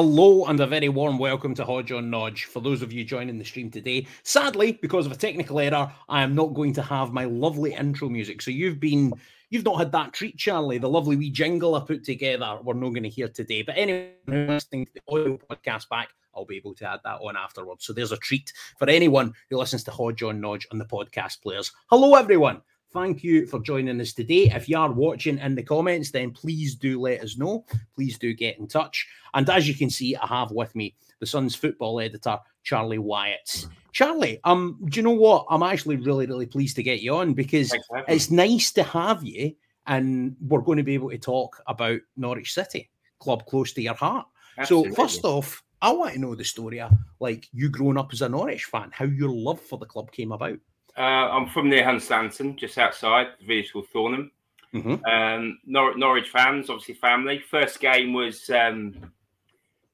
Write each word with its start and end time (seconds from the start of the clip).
Hello 0.00 0.44
and 0.44 0.60
a 0.60 0.66
very 0.68 0.88
warm 0.88 1.18
welcome 1.18 1.56
to 1.56 1.64
Hodge 1.64 1.90
on 1.90 2.08
Nodge. 2.08 2.44
For 2.44 2.60
those 2.60 2.82
of 2.82 2.92
you 2.92 3.04
joining 3.04 3.36
the 3.36 3.44
stream 3.44 3.68
today, 3.68 4.06
sadly, 4.22 4.78
because 4.80 5.06
of 5.06 5.10
a 5.10 5.16
technical 5.16 5.58
error, 5.58 5.92
I 6.08 6.22
am 6.22 6.36
not 6.36 6.54
going 6.54 6.72
to 6.74 6.82
have 6.82 7.12
my 7.12 7.24
lovely 7.24 7.74
intro 7.74 8.08
music. 8.08 8.40
So 8.40 8.52
you've 8.52 8.78
been, 8.78 9.12
you've 9.50 9.64
not 9.64 9.78
had 9.78 9.90
that 9.90 10.12
treat, 10.12 10.36
Charlie. 10.36 10.78
The 10.78 10.88
lovely 10.88 11.16
wee 11.16 11.30
jingle 11.30 11.74
I 11.74 11.80
put 11.80 12.04
together, 12.04 12.60
we're 12.62 12.74
not 12.74 12.90
going 12.90 13.02
to 13.02 13.08
hear 13.08 13.26
today. 13.26 13.62
But 13.62 13.76
anyone 13.76 14.12
who's 14.28 14.48
listening 14.48 14.86
to 14.86 14.92
the 14.94 15.02
audio 15.12 15.36
podcast 15.50 15.88
back, 15.88 16.10
I'll 16.32 16.44
be 16.44 16.58
able 16.58 16.76
to 16.76 16.88
add 16.88 17.00
that 17.02 17.18
on 17.20 17.36
afterwards. 17.36 17.84
So 17.84 17.92
there's 17.92 18.12
a 18.12 18.18
treat 18.18 18.52
for 18.78 18.88
anyone 18.88 19.34
who 19.50 19.58
listens 19.58 19.82
to 19.82 19.90
Hodge 19.90 20.22
on 20.22 20.40
Nodge 20.40 20.68
on 20.70 20.78
the 20.78 20.84
podcast 20.84 21.42
players. 21.42 21.72
Hello, 21.90 22.14
everyone. 22.14 22.62
Thank 22.90 23.22
you 23.22 23.46
for 23.46 23.60
joining 23.60 24.00
us 24.00 24.14
today. 24.14 24.50
If 24.50 24.66
you 24.66 24.78
are 24.78 24.90
watching 24.90 25.38
in 25.38 25.54
the 25.54 25.62
comments, 25.62 26.10
then 26.10 26.30
please 26.30 26.74
do 26.74 26.98
let 26.98 27.22
us 27.22 27.36
know. 27.36 27.66
Please 27.94 28.18
do 28.18 28.32
get 28.32 28.58
in 28.58 28.66
touch. 28.66 29.06
And 29.34 29.48
as 29.50 29.68
you 29.68 29.74
can 29.74 29.90
see, 29.90 30.16
I 30.16 30.26
have 30.26 30.52
with 30.52 30.74
me 30.74 30.94
the 31.20 31.26
Sun's 31.26 31.54
football 31.54 32.00
editor, 32.00 32.38
Charlie 32.62 32.98
Wyatt. 32.98 33.66
Charlie, 33.92 34.40
um, 34.44 34.78
do 34.86 34.98
you 34.98 35.02
know 35.02 35.10
what? 35.10 35.46
I'm 35.50 35.62
actually 35.62 35.96
really, 35.96 36.26
really 36.26 36.46
pleased 36.46 36.76
to 36.76 36.82
get 36.82 37.00
you 37.00 37.16
on 37.16 37.34
because 37.34 37.70
Thanks 37.70 37.86
for 37.88 37.96
having 37.96 38.10
me. 38.10 38.16
it's 38.16 38.30
nice 38.30 38.72
to 38.72 38.82
have 38.84 39.22
you, 39.22 39.54
and 39.86 40.36
we're 40.40 40.60
going 40.60 40.78
to 40.78 40.84
be 40.84 40.94
able 40.94 41.10
to 41.10 41.18
talk 41.18 41.62
about 41.66 42.00
Norwich 42.16 42.54
City, 42.54 42.90
club 43.18 43.44
close 43.44 43.72
to 43.74 43.82
your 43.82 43.94
heart. 43.94 44.26
Absolutely. 44.56 44.90
So 44.90 44.96
first 44.96 45.24
off, 45.24 45.62
I 45.82 45.92
want 45.92 46.14
to 46.14 46.20
know 46.20 46.34
the 46.34 46.44
story 46.44 46.80
of 46.80 46.92
like 47.20 47.48
you 47.52 47.68
growing 47.68 47.98
up 47.98 48.10
as 48.12 48.22
a 48.22 48.28
Norwich 48.28 48.64
fan, 48.64 48.90
how 48.92 49.04
your 49.04 49.30
love 49.30 49.60
for 49.60 49.78
the 49.78 49.86
club 49.86 50.10
came 50.10 50.32
about. 50.32 50.58
Uh, 50.98 51.30
I'm 51.30 51.46
from 51.48 51.68
near 51.68 51.84
Hunstanton, 51.84 52.56
just 52.56 52.76
outside 52.76 53.28
the 53.40 53.46
village 53.46 53.72
called 53.72 53.88
Thornham. 53.88 54.32
Mhm. 54.74 55.00
Um, 55.08 55.58
Nor- 55.64 55.96
Norwich 55.96 56.28
fans, 56.28 56.68
obviously 56.68 56.94
family. 56.94 57.38
First 57.38 57.80
game 57.80 58.12
was 58.12 58.50
um, 58.50 59.12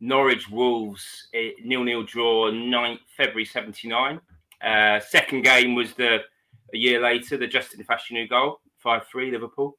Norwich 0.01 0.49
Wolves, 0.49 1.29
nil 1.63 1.85
nil 1.85 2.03
draw, 2.03 2.51
9th 2.51 3.01
February 3.17 3.45
'79. 3.45 4.21
Uh, 4.63 4.99
second 5.01 5.43
game 5.43 5.75
was 5.75 5.93
the 5.95 6.21
a 6.73 6.77
year 6.77 7.01
later, 7.01 7.37
the 7.37 7.47
Justin 7.47 7.85
Fashanu 7.85 8.29
goal, 8.29 8.61
five 8.79 9.07
three 9.07 9.31
Liverpool, 9.31 9.77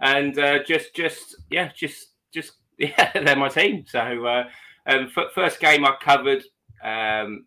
and 0.00 0.38
uh, 0.38 0.62
just 0.64 0.94
just 0.94 1.36
yeah, 1.50 1.70
just 1.74 2.08
just 2.32 2.54
yeah, 2.78 3.12
they're 3.14 3.36
my 3.36 3.48
team. 3.48 3.84
So 3.86 4.00
uh, 4.26 4.48
um, 4.86 5.10
f- 5.16 5.32
first 5.34 5.60
game 5.60 5.84
I 5.84 5.94
covered. 6.00 6.42
Um, 6.82 7.46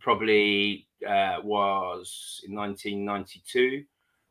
probably 0.00 0.88
uh, 1.06 1.38
was 1.42 2.40
in 2.46 2.54
1992 2.54 3.84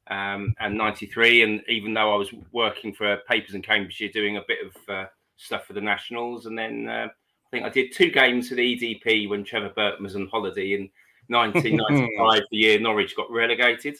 um, 0.09 0.53
and 0.59 0.77
93. 0.77 1.43
And 1.43 1.61
even 1.67 1.93
though 1.93 2.13
I 2.13 2.17
was 2.17 2.33
working 2.51 2.93
for 2.93 3.17
Papers 3.27 3.55
in 3.55 3.61
Cambridgeshire 3.61 4.09
doing 4.09 4.37
a 4.37 4.43
bit 4.47 4.59
of 4.65 4.89
uh, 4.89 5.05
stuff 5.37 5.65
for 5.65 5.73
the 5.73 5.81
Nationals, 5.81 6.45
and 6.45 6.57
then 6.57 6.87
uh, 6.87 7.07
I 7.07 7.49
think 7.51 7.65
I 7.65 7.69
did 7.69 7.93
two 7.93 8.11
games 8.11 8.49
for 8.49 8.55
the 8.55 8.77
EDP 8.77 9.29
when 9.29 9.43
Trevor 9.43 9.73
Burton 9.75 10.03
was 10.03 10.15
on 10.15 10.27
holiday 10.27 10.73
in 10.73 10.89
1995, 11.27 12.41
the 12.51 12.57
year 12.57 12.79
Norwich 12.79 13.15
got 13.15 13.31
relegated. 13.31 13.97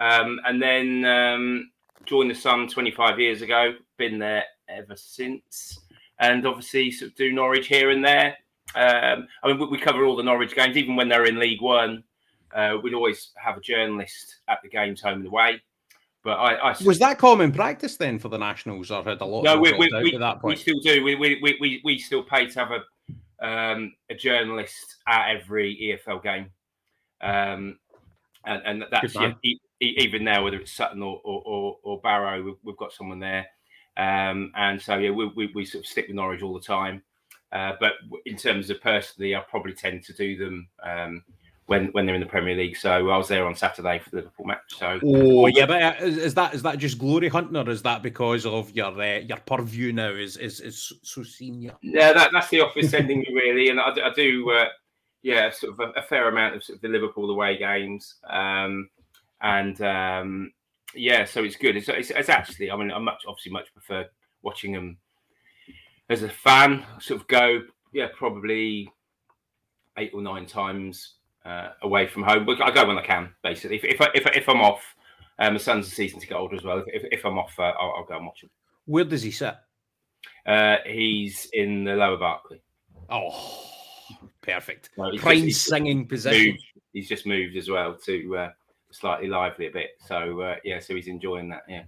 Um, 0.00 0.40
and 0.46 0.60
then 0.60 1.04
um, 1.04 1.70
joined 2.04 2.30
the 2.30 2.34
Sun 2.34 2.68
25 2.68 3.20
years 3.20 3.42
ago, 3.42 3.74
been 3.96 4.18
there 4.18 4.44
ever 4.68 4.96
since. 4.96 5.80
And 6.20 6.46
obviously, 6.46 6.90
sort 6.90 7.12
of 7.12 7.16
do 7.16 7.32
Norwich 7.32 7.68
here 7.68 7.90
and 7.90 8.04
there. 8.04 8.36
Um, 8.74 9.26
I 9.42 9.48
mean, 9.48 9.58
we, 9.58 9.66
we 9.66 9.78
cover 9.78 10.04
all 10.04 10.16
the 10.16 10.22
Norwich 10.22 10.54
games, 10.54 10.76
even 10.76 10.96
when 10.96 11.08
they're 11.08 11.26
in 11.26 11.38
League 11.38 11.62
One. 11.62 12.04
Uh, 12.54 12.76
we'd 12.82 12.94
always 12.94 13.30
have 13.36 13.56
a 13.56 13.60
journalist 13.60 14.36
at 14.48 14.58
the 14.62 14.68
games 14.68 15.00
home 15.00 15.18
and 15.18 15.26
away. 15.26 15.62
But 16.24 16.34
I, 16.38 16.70
I 16.70 16.76
Was 16.84 16.98
that 16.98 17.18
common 17.18 17.52
practice 17.52 17.96
then 17.96 18.18
for 18.18 18.28
the 18.28 18.38
Nationals, 18.38 18.90
or 18.90 19.02
had 19.04 19.20
a 19.20 19.24
lot 19.24 19.44
no, 19.44 19.58
we, 19.58 19.72
we, 19.72 19.88
we, 20.02 20.18
we 20.42 20.56
still 20.56 20.80
do. 20.80 21.02
We, 21.04 21.14
we, 21.14 21.38
we, 21.40 21.56
we, 21.60 21.80
we 21.84 21.98
still 21.98 22.22
pay 22.22 22.46
to 22.46 22.58
have 22.58 22.70
a 22.72 22.82
um, 23.40 23.94
a 24.10 24.14
journalist 24.14 24.96
at 25.06 25.30
every 25.30 25.98
EFL 26.06 26.22
game, 26.22 26.50
um, 27.20 27.78
and, 28.44 28.62
and 28.66 28.84
that's 28.90 29.14
yeah, 29.14 29.32
even 29.80 30.24
now 30.24 30.42
whether 30.42 30.58
it's 30.58 30.72
Sutton 30.72 31.02
or 31.02 31.20
or, 31.24 31.42
or, 31.46 31.76
or 31.84 32.00
Barrow, 32.00 32.42
we've, 32.42 32.56
we've 32.64 32.76
got 32.76 32.92
someone 32.92 33.20
there, 33.20 33.46
um, 33.96 34.50
and 34.56 34.82
so 34.82 34.96
yeah, 34.96 35.10
we, 35.10 35.26
we, 35.36 35.52
we 35.54 35.64
sort 35.64 35.84
of 35.84 35.88
stick 35.88 36.08
with 36.08 36.16
Norwich 36.16 36.42
all 36.42 36.54
the 36.54 36.60
time. 36.60 37.02
Uh, 37.52 37.72
but 37.80 37.92
in 38.26 38.36
terms 38.36 38.70
of 38.70 38.80
personally, 38.80 39.34
I 39.34 39.40
probably 39.40 39.72
tend 39.72 40.04
to 40.04 40.12
do 40.12 40.36
them 40.36 40.68
um, 40.82 41.24
when 41.66 41.86
when 41.88 42.04
they're 42.04 42.14
in 42.14 42.20
the 42.20 42.26
Premier 42.26 42.54
League. 42.54 42.76
So 42.76 42.90
I 42.90 43.16
was 43.16 43.28
there 43.28 43.46
on 43.46 43.54
Saturday 43.54 43.98
for 44.00 44.10
the 44.10 44.16
Liverpool 44.16 44.46
match. 44.46 44.60
So 44.78 44.98
Oh 45.02 45.46
yeah, 45.46 45.66
but 45.66 45.82
uh, 45.82 45.94
is, 46.00 46.18
is 46.18 46.34
that 46.34 46.54
is 46.54 46.62
that 46.62 46.78
just 46.78 46.98
glory 46.98 47.28
hunting, 47.28 47.56
or 47.56 47.70
is 47.70 47.82
that 47.82 48.02
because 48.02 48.44
of 48.44 48.70
your 48.72 49.00
uh, 49.00 49.20
your 49.20 49.38
purview 49.38 49.92
now 49.92 50.10
is 50.10 50.36
is 50.36 50.60
is 50.60 50.92
so 51.02 51.22
senior? 51.22 51.72
Yeah, 51.82 52.12
that, 52.12 52.30
that's 52.32 52.48
the 52.48 52.60
office 52.60 52.90
sending 52.90 53.20
me 53.20 53.28
really, 53.34 53.70
and 53.70 53.80
I, 53.80 53.94
do- 53.94 54.02
I 54.02 54.12
do, 54.12 54.50
uh, 54.50 54.68
yeah, 55.22 55.50
sort 55.50 55.72
of 55.74 55.80
a, 55.80 56.00
a 56.00 56.02
fair 56.02 56.28
amount 56.28 56.56
of, 56.56 56.64
sort 56.64 56.76
of 56.76 56.82
the 56.82 56.88
Liverpool 56.88 57.30
away 57.30 57.56
games, 57.56 58.16
um, 58.28 58.90
and 59.40 59.80
um, 59.82 60.52
yeah, 60.94 61.24
so 61.24 61.44
it's 61.44 61.56
good. 61.56 61.76
It's, 61.76 61.88
it's, 61.88 62.10
it's 62.10 62.28
actually, 62.28 62.70
I 62.70 62.76
mean, 62.76 62.90
I 62.90 62.98
much 62.98 63.22
obviously 63.26 63.52
much 63.52 63.72
prefer 63.72 64.06
watching 64.42 64.72
them 64.72 64.98
as 66.08 66.22
a 66.22 66.28
fan. 66.28 66.84
Sort 67.00 67.20
of 67.20 67.26
go, 67.28 67.62
yeah, 67.92 68.08
probably 68.16 68.90
eight 69.96 70.10
or 70.14 70.22
nine 70.22 70.46
times 70.46 71.14
uh, 71.44 71.70
away 71.82 72.06
from 72.06 72.22
home, 72.22 72.44
but 72.46 72.60
I 72.62 72.70
go 72.70 72.86
when 72.86 72.98
I 72.98 73.02
can. 73.04 73.30
Basically, 73.42 73.76
if 73.76 73.84
if, 73.84 74.00
I, 74.00 74.08
if, 74.14 74.26
if 74.26 74.48
I'm 74.48 74.60
off, 74.60 74.82
um, 75.38 75.54
my 75.54 75.58
son's 75.58 75.86
a 75.86 75.90
season 75.90 76.20
to 76.20 76.26
get 76.26 76.36
older 76.36 76.56
as 76.56 76.64
well. 76.64 76.82
If, 76.86 77.04
if 77.10 77.24
I'm 77.24 77.38
off, 77.38 77.54
uh, 77.58 77.72
I'll, 77.78 77.94
I'll 77.98 78.04
go 78.04 78.16
and 78.16 78.26
watch 78.26 78.42
him. 78.42 78.50
Where 78.86 79.04
does 79.04 79.22
he 79.22 79.30
sit? 79.30 79.54
Uh, 80.46 80.76
he's 80.86 81.48
in 81.52 81.84
the 81.84 81.94
lower 81.94 82.16
Barclay. 82.16 82.60
Oh, 83.10 83.64
perfect. 84.42 84.90
No, 84.96 85.04
he's 85.10 85.14
just- 85.14 85.24
Prime 85.24 85.42
he's 85.42 85.60
singing 85.60 86.06
position. 86.06 86.52
moved. 86.52 86.64
He's 86.92 87.08
just 87.08 87.26
moved 87.26 87.56
as 87.56 87.68
well 87.68 87.94
to 88.06 88.36
uh, 88.36 88.50
slightly 88.90 89.28
lively 89.28 89.66
a 89.66 89.70
bit. 89.70 89.90
So 90.06 90.40
uh, 90.40 90.56
yeah, 90.64 90.80
so 90.80 90.94
he's 90.94 91.06
enjoying 91.06 91.48
that. 91.50 91.62
Yeah. 91.68 91.84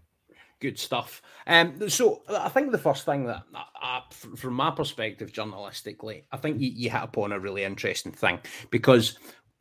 Good 0.60 0.78
stuff. 0.78 1.22
Um, 1.46 1.88
so 1.88 2.22
I 2.28 2.48
think 2.50 2.70
the 2.70 2.78
first 2.78 3.06
thing 3.06 3.24
that, 3.24 3.44
f- 3.82 4.26
from 4.36 4.54
my 4.54 4.70
perspective, 4.70 5.32
journalistically, 5.32 6.24
I 6.32 6.36
think 6.36 6.60
you, 6.60 6.70
you 6.70 6.90
hit 6.90 7.02
upon 7.02 7.32
a 7.32 7.40
really 7.40 7.64
interesting 7.64 8.12
thing 8.12 8.38
because 8.70 9.18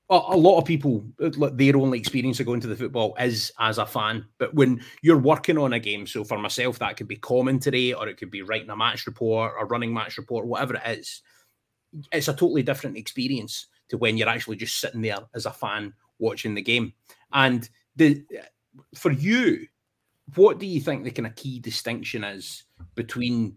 a, 0.10 0.36
lot 0.36 0.58
of 0.58 0.66
people, 0.66 1.06
their 1.20 1.78
only 1.78 2.00
experience 2.00 2.40
of 2.40 2.48
going 2.48 2.60
to 2.62 2.68
the 2.68 2.76
football 2.76 3.16
is 3.20 3.52
as 3.60 3.78
a 3.78 3.86
fan. 3.86 4.26
But 4.40 4.54
when 4.56 4.82
you're 5.04 5.20
working 5.20 5.58
on 5.58 5.74
a 5.74 5.80
game, 5.80 6.08
so 6.08 6.24
for 6.24 6.40
myself, 6.40 6.80
that 6.80 6.98
could 6.98 7.08
be 7.08 7.16
commentary 7.16 7.94
or 7.94 8.08
it 8.08 8.18
could 8.18 8.31
be 8.31 8.42
writing 8.42 8.72
a 8.72 8.76
match 8.76 9.06
report 9.06 9.54
or 9.58 9.68
running 9.68 9.94
match 9.94 10.18
report, 10.18 10.48
whatever 10.48 10.75
it 10.75 11.00
is, 11.00 11.22
it's 12.12 12.28
a 12.28 12.34
totally 12.34 12.63
different 12.63 12.98
experience 12.98 13.68
to 13.90 13.98
when 13.98 14.18
you're 14.18 14.30
actually 14.30 14.56
just 14.56 14.80
sitting 14.80 15.01
there 15.01 15.19
as 15.36 15.46
a 15.46 15.51
fan 15.51 15.94
watching 16.18 16.56
the 16.56 16.62
game. 16.62 16.94
And 17.31 17.69
the 17.96 18.24
for 18.96 19.12
you, 19.12 19.68
what 20.36 20.60
do 20.60 20.66
you 20.66 20.81
think 20.81 21.04
the 21.04 21.12
kind 21.12 21.28
of 21.28 21.36
key 21.36 21.60
distinction 21.60 22.24
is 22.24 22.64
between 22.96 23.56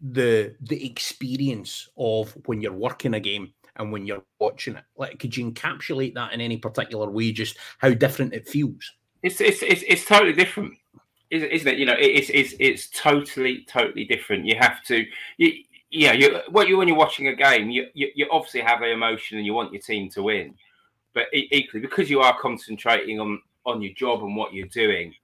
the 0.00 0.54
the 0.60 0.84
experience 0.84 1.88
of 1.96 2.36
when 2.46 2.60
you're 2.60 2.72
working 2.72 3.14
a 3.14 3.20
game 3.20 3.52
and 3.76 3.92
when 3.92 4.06
you're 4.06 4.24
watching 4.38 4.76
it? 4.76 4.84
Like, 4.96 5.18
could 5.18 5.36
you 5.36 5.50
encapsulate 5.50 6.14
that 6.14 6.32
in 6.32 6.40
any 6.40 6.56
particular 6.56 7.10
way? 7.10 7.32
Just 7.32 7.56
how 7.78 7.90
different 7.90 8.34
it 8.34 8.48
feels? 8.48 8.92
It's 9.22 9.40
it's 9.40 9.62
it's, 9.62 9.82
it's 9.86 10.04
totally 10.04 10.32
different, 10.32 10.74
isn't 11.30 11.66
it? 11.66 11.78
You 11.78 11.86
know, 11.86 11.96
it's 11.98 12.30
it's 12.30 12.54
it's 12.60 12.88
totally 12.90 13.64
totally 13.68 14.04
different. 14.04 14.46
You 14.46 14.56
have 14.58 14.82
to. 14.84 15.04
You, 15.38 15.52
yeah, 15.90 16.12
you 16.12 16.40
you 16.66 16.76
when 16.76 16.88
you're 16.88 16.96
watching 16.96 17.28
a 17.28 17.34
game, 17.34 17.70
you, 17.70 17.86
you 17.94 18.10
you 18.14 18.26
obviously 18.30 18.60
have 18.60 18.82
an 18.82 18.90
emotion 18.90 19.38
and 19.38 19.46
you 19.46 19.54
want 19.54 19.72
your 19.72 19.80
team 19.80 20.10
to 20.10 20.24
win, 20.24 20.54
but 21.12 21.26
equally 21.32 21.80
because 21.80 22.10
you 22.10 22.20
are 22.20 22.36
concentrating 22.38 23.20
on 23.20 23.40
on 23.64 23.80
your 23.80 23.94
job 23.94 24.22
and 24.22 24.36
what 24.36 24.52
you're 24.52 24.66
doing, 24.66 25.14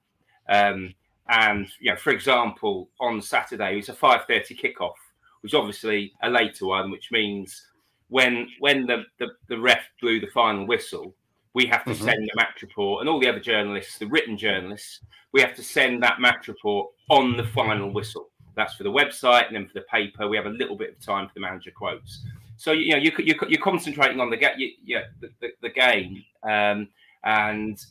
um, 0.51 0.93
and 1.29 1.67
you 1.79 1.91
know, 1.91 1.97
for 1.97 2.11
example, 2.11 2.89
on 2.99 3.21
Saturday 3.21 3.73
it 3.73 3.77
was 3.77 3.89
a 3.89 3.93
five 3.93 4.25
thirty 4.25 4.55
kickoff, 4.55 4.93
which 5.41 5.51
is 5.53 5.55
obviously 5.55 6.13
a 6.23 6.29
later 6.29 6.65
one, 6.67 6.91
which 6.91 7.11
means 7.11 7.67
when 8.09 8.47
when 8.59 8.85
the, 8.85 9.05
the 9.19 9.27
the 9.47 9.57
ref 9.57 9.81
blew 10.01 10.19
the 10.19 10.27
final 10.27 10.67
whistle, 10.67 11.15
we 11.53 11.65
have 11.65 11.83
to 11.85 11.91
Mhm. 11.91 12.03
send 12.03 12.23
the 12.27 12.35
match 12.35 12.61
report, 12.61 13.01
and 13.01 13.09
all 13.09 13.19
the 13.19 13.29
other 13.29 13.39
journalists, 13.39 13.97
the 13.97 14.07
written 14.07 14.37
journalists, 14.37 14.99
we 15.31 15.41
have 15.41 15.55
to 15.55 15.63
send 15.63 16.03
that 16.03 16.19
match 16.19 16.47
report 16.47 16.91
on 17.09 17.37
the 17.37 17.43
final 17.45 17.89
whistle. 17.91 18.29
That's 18.55 18.73
for 18.73 18.83
the 18.83 18.91
website, 18.91 19.47
and 19.47 19.55
then 19.55 19.65
for 19.67 19.73
the 19.75 19.85
paper, 19.89 20.27
we 20.27 20.35
have 20.35 20.45
a 20.45 20.49
little 20.49 20.75
bit 20.75 20.89
of 20.91 20.99
time 20.99 21.27
for 21.27 21.33
the 21.33 21.39
manager 21.39 21.71
quotes. 21.71 22.25
So 22.57 22.73
you 22.73 22.91
know 22.91 22.97
you 22.97 23.11
you're, 23.19 23.37
you're 23.47 23.61
concentrating 23.61 24.19
on 24.19 24.29
the 24.29 24.37
get 24.37 24.59
you, 24.59 24.71
yeah 24.83 25.05
the, 25.21 25.29
the, 25.39 25.49
the 25.61 25.69
game, 25.69 26.23
um, 26.43 26.89
and 27.23 27.83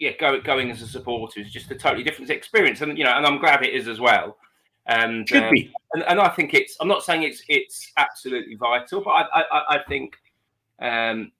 yeah, 0.00 0.12
go, 0.18 0.40
going 0.40 0.70
as 0.70 0.80
a 0.80 0.88
supporter 0.88 1.40
is 1.40 1.52
just 1.52 1.70
a 1.70 1.74
totally 1.76 2.02
different 2.02 2.30
experience, 2.30 2.80
and 2.80 2.96
you 2.96 3.04
know, 3.04 3.12
and 3.12 3.26
I'm 3.26 3.38
glad 3.38 3.62
it 3.62 3.74
is 3.74 3.86
as 3.86 4.00
well. 4.00 4.38
And 4.86 5.28
Should 5.28 5.44
um, 5.44 5.52
be. 5.52 5.70
and, 5.92 6.02
and 6.04 6.18
I 6.18 6.28
think 6.30 6.54
it's. 6.54 6.76
I'm 6.80 6.88
not 6.88 7.04
saying 7.04 7.22
it's 7.22 7.42
it's 7.48 7.92
absolutely 7.98 8.56
vital, 8.56 9.02
but 9.02 9.10
I 9.10 9.42
I, 9.42 9.76
I 9.76 9.78
think 9.86 10.16
um, 10.80 11.30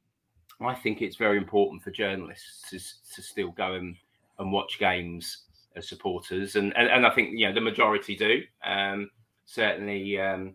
I 0.61 0.75
think 0.75 1.01
it's 1.01 1.17
very 1.17 1.39
important 1.39 1.83
for 1.83 1.91
journalists 1.91 2.69
to 2.71 2.79
to 3.15 3.23
still 3.23 3.51
go 3.53 3.75
and, 3.75 3.97
and 4.39 4.53
watch 4.53 4.79
games 4.79 5.45
as 5.75 5.89
supporters, 5.89 6.57
and, 6.57 6.77
and 6.77 6.89
and 6.89 7.07
I 7.07 7.11
think 7.11 7.31
you 7.33 7.49
know 7.49 7.55
the 7.55 7.63
majority 7.63 8.15
do. 8.15 8.43
Um, 8.63 9.11
certainly, 9.47 10.21
um, 10.21 10.55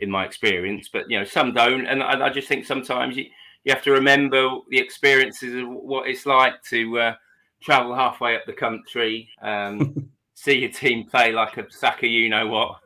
in 0.00 0.10
my 0.10 0.24
experience, 0.24 0.88
but 0.90 1.10
you 1.10 1.18
know 1.18 1.24
some 1.24 1.52
don't, 1.52 1.86
and 1.86 2.02
I, 2.02 2.26
I 2.26 2.30
just 2.30 2.48
think 2.48 2.64
sometimes 2.64 3.14
you 3.14 3.26
you 3.64 3.74
have 3.74 3.82
to 3.82 3.92
remember 3.92 4.48
the 4.70 4.78
experiences 4.78 5.54
of 5.62 5.68
what 5.68 6.08
it's 6.08 6.24
like 6.24 6.62
to 6.70 6.98
uh, 6.98 7.14
travel 7.62 7.94
halfway 7.94 8.36
up 8.36 8.42
the 8.46 8.52
country, 8.52 9.28
um, 9.40 10.10
see 10.34 10.58
your 10.58 10.70
team 10.70 11.06
play 11.08 11.32
like 11.32 11.56
a 11.56 11.70
Saka, 11.70 12.06
you 12.06 12.28
know 12.28 12.46
what, 12.48 12.80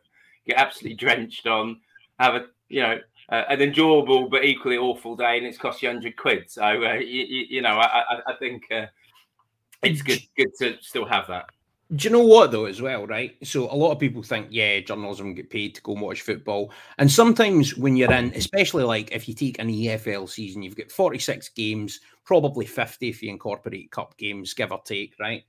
get 0.47 0.59
absolutely 0.59 0.97
drenched 0.97 1.47
on, 1.47 1.81
have 2.19 2.35
a 2.35 2.47
you 2.69 2.83
know 2.83 2.99
uh, 3.31 3.43
an 3.49 3.61
enjoyable 3.61 4.29
but 4.29 4.45
equally 4.45 4.77
awful 4.77 5.17
day, 5.17 5.39
and 5.39 5.47
it's 5.47 5.59
cost 5.59 5.83
you 5.83 5.89
hundred 5.89 6.17
quid. 6.17 6.51
So 6.51 6.63
uh, 6.63 6.95
you, 6.95 7.25
you, 7.25 7.47
you, 7.49 7.63
know, 7.63 7.77
I, 7.79 8.01
I, 8.01 8.21
I 8.29 8.37
think 8.39 8.65
uh, 8.71 8.87
it's 9.83 10.03
good 10.03 10.23
good 10.37 10.51
to 10.61 10.77
still 10.81 11.07
have 11.07 11.27
that. 11.29 11.47
Do 11.95 12.09
you 12.09 12.13
know 12.13 12.25
what 12.25 12.51
though, 12.51 12.65
as 12.65 12.83
well, 12.83 13.07
right? 13.07 13.37
So 13.45 13.71
a 13.71 13.77
lot 13.77 13.93
of 13.93 14.01
people 14.01 14.21
think, 14.21 14.49
yeah, 14.51 14.81
journalism 14.81 15.35
get 15.35 15.51
paid 15.51 15.77
to 15.77 15.83
go 15.83 15.93
and 15.93 16.01
watch 16.01 16.23
football, 16.23 16.73
and 16.99 17.11
sometimes 17.11 17.77
when 17.77 17.95
you're 17.95 18.13
in, 18.13 18.33
especially 18.35 18.83
like 18.83 19.13
if 19.13 19.29
you 19.29 19.35
take 19.35 19.61
an 19.61 19.69
EFL 19.69 20.29
season, 20.29 20.63
you've 20.63 20.77
got 20.77 20.91
46 20.91 21.49
games, 21.51 22.01
probably 22.25 22.67
50 22.67 23.09
if 23.09 23.23
you 23.23 23.31
incorporate 23.31 23.93
cup 23.93 24.17
games, 24.19 24.53
give 24.53 24.73
or 24.73 24.83
take, 24.85 25.15
right? 25.21 25.45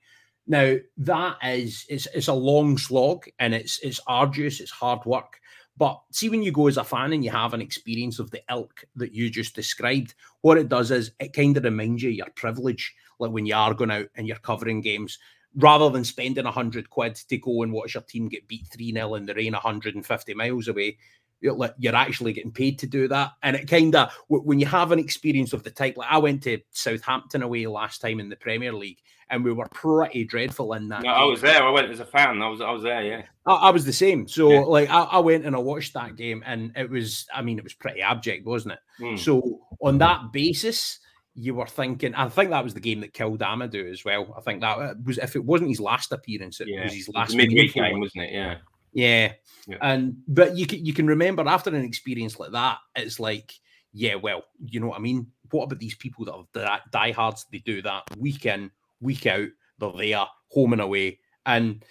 Now 0.46 0.76
that 0.98 1.38
is 1.44 1.86
it's 1.90 2.08
it's 2.14 2.28
a 2.28 2.34
long 2.34 2.78
slog 2.78 3.26
and 3.40 3.56
it's 3.56 3.80
it's 3.80 4.00
arduous, 4.06 4.60
it's 4.60 4.72
hard 4.72 5.04
work. 5.06 5.40
But 5.76 6.00
see, 6.12 6.30
when 6.30 6.44
you 6.44 6.52
go 6.52 6.68
as 6.68 6.78
a 6.78 6.84
fan 6.84 7.14
and 7.14 7.24
you 7.24 7.32
have 7.32 7.56
an 7.56 7.62
experience 7.62 8.20
of 8.20 8.30
the 8.30 8.42
ilk 8.50 8.86
that 8.96 9.12
you 9.12 9.32
just 9.32 9.56
described, 9.56 10.14
what 10.42 10.58
it 10.60 10.70
does 10.70 10.92
is 10.92 11.12
it 11.20 11.34
kind 11.34 11.58
of 11.58 11.64
reminds 11.64 12.04
you 12.04 12.12
your 12.12 12.30
privilege, 12.36 12.94
like 13.20 13.32
when 13.32 13.48
you 13.48 13.56
are 13.56 13.74
going 13.74 13.92
out 13.92 14.08
and 14.16 14.28
you're 14.28 14.38
covering 14.38 14.82
games 14.82 15.18
rather 15.58 15.90
than 15.90 16.06
spending 16.06 16.46
a 16.46 16.52
hundred 16.52 16.90
quid 16.90 17.16
to 17.16 17.38
go 17.38 17.64
and 17.64 17.74
watch 17.74 17.96
your 17.96 18.04
team 18.04 18.30
get 18.30 18.48
beat 18.48 18.68
3 18.68 18.94
0 18.94 19.16
in 19.16 19.26
the 19.26 19.34
rain 19.34 19.54
150 19.54 20.34
miles 20.36 20.68
away, 20.68 20.98
you're 21.40 21.96
actually 21.96 22.34
getting 22.34 22.52
paid 22.52 22.80
to 22.80 22.88
do 22.88 23.08
that. 23.08 23.32
And 23.44 23.56
it 23.56 23.68
kind 23.68 23.96
of, 23.96 24.12
when 24.28 24.60
you 24.60 24.66
have 24.66 24.92
an 24.92 25.00
experience 25.00 25.54
of 25.54 25.64
the 25.64 25.72
type, 25.72 25.98
like 25.98 26.10
I 26.10 26.18
went 26.18 26.44
to 26.44 26.60
Southampton 26.72 27.44
away 27.44 27.68
last 27.68 28.02
time 28.02 28.20
in 28.20 28.30
the 28.30 28.36
Premier 28.36 28.74
League 28.74 29.00
and 29.30 29.44
we 29.44 29.52
were 29.52 29.68
pretty 29.70 30.24
dreadful 30.24 30.74
in 30.74 30.88
that. 30.88 31.04
No, 31.04 31.10
I 31.10 31.26
was 31.26 31.42
there. 31.42 31.62
I 31.62 31.70
went 31.70 31.92
as 31.92 32.00
a 32.00 32.06
fan. 32.06 32.42
I 32.42 32.48
was, 32.48 32.62
I 32.62 32.72
was 32.72 32.84
there. 32.84 33.04
Yeah. 33.04 33.24
I, 33.46 33.54
I 33.54 33.70
was 33.72 33.86
the 33.86 33.94
same. 33.94 34.28
So, 34.28 34.52
yeah. 34.52 34.60
like, 34.62 34.90
I, 34.90 35.04
I, 35.04 35.20
went 35.20 35.46
and 35.46 35.56
I 35.56 35.60
watched 35.60 35.94
that 35.94 36.16
game 36.16 36.44
and 36.46 36.72
it 36.76 36.90
was, 36.90 37.28
I 37.34 37.42
mean, 37.42 37.58
it 37.58 37.64
was 37.64 37.74
pretty 37.74 38.02
abject, 38.02 38.46
wasn't 38.46 38.76
it? 38.76 39.04
Mm. 39.04 39.20
So, 39.20 39.62
on 39.82 39.98
that 39.98 40.32
basis, 40.32 41.00
you 41.38 41.54
were 41.54 41.68
thinking. 41.68 42.16
I 42.16 42.28
think 42.30 42.50
that 42.50 42.64
was 42.64 42.74
the 42.74 42.80
game 42.80 43.00
that 43.02 43.14
killed 43.14 43.42
Amadou 43.42 43.92
as 43.92 44.04
well. 44.04 44.34
I 44.36 44.42
think 44.42 44.62
that 44.62 44.78
uh, 44.80 44.96
was 45.06 45.20
if 45.20 45.36
it 45.36 45.46
wasn't 45.46 45.70
his 45.70 45.80
last 45.80 46.12
appearance, 46.12 46.60
it 46.60 46.68
yeah. 46.68 46.84
was 46.84 46.94
his 46.94 47.08
last 47.10 47.36
midweek 47.36 47.76
game, 47.76 48.00
wasn't 48.00 48.24
it? 48.24 48.34
Yeah. 48.34 48.56
yeah. 48.92 49.34
yeah, 49.68 49.78
And 49.82 50.18
but 50.28 50.58
you 50.58 50.66
can 50.66 50.84
you 50.84 50.94
can 50.94 51.06
remember 51.06 51.48
after 51.48 51.70
an 51.70 51.84
experience 51.84 52.40
like 52.40 52.52
that, 52.54 52.80
it's 52.96 53.20
like, 53.20 53.54
yeah, 53.94 54.16
well, 54.16 54.46
you 54.66 54.80
know 54.80 54.88
what 54.88 54.98
I 54.98 55.02
mean. 55.02 55.28
What 55.52 55.66
about 55.66 55.78
these 55.78 55.96
people 55.96 56.26
that 56.26 56.68
are 56.68 56.82
diehards? 56.92 57.46
They 57.52 57.60
do 57.60 57.84
that 57.84 58.04
week 58.18 58.48
in, 58.48 58.72
week 59.00 59.28
out. 59.28 59.50
They're 59.78 59.92
there, 59.96 60.26
home 60.50 60.74
and 60.74 60.82
away, 60.82 61.20
and 61.46 61.86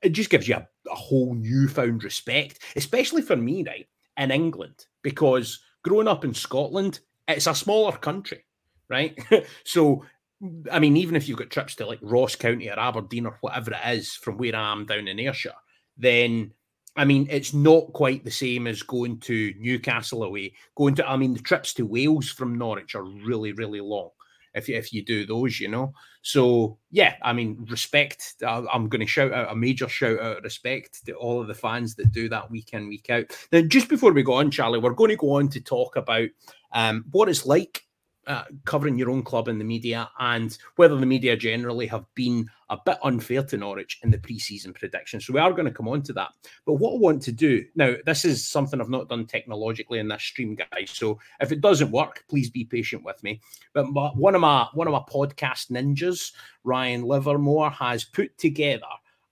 it 0.00 0.10
just 0.10 0.30
gives 0.30 0.46
you 0.46 0.54
a, 0.54 0.68
a 0.88 0.94
whole 0.94 1.34
newfound 1.34 2.04
respect, 2.04 2.60
especially 2.76 3.22
for 3.22 3.34
me, 3.34 3.64
right, 3.66 3.88
in 4.16 4.30
England, 4.30 4.86
because 5.02 5.58
growing 5.82 6.06
up 6.06 6.24
in 6.24 6.32
Scotland, 6.32 7.00
it's 7.26 7.48
a 7.48 7.54
smaller 7.54 7.96
country 7.96 8.45
right? 8.88 9.18
so, 9.64 10.04
I 10.70 10.78
mean, 10.78 10.96
even 10.96 11.16
if 11.16 11.28
you've 11.28 11.38
got 11.38 11.50
trips 11.50 11.74
to 11.76 11.86
like 11.86 11.98
Ross 12.02 12.36
County 12.36 12.68
or 12.68 12.78
Aberdeen 12.78 13.26
or 13.26 13.38
whatever 13.40 13.72
it 13.72 13.96
is 13.96 14.14
from 14.14 14.36
where 14.36 14.54
I 14.54 14.72
am 14.72 14.86
down 14.86 15.08
in 15.08 15.18
Ayrshire, 15.18 15.52
then 15.96 16.52
I 16.96 17.04
mean, 17.04 17.26
it's 17.30 17.52
not 17.52 17.92
quite 17.92 18.24
the 18.24 18.30
same 18.30 18.66
as 18.66 18.82
going 18.82 19.20
to 19.20 19.52
Newcastle 19.58 20.24
away. 20.24 20.54
Going 20.74 20.94
to, 20.94 21.08
I 21.08 21.16
mean, 21.16 21.34
the 21.34 21.40
trips 21.40 21.74
to 21.74 21.86
Wales 21.86 22.30
from 22.30 22.56
Norwich 22.56 22.94
are 22.94 23.04
really, 23.04 23.52
really 23.52 23.80
long. 23.80 24.10
If 24.54 24.70
you, 24.70 24.76
if 24.76 24.90
you 24.90 25.04
do 25.04 25.26
those, 25.26 25.60
you 25.60 25.68
know. 25.68 25.92
So 26.22 26.78
yeah, 26.90 27.16
I 27.22 27.34
mean, 27.34 27.66
respect. 27.68 28.42
I'm 28.42 28.88
going 28.88 29.02
to 29.02 29.06
shout 29.06 29.32
out 29.32 29.52
a 29.52 29.54
major 29.54 29.86
shout 29.86 30.18
out, 30.18 30.42
respect 30.42 31.04
to 31.04 31.12
all 31.12 31.42
of 31.42 31.46
the 31.46 31.54
fans 31.54 31.94
that 31.96 32.10
do 32.10 32.30
that 32.30 32.50
week 32.50 32.70
in, 32.72 32.88
week 32.88 33.10
out. 33.10 33.36
Now, 33.52 33.60
just 33.60 33.90
before 33.90 34.12
we 34.12 34.22
go 34.22 34.32
on, 34.32 34.50
Charlie, 34.50 34.78
we're 34.78 34.94
going 34.94 35.10
to 35.10 35.16
go 35.16 35.32
on 35.32 35.48
to 35.50 35.60
talk 35.60 35.96
about 35.96 36.30
um, 36.72 37.04
what 37.10 37.28
it's 37.28 37.44
like 37.44 37.85
uh, 38.26 38.44
covering 38.64 38.98
your 38.98 39.10
own 39.10 39.22
club 39.22 39.48
in 39.48 39.58
the 39.58 39.64
media 39.64 40.10
and 40.18 40.58
whether 40.76 40.96
the 40.96 41.06
media 41.06 41.36
generally 41.36 41.86
have 41.86 42.04
been 42.14 42.48
a 42.70 42.78
bit 42.84 42.98
unfair 43.04 43.42
to 43.44 43.56
Norwich 43.56 44.00
in 44.02 44.10
the 44.10 44.18
pre-season 44.18 44.72
predictions. 44.72 45.24
So 45.24 45.32
we 45.32 45.40
are 45.40 45.52
going 45.52 45.66
to 45.66 45.70
come 45.70 45.88
on 45.88 46.02
to 46.02 46.12
that. 46.14 46.30
But 46.64 46.74
what 46.74 46.94
I 46.94 46.98
want 46.98 47.22
to 47.22 47.32
do 47.32 47.64
now, 47.76 47.94
this 48.04 48.24
is 48.24 48.46
something 48.46 48.80
I've 48.80 48.88
not 48.88 49.08
done 49.08 49.26
technologically 49.26 50.00
in 50.00 50.08
this 50.08 50.22
stream, 50.22 50.56
guys. 50.56 50.90
So 50.90 51.20
if 51.40 51.52
it 51.52 51.60
doesn't 51.60 51.92
work, 51.92 52.24
please 52.28 52.50
be 52.50 52.64
patient 52.64 53.04
with 53.04 53.22
me. 53.22 53.40
But 53.72 53.90
my, 53.90 54.08
one 54.08 54.34
of 54.34 54.40
my 54.40 54.66
one 54.74 54.88
of 54.88 54.92
my 54.92 55.04
podcast 55.08 55.70
ninjas, 55.70 56.32
Ryan 56.64 57.02
Livermore, 57.02 57.70
has 57.70 58.04
put 58.04 58.36
together 58.38 58.82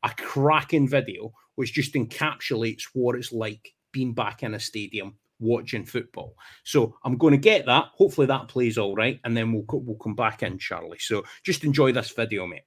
a 0.04 0.10
cracking 0.10 0.86
video 0.88 1.32
which 1.56 1.72
just 1.72 1.94
encapsulates 1.94 2.84
what 2.92 3.16
it's 3.16 3.32
like 3.32 3.74
being 3.90 4.12
back 4.12 4.42
in 4.42 4.54
a 4.54 4.60
stadium 4.60 5.16
watching 5.38 5.84
football. 5.84 6.36
So 6.64 6.96
I'm 7.04 7.16
going 7.16 7.32
to 7.32 7.38
get 7.38 7.66
that. 7.66 7.86
Hopefully 7.94 8.26
that 8.28 8.48
plays 8.48 8.78
all 8.78 8.94
right, 8.94 9.20
and 9.24 9.36
then 9.36 9.52
we'll 9.52 9.64
we'll 9.68 9.96
come 9.96 10.14
back 10.14 10.42
in, 10.42 10.58
Charlie. 10.58 10.98
So 10.98 11.24
just 11.42 11.64
enjoy 11.64 11.92
this 11.92 12.10
video, 12.10 12.46
mate. 12.46 12.62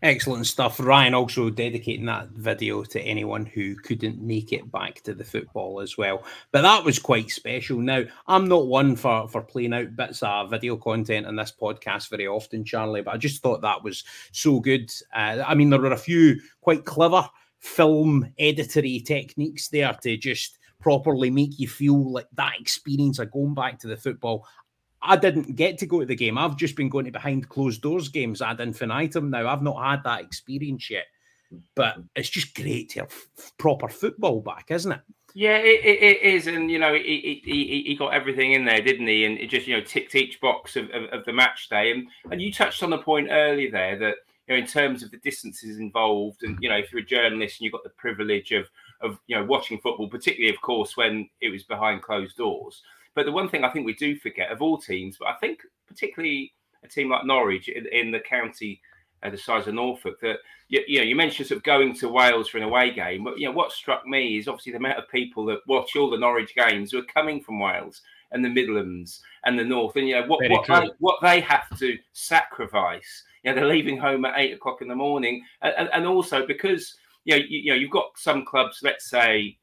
Excellent 0.00 0.46
stuff. 0.46 0.78
Ryan 0.78 1.14
also 1.14 1.50
dedicating 1.50 2.06
that 2.06 2.28
video 2.28 2.84
to 2.84 3.00
anyone 3.00 3.44
who 3.44 3.74
couldn't 3.74 4.22
make 4.22 4.52
it 4.52 4.70
back 4.70 5.02
to 5.02 5.12
the 5.12 5.24
football 5.24 5.80
as 5.80 5.98
well. 5.98 6.22
But 6.52 6.62
that 6.62 6.84
was 6.84 7.00
quite 7.00 7.30
special. 7.30 7.78
Now, 7.78 8.04
I'm 8.28 8.46
not 8.46 8.68
one 8.68 8.94
for, 8.94 9.26
for 9.28 9.42
playing 9.42 9.74
out 9.74 9.96
bits 9.96 10.22
of 10.22 10.50
video 10.50 10.76
content 10.76 11.26
in 11.26 11.34
this 11.34 11.52
podcast 11.60 12.10
very 12.10 12.28
often, 12.28 12.64
Charlie, 12.64 13.02
but 13.02 13.14
I 13.14 13.16
just 13.16 13.42
thought 13.42 13.60
that 13.62 13.82
was 13.82 14.04
so 14.30 14.60
good. 14.60 14.88
Uh, 15.12 15.42
I 15.44 15.56
mean, 15.56 15.68
there 15.68 15.80
were 15.80 15.92
a 15.92 15.96
few 15.96 16.40
quite 16.60 16.84
clever 16.84 17.28
film 17.58 18.32
editory 18.38 19.04
techniques 19.04 19.66
there 19.66 19.98
to 20.02 20.16
just 20.16 20.58
properly 20.80 21.28
make 21.28 21.58
you 21.58 21.66
feel 21.66 22.12
like 22.12 22.28
that 22.34 22.52
experience 22.60 23.18
of 23.18 23.32
going 23.32 23.54
back 23.54 23.80
to 23.80 23.88
the 23.88 23.96
football. 23.96 24.46
I 25.02 25.16
didn't 25.16 25.56
get 25.56 25.78
to 25.78 25.86
go 25.86 26.00
to 26.00 26.06
the 26.06 26.16
game. 26.16 26.38
I've 26.38 26.56
just 26.56 26.76
been 26.76 26.88
going 26.88 27.04
to 27.04 27.12
behind 27.12 27.48
closed 27.48 27.82
doors 27.82 28.08
games 28.08 28.42
ad 28.42 28.60
infinitum 28.60 29.30
now. 29.30 29.48
I've 29.48 29.62
not 29.62 29.82
had 29.82 30.02
that 30.04 30.22
experience 30.22 30.90
yet, 30.90 31.06
but 31.74 31.94
mm-hmm. 31.94 32.02
it's 32.16 32.30
just 32.30 32.54
great 32.54 32.90
to 32.90 33.00
have 33.00 33.12
proper 33.58 33.88
football 33.88 34.40
back, 34.40 34.70
isn't 34.70 34.92
it? 34.92 35.00
Yeah, 35.34 35.58
it, 35.58 35.84
it, 35.84 36.02
it 36.02 36.22
is, 36.22 36.46
and 36.46 36.70
you 36.70 36.78
know, 36.78 36.94
he, 36.94 37.40
he, 37.44 37.84
he 37.86 37.96
got 37.96 38.14
everything 38.14 38.52
in 38.52 38.64
there, 38.64 38.80
didn't 38.80 39.06
he? 39.06 39.24
And 39.24 39.38
it 39.38 39.50
just 39.50 39.66
you 39.66 39.76
know 39.76 39.82
ticked 39.82 40.14
each 40.14 40.40
box 40.40 40.74
of, 40.74 40.86
of, 40.90 41.04
of, 41.12 41.24
the 41.26 41.32
match 41.32 41.68
day. 41.68 41.92
And 41.92 42.08
and 42.30 42.42
you 42.42 42.52
touched 42.52 42.82
on 42.82 42.90
the 42.90 42.98
point 42.98 43.28
earlier 43.30 43.70
there 43.70 43.96
that 43.98 44.16
you 44.48 44.54
know 44.54 44.60
in 44.60 44.66
terms 44.66 45.02
of 45.02 45.10
the 45.10 45.18
distances 45.18 45.78
involved, 45.78 46.42
and 46.42 46.58
you 46.60 46.68
know 46.68 46.76
if 46.78 46.90
you're 46.90 47.02
a 47.02 47.04
journalist 47.04 47.60
and 47.60 47.66
you've 47.66 47.72
got 47.72 47.84
the 47.84 47.90
privilege 47.90 48.52
of 48.52 48.68
of 49.00 49.18
you 49.26 49.36
know 49.36 49.44
watching 49.44 49.78
football, 49.78 50.08
particularly 50.08 50.52
of 50.52 50.60
course 50.62 50.96
when 50.96 51.28
it 51.40 51.50
was 51.50 51.62
behind 51.62 52.02
closed 52.02 52.36
doors 52.36 52.82
but 53.18 53.26
the 53.26 53.32
one 53.32 53.48
thing 53.48 53.64
I 53.64 53.70
think 53.70 53.84
we 53.84 53.94
do 53.94 54.14
forget 54.14 54.52
of 54.52 54.62
all 54.62 54.78
teams, 54.78 55.16
but 55.18 55.26
I 55.26 55.34
think 55.40 55.58
particularly 55.88 56.52
a 56.84 56.88
team 56.88 57.10
like 57.10 57.26
Norwich 57.26 57.68
in, 57.68 57.84
in 57.88 58.12
the 58.12 58.20
county 58.20 58.80
uh, 59.24 59.30
the 59.30 59.36
size 59.36 59.66
of 59.66 59.74
Norfolk, 59.74 60.20
that 60.20 60.36
you, 60.68 60.84
you, 60.86 60.98
know 60.98 61.04
you 61.04 61.16
mentioned 61.16 61.48
sort 61.48 61.56
of 61.56 61.64
going 61.64 61.92
to 61.96 62.08
Wales 62.08 62.46
for 62.46 62.58
an 62.58 62.62
away 62.62 62.92
game, 62.92 63.24
but 63.24 63.36
you 63.36 63.48
know 63.48 63.52
what 63.52 63.72
struck 63.72 64.06
me 64.06 64.38
is 64.38 64.46
obviously 64.46 64.70
the 64.70 64.78
amount 64.78 65.00
of 65.00 65.08
people 65.08 65.44
that 65.46 65.66
watch 65.66 65.96
all 65.96 66.08
the 66.08 66.16
Norwich 66.16 66.54
games 66.54 66.92
who 66.92 67.00
are 67.00 67.12
coming 67.12 67.40
from 67.40 67.58
Wales 67.58 68.02
and 68.30 68.44
the 68.44 68.48
Midlands 68.48 69.20
and 69.44 69.58
the 69.58 69.64
North, 69.64 69.96
and 69.96 70.06
you 70.06 70.14
know 70.14 70.28
what 70.28 70.48
what 70.48 70.68
they, 70.68 70.88
what 71.00 71.18
they 71.20 71.40
have 71.40 71.76
to 71.80 71.98
sacrifice. 72.12 73.24
You 73.42 73.50
know, 73.50 73.56
they're 73.56 73.66
leaving 73.66 73.98
home 73.98 74.26
at 74.26 74.38
eight 74.38 74.52
o'clock 74.52 74.80
in 74.80 74.86
the 74.86 74.94
morning, 74.94 75.44
and, 75.60 75.90
and 75.92 76.06
also 76.06 76.46
because 76.46 76.94
you 77.24 77.34
know 77.34 77.44
you, 77.48 77.58
you 77.58 77.70
know 77.72 77.76
you've 77.76 77.90
got 77.90 78.12
some 78.14 78.44
clubs, 78.44 78.78
let's 78.84 79.10
say 79.10 79.57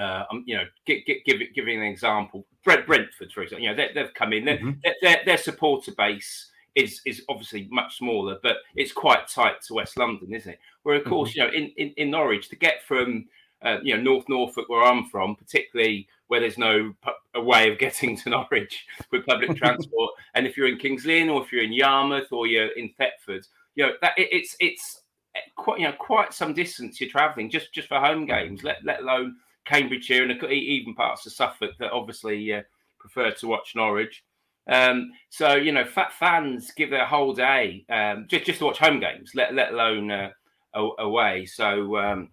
uh, 0.00 0.24
um, 0.30 0.42
you 0.46 0.56
know, 0.56 0.64
give, 0.86 1.04
give, 1.06 1.18
give, 1.26 1.40
giving 1.54 1.78
an 1.78 1.86
example, 1.86 2.46
Brent, 2.64 2.86
Brentford, 2.86 3.32
for 3.32 3.42
example, 3.42 3.64
you 3.64 3.70
know, 3.70 3.76
they, 3.76 4.00
have 4.00 4.14
come 4.14 4.32
in, 4.32 4.44
mm-hmm. 4.44 4.70
their, 5.02 5.20
their 5.24 5.36
supporter 5.36 5.92
base 5.96 6.50
is 6.74 7.00
is 7.04 7.22
obviously 7.28 7.68
much 7.70 7.98
smaller, 7.98 8.38
but 8.42 8.58
it's 8.76 8.92
quite 8.92 9.28
tight 9.28 9.60
to 9.62 9.74
West 9.74 9.98
London, 9.98 10.32
isn't 10.32 10.52
it? 10.52 10.60
Where 10.82 10.96
of 10.96 11.04
course, 11.04 11.30
mm-hmm. 11.30 11.40
you 11.40 11.46
know, 11.46 11.52
in, 11.52 11.72
in, 11.76 11.94
in 11.96 12.10
Norwich 12.10 12.48
to 12.50 12.56
get 12.56 12.82
from 12.86 13.26
uh, 13.62 13.78
you 13.82 13.96
know 13.96 14.02
North 14.02 14.28
Norfolk, 14.28 14.68
where 14.68 14.82
I'm 14.82 15.06
from, 15.06 15.36
particularly 15.36 16.08
where 16.28 16.40
there's 16.40 16.58
no 16.58 16.94
pu- 17.02 17.10
a 17.34 17.42
way 17.42 17.70
of 17.70 17.78
getting 17.84 18.16
to 18.18 18.30
Norwich 18.30 18.86
with 19.10 19.26
public 19.26 19.56
transport, 19.56 20.12
and 20.34 20.46
if 20.46 20.56
you're 20.56 20.68
in 20.68 20.78
Kings 20.78 21.04
Lynn 21.04 21.28
or 21.28 21.42
if 21.42 21.52
you're 21.52 21.64
in 21.64 21.72
Yarmouth 21.72 22.32
or 22.32 22.46
you're 22.46 22.68
in 22.68 22.90
Thetford, 22.96 23.46
you 23.74 23.86
know 23.86 23.92
that 24.00 24.16
it, 24.16 24.28
it's 24.32 24.56
it's 24.60 25.02
eh, 25.34 25.40
quite 25.56 25.80
you 25.80 25.86
know 25.86 25.94
quite 25.98 26.32
some 26.32 26.54
distance 26.54 27.00
you're 27.00 27.10
travelling 27.10 27.50
just 27.50 27.72
just 27.72 27.88
for 27.88 27.98
home 27.98 28.26
games, 28.26 28.62
let 28.62 28.84
let 28.84 29.00
alone 29.00 29.36
Cambridgeshire 29.64 30.24
and 30.24 30.42
even 30.50 30.94
parts 30.94 31.26
of 31.26 31.32
Suffolk 31.32 31.72
that 31.78 31.92
obviously 31.92 32.52
uh, 32.54 32.62
prefer 32.98 33.30
to 33.30 33.46
watch 33.46 33.74
Norwich. 33.74 34.24
Um, 34.68 35.12
so 35.30 35.54
you 35.54 35.72
know, 35.72 35.84
fat 35.84 36.12
fans 36.12 36.70
give 36.76 36.90
their 36.90 37.06
whole 37.06 37.32
day 37.32 37.84
um, 37.88 38.26
just 38.28 38.44
just 38.44 38.58
to 38.60 38.66
watch 38.66 38.78
home 38.78 39.00
games, 39.00 39.32
let 39.34 39.54
let 39.54 39.72
alone 39.72 40.10
uh, 40.10 40.30
away. 40.74 41.46
So 41.46 41.96
um, 41.96 42.28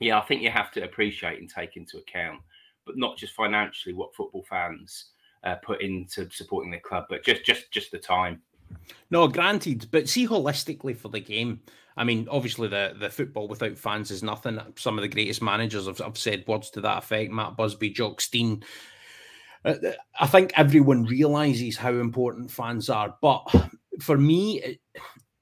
yeah, 0.00 0.18
I 0.18 0.22
think 0.22 0.42
you 0.42 0.50
have 0.50 0.72
to 0.72 0.84
appreciate 0.84 1.40
and 1.40 1.48
take 1.48 1.76
into 1.76 1.98
account, 1.98 2.40
but 2.86 2.96
not 2.96 3.16
just 3.16 3.34
financially 3.34 3.94
what 3.94 4.14
football 4.14 4.44
fans 4.48 5.06
uh, 5.44 5.56
put 5.56 5.82
into 5.82 6.28
supporting 6.30 6.70
their 6.70 6.80
club, 6.80 7.04
but 7.08 7.24
just 7.24 7.44
just 7.44 7.70
just 7.70 7.90
the 7.90 7.98
time. 7.98 8.42
No, 9.10 9.26
granted, 9.28 9.86
but 9.90 10.08
see 10.08 10.26
holistically 10.26 10.96
for 10.96 11.08
the 11.08 11.20
game. 11.20 11.60
I 11.98 12.04
mean, 12.04 12.28
obviously 12.30 12.68
the 12.68 12.94
the 12.98 13.10
football 13.10 13.48
without 13.48 13.76
fans 13.76 14.12
is 14.12 14.22
nothing. 14.22 14.60
Some 14.76 14.96
of 14.96 15.02
the 15.02 15.08
greatest 15.08 15.42
managers 15.42 15.86
have, 15.86 15.98
have 15.98 16.16
said 16.16 16.44
words 16.46 16.70
to 16.70 16.80
that 16.82 16.98
effect. 16.98 17.32
Matt 17.32 17.56
Busby, 17.56 17.90
Jock 17.90 18.20
Stein, 18.20 18.62
uh, 19.64 19.74
I 20.18 20.26
think 20.28 20.52
everyone 20.56 21.04
realizes 21.04 21.76
how 21.76 21.90
important 21.90 22.52
fans 22.52 22.88
are. 22.88 23.16
But 23.20 23.42
for 24.00 24.16
me, 24.16 24.78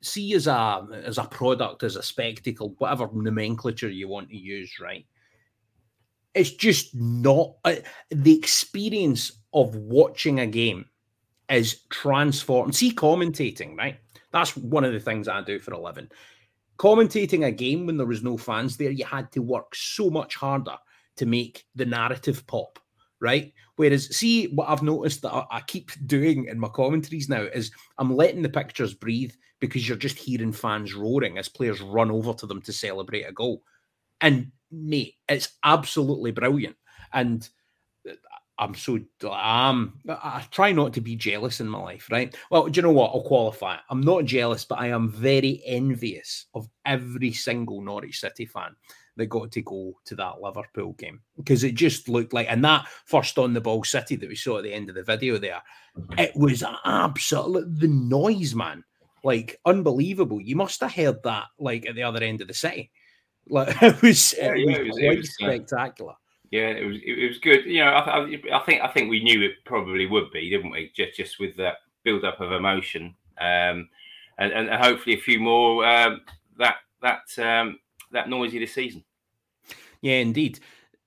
see 0.00 0.32
as 0.32 0.46
a 0.46 0.86
as 1.04 1.18
a 1.18 1.24
product, 1.24 1.82
as 1.82 1.96
a 1.96 2.02
spectacle, 2.02 2.74
whatever 2.78 3.10
nomenclature 3.12 3.90
you 3.90 4.08
want 4.08 4.30
to 4.30 4.36
use, 4.36 4.80
right? 4.80 5.04
It's 6.34 6.50
just 6.50 6.94
not 6.94 7.56
uh, 7.64 7.76
the 8.10 8.36
experience 8.36 9.32
of 9.52 9.74
watching 9.76 10.40
a 10.40 10.46
game 10.46 10.86
is 11.50 11.82
transformed. 11.90 12.74
See, 12.74 12.92
commentating, 12.92 13.76
right? 13.76 13.98
That's 14.32 14.56
one 14.56 14.84
of 14.84 14.92
the 14.92 15.00
things 15.00 15.28
I 15.28 15.42
do 15.42 15.58
for 15.58 15.72
a 15.72 15.80
living. 15.80 16.08
Commentating 16.78 17.46
a 17.46 17.52
game 17.52 17.86
when 17.86 17.96
there 17.96 18.06
was 18.06 18.22
no 18.22 18.36
fans 18.36 18.76
there, 18.76 18.90
you 18.90 19.04
had 19.04 19.32
to 19.32 19.40
work 19.40 19.74
so 19.74 20.10
much 20.10 20.36
harder 20.36 20.76
to 21.16 21.26
make 21.26 21.64
the 21.74 21.86
narrative 21.86 22.46
pop 22.46 22.78
right? 23.20 23.52
Whereas, 23.76 24.14
see, 24.16 24.48
what 24.48 24.68
I've 24.68 24.82
noticed 24.82 25.22
that 25.22 25.46
I, 25.50 25.60
keep 25.66 25.90
doing 26.06 26.46
in 26.46 26.58
my 26.58 26.68
commentaries 26.68 27.28
now 27.28 27.42
is 27.42 27.70
I'm 27.98 28.14
letting 28.14 28.42
the 28.42 28.48
pictures 28.48 28.94
breathe 28.94 29.32
because 29.60 29.88
you're 29.88 29.96
just 29.96 30.18
hearing 30.18 30.52
fans 30.52 30.94
roaring 30.94 31.38
as 31.38 31.48
players 31.48 31.80
run 31.80 32.10
over 32.10 32.34
to 32.34 32.46
them 32.46 32.60
to 32.62 32.72
celebrate 32.72 33.22
a 33.22 33.32
goal. 33.32 33.62
And 34.20 34.52
mate, 34.70 35.14
it's 35.28 35.48
absolutely 35.64 36.30
brilliant. 36.30 36.76
And 37.12 37.48
uh, 38.08 38.14
I'm 38.58 38.74
so 38.74 38.98
um 39.30 39.98
I 40.08 40.44
try 40.50 40.72
not 40.72 40.94
to 40.94 41.00
be 41.00 41.16
jealous 41.16 41.60
in 41.60 41.68
my 41.68 41.78
life, 41.78 42.08
right? 42.10 42.34
Well, 42.50 42.68
do 42.68 42.78
you 42.78 42.82
know 42.82 42.92
what? 42.92 43.12
I'll 43.14 43.22
qualify. 43.22 43.76
I'm 43.90 44.00
not 44.00 44.24
jealous, 44.24 44.64
but 44.64 44.78
I 44.78 44.88
am 44.88 45.10
very 45.10 45.62
envious 45.66 46.46
of 46.54 46.68
every 46.84 47.32
single 47.32 47.82
Norwich 47.82 48.20
City 48.20 48.46
fan 48.46 48.74
that 49.16 49.26
got 49.26 49.50
to 49.52 49.62
go 49.62 49.98
to 50.04 50.14
that 50.14 50.40
Liverpool 50.40 50.92
game 50.92 51.20
because 51.36 51.64
it 51.64 51.74
just 51.74 52.08
looked 52.08 52.32
like, 52.32 52.46
and 52.50 52.64
that 52.64 52.86
first 53.06 53.38
on 53.38 53.52
the 53.52 53.60
ball 53.60 53.82
City 53.84 54.16
that 54.16 54.28
we 54.28 54.36
saw 54.36 54.58
at 54.58 54.64
the 54.64 54.72
end 54.72 54.88
of 54.88 54.94
the 54.94 55.02
video 55.02 55.38
there, 55.38 55.62
it 56.18 56.32
was 56.36 56.62
absolute 56.84 57.78
the 57.78 57.88
noise, 57.88 58.54
man, 58.54 58.84
like 59.22 59.58
unbelievable. 59.66 60.40
You 60.40 60.56
must 60.56 60.80
have 60.80 60.92
heard 60.92 61.22
that 61.24 61.44
like 61.58 61.86
at 61.86 61.94
the 61.94 62.02
other 62.02 62.22
end 62.22 62.40
of 62.40 62.48
the 62.48 62.54
city. 62.54 62.90
Like 63.48 63.68
it 63.82 64.00
was, 64.02 64.34
yeah, 64.36 64.54
it, 64.54 64.66
was, 64.66 64.76
it 64.76 64.86
was, 64.86 64.98
it 64.98 65.16
was 65.18 65.34
spectacular. 65.34 66.14
Yeah, 66.50 66.68
it 66.68 66.86
was 66.86 66.96
it, 67.04 67.28
was 67.28 67.38
good. 67.38 67.64
You 67.64 67.84
know, 67.84 67.90
I, 67.90 68.22
I, 68.54 68.58
think 68.60 68.82
I 68.82 68.88
think 68.88 69.10
we 69.10 69.22
knew 69.22 69.42
it 69.42 69.64
probably 69.64 70.06
would 70.06 70.30
be, 70.30 70.48
didn't 70.50 70.70
we? 70.70 70.92
Just 70.94 71.16
just 71.16 71.40
with 71.40 71.56
that 71.56 71.78
build 72.04 72.24
up 72.24 72.40
of 72.40 72.52
emotion, 72.52 73.14
um, 73.40 73.88
and, 74.38 74.52
and 74.52 74.68
hopefully 74.70 75.16
a 75.16 75.20
few 75.20 75.40
more 75.40 75.84
um, 75.84 76.20
that 76.58 76.76
that 77.02 77.38
um, 77.38 77.80
that 78.12 78.28
noisy 78.28 78.58
this 78.58 78.74
season. 78.74 79.04
Yeah, 80.02 80.16
indeed. 80.16 80.60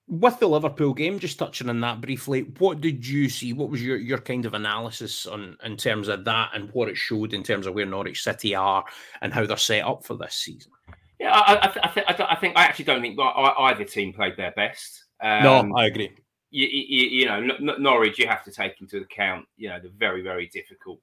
With 0.07 0.39
the 0.39 0.47
Liverpool 0.47 0.95
game, 0.95 1.19
just 1.19 1.37
touching 1.37 1.69
on 1.69 1.81
that 1.81 2.01
briefly, 2.01 2.41
what 2.57 2.81
did 2.81 3.07
you 3.07 3.29
see? 3.29 3.53
What 3.53 3.69
was 3.69 3.83
your, 3.83 3.95
your 3.95 4.17
kind 4.17 4.43
of 4.47 4.55
analysis 4.55 5.27
on 5.27 5.55
in 5.63 5.77
terms 5.77 6.07
of 6.07 6.25
that 6.25 6.49
and 6.55 6.71
what 6.71 6.89
it 6.89 6.97
showed 6.97 7.31
in 7.31 7.43
terms 7.43 7.67
of 7.67 7.75
where 7.75 7.85
Norwich 7.85 8.23
City 8.23 8.55
are 8.55 8.83
and 9.21 9.31
how 9.31 9.45
they're 9.45 9.55
set 9.55 9.85
up 9.85 10.03
for 10.03 10.15
this 10.15 10.33
season? 10.33 10.71
Yeah, 11.19 11.31
I, 11.31 11.67
I, 11.67 11.67
th- 11.67 12.05
I, 12.07 12.13
th- 12.13 12.29
I 12.31 12.35
think 12.35 12.57
I 12.57 12.63
actually 12.63 12.85
don't 12.85 13.01
think 13.01 13.19
either 13.19 13.83
team 13.83 14.11
played 14.11 14.35
their 14.35 14.51
best. 14.51 15.05
Um, 15.21 15.43
no, 15.43 15.77
I 15.77 15.85
agree. 15.85 16.11
You, 16.51 16.67
you, 16.67 17.03
you 17.09 17.25
know, 17.25 17.75
Norwich, 17.77 18.17
you 18.17 18.27
have 18.27 18.43
to 18.43 18.51
take 18.51 18.81
into 18.81 18.97
account, 18.97 19.45
you 19.57 19.69
know, 19.69 19.79
the 19.79 19.89
very, 19.89 20.21
very 20.23 20.47
difficult, 20.47 20.99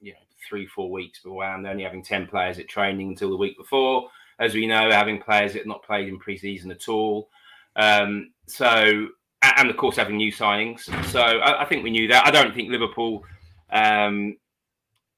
you 0.00 0.12
know, 0.12 0.18
three, 0.48 0.66
four 0.66 0.90
weeks 0.90 1.20
beforehand, 1.20 1.66
only 1.66 1.82
having 1.82 2.04
10 2.04 2.28
players 2.28 2.58
at 2.58 2.68
training 2.68 3.08
until 3.08 3.30
the 3.30 3.36
week 3.36 3.56
before 3.58 4.08
as 4.40 4.54
we 4.54 4.66
know, 4.66 4.90
having 4.90 5.20
players 5.20 5.52
that 5.52 5.66
not 5.66 5.84
played 5.84 6.08
in 6.08 6.18
pre-season 6.18 6.70
at 6.70 6.88
all. 6.88 7.28
Um, 7.76 8.32
so, 8.46 9.08
and 9.42 9.70
of 9.70 9.76
course, 9.76 9.96
having 9.96 10.16
new 10.16 10.32
signings. 10.32 10.80
So, 11.06 11.20
I, 11.20 11.62
I, 11.62 11.64
think 11.66 11.84
we 11.84 11.90
knew 11.90 12.08
that. 12.08 12.26
I 12.26 12.30
don't 12.30 12.54
think 12.54 12.70
Liverpool 12.70 13.22
um, 13.70 14.36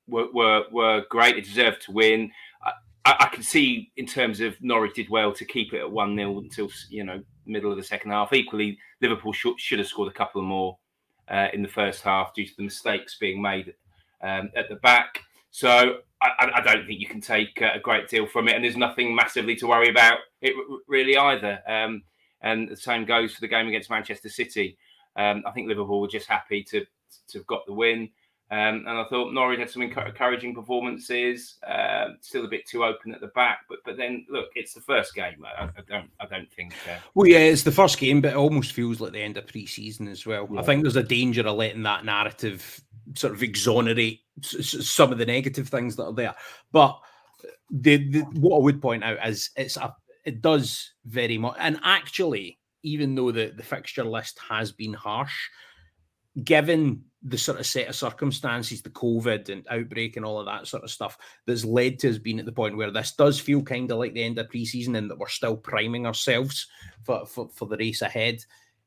were, 0.08 0.26
were, 0.32 0.64
were 0.72 1.04
great. 1.08 1.36
They 1.36 1.40
deserved 1.40 1.82
to 1.82 1.92
win. 1.92 2.32
I, 3.04 3.16
I, 3.20 3.28
can 3.32 3.42
see 3.42 3.90
in 3.96 4.06
terms 4.06 4.40
of 4.40 4.60
Norwich 4.60 4.94
did 4.94 5.08
well 5.08 5.32
to 5.32 5.44
keep 5.44 5.72
it 5.72 5.80
at 5.80 5.90
one 5.90 6.16
0 6.16 6.38
until 6.38 6.68
you 6.88 7.02
know 7.02 7.22
middle 7.46 7.70
of 7.70 7.76
the 7.76 7.84
second 7.84 8.10
half. 8.10 8.32
Equally, 8.32 8.78
Liverpool 9.00 9.32
should, 9.32 9.58
should 9.60 9.78
have 9.78 9.88
scored 9.88 10.08
a 10.08 10.14
couple 10.14 10.42
more 10.42 10.78
uh, 11.28 11.48
in 11.52 11.62
the 11.62 11.68
first 11.68 12.02
half 12.02 12.34
due 12.34 12.46
to 12.46 12.56
the 12.56 12.64
mistakes 12.64 13.16
being 13.18 13.40
made 13.40 13.74
um, 14.22 14.50
at 14.56 14.68
the 14.68 14.76
back. 14.76 15.20
So 15.50 15.98
I, 16.22 16.50
I, 16.54 16.60
don't 16.62 16.86
think 16.86 16.98
you 16.98 17.06
can 17.06 17.20
take 17.20 17.60
a 17.60 17.78
great 17.78 18.08
deal 18.08 18.26
from 18.26 18.48
it, 18.48 18.54
and 18.54 18.64
there's 18.64 18.76
nothing 18.76 19.14
massively 19.14 19.54
to 19.56 19.66
worry 19.66 19.90
about 19.90 20.18
it 20.40 20.54
really 20.88 21.16
either. 21.16 21.60
Um, 21.66 22.02
and 22.40 22.68
the 22.68 22.76
same 22.76 23.04
goes 23.04 23.34
for 23.34 23.40
the 23.42 23.48
game 23.48 23.68
against 23.68 23.90
Manchester 23.90 24.28
City. 24.28 24.78
Um, 25.16 25.42
I 25.46 25.50
think 25.50 25.68
Liverpool 25.68 26.00
were 26.00 26.08
just 26.08 26.28
happy 26.28 26.62
to 26.64 26.84
to 27.28 27.38
have 27.38 27.46
got 27.46 27.66
the 27.66 27.74
win. 27.74 28.08
Um, 28.52 28.84
and 28.86 28.90
I 28.90 29.04
thought 29.04 29.32
Norwich 29.32 29.60
had 29.60 29.70
some 29.70 29.80
encouraging 29.80 30.54
performances. 30.54 31.54
Uh, 31.66 32.08
still 32.20 32.44
a 32.44 32.48
bit 32.48 32.66
too 32.66 32.84
open 32.84 33.14
at 33.14 33.22
the 33.22 33.28
back, 33.28 33.60
but 33.66 33.78
but 33.82 33.96
then 33.96 34.26
look, 34.28 34.50
it's 34.54 34.74
the 34.74 34.80
first 34.82 35.14
game. 35.14 35.42
I, 35.42 35.64
I 35.64 35.70
don't 35.88 36.10
I 36.20 36.26
don't 36.26 36.52
think. 36.52 36.74
Uh... 36.86 36.98
Well, 37.14 37.26
yeah, 37.26 37.38
it's 37.38 37.62
the 37.62 37.72
first 37.72 37.98
game, 37.98 38.20
but 38.20 38.32
it 38.32 38.36
almost 38.36 38.74
feels 38.74 39.00
like 39.00 39.12
the 39.12 39.22
end 39.22 39.38
of 39.38 39.46
pre-season 39.46 40.06
as 40.06 40.26
well. 40.26 40.46
Yeah. 40.52 40.60
I 40.60 40.64
think 40.64 40.82
there's 40.82 40.96
a 40.96 41.02
danger 41.02 41.46
of 41.46 41.56
letting 41.56 41.82
that 41.84 42.04
narrative 42.04 42.82
sort 43.14 43.32
of 43.32 43.42
exonerate 43.42 44.20
some 44.42 45.12
of 45.12 45.16
the 45.16 45.24
negative 45.24 45.70
things 45.70 45.96
that 45.96 46.04
are 46.04 46.12
there. 46.12 46.34
But 46.72 46.98
the, 47.70 48.06
the 48.10 48.20
what 48.38 48.58
I 48.58 48.62
would 48.62 48.82
point 48.82 49.02
out 49.02 49.26
is 49.26 49.48
it's 49.56 49.78
a 49.78 49.96
it 50.26 50.42
does 50.42 50.92
very 51.06 51.38
much, 51.38 51.56
and 51.58 51.80
actually, 51.84 52.58
even 52.82 53.14
though 53.14 53.32
the 53.32 53.54
the 53.56 53.62
fixture 53.62 54.04
list 54.04 54.38
has 54.46 54.72
been 54.72 54.92
harsh, 54.92 55.48
given 56.44 57.04
the 57.24 57.38
sort 57.38 57.60
of 57.60 57.66
set 57.66 57.88
of 57.88 57.94
circumstances, 57.94 58.82
the 58.82 58.90
COVID 58.90 59.48
and 59.48 59.66
outbreak 59.70 60.16
and 60.16 60.24
all 60.24 60.40
of 60.40 60.46
that 60.46 60.66
sort 60.66 60.82
of 60.82 60.90
stuff 60.90 61.16
that's 61.46 61.64
led 61.64 61.98
to 62.00 62.10
us 62.10 62.18
being 62.18 62.40
at 62.40 62.46
the 62.46 62.52
point 62.52 62.76
where 62.76 62.90
this 62.90 63.12
does 63.12 63.38
feel 63.38 63.62
kind 63.62 63.90
of 63.90 63.98
like 63.98 64.12
the 64.14 64.24
end 64.24 64.38
of 64.38 64.48
preseason 64.48 64.96
and 64.96 65.10
that 65.10 65.18
we're 65.18 65.28
still 65.28 65.56
priming 65.56 66.06
ourselves 66.06 66.66
for, 67.04 67.24
for, 67.26 67.48
for 67.50 67.68
the 67.68 67.76
race 67.76 68.02
ahead. 68.02 68.44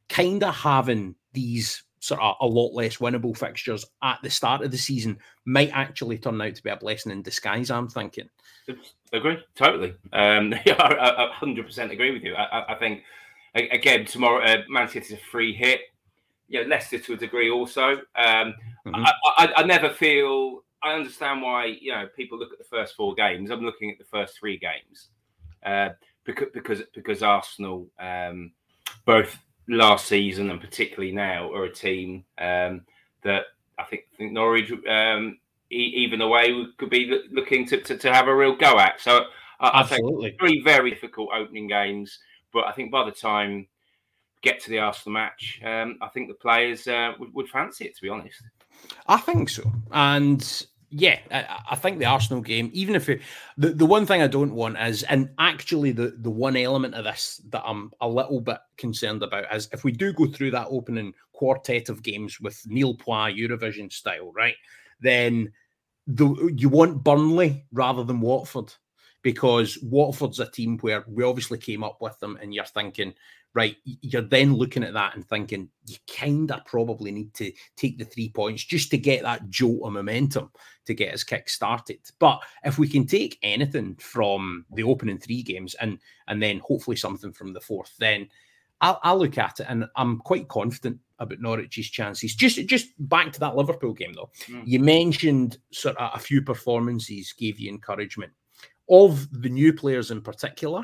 Kind 0.09 0.43
of 0.43 0.53
having 0.53 1.15
these 1.33 1.83
sort 2.05 2.21
of 2.21 2.35
a 2.41 2.45
lot 2.45 2.73
less 2.73 2.97
winnable 2.97 3.35
fixtures 3.35 3.85
at 4.03 4.19
the 4.21 4.29
start 4.29 4.61
of 4.61 4.71
the 4.71 4.77
season 4.77 5.17
might 5.45 5.71
actually 5.73 6.17
turn 6.17 6.41
out 6.41 6.55
to 6.55 6.63
be 6.63 6.69
a 6.69 6.75
blessing 6.75 7.11
in 7.11 7.21
disguise. 7.21 7.71
I'm 7.71 7.87
thinking. 7.87 8.29
Agree 9.11 9.39
totally. 9.55 9.95
Um, 10.13 10.53
I 10.65 11.29
hundred 11.33 11.65
percent 11.65 11.91
agree 11.91 12.11
with 12.11 12.23
you. 12.23 12.35
I, 12.35 12.73
I 12.73 12.75
think 12.75 13.03
again 13.55 14.05
tomorrow, 14.05 14.43
uh, 14.43 14.63
Man 14.69 14.87
City's 14.87 15.13
a 15.13 15.17
free 15.17 15.53
hit. 15.53 15.81
Yeah, 16.47 16.61
Leicester 16.67 16.99
to 16.99 17.13
a 17.13 17.17
degree 17.17 17.49
also. 17.49 17.93
Um, 18.15 18.53
mm-hmm. 18.85 18.95
I, 18.95 19.13
I, 19.37 19.53
I 19.57 19.63
never 19.63 19.89
feel. 19.89 20.63
I 20.83 20.93
understand 20.93 21.41
why 21.41 21.65
you 21.65 21.91
know 21.91 22.07
people 22.15 22.37
look 22.37 22.51
at 22.51 22.59
the 22.59 22.65
first 22.65 22.95
four 22.95 23.15
games. 23.15 23.49
I'm 23.49 23.63
looking 23.63 23.89
at 23.89 23.97
the 23.97 24.05
first 24.05 24.37
three 24.37 24.57
games 24.57 25.09
uh, 25.65 25.89
because 26.23 26.47
because 26.53 26.83
because 26.93 27.23
Arsenal 27.23 27.87
um, 27.99 28.51
both 29.05 29.37
last 29.67 30.07
season 30.07 30.51
and 30.51 30.61
particularly 30.61 31.11
now 31.11 31.51
are 31.51 31.65
a 31.65 31.73
team 31.73 32.23
um, 32.37 32.81
that 33.23 33.45
I 33.77 33.83
think, 33.83 34.03
I 34.13 34.17
think 34.17 34.31
Norwich, 34.31 34.71
um, 34.87 35.39
e- 35.71 35.93
even 35.95 36.21
away, 36.21 36.65
could 36.77 36.89
be 36.89 37.21
looking 37.31 37.65
to, 37.67 37.81
to, 37.81 37.97
to, 37.97 38.13
have 38.13 38.27
a 38.27 38.35
real 38.35 38.55
go 38.55 38.79
at. 38.79 39.01
So 39.01 39.25
I, 39.59 39.81
I 39.81 39.83
think 39.83 40.39
three 40.39 40.61
very 40.63 40.91
difficult 40.91 41.29
opening 41.35 41.67
games, 41.67 42.19
but 42.53 42.65
I 42.67 42.71
think 42.71 42.91
by 42.91 43.05
the 43.05 43.11
time 43.11 43.67
get 44.45 44.61
to 44.61 44.69
the 44.69 44.79
Arsenal 44.79 45.13
match, 45.13 45.59
um, 45.65 45.97
I 46.01 46.07
think 46.07 46.29
the 46.29 46.35
players 46.35 46.87
uh, 46.87 47.13
would, 47.19 47.33
would 47.33 47.49
fancy 47.49 47.85
it. 47.85 47.95
To 47.95 48.01
be 48.01 48.09
honest, 48.09 48.41
I 49.07 49.17
think 49.17 49.49
so, 49.49 49.69
and 49.91 50.65
yeah, 50.97 51.19
I, 51.31 51.59
I, 51.71 51.75
think 51.75 51.99
the 51.99 52.05
Arsenal 52.05 52.41
game, 52.41 52.69
even 52.71 52.95
if 52.95 53.09
it, 53.09 53.21
the, 53.57 53.69
the 53.69 53.85
one 53.85 54.05
thing 54.05 54.21
I 54.21 54.27
don't 54.27 54.53
want 54.53 54.77
is, 54.79 55.03
and 55.03 55.29
actually 55.39 55.91
the, 55.91 56.15
the 56.19 56.29
one 56.29 56.55
element 56.55 56.95
of 56.95 57.03
this 57.03 57.41
that 57.49 57.63
I'm 57.65 57.91
a 57.99 58.07
little 58.07 58.39
bit 58.39 58.59
concerned 58.77 59.21
about 59.21 59.53
is 59.53 59.67
if 59.73 59.83
we 59.83 59.91
do 59.91 60.13
go 60.13 60.27
through 60.27 60.51
that 60.51 60.67
opening 60.69 61.13
quartet 61.33 61.89
of 61.89 62.01
games 62.01 62.39
with 62.39 62.61
nul 62.67 62.95
points 62.95 63.37
Eurovision 63.37 63.91
style, 63.91 64.31
right? 64.33 64.55
Then 65.01 65.51
the 66.07 66.53
you 66.55 66.69
want 66.69 67.03
Burnley 67.03 67.65
rather 67.73 68.03
than 68.03 68.21
Watford 68.21 68.73
because 69.25 69.79
Watford's 69.81 70.39
a 70.39 70.45
team 70.45 70.77
where 70.81 71.03
we 71.07 71.23
obviously 71.23 71.57
came 71.57 71.83
up 71.83 71.97
with 71.99 72.17
them, 72.19 72.37
and 72.39 72.53
you're 72.53 72.63
thinking, 72.63 73.11
right, 73.55 73.75
you're 73.83 74.21
then 74.21 74.53
looking 74.53 74.83
at 74.83 74.93
that 74.93 75.15
and 75.15 75.27
thinking 75.27 75.67
you 75.87 75.97
kind 76.15 76.51
of 76.51 76.63
probably 76.65 77.09
need 77.11 77.33
to 77.33 77.51
take 77.75 77.97
the 77.97 78.05
three 78.05 78.29
points 78.29 78.63
just 78.63 78.91
to 78.91 78.99
get 78.99 79.23
that 79.23 79.49
jolt 79.49 79.81
of 79.83 79.93
momentum 79.93 80.51
to 80.85 80.93
get 80.93 81.11
us 81.11 81.23
kick 81.23 81.49
started. 81.49 81.97
But 82.19 82.39
if 82.63 82.77
we 82.77 82.87
can 82.87 83.07
take 83.07 83.39
anything 83.41 83.95
from 83.95 84.63
the 84.71 84.83
opening 84.83 85.17
three 85.17 85.41
games 85.41 85.73
and 85.81 85.97
and 86.27 86.39
then 86.39 86.59
hopefully 86.59 86.95
something 86.95 87.33
from 87.33 87.51
the 87.51 87.61
fourth, 87.61 87.95
then 87.97 88.29
I'll, 88.79 88.99
I'll 89.01 89.17
look 89.17 89.39
at 89.39 89.59
it 89.59 89.65
and 89.67 89.85
I'm 89.95 90.19
quite 90.19 90.49
confident 90.49 90.99
about 91.17 91.39
Norwich's 91.39 91.89
chances. 91.89 92.35
Just 92.35 92.63
just 92.67 92.89
back 92.99 93.33
to 93.33 93.39
that 93.39 93.55
Liverpool 93.55 93.93
game 93.93 94.13
though, 94.13 94.29
mm. 94.45 94.61
you 94.67 94.79
mentioned 94.79 95.57
sort 95.71 95.97
of 95.97 96.11
a 96.13 96.19
few 96.19 96.43
performances 96.43 97.33
gave 97.33 97.59
you 97.59 97.71
encouragement. 97.71 98.31
Of 98.89 99.41
the 99.41 99.49
new 99.49 99.73
players 99.73 100.11
in 100.11 100.21
particular, 100.21 100.83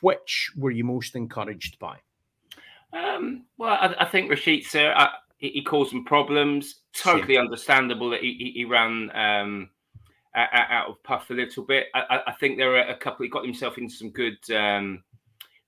which 0.00 0.52
were 0.56 0.70
you 0.70 0.84
most 0.84 1.16
encouraged 1.16 1.78
by? 1.78 1.98
Um, 2.92 3.44
well, 3.58 3.72
I, 3.80 3.94
I 4.00 4.04
think 4.06 4.30
Rashica, 4.30 5.10
he, 5.38 5.50
he, 5.50 5.62
caused 5.62 5.90
some 5.90 6.04
problems. 6.04 6.76
Totally 6.94 7.36
understandable 7.36 8.10
that 8.10 8.20
he, 8.20 8.52
he 8.54 8.64
ran 8.64 9.10
um, 9.14 9.70
out 10.34 10.88
of 10.88 11.02
puff 11.02 11.30
a 11.30 11.34
little 11.34 11.64
bit. 11.64 11.88
I, 11.94 12.20
I, 12.28 12.32
think 12.32 12.56
there 12.56 12.76
are 12.76 12.88
a 12.88 12.96
couple. 12.96 13.24
He 13.24 13.30
got 13.30 13.44
himself 13.44 13.78
into 13.78 13.94
some 13.94 14.10
good 14.10 14.38
um, 14.54 15.02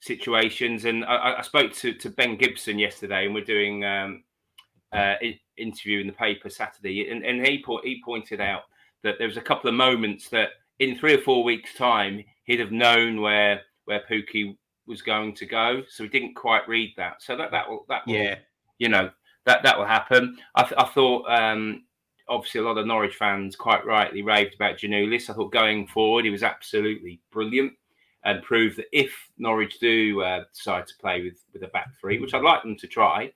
situations, 0.00 0.85
and 0.85 1.04
I, 1.04 1.37
I, 1.38 1.42
spoke 1.42 1.73
to, 1.75 1.92
to 1.95 2.11
Ben 2.11 2.37
Gibson 2.37 2.78
yesterday, 2.78 3.26
and 3.26 3.35
we're 3.35 3.45
doing 3.45 3.85
um, 3.85 4.25
uh, 4.92 5.14
interview 5.57 6.00
in 6.00 6.07
the 6.07 6.12
paper 6.12 6.49
Saturday, 6.49 7.11
and, 7.11 7.25
and 7.25 7.47
he 7.47 7.62
po- 7.62 7.83
he 7.83 8.02
pointed 8.04 8.40
out 8.40 8.62
that 9.02 9.16
there 9.19 9.28
was 9.28 9.37
a 9.37 9.42
couple 9.42 9.69
of 9.69 9.75
moments 9.75 10.28
that 10.28 10.50
in 10.80 10.99
three 10.99 11.14
or 11.14 11.20
four 11.20 11.44
weeks' 11.44 11.75
time 11.75 12.25
he'd 12.44 12.58
have 12.58 12.72
known 12.72 13.20
where 13.20 13.60
where 13.84 14.02
Pukki 14.10 14.56
was 14.87 15.02
going 15.02 15.34
to 15.37 15.46
go. 15.46 15.82
So 15.88 16.02
he 16.02 16.08
didn't 16.08 16.34
quite 16.34 16.68
read 16.68 16.94
that. 16.96 17.22
So 17.22 17.37
that 17.37 17.52
that 17.52 17.68
will 17.68 17.87
that 17.88 18.06
will, 18.06 18.14
yeah, 18.14 18.37
you 18.78 18.88
know 18.88 19.10
that 19.47 19.62
that 19.62 19.78
will 19.78 19.86
happen. 19.86 20.36
I, 20.56 20.62
th- 20.62 20.75
I 20.76 20.84
thought 20.84 21.30
um, 21.30 21.84
obviously 22.28 22.60
a 22.60 22.64
lot 22.64 22.78
of 22.78 22.86
Norwich 22.86 23.16
fans 23.16 23.56
quite 23.56 23.86
rightly 23.86 24.23
raved 24.23 24.54
about 24.54 24.78
Giannoulis. 24.78 25.30
I 25.30 25.34
thought 25.34 25.52
going 25.52 25.86
forward 25.86 26.25
he 26.25 26.30
was 26.30 26.43
absolutely 26.43 27.21
brilliant 27.30 27.73
and 28.25 28.43
proved 28.43 28.76
that 28.76 28.86
if 28.93 29.12
Norwich 29.38 29.78
do 29.78 30.21
uh, 30.23 30.45
decide 30.54 30.86
to 30.88 30.95
play 31.00 31.23
with 31.23 31.38
with 31.52 31.62
a 31.62 31.69
back 31.69 31.90
three, 32.00 32.19
which 32.19 32.34
I'd 32.34 32.43
like 32.43 32.62
them 32.62 32.76
to 32.76 32.86
try, 32.86 33.32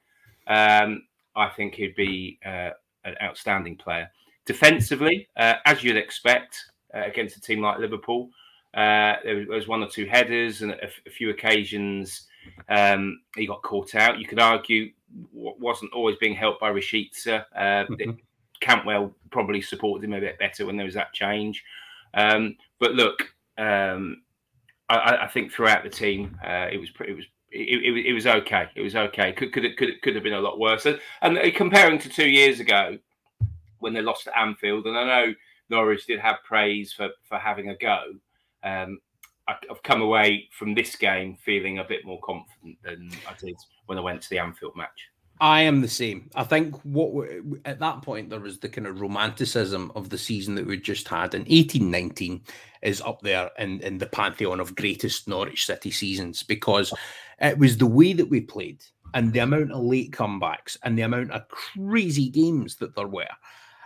um, 0.47 1.05
I 1.37 1.49
think 1.51 1.75
he'd 1.75 1.95
be 1.95 2.39
uh, 2.45 2.71
an 3.05 3.15
outstanding 3.23 3.77
player. 3.77 4.11
Defensively, 4.47 5.27
uh, 5.37 5.55
as 5.65 5.83
you'd 5.83 5.97
expect 5.97 6.65
against 6.95 7.37
a 7.37 7.41
team 7.41 7.61
like 7.61 7.79
Liverpool, 7.79 8.31
uh, 8.75 9.15
there 9.25 9.47
was 9.49 9.69
one 9.69 9.83
or 9.83 9.89
two 9.89 10.07
headers 10.07 10.63
and 10.63 10.73
a, 10.73 10.89
a 11.07 11.11
few 11.11 11.31
occasions 11.31 12.27
um, 12.69 13.21
he 13.37 13.47
got 13.47 13.63
caught 13.63 13.95
out. 13.95 14.19
You 14.19 14.27
could 14.27 14.41
argue 14.41 14.91
wasn't 15.33 15.93
always 15.93 16.17
being 16.17 16.35
helped 16.35 16.61
by 16.61 16.71
Rashica. 16.71 17.45
Uh, 17.55 17.87
mm-hmm. 17.87 18.11
Cantwell 18.61 19.15
probably 19.31 19.61
supported 19.61 20.05
him 20.05 20.15
a 20.15 20.21
bit 20.21 20.39
better 20.39 20.67
when 20.67 20.77
there 20.77 20.87
was 20.87 20.95
that 20.95 21.13
change. 21.13 21.63
Um, 22.15 22.57
but 22.81 22.93
look, 22.93 23.35
um, 23.59 24.23
I, 24.89 25.19
I, 25.23 25.29
think 25.29 25.53
throughout 25.53 25.85
the 25.85 25.91
team, 25.91 26.39
uh, 26.45 26.69
it 26.71 26.79
was 26.79 26.91
pretty, 26.91 27.13
it 27.13 27.17
was 27.17 27.25
it, 27.51 27.85
it, 27.85 28.07
it, 28.07 28.13
was 28.13 28.27
okay. 28.27 28.67
It 28.75 28.83
was 28.83 28.97
okay. 28.97 29.33
Could 29.33 29.53
could 29.53 29.65
it, 29.65 29.77
could 29.77 29.89
it, 29.91 30.03
could 30.03 30.15
have 30.15 30.25
been 30.25 30.33
a 30.33 30.41
lot 30.41 30.59
worse. 30.59 30.87
And, 30.87 30.99
and 31.23 31.55
comparing 31.55 31.99
to 32.01 32.09
two 32.09 32.29
years 32.29 32.61
ago 32.61 32.99
when 33.79 33.93
they 33.93 34.03
lost 34.03 34.27
at 34.27 34.37
Anfield, 34.37 34.87
and 34.87 34.97
I 34.97 35.05
know 35.05 35.35
Norwich 35.71 36.07
did 36.07 36.21
have 36.21 36.37
praise 36.45 36.93
for 36.93 37.11
for 37.29 37.39
having 37.39 37.71
a 37.71 37.77
go 37.77 38.03
um, 38.63 38.99
I, 39.47 39.57
have 39.69 39.83
come 39.83 40.03
away 40.03 40.49
from 40.51 40.75
this 40.75 40.97
game 40.97 41.37
feeling 41.45 41.79
a 41.79 41.85
bit 41.85 42.05
more 42.05 42.21
confident 42.23 42.79
than 42.83 43.11
I 43.29 43.35
did 43.39 43.57
when 43.87 43.99
I 43.99 44.01
went 44.01 44.23
to 44.23 44.31
the 44.31 44.39
Anfield 44.39 44.77
match. 44.77 45.09
I 45.41 45.63
am 45.63 45.81
the 45.81 45.89
same. 45.89 46.31
I 46.35 46.45
think 46.45 46.77
what 46.85 47.29
at 47.65 47.81
that 47.81 48.03
point 48.03 48.31
there 48.31 48.41
was 48.41 48.59
the 48.59 48.69
kind 48.69 48.87
of 48.87 49.01
romanticism 49.01 49.91
of 49.95 50.09
the 50.09 50.17
season 50.17 50.55
that 50.55 50.67
we 50.67 50.79
just 50.79 51.09
had, 51.09 51.35
and 51.35 51.45
eighteen 51.49 51.91
nineteen 51.91 52.43
is 52.83 53.01
up 53.01 53.21
there 53.21 53.51
in, 53.59 53.81
in 53.81 53.99
the 53.99 54.07
pantheon 54.07 54.61
of 54.61 54.77
greatest 54.77 55.27
Norwich 55.27 55.67
City 55.67 55.91
seasons 55.91 56.43
because 56.45 56.95
it 57.41 57.59
was 57.59 57.77
the 57.77 57.87
way 57.87 58.13
that 58.13 58.29
we 58.29 58.41
played 58.41 58.85
and 59.13 59.33
the 59.33 59.41
amount 59.41 59.73
of 59.73 59.83
late 59.83 60.13
comebacks 60.13 60.77
and 60.85 60.97
the 60.97 61.03
amount 61.03 61.33
of 61.33 61.49
crazy 61.49 62.29
games 62.29 62.77
that 62.77 62.95
there 62.95 63.09
were. 63.09 63.27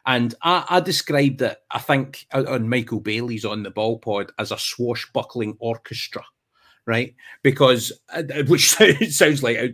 And 0.08 0.34
I, 0.40 0.64
I, 0.70 0.80
described 0.80 1.42
it, 1.42 1.58
I 1.70 1.80
think, 1.80 2.26
on 2.32 2.66
Michael 2.66 2.98
Bailey's 2.98 3.44
on 3.44 3.62
the 3.62 3.70
ball 3.70 3.98
pod 3.98 4.32
as 4.38 4.52
a 4.52 4.58
swashbuckling 4.58 5.54
orchestra, 5.58 6.24
right? 6.86 7.14
Because, 7.42 7.92
uh, 8.14 8.22
which 8.46 8.70
sounds 9.10 9.42
like 9.42 9.58
uh, 9.58 9.68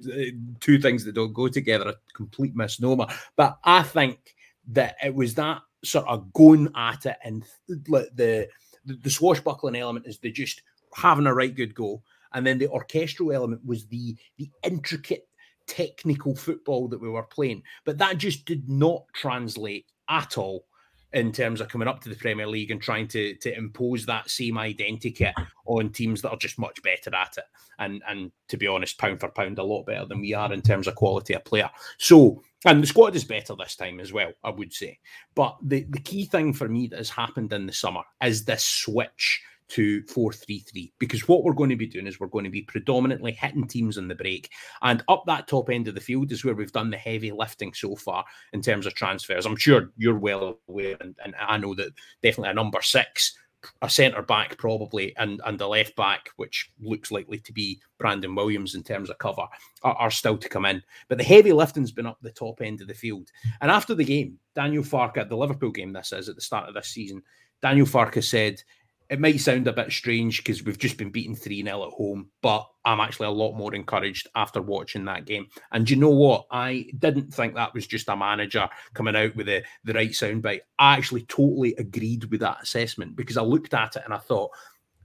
two 0.59 0.81
things 0.81 1.05
that 1.05 1.14
don't 1.14 1.33
go 1.33 1.47
together, 1.47 1.90
a 1.90 1.94
complete 2.16 2.57
misnomer. 2.57 3.07
But 3.37 3.61
I 3.62 3.85
think 3.85 4.35
that 4.73 4.97
it 5.05 5.14
was 5.14 5.35
that 5.35 5.62
sort 5.85 6.09
of 6.09 6.33
going 6.33 6.68
at 6.75 7.07
it 7.07 7.16
and 7.23 7.44
the, 7.68 8.11
the, 8.16 8.49
the 8.85 9.11
swashbuckling 9.11 9.77
element 9.77 10.07
is 10.09 10.18
the 10.18 10.33
just 10.33 10.62
having 10.97 11.29
a 11.29 11.35
right 11.35 11.55
good 11.55 11.77
go. 11.77 12.03
And 12.33 12.44
then 12.44 12.59
the 12.59 12.66
orchestral 12.70 13.31
element 13.31 13.64
was 13.64 13.87
the 13.87 14.16
the 14.38 14.51
intricate 14.64 15.29
technical 15.68 16.35
football 16.35 16.88
that 16.88 17.01
we 17.01 17.09
were 17.09 17.23
playing. 17.23 17.62
But 17.85 17.99
that 17.99 18.18
just 18.18 18.47
did 18.47 18.68
not 18.68 19.05
translate 19.14 19.87
at 20.09 20.38
all 20.38 20.67
in 21.12 21.31
terms 21.31 21.61
of 21.61 21.69
coming 21.69 21.87
up 21.87 22.01
to 22.01 22.09
the 22.09 22.17
Premier 22.17 22.47
League 22.47 22.71
and 22.71 22.83
trying 22.83 23.07
to 23.09 23.35
to 23.37 23.57
impose 23.57 24.05
that 24.05 24.29
same 24.29 24.59
identity 24.59 25.27
on 25.67 25.90
teams 25.90 26.21
that 26.21 26.31
are 26.31 26.37
just 26.37 26.59
much 26.59 26.83
better 26.83 27.14
at 27.14 27.38
it. 27.38 27.45
And 27.79 28.03
and 28.09 28.33
to 28.49 28.57
be 28.57 28.67
honest, 28.67 28.99
pound 28.99 29.21
for 29.21 29.29
pound, 29.29 29.59
a 29.59 29.62
lot 29.62 29.87
better 29.87 30.07
than 30.07 30.21
we 30.21 30.35
are 30.35 30.53
in 30.53 30.61
terms 30.61 30.87
of 30.87 30.97
quality 30.97 31.35
of 31.35 31.45
player. 31.45 31.71
So 31.99 32.43
and 32.67 32.83
the 32.83 32.87
squad 32.87 33.14
is 33.14 33.25
better 33.25 33.55
this 33.55 33.77
time 33.77 34.01
as 34.01 34.12
well, 34.12 34.33
I 34.43 34.51
would 34.51 34.73
say. 34.73 34.99
But 35.35 35.57
the, 35.62 35.85
the 35.90 36.01
key 36.01 36.25
thing 36.25 36.53
for 36.53 36.69
me 36.69 36.87
that 36.88 36.99
has 36.99 37.11
happened 37.11 37.53
in 37.53 37.67
the 37.67 37.73
summer 37.73 38.03
is 38.23 38.45
this 38.45 38.64
switch 38.64 39.43
to 39.75 40.03
4-3-3 40.05 40.93
because 41.01 41.27
what 41.27 41.43
we're 41.43 41.53
going 41.53 41.71
to 41.71 41.77
be 41.77 41.87
doing 41.87 42.07
is 42.07 42.21
we're 42.21 42.29
going 42.29 42.45
to 42.45 42.51
be 42.51 42.63
predominantly 42.63 43.33
hitting 43.33 43.67
teams 43.67 43.99
on 43.99 44.07
the 44.07 44.15
break 44.15 44.51
and 44.83 45.03
up 45.09 45.25
that 45.27 45.49
top 45.49 45.69
end 45.69 45.89
of 45.89 45.97
the 45.97 46.01
field 46.01 46.31
is 46.31 46.45
where 46.45 46.55
we've 46.55 46.71
done 46.71 46.91
the 46.91 46.97
heavy 46.97 47.33
lifting 47.33 47.75
so 47.75 47.97
far 47.97 48.25
in 48.53 48.63
terms 48.63 48.87
of 48.87 48.95
transfers. 48.95 49.47
I'm 49.47 49.57
sure 49.57 49.91
you're 49.97 50.19
well 50.19 50.59
aware 50.69 50.97
and, 51.01 51.17
and 51.25 51.35
i 51.41 51.57
know 51.57 51.75
that 51.75 51.93
definitely 52.23 52.51
a 52.51 52.55
number 52.55 52.81
six 52.83 53.37
a 53.83 53.89
centre 53.89 54.23
back 54.23 54.59
probably 54.59 55.17
and 55.17 55.41
and 55.47 55.59
the 55.59 55.67
left 55.67 55.97
back 55.97 56.29
which 56.37 56.71
looks 56.81 57.11
likely 57.11 57.39
to 57.39 57.53
be 57.53 57.81
Brandon 57.99 58.35
Williams 58.35 58.75
in 58.75 58.83
terms 58.83 59.09
of 59.09 59.19
cover 59.19 59.47
are, 59.83 59.95
are, 59.95 60.11
still 60.11 60.37
to 60.37 60.49
come 60.51 60.67
in. 60.67 60.83
But 61.09 61.17
the 61.17 61.25
heavy 61.25 61.53
lifting's 61.53 61.91
been 61.91 62.05
up 62.05 62.19
the 62.21 62.31
top 62.31 62.61
end 62.61 62.83
of 62.83 62.89
the 62.89 62.95
field. 62.95 63.31
And 63.63 63.71
after 63.71 63.95
the 63.95 64.05
game 64.05 64.39
Daniel 64.55 64.85
Farke 64.85 65.27
the 65.27 65.37
Liverpool 65.37 65.71
game 65.71 65.93
this 65.93 66.13
is 66.13 66.29
at 66.29 66.35
the 66.35 66.43
start 66.43 66.69
of 66.69 66.75
this 66.75 66.89
season 66.89 67.23
Daniel 67.63 67.87
Farke 67.87 68.23
said 68.23 68.63
it 69.11 69.21
might 69.21 69.40
sound 69.40 69.67
a 69.67 69.73
bit 69.73 69.93
strange 69.93 70.38
because 70.38 70.64
we've 70.64 70.79
just 70.79 70.97
been 70.97 71.11
beaten 71.11 71.35
3 71.35 71.62
0 71.62 71.87
at 71.87 71.93
home, 71.93 72.31
but 72.40 72.67
I'm 72.85 73.01
actually 73.01 73.27
a 73.27 73.33
lot 73.33 73.55
more 73.55 73.75
encouraged 73.75 74.29
after 74.35 74.62
watching 74.62 75.05
that 75.05 75.27
game. 75.27 75.47
And 75.73 75.88
you 75.88 75.97
know 75.97 76.11
what? 76.11 76.47
I 76.51 76.87
didn't 76.99 77.33
think 77.33 77.55
that 77.55 77.75
was 77.75 77.87
just 77.87 78.09
a 78.09 78.17
manager 78.17 78.69
coming 78.95 79.17
out 79.17 79.37
with 79.37 79.47
the, 79.47 79.62
the 79.85 79.93
right 79.93 80.11
soundbite. 80.11 80.61
I 80.79 80.97
actually 80.97 81.23
totally 81.23 81.75
agreed 81.77 82.25
with 82.25 82.40
that 82.40 82.62
assessment 82.62 83.14
because 83.14 83.37
I 83.37 83.43
looked 83.43 83.75
at 83.75 83.97
it 83.97 84.03
and 84.05 84.14
I 84.14 84.19
thought, 84.19 84.51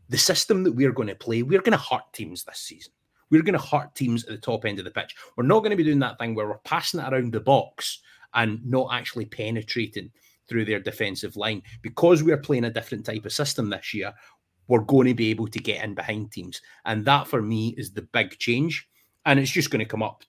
the 0.07 0.17
system 0.17 0.63
that 0.63 0.71
we're 0.71 0.91
going 0.91 1.07
to 1.07 1.15
play, 1.15 1.43
we're 1.43 1.61
going 1.61 1.77
to 1.77 1.83
hurt 1.83 2.01
teams 2.13 2.43
this 2.43 2.59
season. 2.59 2.91
We're 3.29 3.43
going 3.43 3.59
to 3.59 3.65
hurt 3.65 3.93
teams 3.93 4.23
at 4.23 4.31
the 4.31 4.37
top 4.37 4.65
end 4.65 4.79
of 4.79 4.85
the 4.85 4.91
pitch. 4.91 5.15
We're 5.37 5.45
not 5.45 5.59
going 5.59 5.69
to 5.69 5.77
be 5.77 5.83
doing 5.83 5.99
that 5.99 6.17
thing 6.17 6.33
where 6.33 6.47
we're 6.47 6.57
passing 6.59 6.99
it 6.99 7.13
around 7.13 7.31
the 7.31 7.39
box 7.39 7.99
and 8.33 8.59
not 8.65 8.89
actually 8.91 9.25
penetrating 9.25 10.11
through 10.49 10.65
their 10.65 10.79
defensive 10.79 11.37
line. 11.37 11.61
Because 11.81 12.23
we're 12.23 12.37
playing 12.37 12.65
a 12.65 12.71
different 12.73 13.05
type 13.05 13.25
of 13.25 13.31
system 13.31 13.69
this 13.69 13.93
year, 13.93 14.13
we're 14.67 14.79
going 14.81 15.07
to 15.07 15.13
be 15.13 15.29
able 15.29 15.47
to 15.47 15.59
get 15.59 15.83
in 15.83 15.93
behind 15.95 16.31
teams. 16.31 16.61
And 16.85 17.05
that 17.05 17.27
for 17.27 17.41
me 17.41 17.75
is 17.77 17.91
the 17.91 18.01
big 18.01 18.37
change. 18.39 18.87
and 19.25 19.39
it's 19.39 19.51
just 19.51 19.69
going 19.69 19.79
to 19.79 19.85
come 19.85 20.03
up 20.03 20.23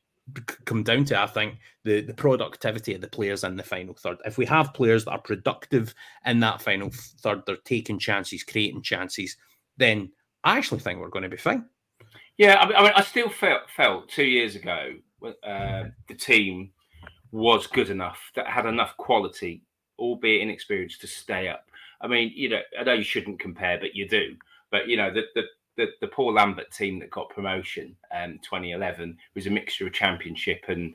come 0.65 0.85
down 0.85 1.05
to 1.05 1.21
I 1.21 1.27
think 1.27 1.55
the 1.83 2.03
the 2.03 2.15
productivity 2.15 2.95
of 2.95 3.01
the 3.01 3.09
players 3.09 3.43
in 3.43 3.57
the 3.57 3.63
final 3.63 3.95
third. 3.95 4.19
If 4.25 4.39
we 4.39 4.47
have 4.47 4.75
players 4.75 5.05
that 5.05 5.13
are 5.13 5.21
productive 5.21 5.95
in 6.25 6.41
that 6.41 6.63
final 6.63 6.91
third, 6.93 7.43
they're 7.47 7.57
taking 7.65 7.99
chances, 7.99 8.45
creating 8.45 8.83
chances, 8.83 9.37
then 9.77 10.11
I 10.45 10.57
actually 10.57 10.81
think 10.81 11.01
we're 11.01 11.09
going 11.09 11.25
to 11.25 11.29
be 11.29 11.37
fine. 11.37 11.65
Yeah, 12.37 12.57
I 12.61 12.83
mean, 12.83 12.93
I 12.95 13.03
still 13.03 13.29
felt 13.29 13.63
felt 13.75 14.09
two 14.09 14.25
years 14.25 14.57
ago 14.57 14.95
uh, 15.43 15.85
the 16.09 16.15
team 16.15 16.71
was 17.33 17.67
good 17.67 17.91
enough 17.91 18.19
that 18.35 18.47
had 18.47 18.67
enough 18.67 18.97
quality, 18.97 19.63
albeit 20.01 20.43
inexperienced, 20.43 21.01
to 21.03 21.07
stay 21.07 21.49
up. 21.49 21.67
I 22.01 22.09
mean, 22.09 22.33
you 22.35 22.49
know, 22.49 22.61
I 22.79 22.83
know 22.83 22.95
you 22.95 23.05
shouldn't 23.05 23.39
compare, 23.39 23.79
but 23.79 23.95
you 23.95 24.09
do. 24.09 24.37
But 24.71 24.89
you 24.89 24.97
know, 24.97 25.13
the 25.13 25.23
the 25.35 25.43
the, 25.77 25.87
the 26.01 26.09
Paul 26.09 26.35
Lambert 26.35 26.71
team 26.73 26.99
that 26.99 27.11
got 27.11 27.31
promotion 27.31 27.97
um 28.15 28.39
2011 28.43 29.17
was 29.35 29.47
a 29.47 29.51
mixture 29.51 29.87
of 29.87 29.93
championship 29.93 30.65
and 30.69 30.95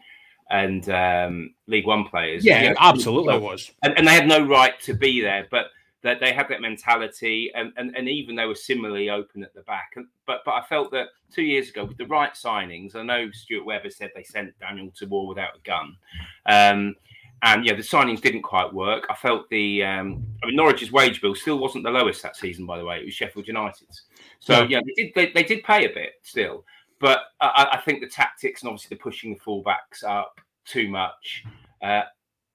and 0.50 0.90
um, 0.90 1.54
League 1.68 1.88
One 1.88 2.06
players. 2.06 2.46
Yeah, 2.46 2.62
you 2.62 2.70
know, 2.70 2.76
absolutely 2.80 3.36
it 3.36 3.42
was. 3.42 3.72
And, 3.84 3.98
and, 3.98 4.08
they 4.08 4.14
had 4.14 4.28
no 4.28 4.46
right 4.46 4.80
to 4.82 4.94
be 4.94 5.20
there, 5.20 5.48
but 5.50 5.68
that 6.04 6.20
they 6.20 6.34
had 6.34 6.48
that 6.50 6.62
mentality, 6.62 7.52
and, 7.56 7.74
and 7.78 7.96
and 7.96 8.08
even 8.08 8.36
they 8.36 8.46
were 8.46 8.56
similarly 8.56 9.10
open 9.10 9.44
at 9.44 9.56
the 9.56 9.62
back. 9.62 9.94
And, 9.96 10.06
but 10.28 10.42
but 10.46 10.54
I 10.54 10.62
felt 10.62 10.92
that 10.92 11.08
two 11.32 11.42
years 11.42 11.70
ago 11.70 11.84
with 11.84 11.98
the 11.98 12.06
right 12.06 12.34
signings, 12.34 12.96
I 12.96 13.02
know 13.02 13.32
Stuart 13.32 13.66
Webber 13.66 13.90
said 13.90 14.12
they 14.14 14.24
sent 14.24 14.58
Daniel 14.60 14.92
to 14.98 15.08
war 15.08 15.28
without 15.28 15.56
a 15.56 15.60
gun. 15.64 15.98
Um, 16.46 16.96
and 17.42 17.66
yeah, 17.66 17.74
the 17.74 17.82
signings 17.82 18.22
didn't 18.22 18.42
quite 18.42 18.74
work. 18.74 19.06
I 19.10 19.16
felt 19.16 19.50
the 19.50 19.84
um, 19.84 20.26
I 20.44 20.48
mean 20.48 20.56
Norwich's 20.56 20.92
wage 20.92 21.22
bill 21.22 21.36
still 21.36 21.58
wasn't 21.58 21.84
the 21.84 21.92
lowest 21.92 22.22
that 22.24 22.36
season, 22.36 22.66
by 22.66 22.78
the 22.78 22.86
way. 22.86 23.00
It 23.00 23.06
was 23.06 23.14
Sheffield 23.14 23.48
United's. 23.48 24.04
So 24.40 24.64
yeah, 24.64 24.68
yeah 24.70 24.80
they 24.86 25.04
did 25.04 25.12
they, 25.16 25.32
they, 25.32 25.44
did 25.44 25.64
pay 25.64 25.86
a 25.86 25.94
bit 25.94 26.14
still, 26.24 26.66
but 27.00 27.20
I, 27.42 27.70
I, 27.74 27.82
think 27.82 28.02
the 28.02 28.08
tactics 28.08 28.62
and 28.62 28.70
obviously 28.70 28.96
the 28.96 29.02
pushing 29.02 29.34
the 29.34 29.40
fullbacks 29.40 30.04
up 30.04 30.40
too 30.66 30.90
much. 30.90 31.44
Uh, 31.82 32.02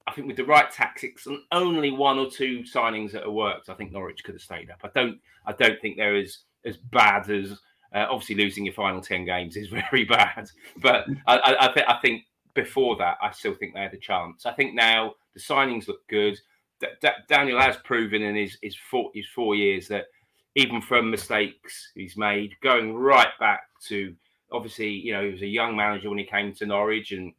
I 0.07 0.13
think 0.13 0.27
with 0.27 0.37
the 0.37 0.45
right 0.45 0.69
tactics 0.69 1.27
and 1.27 1.39
only 1.51 1.91
one 1.91 2.17
or 2.17 2.29
two 2.29 2.59
signings 2.59 3.11
that 3.11 3.23
have 3.23 3.33
worked, 3.33 3.69
I 3.69 3.75
think 3.75 3.91
Norwich 3.91 4.23
could 4.23 4.35
have 4.35 4.41
stayed 4.41 4.69
up. 4.71 4.79
I 4.83 4.89
don't 4.93 5.19
I 5.45 5.53
don't 5.53 5.79
think 5.79 5.97
they're 5.97 6.17
as 6.17 6.39
as 6.65 6.77
bad 6.77 7.29
as 7.29 7.51
uh, 7.93 8.07
obviously 8.09 8.35
losing 8.35 8.65
your 8.65 8.73
final 8.73 9.01
ten 9.01 9.25
games 9.25 9.55
is 9.55 9.67
very 9.91 10.05
bad, 10.05 10.49
but 10.81 11.05
I, 11.27 11.37
I, 11.37 11.67
I, 11.67 11.95
I 11.95 12.01
think 12.01 12.23
before 12.53 12.95
that, 12.97 13.17
I 13.21 13.31
still 13.31 13.53
think 13.53 13.73
they 13.73 13.81
had 13.81 13.93
a 13.93 13.97
chance. 13.97 14.45
I 14.45 14.53
think 14.53 14.73
now 14.73 15.15
the 15.33 15.39
signings 15.39 15.87
look 15.87 16.07
good. 16.07 16.39
D- 16.79 16.87
D- 17.01 17.09
Daniel 17.27 17.59
has 17.59 17.77
proven 17.77 18.21
in 18.21 18.35
his 18.35 18.57
his 18.61 18.75
four, 18.75 19.11
his 19.13 19.27
four 19.27 19.55
years 19.55 19.87
that 19.87 20.05
even 20.55 20.81
from 20.81 21.09
mistakes 21.09 21.91
he's 21.95 22.17
made, 22.17 22.55
going 22.61 22.93
right 22.93 23.31
back 23.39 23.61
to 23.87 24.13
obviously, 24.51 24.89
you 24.89 25.13
know, 25.13 25.23
he 25.23 25.31
was 25.31 25.41
a 25.41 25.47
young 25.47 25.75
manager 25.75 26.09
when 26.09 26.17
he 26.17 26.25
came 26.25 26.53
to 26.53 26.65
Norwich, 26.65 27.11
and 27.11 27.33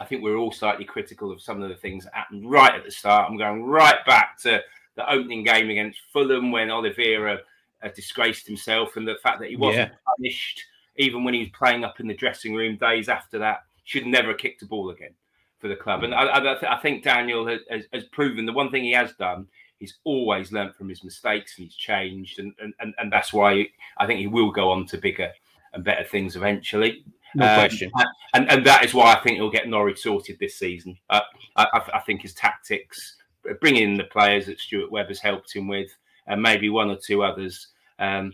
I 0.00 0.04
think 0.04 0.22
we 0.22 0.30
are 0.30 0.36
all 0.36 0.52
slightly 0.52 0.84
critical 0.84 1.30
of 1.30 1.42
some 1.42 1.62
of 1.62 1.68
the 1.68 1.76
things 1.76 2.04
that 2.04 2.14
happened 2.14 2.50
right 2.50 2.74
at 2.74 2.84
the 2.84 2.90
start. 2.90 3.30
I'm 3.30 3.38
going 3.38 3.64
right 3.64 4.04
back 4.06 4.38
to 4.42 4.62
the 4.96 5.12
opening 5.12 5.44
game 5.44 5.70
against 5.70 6.00
Fulham 6.12 6.50
when 6.50 6.70
Oliveira 6.70 7.38
uh, 7.82 7.88
disgraced 7.94 8.46
himself, 8.46 8.96
and 8.96 9.06
the 9.06 9.16
fact 9.22 9.40
that 9.40 9.50
he 9.50 9.56
wasn't 9.56 9.90
yeah. 9.90 10.12
punished 10.16 10.64
even 10.96 11.24
when 11.24 11.34
he 11.34 11.40
was 11.40 11.48
playing 11.50 11.84
up 11.84 12.00
in 12.00 12.06
the 12.06 12.14
dressing 12.14 12.54
room 12.54 12.76
days 12.76 13.08
after 13.08 13.38
that 13.38 13.62
should 13.90 14.06
never 14.06 14.28
have 14.28 14.38
kicked 14.38 14.62
a 14.62 14.66
ball 14.66 14.90
again 14.90 15.12
for 15.58 15.66
the 15.66 15.74
club. 15.74 16.04
And 16.04 16.14
I, 16.14 16.22
I, 16.22 16.76
I 16.76 16.80
think 16.80 17.02
Daniel 17.02 17.44
has, 17.44 17.60
has, 17.92 18.04
proven 18.04 18.46
the 18.46 18.52
one 18.52 18.70
thing 18.70 18.84
he 18.84 18.92
has 18.92 19.12
done. 19.14 19.48
He's 19.80 19.98
always 20.04 20.52
learned 20.52 20.76
from 20.76 20.88
his 20.88 21.02
mistakes 21.02 21.58
and 21.58 21.64
he's 21.66 21.74
changed, 21.74 22.38
and, 22.38 22.54
and, 22.78 22.94
and 22.98 23.12
that's 23.12 23.32
why 23.32 23.66
I 23.98 24.06
think 24.06 24.20
he 24.20 24.28
will 24.28 24.52
go 24.52 24.70
on 24.70 24.86
to 24.86 24.98
bigger 24.98 25.32
and 25.72 25.82
better 25.82 26.04
things 26.04 26.36
eventually. 26.36 27.04
No 27.34 27.48
um, 27.48 27.58
question. 27.58 27.90
And, 28.32 28.48
and 28.48 28.64
that 28.64 28.84
is 28.84 28.94
why 28.94 29.12
I 29.12 29.18
think 29.20 29.38
he'll 29.38 29.50
get 29.50 29.68
Norwich 29.68 30.00
sorted 30.00 30.38
this 30.38 30.56
season. 30.56 30.96
Uh, 31.08 31.22
I, 31.56 31.66
I, 31.94 32.00
think 32.00 32.22
his 32.22 32.34
tactics, 32.34 33.16
bringing 33.60 33.90
in 33.90 33.94
the 33.96 34.04
players 34.04 34.46
that 34.46 34.60
Stuart 34.60 34.92
Webber 34.92 35.08
has 35.08 35.20
helped 35.20 35.52
him 35.52 35.66
with, 35.66 35.90
and 36.28 36.40
maybe 36.40 36.68
one 36.68 36.90
or 36.90 36.96
two 36.96 37.24
others, 37.24 37.68
um, 37.98 38.32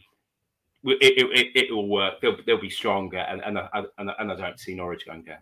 it, 0.86 0.98
it, 1.00 1.50
it, 1.54 1.74
will 1.74 1.88
work. 1.88 2.20
They'll, 2.20 2.36
they'll 2.46 2.60
be 2.60 2.70
stronger, 2.70 3.18
and, 3.18 3.42
and, 3.42 3.58
and, 3.74 4.10
and 4.18 4.32
I 4.32 4.36
don't 4.36 4.60
see 4.60 4.74
Norwich 4.74 5.06
going 5.06 5.22
down. 5.22 5.38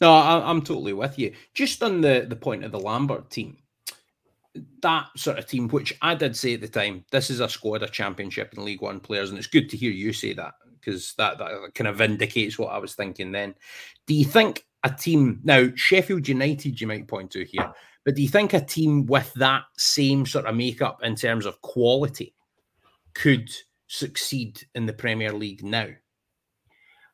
No, 0.00 0.12
I, 0.12 0.50
am 0.50 0.62
totally 0.62 0.92
with 0.92 1.18
you. 1.18 1.34
Just 1.54 1.82
on 1.82 2.00
the, 2.00 2.26
the 2.28 2.36
point 2.36 2.64
of 2.64 2.72
the 2.72 2.78
Lambert 2.78 3.30
team, 3.30 3.58
that 4.82 5.06
sort 5.16 5.38
of 5.38 5.46
team, 5.46 5.68
which 5.68 5.96
I 6.02 6.14
did 6.14 6.36
say 6.36 6.54
at 6.54 6.60
the 6.60 6.68
time, 6.68 7.04
this 7.10 7.30
is 7.30 7.40
a 7.40 7.48
squad 7.48 7.82
of 7.82 7.92
Championship 7.92 8.52
and 8.54 8.64
League 8.64 8.82
One 8.82 9.00
players, 9.00 9.30
and 9.30 9.38
it's 9.38 9.46
good 9.46 9.68
to 9.70 9.76
hear 9.76 9.90
you 9.90 10.12
say 10.12 10.32
that 10.34 10.54
because 10.80 11.14
that, 11.14 11.38
that 11.38 11.74
kind 11.74 11.88
of 11.88 11.96
vindicates 11.96 12.58
what 12.58 12.72
I 12.72 12.78
was 12.78 12.94
thinking 12.94 13.32
then. 13.32 13.54
Do 14.06 14.14
you 14.14 14.24
think 14.24 14.64
a 14.84 14.90
team 14.90 15.40
now 15.42 15.68
Sheffield 15.74 16.28
United, 16.28 16.80
you 16.80 16.86
might 16.86 17.08
point 17.08 17.32
to 17.32 17.44
here, 17.44 17.72
but 18.04 18.14
do 18.14 18.22
you 18.22 18.28
think 18.28 18.54
a 18.54 18.60
team 18.60 19.04
with 19.06 19.32
that 19.34 19.64
same 19.76 20.24
sort 20.24 20.46
of 20.46 20.54
makeup 20.54 21.02
in 21.02 21.16
terms 21.16 21.44
of 21.44 21.60
quality 21.60 22.34
could 23.14 23.50
succeed 23.86 24.66
in 24.74 24.86
the 24.86 24.92
Premier 24.92 25.32
League 25.32 25.64
now? 25.64 25.88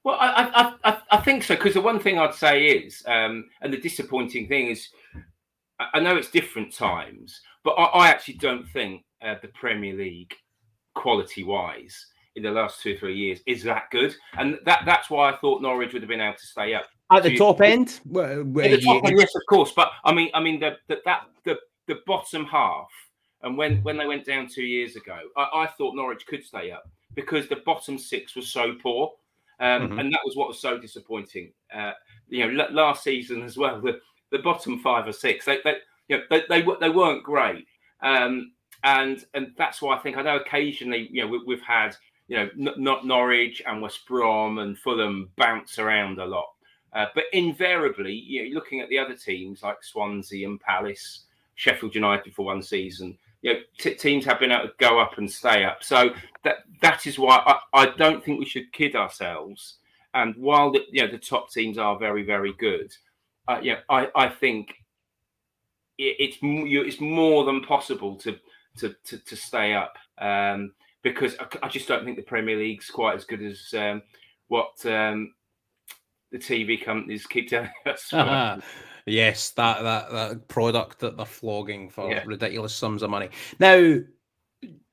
Well, 0.05 0.17
I 0.19 0.75
I, 0.83 0.91
I, 0.91 0.99
I 1.13 1.17
think 1.19 1.45
so 1.45 1.55
because 1.55 1.75
the 1.75 1.81
one 1.81 2.01
thing 2.01 2.19
I'd 2.19 2.35
say 2.35 2.67
is, 2.67 3.03
um, 3.07 3.45
and 3.61 3.73
the 3.73 3.81
disappointing 3.81 4.49
thing 4.49 4.69
is, 4.69 4.89
I 5.79 6.01
know 6.01 6.17
it's 6.17 6.31
different 6.31 6.75
times, 6.75 7.41
but 7.63 7.73
I, 7.73 7.85
I 7.85 8.09
actually 8.09 8.35
don't 8.35 8.69
think 8.69 9.05
uh, 9.25 9.37
the 9.41 9.49
Premier 9.49 9.95
League, 9.95 10.35
quality 10.95 11.45
wise, 11.45 12.07
in 12.35 12.43
the 12.43 12.51
last 12.51 12.83
two 12.83 12.95
or 12.95 12.97
three 12.97 13.17
years, 13.17 13.41
is 13.47 13.63
that 13.63 13.85
good, 13.91 14.15
and 14.39 14.59
that 14.65 14.83
that's 14.87 15.09
why 15.09 15.31
I 15.31 15.37
thought 15.37 15.63
Norwich 15.63 15.93
would 15.93 16.03
have 16.03 16.09
been 16.09 16.21
able 16.21 16.37
to 16.37 16.47
stay 16.47 16.75
up 16.75 16.87
at 17.13 17.23
the 17.23 17.37
top 17.37 17.61
end. 17.61 18.01
Where, 18.05 18.43
where 18.43 18.69
the 18.71 18.81
top 18.81 19.05
end, 19.05 19.19
yes, 19.19 19.35
of 19.37 19.43
course, 19.49 19.73
but 19.75 19.91
I 20.05 20.13
mean, 20.13 20.31
I 20.35 20.41
mean 20.41 20.59
the, 20.59 20.79
the 20.89 20.99
that 21.05 21.27
the 21.45 21.59
the 21.87 21.99
bottom 22.07 22.45
half 22.45 22.89
and 23.43 23.57
when, 23.57 23.83
when 23.83 23.97
they 23.97 24.07
went 24.07 24.25
down 24.25 24.49
two 24.49 24.63
years 24.65 24.97
ago, 24.97 25.19
I, 25.37 25.49
I 25.55 25.67
thought 25.67 25.95
Norwich 25.95 26.27
could 26.27 26.45
stay 26.45 26.71
up 26.71 26.89
because 27.15 27.49
the 27.49 27.63
bottom 27.65 27.99
six 27.99 28.35
was 28.35 28.49
so 28.49 28.75
poor. 28.75 29.13
Um, 29.61 29.83
mm-hmm. 29.83 29.99
And 29.99 30.13
that 30.13 30.21
was 30.25 30.35
what 30.35 30.49
was 30.49 30.61
so 30.61 30.79
disappointing. 30.79 31.53
Uh, 31.73 31.93
you 32.29 32.47
know, 32.47 32.65
l- 32.65 32.73
last 32.73 33.05
season 33.05 33.43
as 33.43 33.57
well, 33.57 33.81
the, 33.81 34.01
the 34.31 34.39
bottom 34.39 34.81
five 34.81 35.07
or 35.07 35.13
six, 35.13 35.45
they, 35.45 35.59
they, 35.63 35.77
you 36.09 36.17
know, 36.17 36.23
they, 36.31 36.43
they, 36.49 36.67
they 36.81 36.91
weren't 36.91 37.23
great. 37.23 37.67
Um, 38.03 38.53
and 38.85 39.25
and 39.35 39.53
that's 39.57 39.81
why 39.81 39.97
I 39.97 40.01
think 40.01 40.17
I 40.17 40.23
know 40.23 40.37
occasionally, 40.37 41.09
you 41.13 41.25
know, 41.25 41.41
we, 41.47 41.55
have 41.55 41.65
had, 41.65 41.97
you 42.27 42.37
know, 42.37 42.49
n- 42.59 42.83
not 42.83 43.07
Norwich 43.07 43.63
and 43.65 43.81
West 43.81 44.07
Brom 44.07 44.59
and 44.59 44.77
Fulham 44.77 45.31
bounce 45.37 45.79
around 45.79 46.19
a 46.19 46.27
lot. 46.27 46.49
Uh, 46.93 47.07
but 47.15 47.25
invariably, 47.33 48.13
you 48.13 48.45
know, 48.45 48.55
looking 48.55 48.81
at 48.81 48.89
the 48.89 48.99
other 48.99 49.15
teams 49.15 49.63
like 49.63 49.83
Swansea 49.83 50.47
and 50.47 50.61
Palace, 50.61 51.25
Sheffield 51.55 51.95
United 51.95 52.35
for 52.35 52.45
one 52.45 52.63
season, 52.63 53.17
you 53.43 53.53
know, 53.53 53.61
t- 53.79 53.95
teams 53.95 54.25
have 54.25 54.41
been 54.41 54.53
able 54.53 54.69
to 54.69 54.75
go 54.79 54.99
up 54.99 55.19
and 55.19 55.31
stay 55.31 55.65
up. 55.65 55.83
So 55.83 56.11
that 56.45 56.59
that 56.81 57.07
is 57.07 57.19
why 57.19 57.43
I, 57.47 57.83
I 57.83 57.87
don't 57.97 58.25
think 58.25 58.39
we 58.39 58.47
should 58.47 58.73
kid 58.73 58.97
ourselves. 58.97 59.79
And 60.15 60.35
while 60.37 60.71
the 60.71 60.85
you 60.91 61.03
know 61.03 61.11
the 61.11 61.19
top 61.19 61.51
teams 61.51 61.77
are 61.77 61.99
very 61.99 62.23
very 62.23 62.55
good, 62.59 62.95
uh, 63.49 63.59
yeah, 63.63 63.81
I 63.89 64.09
I 64.15 64.29
think 64.29 64.75
it, 65.99 66.17
it's 66.19 66.39
it's 66.41 67.01
more 67.01 67.45
than 67.45 67.63
possible 67.63 68.17
to 68.17 68.39
to 68.79 68.95
to, 69.05 69.19
to 69.19 69.37
stay 69.37 69.75
up 69.75 69.97
um, 70.19 70.73
because 71.03 71.37
I, 71.39 71.47
I, 71.65 71.69
just 71.69 71.89
don't 71.89 72.05
think 72.05 72.17
the 72.17 72.23
Premier 72.23 72.57
League's 72.57 72.91
quite 72.91 73.17
as 73.17 73.25
good 73.25 73.43
as 73.43 73.75
um, 73.77 74.03
what 74.49 74.75
um, 74.87 75.35
the 76.31 76.39
TV 76.39 76.83
companies 76.83 77.27
keep 77.27 77.49
telling 77.51 77.71
us. 77.87 78.13
Yes, 79.07 79.51
that 79.51 79.83
that 79.83 80.11
that 80.11 80.49
product 80.49 81.01
that 81.01 81.17
they're 81.17 81.27
flogging 81.27 81.89
for 81.89 82.11
yeah. 82.11 82.23
ridiculous 82.25 82.75
sums 82.75 83.03
of 83.03 83.11
money. 83.11 83.31
Now, 83.59 83.99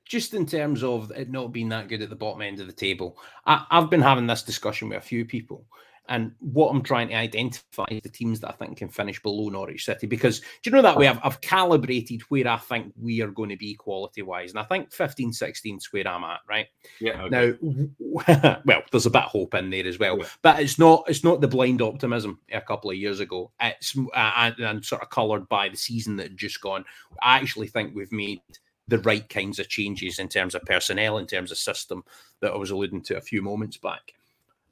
just 0.05 0.33
in 0.33 0.45
terms 0.45 0.83
of 0.83 1.11
it 1.11 1.29
not 1.29 1.53
being 1.53 1.69
that 1.69 1.87
good 1.87 2.01
at 2.01 2.09
the 2.09 2.15
bottom 2.15 2.41
end 2.41 2.59
of 2.59 2.67
the 2.67 2.73
table, 2.73 3.17
I, 3.45 3.65
have 3.69 3.89
been 3.89 4.01
having 4.01 4.25
this 4.25 4.43
discussion 4.43 4.89
with 4.89 4.97
a 4.97 5.01
few 5.01 5.25
people, 5.25 5.65
and 6.09 6.31
what 6.39 6.69
I'm 6.69 6.81
trying 6.81 7.09
to 7.09 7.13
identify 7.13 7.85
is 7.91 8.01
the 8.01 8.09
teams 8.09 8.39
that 8.39 8.49
I 8.49 8.53
think 8.53 8.77
can 8.77 8.89
finish 8.89 9.21
below 9.21 9.49
Norwich 9.49 9.85
City. 9.85 10.07
Because 10.07 10.39
do 10.39 10.45
you 10.65 10.71
know 10.71 10.81
that 10.81 10.97
way 10.97 11.07
I've, 11.07 11.19
I've 11.23 11.39
calibrated 11.39 12.21
where 12.29 12.47
I 12.47 12.57
think 12.57 12.91
we 12.99 13.21
are 13.21 13.27
going 13.27 13.49
to 13.49 13.55
be 13.55 13.75
quality 13.75 14.23
wise. 14.23 14.49
And 14.49 14.59
I 14.59 14.63
think 14.63 14.91
15, 14.91 15.31
16 15.31 15.77
is 15.77 15.93
where 15.93 16.07
I'm 16.07 16.23
at, 16.23 16.39
right? 16.49 16.65
Yeah. 16.99 17.21
Okay. 17.23 17.29
Now, 17.61 18.57
well, 18.65 18.81
there's 18.91 19.05
a 19.05 19.11
bit 19.11 19.23
of 19.23 19.29
hope 19.29 19.53
in 19.53 19.69
there 19.69 19.85
as 19.85 19.99
well. 19.99 20.17
Yeah. 20.17 20.25
But 20.41 20.59
it's 20.59 20.79
not 20.79 21.03
it's 21.07 21.23
not 21.23 21.41
the 21.41 21.47
blind 21.47 21.81
optimism 21.81 22.39
a 22.51 22.59
couple 22.59 22.89
of 22.89 22.97
years 22.97 23.19
ago. 23.19 23.51
It's 23.61 23.95
uh, 23.97 24.31
and, 24.35 24.59
and 24.59 24.85
sort 24.85 25.03
of 25.03 25.11
coloured 25.11 25.47
by 25.47 25.69
the 25.69 25.77
season 25.77 26.15
that 26.15 26.23
had 26.23 26.37
just 26.37 26.59
gone. 26.59 26.85
I 27.21 27.37
actually 27.37 27.67
think 27.67 27.93
we've 27.93 28.11
made 28.11 28.41
the 28.87 28.99
right 28.99 29.29
kinds 29.29 29.59
of 29.59 29.69
changes 29.69 30.17
in 30.17 30.27
terms 30.27 30.55
of 30.55 30.63
personnel, 30.63 31.19
in 31.19 31.27
terms 31.27 31.51
of 31.51 31.59
system 31.59 32.03
that 32.39 32.51
I 32.51 32.57
was 32.57 32.71
alluding 32.71 33.03
to 33.03 33.17
a 33.17 33.21
few 33.21 33.43
moments 33.43 33.77
back. 33.77 34.15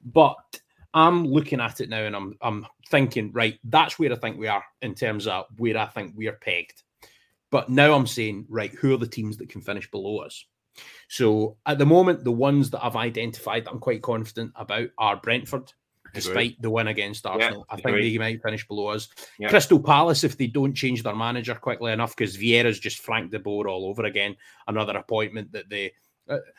But 0.04 0.62
I'm 0.98 1.26
looking 1.26 1.62
at 1.62 1.80
it 1.80 1.90
now 1.90 2.04
and 2.04 2.16
I'm 2.16 2.36
I'm 2.42 2.66
thinking, 2.90 3.32
right, 3.32 3.60
that's 3.64 4.00
where 4.00 4.12
I 4.12 4.16
think 4.16 4.38
we 4.38 4.48
are 4.48 4.64
in 4.82 4.96
terms 4.96 5.28
of 5.28 5.46
where 5.58 5.78
I 5.78 5.86
think 5.86 6.14
we 6.16 6.28
are 6.28 6.40
pegged. 6.42 6.82
But 7.52 7.70
now 7.70 7.94
I'm 7.94 8.08
saying, 8.08 8.48
right, 8.50 8.74
who 8.74 8.94
are 8.94 8.98
the 8.98 9.08
teams 9.08 9.38
that 9.38 9.50
can 9.50 9.62
finish 9.62 9.90
below 9.92 10.18
us? 10.18 10.44
So 11.08 11.58
at 11.66 11.78
the 11.78 11.86
moment, 11.86 12.24
the 12.24 12.32
ones 12.32 12.72
that 12.72 12.84
I've 12.84 12.96
identified 12.96 13.66
that 13.66 13.72
I'm 13.72 13.80
quite 13.80 14.02
confident 14.02 14.52
about 14.56 14.90
are 14.98 15.18
Brentford, 15.18 15.72
despite 16.14 16.60
the 16.62 16.70
win 16.70 16.88
against 16.88 17.28
Arsenal. 17.28 17.66
I 17.70 17.76
think 17.76 17.88
agreed. 17.90 18.14
they 18.14 18.18
might 18.18 18.42
finish 18.42 18.68
below 18.68 18.88
us. 18.88 19.08
Yeah. 19.38 19.50
Crystal 19.50 19.80
Palace, 19.80 20.24
if 20.24 20.36
they 20.36 20.48
don't 20.48 20.74
change 20.74 21.04
their 21.04 21.16
manager 21.16 21.56
quickly 21.56 21.92
enough, 21.92 22.16
because 22.16 22.36
Vieira's 22.36 22.80
just 22.80 23.00
franked 23.00 23.32
the 23.32 23.40
board 23.40 23.68
all 23.68 23.86
over 23.86 24.06
again. 24.06 24.36
Another 24.68 24.98
appointment 24.98 25.52
that 25.52 25.70
they, 25.70 25.94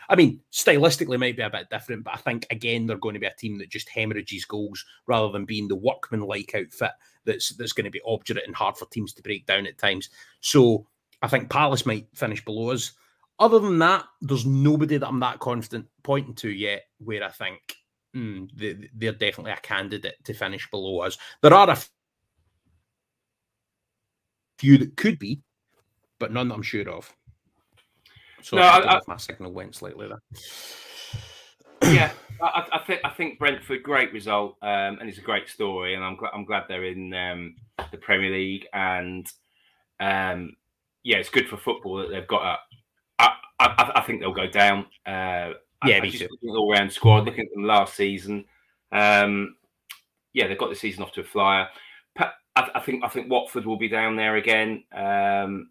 I 0.09 0.16
mean, 0.16 0.40
stylistically 0.52 1.18
might 1.18 1.37
be 1.37 1.42
a 1.42 1.50
bit 1.50 1.68
different, 1.70 2.04
but 2.04 2.14
I 2.14 2.18
think 2.18 2.46
again 2.50 2.87
they're 2.87 2.96
going 2.96 3.14
to 3.14 3.20
be 3.20 3.26
a 3.26 3.35
team 3.35 3.59
that 3.59 3.70
just 3.70 3.88
hemorrhages 3.88 4.44
goals 4.44 4.85
rather 5.07 5.31
than 5.31 5.44
being 5.44 5.68
the 5.68 5.76
workman-like 5.76 6.54
outfit 6.54 6.92
that's 7.24 7.50
that's 7.50 7.72
going 7.72 7.85
to 7.85 7.90
be 7.90 8.00
obdurate 8.07 8.44
and 8.46 8.57
hard 8.57 8.76
for 8.76 8.87
teams 8.87 9.12
to 9.14 9.22
break 9.22 9.46
down 9.46 9.66
at 9.66 9.78
times. 9.78 10.09
So 10.40 10.87
I 11.22 11.28
think 11.28 11.50
Palace 11.50 11.87
might 11.87 12.07
finish 12.14 12.44
below 12.44 12.70
us. 12.70 12.92
Other 13.38 13.59
than 13.59 13.78
that, 13.78 14.04
there's 14.20 14.46
nobody 14.46 14.96
that 14.96 15.07
I'm 15.07 15.20
that 15.20 15.38
confident 15.38 15.87
pointing 16.02 16.35
to 16.37 16.50
yet 16.50 16.85
where 16.98 17.22
I 17.22 17.28
think 17.28 17.76
mm, 18.16 18.48
they, 18.54 18.88
they're 18.94 19.12
definitely 19.12 19.52
a 19.52 19.57
candidate 19.57 20.16
to 20.24 20.35
finish 20.35 20.68
below 20.70 21.00
us. 21.00 21.18
There 21.42 21.54
are 21.54 21.70
a 21.70 21.78
few 24.59 24.78
that 24.78 24.96
could 24.96 25.18
be, 25.18 25.42
but 26.18 26.33
none 26.33 26.48
that 26.48 26.54
I'm 26.54 26.62
sure 26.62 26.88
of. 26.88 27.14
So 28.42 28.57
No, 28.57 28.62
I, 28.62 28.66
I- 28.68 28.79
don't 28.79 28.87
know 28.87 28.92
I- 28.92 28.98
if 28.98 29.09
my 29.09 29.16
signal 29.16 29.53
went 29.53 29.74
slightly 29.74 30.09
there. 30.09 30.22
yeah, 31.92 32.12
I, 32.42 32.66
I 32.72 32.79
think 32.87 33.01
I 33.05 33.11
think 33.11 33.38
Brentford 33.38 33.83
great 33.83 34.12
result, 34.12 34.57
um, 34.62 34.98
and 35.01 35.09
it's 35.09 35.18
a 35.18 35.22
great 35.22 35.48
story, 35.48 35.94
and 35.94 36.05
I'm 36.05 36.16
glad 36.16 36.31
I'm 36.35 36.44
glad 36.44 36.64
they're 36.68 36.85
in 36.85 37.14
um, 37.14 37.57
the 37.90 37.98
Premier 37.98 38.31
League, 38.31 38.66
and 38.72 39.27
um, 40.01 40.57
yeah, 41.03 41.16
it's 41.18 41.31
good 41.31 41.48
for 41.48 41.57
football 41.57 41.96
that 41.96 42.11
they've 42.11 42.27
got 42.27 42.42
a. 42.42 42.59
I, 43.20 43.35
I, 43.61 43.92
I 43.96 44.01
think 44.03 44.20
they'll 44.20 44.33
go 44.33 44.46
down. 44.48 44.87
Uh, 45.07 45.55
Yeah, 45.85 45.96
I 45.96 46.01
me 46.01 46.11
just 46.11 46.22
too. 46.24 46.29
look 46.42 46.55
at 46.55 46.59
all-round 46.59 46.92
squad. 46.92 47.24
Looking 47.24 47.46
at 47.46 47.53
them 47.55 47.64
last 47.64 47.94
season, 47.94 48.44
um, 48.92 49.57
yeah, 50.33 50.46
they've 50.46 50.59
got 50.59 50.68
the 50.70 50.77
season 50.77 51.03
off 51.03 51.12
to 51.12 51.22
a 51.22 51.24
flyer. 51.24 51.68
I, 52.18 52.70
I 52.74 52.81
think 52.81 53.05
I 53.05 53.09
think 53.09 53.31
Watford 53.31 53.64
will 53.66 53.77
be 53.79 53.88
down 53.88 54.16
there 54.16 54.35
again, 54.37 54.83
um, 54.92 55.70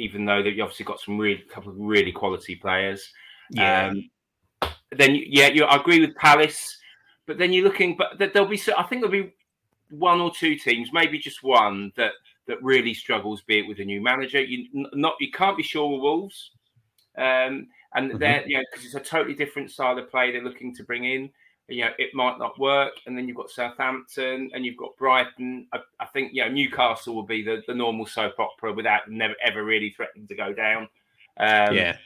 even 0.00 0.24
though 0.24 0.42
they've 0.42 0.58
obviously 0.60 0.84
got 0.84 1.00
some 1.00 1.18
really 1.18 1.42
couple 1.52 1.70
of 1.70 1.76
really 1.78 2.12
quality 2.12 2.56
players. 2.56 3.12
Um, 3.58 4.10
then 4.92 5.14
you- 5.14 5.26
yeah, 5.28 5.48
you 5.48 5.64
I 5.64 5.76
agree 5.76 6.00
with 6.00 6.16
Palace, 6.16 6.78
but 7.26 7.38
then 7.38 7.52
you're 7.52 7.64
looking, 7.64 7.96
but 7.96 8.18
th- 8.18 8.32
there'll 8.32 8.48
be 8.48 8.56
so 8.56 8.72
I 8.76 8.82
think 8.84 9.02
there'll 9.02 9.24
be 9.24 9.32
one 9.90 10.20
or 10.20 10.32
two 10.32 10.56
teams, 10.56 10.92
maybe 10.92 11.18
just 11.18 11.42
one 11.42 11.92
that 11.96 12.12
that 12.46 12.62
really 12.62 12.94
struggles, 12.94 13.42
be 13.42 13.58
it 13.60 13.68
with 13.68 13.78
a 13.80 13.84
new 13.84 14.00
manager. 14.00 14.40
You 14.40 14.66
n- 14.74 14.86
not 14.94 15.14
you 15.20 15.30
can't 15.30 15.56
be 15.56 15.62
sure 15.62 15.88
with 15.92 16.00
Wolves, 16.00 16.50
um, 17.16 17.68
and 17.94 18.12
Mhm. 18.12 18.18
they're 18.18 18.44
you 18.48 18.56
know 18.56 18.64
because 18.70 18.84
it's 18.86 18.94
a 18.94 19.00
totally 19.00 19.34
different 19.34 19.70
style 19.70 19.98
of 19.98 20.10
play 20.10 20.30
they're 20.32 20.42
looking 20.42 20.74
to 20.76 20.84
bring 20.84 21.04
in. 21.04 21.30
You 21.70 21.84
know, 21.84 21.90
it 21.98 22.14
might 22.14 22.38
not 22.38 22.58
work, 22.58 22.92
and 23.06 23.16
then 23.16 23.28
you've 23.28 23.36
got 23.36 23.50
Southampton 23.50 24.50
and 24.52 24.64
you've 24.64 24.76
got 24.76 24.96
Brighton. 24.96 25.66
I, 25.72 25.78
I 26.00 26.06
think 26.06 26.32
you 26.34 26.42
know 26.44 26.50
Newcastle 26.50 27.14
will 27.14 27.22
be 27.22 27.42
the, 27.42 27.62
the 27.66 27.74
normal 27.74 28.06
soap 28.06 28.38
opera 28.38 28.72
without 28.72 29.10
never 29.10 29.34
ever 29.42 29.64
really 29.64 29.90
threatening 29.90 30.26
to 30.26 30.34
go 30.34 30.52
down. 30.52 30.88
Um, 31.38 31.74
yeah. 31.74 31.96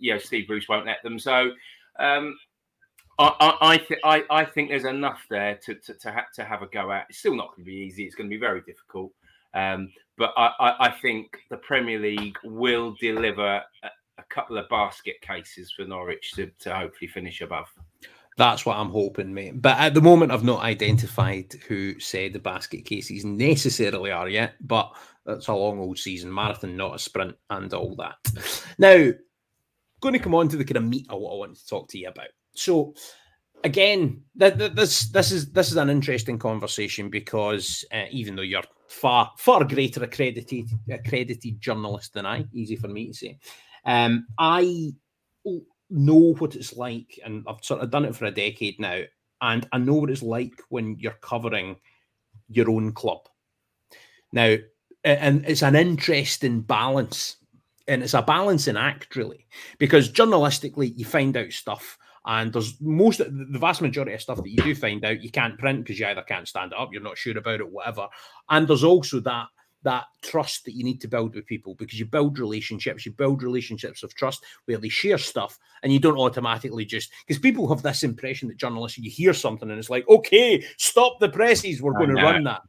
you 0.00 0.12
know 0.12 0.18
Steve 0.18 0.46
Bruce 0.46 0.68
won't 0.68 0.86
let 0.86 1.02
them. 1.02 1.18
So 1.18 1.50
um, 1.98 2.38
I 3.18 3.32
I 3.40 3.56
I, 3.72 3.76
th- 3.78 4.00
I 4.04 4.24
I 4.30 4.44
think 4.44 4.70
there's 4.70 4.84
enough 4.84 5.24
there 5.30 5.56
to 5.64 5.74
to 5.74 5.94
to, 5.94 6.12
ha- 6.12 6.26
to 6.34 6.44
have 6.44 6.62
a 6.62 6.66
go 6.66 6.92
at. 6.92 7.06
It's 7.08 7.18
still 7.18 7.34
not 7.34 7.48
going 7.56 7.64
to 7.64 7.70
be 7.70 7.76
easy. 7.76 8.04
It's 8.04 8.14
going 8.14 8.28
to 8.28 8.34
be 8.34 8.40
very 8.40 8.60
difficult. 8.60 9.12
Um, 9.54 9.92
but 10.18 10.32
I, 10.36 10.52
I, 10.60 10.86
I 10.86 10.90
think 10.90 11.38
the 11.50 11.56
Premier 11.56 11.98
League 11.98 12.36
will 12.44 12.94
deliver 13.00 13.62
a, 13.82 13.88
a 14.18 14.22
couple 14.28 14.58
of 14.58 14.68
basket 14.68 15.20
cases 15.20 15.72
for 15.72 15.84
Norwich 15.84 16.32
to, 16.32 16.50
to 16.60 16.74
hopefully 16.74 17.08
finish 17.08 17.40
above. 17.40 17.68
That's 18.36 18.66
what 18.66 18.76
I'm 18.76 18.90
hoping, 18.90 19.32
mate. 19.32 19.62
But 19.62 19.78
at 19.78 19.94
the 19.94 20.02
moment, 20.02 20.30
I've 20.30 20.44
not 20.44 20.62
identified 20.62 21.54
who 21.68 21.98
said 21.98 22.32
the 22.32 22.38
basket 22.38 22.84
cases 22.84 23.24
necessarily 23.24 24.10
are 24.10 24.28
yet. 24.28 24.54
But 24.60 24.92
that's 25.24 25.48
a 25.48 25.54
long 25.54 25.78
old 25.78 25.98
season, 25.98 26.32
marathon, 26.32 26.76
not 26.76 26.94
a 26.94 26.98
sprint, 26.98 27.36
and 27.50 27.72
all 27.72 27.96
that. 27.96 28.16
Now, 28.78 29.10
going 30.00 30.12
to 30.12 30.18
come 30.18 30.34
on 30.34 30.48
to 30.48 30.56
the 30.56 30.64
kind 30.64 30.76
of 30.76 30.84
meat 30.84 31.06
of 31.08 31.18
what 31.20 31.32
I 31.32 31.36
want 31.36 31.56
to 31.56 31.66
talk 31.66 31.88
to 31.88 31.98
you 31.98 32.08
about. 32.08 32.28
So, 32.54 32.94
again, 33.64 34.22
th- 34.38 34.58
th- 34.58 34.72
this 34.72 35.08
this 35.10 35.32
is 35.32 35.50
this 35.52 35.70
is 35.70 35.76
an 35.76 35.90
interesting 35.90 36.38
conversation 36.38 37.08
because 37.08 37.84
uh, 37.92 38.04
even 38.10 38.36
though 38.36 38.42
you're 38.42 38.62
far 38.88 39.32
far 39.38 39.64
greater 39.64 40.04
accredited 40.04 40.68
accredited 40.90 41.60
journalist 41.60 42.12
than 42.12 42.26
I, 42.26 42.44
easy 42.52 42.76
for 42.76 42.88
me 42.88 43.08
to 43.08 43.14
say, 43.14 43.38
um, 43.84 44.26
I 44.38 44.92
know 45.90 46.34
what 46.34 46.56
it's 46.56 46.76
like, 46.76 47.18
and 47.24 47.44
I've 47.46 47.62
sort 47.64 47.80
of 47.80 47.90
done 47.90 48.04
it 48.04 48.14
for 48.14 48.24
a 48.24 48.30
decade 48.30 48.80
now, 48.80 49.02
and 49.40 49.68
I 49.72 49.78
know 49.78 49.94
what 49.94 50.10
it's 50.10 50.22
like 50.22 50.54
when 50.68 50.96
you're 50.98 51.12
covering 51.20 51.76
your 52.48 52.70
own 52.70 52.92
club. 52.92 53.20
Now, 54.32 54.56
and 55.04 55.44
it's 55.46 55.62
an 55.62 55.76
interesting 55.76 56.60
balance, 56.60 57.36
and 57.86 58.02
it's 58.02 58.14
a 58.14 58.22
balancing 58.22 58.76
act, 58.76 59.14
really, 59.14 59.46
because 59.78 60.10
journalistically, 60.10 60.92
you 60.96 61.04
find 61.04 61.36
out 61.36 61.52
stuff. 61.52 61.98
And 62.28 62.52
there's 62.52 62.80
most, 62.80 63.18
the 63.18 63.58
vast 63.58 63.80
majority 63.80 64.12
of 64.12 64.20
stuff 64.20 64.38
that 64.38 64.50
you 64.50 64.56
do 64.56 64.74
find 64.74 65.04
out, 65.04 65.22
you 65.22 65.30
can't 65.30 65.56
print 65.60 65.84
because 65.84 66.00
you 66.00 66.06
either 66.06 66.22
can't 66.22 66.48
stand 66.48 66.72
it 66.72 66.78
up, 66.78 66.88
you're 66.92 67.00
not 67.00 67.16
sure 67.16 67.38
about 67.38 67.60
it, 67.60 67.70
whatever. 67.70 68.08
And 68.50 68.66
there's 68.66 68.82
also 68.82 69.20
that 69.20 69.46
that 69.86 70.06
trust 70.20 70.64
that 70.64 70.74
you 70.74 70.82
need 70.82 71.00
to 71.00 71.06
build 71.06 71.36
with 71.36 71.46
people 71.46 71.76
because 71.76 71.96
you 71.96 72.04
build 72.04 72.40
relationships, 72.40 73.06
you 73.06 73.12
build 73.12 73.40
relationships 73.40 74.02
of 74.02 74.12
trust 74.16 74.44
where 74.64 74.78
they 74.78 74.88
share 74.88 75.16
stuff 75.16 75.60
and 75.84 75.92
you 75.92 76.00
don't 76.00 76.18
automatically 76.18 76.84
just 76.84 77.12
because 77.24 77.40
people 77.40 77.68
have 77.68 77.82
this 77.82 78.02
impression 78.02 78.48
that 78.48 78.56
journalists, 78.56 78.98
you 78.98 79.08
hear 79.08 79.32
something 79.32 79.70
and 79.70 79.78
it's 79.78 79.88
like, 79.88 80.06
okay, 80.08 80.60
stop 80.76 81.20
the 81.20 81.28
presses, 81.28 81.80
we're 81.80 81.92
going 81.92 82.14
to 82.14 82.20
run 82.20 82.42
that. 82.42 82.62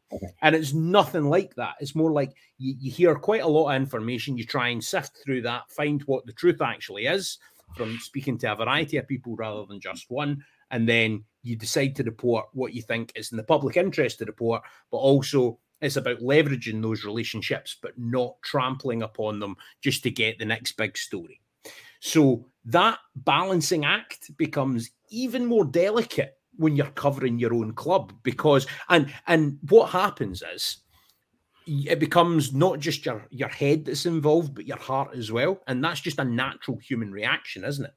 And 0.43 0.55
it's 0.55 0.73
nothing 0.73 1.27
like 1.27 1.55
that. 1.55 1.73
It's 1.79 1.95
more 1.95 2.11
like 2.11 2.33
you, 2.59 2.75
you 2.79 2.91
hear 2.91 3.15
quite 3.15 3.41
a 3.41 3.47
lot 3.47 3.71
of 3.71 3.81
information, 3.81 4.37
you 4.37 4.45
try 4.45 4.67
and 4.67 4.83
sift 4.83 5.17
through 5.25 5.41
that, 5.41 5.71
find 5.71 6.03
what 6.03 6.27
the 6.27 6.33
truth 6.33 6.61
actually 6.61 7.07
is 7.07 7.39
from 7.75 7.97
speaking 7.97 8.37
to 8.37 8.51
a 8.51 8.55
variety 8.55 8.97
of 8.97 9.07
people 9.07 9.35
rather 9.35 9.65
than 9.65 9.79
just 9.79 10.05
one. 10.11 10.45
And 10.69 10.87
then 10.87 11.23
you 11.41 11.55
decide 11.55 11.95
to 11.95 12.03
report 12.03 12.45
what 12.53 12.75
you 12.75 12.83
think 12.83 13.11
is 13.15 13.31
in 13.31 13.37
the 13.37 13.43
public 13.43 13.75
interest 13.75 14.19
to 14.19 14.25
report, 14.25 14.61
but 14.91 14.97
also 14.97 15.57
it's 15.81 15.95
about 15.95 16.19
leveraging 16.19 16.81
those 16.81 17.03
relationships, 17.03 17.77
but 17.81 17.97
not 17.97 18.35
trampling 18.43 19.03
upon 19.03 19.39
them 19.39 19.55
just 19.81 20.03
to 20.03 20.11
get 20.11 20.39
the 20.39 20.45
next 20.45 20.73
big 20.73 20.97
story. 20.97 21.39
So 21.99 22.47
that 22.65 22.99
balancing 23.15 23.85
act 23.85 24.35
becomes 24.37 24.89
even 25.09 25.45
more 25.45 25.65
delicate 25.65 26.33
when 26.55 26.75
you're 26.75 26.87
covering 26.87 27.39
your 27.39 27.53
own 27.53 27.73
club 27.73 28.13
because 28.23 28.65
and 28.89 29.13
and 29.27 29.59
what 29.69 29.91
happens 29.91 30.43
is 30.53 30.77
it 31.67 31.99
becomes 31.99 32.53
not 32.53 32.79
just 32.79 33.05
your 33.05 33.25
your 33.29 33.49
head 33.49 33.85
that's 33.85 34.05
involved 34.05 34.55
but 34.55 34.65
your 34.65 34.77
heart 34.77 35.15
as 35.15 35.31
well. 35.31 35.61
And 35.67 35.83
that's 35.83 36.01
just 36.01 36.19
a 36.19 36.23
natural 36.23 36.77
human 36.77 37.11
reaction 37.11 37.63
isn't 37.63 37.85
it? 37.85 37.93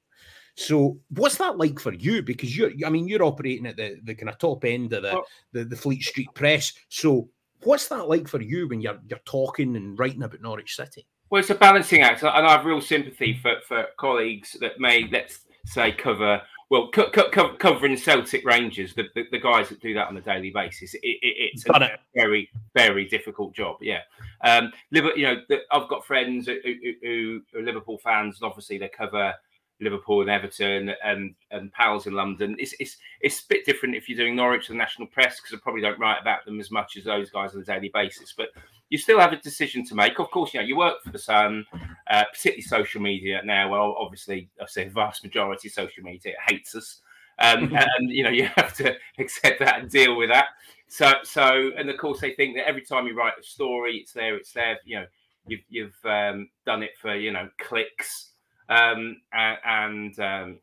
So 0.57 0.99
what's 1.11 1.37
that 1.37 1.57
like 1.57 1.79
for 1.79 1.95
you? 1.95 2.23
Because 2.23 2.57
you're 2.57 2.73
i 2.85 2.91
mean 2.91 3.09
you're 3.09 3.23
operating 3.23 3.67
at 3.67 3.77
the 3.77 3.99
the 4.05 4.15
kind 4.15 4.29
of 4.29 4.39
top 4.39 4.65
end 4.65 4.93
of 4.93 5.03
the 5.03 5.23
the, 5.53 5.65
the 5.65 5.77
fleet 5.77 6.03
street 6.03 6.29
press. 6.35 6.73
So 6.89 7.31
what's 7.65 7.89
that 7.89 8.09
like 8.09 8.29
for 8.29 8.41
you 8.41 8.69
when 8.69 8.81
you're 8.81 8.99
you're 9.09 9.21
talking 9.25 9.77
and 9.77 9.99
writing 9.99 10.23
about 10.23 10.41
norwich 10.41 10.77
city 10.77 11.07
Well, 11.31 11.41
it's 11.41 11.51
a 11.51 11.55
balancing 11.55 12.03
act, 12.03 12.23
and 12.23 12.31
I 12.31 12.53
have 12.53 12.65
real 12.65 12.81
sympathy 12.81 13.39
for, 13.41 13.57
for 13.67 13.87
colleagues 13.99 14.57
that 14.61 14.81
may, 14.81 15.09
let's 15.11 15.41
say, 15.67 15.93
cover 15.93 16.43
well, 16.71 16.89
co- 16.93 17.11
co- 17.11 17.31
co- 17.31 17.57
covering 17.57 17.97
Celtic 17.97 18.45
Rangers, 18.47 18.95
the, 18.95 19.05
the, 19.17 19.25
the 19.33 19.41
guys 19.41 19.69
that 19.69 19.81
do 19.81 19.93
that 19.95 20.07
on 20.07 20.17
a 20.17 20.21
daily 20.21 20.51
basis. 20.51 20.95
It, 20.95 21.01
it, 21.03 21.19
it's 21.23 21.65
Done 21.65 21.83
a 21.83 21.87
it. 21.87 22.01
very, 22.15 22.49
very 22.77 23.07
difficult 23.07 23.55
job. 23.55 23.79
Yeah, 23.81 24.03
um, 24.45 24.73
Liver, 24.93 25.11
you 25.17 25.25
know, 25.25 25.37
the, 25.49 25.63
I've 25.73 25.89
got 25.89 26.07
friends 26.07 26.47
who, 26.47 26.59
who, 26.65 27.41
who 27.53 27.59
are 27.59 27.63
Liverpool 27.63 27.99
fans, 27.99 28.39
and 28.41 28.49
obviously 28.49 28.79
they 28.79 28.89
cover 28.89 29.35
Liverpool 29.81 30.21
and 30.21 30.31
Everton 30.31 30.93
and 31.05 31.35
and 31.51 31.73
pals 31.73 32.07
in 32.07 32.13
London. 32.13 32.57
It's 32.59 32.75
it's 32.79 32.99
it's 33.21 33.41
a 33.41 33.49
bit 33.49 33.65
different 33.65 33.95
if 33.95 34.09
you're 34.09 34.19
doing 34.19 34.37
Norwich 34.37 34.69
and 34.69 34.79
the 34.79 34.83
national 34.83 35.09
press 35.09 35.41
because 35.41 35.57
I 35.57 35.61
probably 35.63 35.83
don't 35.83 35.99
write 35.99 36.21
about 36.21 36.45
them 36.45 36.61
as 36.61 36.71
much 36.71 36.97
as 36.97 37.05
those 37.05 37.31
guys 37.31 37.55
on 37.55 37.63
a 37.63 37.65
daily 37.65 37.91
basis. 37.93 38.35
But 38.37 38.51
you 38.91 38.99
still 38.99 39.19
have 39.19 39.33
a 39.33 39.37
decision 39.37 39.85
to 39.87 39.95
make. 39.95 40.19
Of 40.19 40.31
course, 40.31 40.53
you 40.53 40.61
know 40.61 40.67
you 40.67 40.77
work 40.77 41.03
for 41.03 41.11
the 41.11 41.19
Sun, 41.19 41.65
uh, 42.11 42.25
particularly 42.33 42.63
social 42.63 43.01
media 43.01 43.41
now. 43.45 43.71
Well, 43.71 43.97
obviously, 43.99 44.51
I 44.61 44.67
say 44.67 44.89
vast 44.89 45.25
majority 45.25 45.69
of 45.69 45.75
social 45.75 46.05
media 46.05 46.35
hates 46.47 46.75
us, 46.75 47.01
um, 47.39 47.73
and 47.75 48.11
you 48.11 48.23
know 48.23 48.31
you 48.31 48.45
have 48.57 48.75
to 48.75 48.97
accept 49.19 49.61
that 49.61 49.81
and 49.81 49.91
deal 49.91 50.17
with 50.17 50.31
that. 50.31 50.47
So 50.89 51.15
so 51.23 51.71
and 51.77 51.89
of 51.89 51.97
course 51.97 52.21
they 52.21 52.33
think 52.33 52.57
that 52.57 52.69
every 52.69 52.83
time 52.83 53.07
you 53.07 53.15
write 53.15 53.35
a 53.41 53.43
story, 53.43 53.97
it's 53.97 54.13
there, 54.13 54.37
it's 54.37 54.53
there. 54.53 54.79
You 54.85 55.01
know, 55.01 55.07
you've 55.47 55.65
you've 55.69 56.05
um, 56.05 56.49
done 56.67 56.83
it 56.83 56.99
for 57.01 57.15
you 57.15 57.33
know 57.33 57.49
clicks 57.59 58.30
um, 58.71 59.21
and 59.33 60.19
um, 60.21 60.59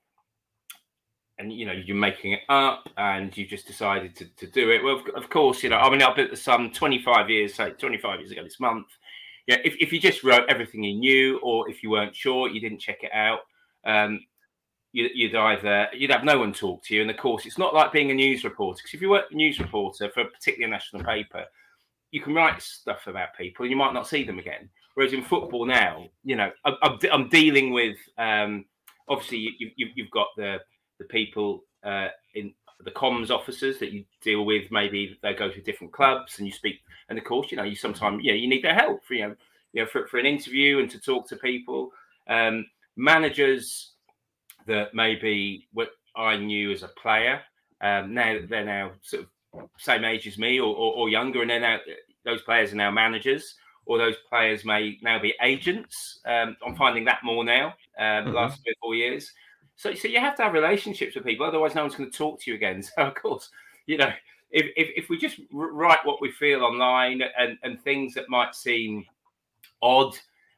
and 1.40 1.54
you 1.54 1.66
know 1.66 1.74
you're 1.74 1.96
making 1.96 2.32
it 2.32 2.42
up, 2.50 2.90
and 2.98 3.36
you 3.38 3.46
just 3.46 3.68
decided 3.68 4.16
to, 4.16 4.26
to 4.38 4.48
do 4.48 4.72
it. 4.72 4.84
Well, 4.84 5.04
of, 5.16 5.30
course, 5.30 5.62
you 5.62 5.70
know. 5.70 5.78
I 5.78 5.90
mean, 5.90 6.00
been 6.00 6.26
at 6.26 6.32
the 6.32 6.38
Sun 6.38 6.72
25 6.72 7.30
years, 7.30 7.54
say 7.54 7.72
25 7.72 8.20
years 8.20 8.32
ago 8.32 8.44
this 8.44 8.60
month. 8.60 8.88
Yeah, 9.46 9.58
if, 9.64 9.76
if 9.80 9.94
you 9.94 10.00
just 10.00 10.24
wrote 10.24 10.50
everything 10.50 10.84
you 10.84 10.96
knew, 10.96 11.40
or 11.44 11.70
if 11.70 11.84
you 11.84 11.90
weren't 11.90 12.16
sure, 12.16 12.50
you 12.50 12.60
didn't 12.60 12.80
check 12.80 13.04
it 13.04 13.12
out. 13.14 13.40
Um, 13.86 14.22
you, 14.94 15.10
you'd 15.14 15.36
either 15.36 15.88
you'd 15.94 16.12
have 16.12 16.24
no 16.24 16.40
one 16.40 16.54
talk 16.54 16.84
to 16.86 16.96
you, 16.96 17.02
and 17.02 17.12
of 17.12 17.18
course, 17.18 17.46
it's 17.46 17.58
not 17.58 17.74
like 17.74 17.92
being 17.92 18.10
a 18.10 18.16
news 18.16 18.44
reporter. 18.44 18.80
Because 18.82 18.94
if 18.94 19.02
you 19.02 19.10
were 19.10 19.24
a 19.30 19.36
news 19.36 19.60
reporter 19.60 20.10
for 20.10 20.26
particularly 20.26 20.72
a 20.72 20.76
national 20.76 21.04
paper, 21.04 21.44
you 22.12 22.22
can 22.22 22.34
write 22.34 22.62
stuff 22.62 23.06
about 23.08 23.36
people, 23.38 23.64
and 23.64 23.72
you 23.72 23.78
might 23.78 23.94
not 23.94 24.08
see 24.08 24.24
them 24.24 24.40
again. 24.40 24.70
Whereas 24.98 25.14
in 25.14 25.22
football 25.22 25.64
now, 25.68 26.10
you 26.24 26.36
know, 26.36 26.50
I'm, 26.66 26.98
I'm 27.14 27.30
dealing 27.30 27.72
with 27.72 27.98
um, 28.18 28.66
obviously 29.08 29.38
you, 29.60 29.70
you, 29.76 29.90
you've 29.94 30.10
got 30.10 30.30
the 30.36 30.58
the 30.98 31.06
people 31.06 31.66
uh, 31.84 32.08
in 32.34 32.52
the 32.84 32.90
comms 32.90 33.30
officers 33.30 33.78
that 33.78 33.92
you 33.92 34.06
deal 34.24 34.44
with. 34.44 34.72
Maybe 34.72 35.16
they 35.22 35.36
go 35.36 35.52
to 35.52 35.62
different 35.62 35.94
clubs, 35.94 36.40
and 36.40 36.48
you 36.48 36.52
speak. 36.52 36.80
And 37.10 37.20
of 37.20 37.26
course, 37.26 37.52
you 37.52 37.58
know, 37.58 37.64
you 37.64 37.76
sometimes 37.76 38.24
you 38.24 38.32
know 38.32 38.38
you 38.38 38.50
need 38.50 38.64
their 38.64 38.74
help 38.74 39.06
for 39.06 39.14
you 39.14 39.28
know 39.28 39.36
you 39.74 39.84
know 39.84 39.88
for, 39.88 40.08
for 40.08 40.18
an 40.18 40.26
interview 40.26 40.80
and 40.80 40.90
to 40.90 41.00
talk 41.00 41.30
to 41.30 41.36
people. 41.36 41.92
Um, 42.28 42.66
managers 42.96 43.92
that 44.66 44.96
maybe 44.96 45.68
what 45.74 45.90
I 46.16 46.38
knew 46.38 46.72
as 46.72 46.82
a 46.82 46.88
player. 46.88 47.42
Um, 47.82 48.16
now 48.16 48.40
they're 48.50 48.66
now 48.66 48.94
sort 49.04 49.28
of 49.54 49.70
same 49.78 50.06
age 50.06 50.26
as 50.26 50.40
me 50.40 50.60
or, 50.60 50.76
or, 50.76 50.94
or, 50.96 51.10
younger, 51.10 51.44
and 51.44 51.52
then 51.52 51.62
now 51.62 51.78
those 52.26 52.42
players 52.42 52.74
are 52.74 52.78
now 52.78 52.90
managers, 52.90 53.54
or 53.88 53.98
those 53.98 54.16
players 54.30 54.66
may 54.66 54.98
now 55.02 55.20
be 55.20 55.34
agents. 55.42 56.20
Um, 56.26 56.58
I'm 56.66 56.76
finding 56.76 57.06
that 57.06 57.20
more 57.24 57.44
now. 57.44 57.68
Um, 57.98 58.06
mm-hmm. 58.06 58.30
The 58.30 58.36
last 58.36 58.62
three 58.62 58.74
or 58.74 58.82
four 58.82 58.96
years. 58.96 59.32
So, 59.76 59.94
so 59.94 60.08
you 60.08 60.20
have 60.20 60.36
to 60.38 60.44
have 60.44 60.54
relationships 60.54 61.16
with 61.16 61.24
people, 61.24 61.46
otherwise 61.46 61.76
no 61.76 61.82
one's 61.82 61.96
going 61.96 62.12
to 62.12 62.18
talk 62.18 62.42
to 62.42 62.52
you 62.52 62.56
again. 62.56 62.84
So, 62.96 63.04
of 63.04 63.16
course, 63.16 63.50
you 63.86 63.98
know, 63.98 64.12
if, 64.52 64.66
if, 64.76 64.90
if 64.96 65.10
we 65.10 65.18
just 65.18 65.40
write 65.52 66.00
what 66.04 66.22
we 66.22 66.32
feel 66.32 66.64
online 66.64 67.22
and, 67.38 67.58
and 67.64 67.82
things 67.82 68.14
that 68.16 68.30
might 68.30 68.56
seem 68.56 69.06
odd, 69.82 70.14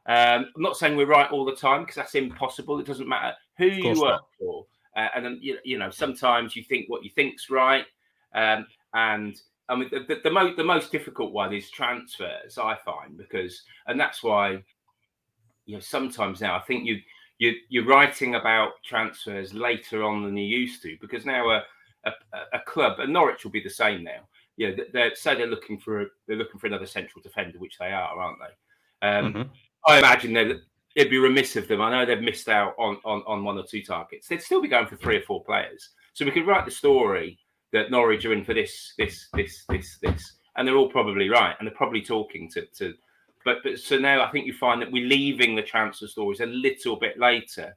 um, 0.05 0.45
I'm 0.55 0.61
not 0.61 0.77
saying 0.77 0.95
we're 0.95 1.05
right 1.05 1.29
all 1.29 1.45
the 1.45 1.55
time 1.55 1.81
because 1.81 1.95
that's 1.95 2.15
impossible. 2.15 2.79
It 2.79 2.85
doesn't 2.85 3.07
matter 3.07 3.35
who 3.57 3.65
you 3.65 3.89
work 3.89 4.21
not. 4.21 4.27
for. 4.39 4.65
Uh, 4.95 5.07
and 5.15 5.25
then, 5.25 5.37
you, 5.41 5.57
you 5.63 5.77
know, 5.77 5.89
sometimes 5.89 6.55
you 6.55 6.63
think 6.63 6.89
what 6.89 7.03
you 7.03 7.11
think's 7.13 7.49
right. 7.49 7.85
Um, 8.33 8.65
and 8.93 9.39
I 9.69 9.75
mean, 9.75 9.89
the, 9.91 9.99
the, 9.99 10.21
the, 10.23 10.31
most 10.31 10.57
the 10.57 10.63
most 10.63 10.91
difficult 10.91 11.31
one 11.31 11.53
is 11.53 11.69
transfers, 11.69 12.57
I 12.57 12.75
find, 12.83 13.17
because, 13.17 13.61
and 13.87 13.99
that's 13.99 14.23
why, 14.23 14.63
you 15.65 15.75
know, 15.75 15.79
sometimes 15.79 16.41
now 16.41 16.55
I 16.55 16.61
think 16.61 16.85
you, 16.85 16.99
you 17.37 17.53
you're 17.69 17.85
writing 17.85 18.35
about 18.35 18.71
transfers 18.83 19.53
later 19.53 20.03
on 20.03 20.23
than 20.23 20.35
you 20.35 20.45
used 20.45 20.81
to, 20.83 20.97
because 20.99 21.25
now 21.25 21.49
a, 21.49 21.63
a, 22.05 22.11
a 22.53 22.59
club, 22.65 22.99
and 22.99 23.13
Norwich 23.13 23.43
will 23.43 23.51
be 23.51 23.63
the 23.63 23.69
same 23.69 24.03
now. 24.03 24.27
You 24.57 24.75
know, 24.75 24.83
they're 24.91 25.15
say 25.15 25.35
they're 25.35 25.47
looking 25.47 25.79
for 25.79 26.01
a, 26.01 26.05
they're 26.27 26.37
looking 26.37 26.59
for 26.59 26.67
another 26.67 26.87
central 26.87 27.21
defender, 27.21 27.59
which 27.59 27.77
they 27.77 27.91
are, 27.91 28.19
aren't 28.19 28.39
they? 28.39 29.07
Um, 29.07 29.33
mm-hmm. 29.33 29.51
I 29.87 29.99
imagine 29.99 30.33
they're 30.33 30.59
it'd 30.95 31.11
be 31.11 31.17
remiss 31.17 31.55
of 31.55 31.67
them. 31.67 31.81
I 31.81 31.91
know 31.91 32.05
they've 32.05 32.21
missed 32.21 32.49
out 32.49 32.73
on, 32.77 32.97
on, 33.05 33.23
on 33.27 33.43
one 33.43 33.57
or 33.57 33.63
two 33.63 33.83
targets. 33.83 34.27
They'd 34.27 34.41
still 34.41 34.61
be 34.61 34.67
going 34.67 34.87
for 34.87 34.95
three 34.95 35.17
or 35.17 35.21
four 35.21 35.43
players. 35.43 35.89
So 36.13 36.25
we 36.25 36.31
could 36.31 36.47
write 36.47 36.65
the 36.65 36.71
story 36.71 37.39
that 37.73 37.91
Norwich 37.91 38.25
are 38.25 38.33
in 38.33 38.43
for 38.43 38.53
this, 38.53 38.93
this, 38.97 39.27
this, 39.33 39.65
this, 39.69 39.97
this, 40.01 40.33
and 40.55 40.67
they're 40.67 40.75
all 40.75 40.89
probably 40.89 41.29
right, 41.29 41.55
and 41.59 41.67
they're 41.67 41.75
probably 41.75 42.01
talking 42.01 42.49
to, 42.51 42.65
to 42.77 42.93
but 43.45 43.57
but 43.63 43.79
so 43.79 43.97
now 43.97 44.21
I 44.21 44.29
think 44.31 44.45
you 44.45 44.53
find 44.53 44.81
that 44.81 44.91
we're 44.91 45.07
leaving 45.07 45.55
the 45.55 45.61
transfer 45.61 46.07
stories 46.07 46.41
a 46.41 46.45
little 46.45 46.97
bit 46.97 47.17
later 47.17 47.75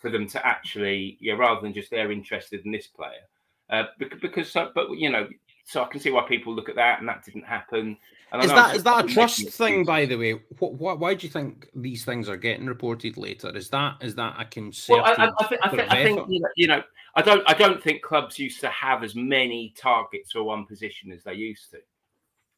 for 0.00 0.10
them 0.10 0.26
to 0.28 0.46
actually, 0.46 1.16
yeah, 1.20 1.34
rather 1.34 1.60
than 1.60 1.72
just 1.72 1.90
they're 1.90 2.12
interested 2.12 2.64
in 2.64 2.72
this 2.72 2.88
player, 2.88 3.22
uh, 3.70 3.84
because, 3.98 4.20
because 4.20 4.52
but 4.74 4.90
you 4.90 5.10
know, 5.10 5.28
so 5.64 5.82
I 5.82 5.88
can 5.88 6.00
see 6.00 6.10
why 6.10 6.26
people 6.28 6.54
look 6.54 6.68
at 6.68 6.76
that, 6.76 7.00
and 7.00 7.08
that 7.08 7.24
didn't 7.24 7.44
happen. 7.44 7.96
Is 8.42 8.50
that 8.50 8.76
is 8.76 8.82
that 8.84 9.04
a 9.04 9.08
trust 9.08 9.48
thing, 9.50 9.84
by 9.84 10.06
the 10.06 10.16
way? 10.16 10.32
What, 10.58 10.74
what, 10.74 10.98
why 10.98 11.14
do 11.14 11.26
you 11.26 11.32
think 11.32 11.68
these 11.74 12.04
things 12.04 12.28
are 12.28 12.36
getting 12.36 12.66
reported 12.66 13.16
later? 13.16 13.54
Is 13.54 13.68
that 13.70 13.96
is 14.00 14.14
that 14.16 14.36
a 14.38 14.44
concern? 14.44 14.96
Well, 14.96 15.04
I, 15.06 15.10
I, 15.12 15.46
think, 15.46 15.60
I 15.62 15.68
think, 15.68 15.92
I 15.92 16.04
think 16.04 16.28
you, 16.28 16.40
know, 16.40 16.48
you 16.56 16.66
know, 16.66 16.82
I 17.14 17.22
don't 17.22 17.42
I 17.48 17.54
don't 17.54 17.82
think 17.82 18.02
clubs 18.02 18.38
used 18.38 18.60
to 18.60 18.68
have 18.68 19.04
as 19.04 19.14
many 19.14 19.74
targets 19.76 20.32
for 20.32 20.42
one 20.42 20.64
position 20.66 21.12
as 21.12 21.22
they 21.22 21.34
used 21.34 21.70
to, 21.72 21.78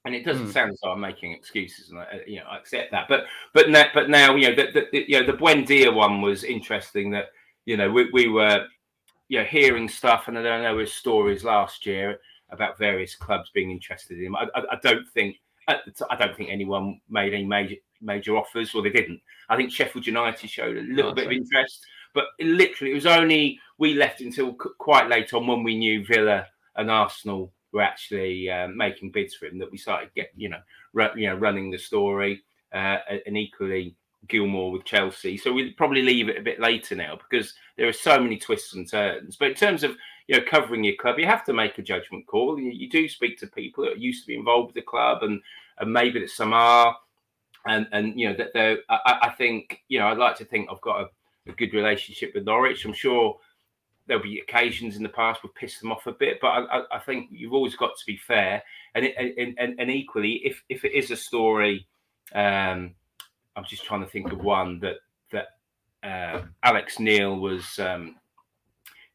and 0.05 0.15
it 0.15 0.25
doesn't 0.25 0.49
mm. 0.49 0.53
sound 0.53 0.73
as 0.73 0.81
though 0.83 0.93
I'm 0.93 1.01
making 1.01 1.33
excuses, 1.33 1.91
and 1.91 1.99
I, 1.99 2.21
you 2.27 2.37
know 2.37 2.47
I 2.49 2.59
accept 2.59 2.93
that. 2.93 3.09
But 3.09 3.25
but 3.53 3.69
now, 3.69 3.87
but 3.93 4.09
now 4.09 4.35
you 4.35 4.49
know 4.49 4.55
the, 4.55 4.73
the, 4.73 4.87
the 4.93 5.05
you 5.09 5.21
know 5.21 5.27
the 5.27 5.37
Buendia 5.37 5.93
one 5.93 6.23
was 6.23 6.45
interesting. 6.45 7.11
That 7.11 7.27
you 7.65 7.77
know 7.77 7.91
we, 7.91 8.09
we 8.12 8.29
were 8.29 8.67
you 9.29 9.41
know 9.41 9.45
hearing 9.45 9.89
stuff, 9.89 10.29
and 10.29 10.39
I 10.39 10.43
don't 10.43 10.62
know 10.62 10.69
there 10.69 10.75
was 10.75 10.93
stories 10.93 11.45
last 11.45 11.85
year 11.85 12.19
about 12.51 12.79
various 12.79 13.15
clubs 13.15 13.51
being 13.53 13.71
interested 13.71 14.19
in 14.19 14.27
him. 14.27 14.37
I, 14.37 14.47
I, 14.55 14.62
I 14.73 14.79
don't 14.83 15.07
think 15.09 15.37
I 15.68 16.16
don't 16.16 16.37
think 16.37 16.50
anyone 16.50 17.00
made 17.09 17.35
any 17.35 17.44
major 17.44 17.76
major 18.00 18.37
offers, 18.37 18.74
or 18.74 18.83
they 18.83 18.90
didn't. 18.90 19.20
I 19.48 19.57
think 19.57 19.72
Sheffield 19.72 20.07
United 20.07 20.48
showed 20.48 20.76
a 20.76 20.83
little 20.83 21.12
oh, 21.12 21.14
bit 21.14 21.26
of 21.26 21.33
interest, 21.33 21.85
but 22.14 22.26
literally 22.40 22.92
it 22.92 22.94
was 22.94 23.07
only 23.07 23.59
we 23.79 23.94
left 23.94 24.20
until 24.20 24.55
quite 24.55 25.09
late 25.09 25.33
on 25.35 25.46
when 25.46 25.62
we 25.62 25.76
knew 25.76 26.05
Villa 26.05 26.46
and 26.76 26.90
Arsenal 26.90 27.52
were 27.72 27.83
actually 27.83 28.48
uh, 28.50 28.68
making 28.68 29.11
bids 29.11 29.35
for 29.35 29.46
him 29.46 29.59
that 29.59 29.70
we 29.70 29.79
started 29.79 30.11
get 30.14 30.31
you 30.37 30.48
know 30.48 30.61
you 31.16 31.29
know 31.29 31.37
running 31.37 31.70
the 31.70 31.79
story, 31.79 32.42
uh, 32.72 32.98
and 33.26 33.37
equally 33.37 33.96
Gilmour 34.29 34.72
with 34.72 34.85
Chelsea. 34.85 35.37
So 35.37 35.52
we'll 35.52 35.72
probably 35.76 36.02
leave 36.02 36.29
it 36.29 36.38
a 36.38 36.42
bit 36.42 36.61
later 36.61 36.94
now 36.94 37.16
because 37.16 37.55
there 37.76 37.88
are 37.88 37.92
so 37.92 38.20
many 38.20 38.38
twists 38.38 38.74
and 38.74 38.88
turns. 38.88 39.37
But 39.37 39.48
in 39.48 39.55
terms 39.55 39.85
of 39.85 39.96
you 40.29 40.37
know 40.37 40.45
covering 40.49 40.85
your 40.85 40.97
club, 40.97 41.19
you 41.19 41.27
have 41.27 41.45
to 41.45 41.53
make 41.53 41.79
a 41.79 41.83
judgment 41.83 42.27
call. 42.27 42.59
You, 42.59 42.71
you 42.71 42.89
do 42.89 43.09
speak 43.09 43.39
to 43.39 43.47
people 43.47 43.85
that 43.85 43.99
used 43.99 44.23
to 44.23 44.29
be 44.29 44.37
involved 44.37 44.69
with 44.69 44.75
the 44.77 44.83
club, 44.83 45.23
and 45.23 45.41
and 45.79 45.93
maybe 45.93 46.21
that 46.21 46.31
some 46.31 46.53
are, 46.53 46.97
and 47.67 47.87
and 47.93 48.19
you 48.19 48.29
know 48.29 48.37
that 48.37 48.53
they 48.53 48.79
I, 48.89 49.19
I, 49.23 49.31
think 49.31 49.83
you 49.89 49.99
know 49.99 50.09
I'd 50.09 50.19
like 50.19 50.37
to 50.37 50.45
think 50.45 50.69
I've 50.71 50.81
got 50.81 51.03
a, 51.03 51.51
a 51.51 51.55
good 51.55 51.75
relationship 51.75 52.33
with 52.35 52.45
Norwich. 52.45 52.85
I'm 52.85 52.93
sure 52.93 53.39
there'll 54.07 54.23
be 54.23 54.41
occasions 54.41 54.97
in 54.97 55.03
the 55.03 55.09
past 55.09 55.43
we've 55.43 55.55
pissed 55.55 55.81
them 55.81 55.93
off 55.93 56.07
a 56.07 56.12
bit, 56.12 56.39
but 56.41 56.49
I, 56.49 56.83
I 56.93 56.99
think 57.01 57.29
you've 57.31 57.53
always 57.53 57.75
got 57.75 57.97
to 57.97 58.07
be 58.07 58.17
fair. 58.17 58.62
And, 58.95 59.05
it, 59.05 59.57
and, 59.59 59.79
and, 59.81 59.91
equally, 59.91 60.35
if, 60.45 60.62
if 60.69 60.85
it 60.85 60.93
is 60.93 61.11
a 61.11 61.17
story, 61.17 61.87
um, 62.33 62.95
I'm 63.57 63.65
just 63.67 63.85
trying 63.85 64.03
to 64.03 64.07
think 64.07 64.33
of 64.33 64.39
one 64.39 64.79
that 64.81 64.97
that 65.33 65.49
uh, 66.03 66.43
Alex 66.62 67.01
Neil 67.01 67.37
was 67.37 67.79
um, 67.79 68.17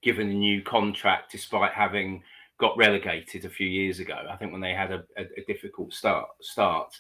given 0.01 0.29
a 0.29 0.33
new 0.33 0.61
contract 0.61 1.31
despite 1.31 1.71
having 1.73 2.23
got 2.59 2.77
relegated 2.77 3.45
a 3.45 3.49
few 3.49 3.67
years 3.67 3.99
ago. 3.99 4.15
I 4.29 4.35
think 4.35 4.51
when 4.51 4.61
they 4.61 4.73
had 4.73 4.91
a, 4.91 5.03
a, 5.17 5.23
a 5.37 5.45
difficult 5.47 5.93
start 5.93 6.27
start, 6.41 6.93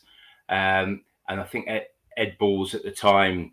um, 0.49 1.03
and 1.29 1.39
I 1.39 1.43
think 1.43 1.67
Ed, 1.67 1.87
Ed 2.17 2.35
Balls 2.39 2.73
at 2.75 2.83
the 2.83 2.91
time 2.91 3.51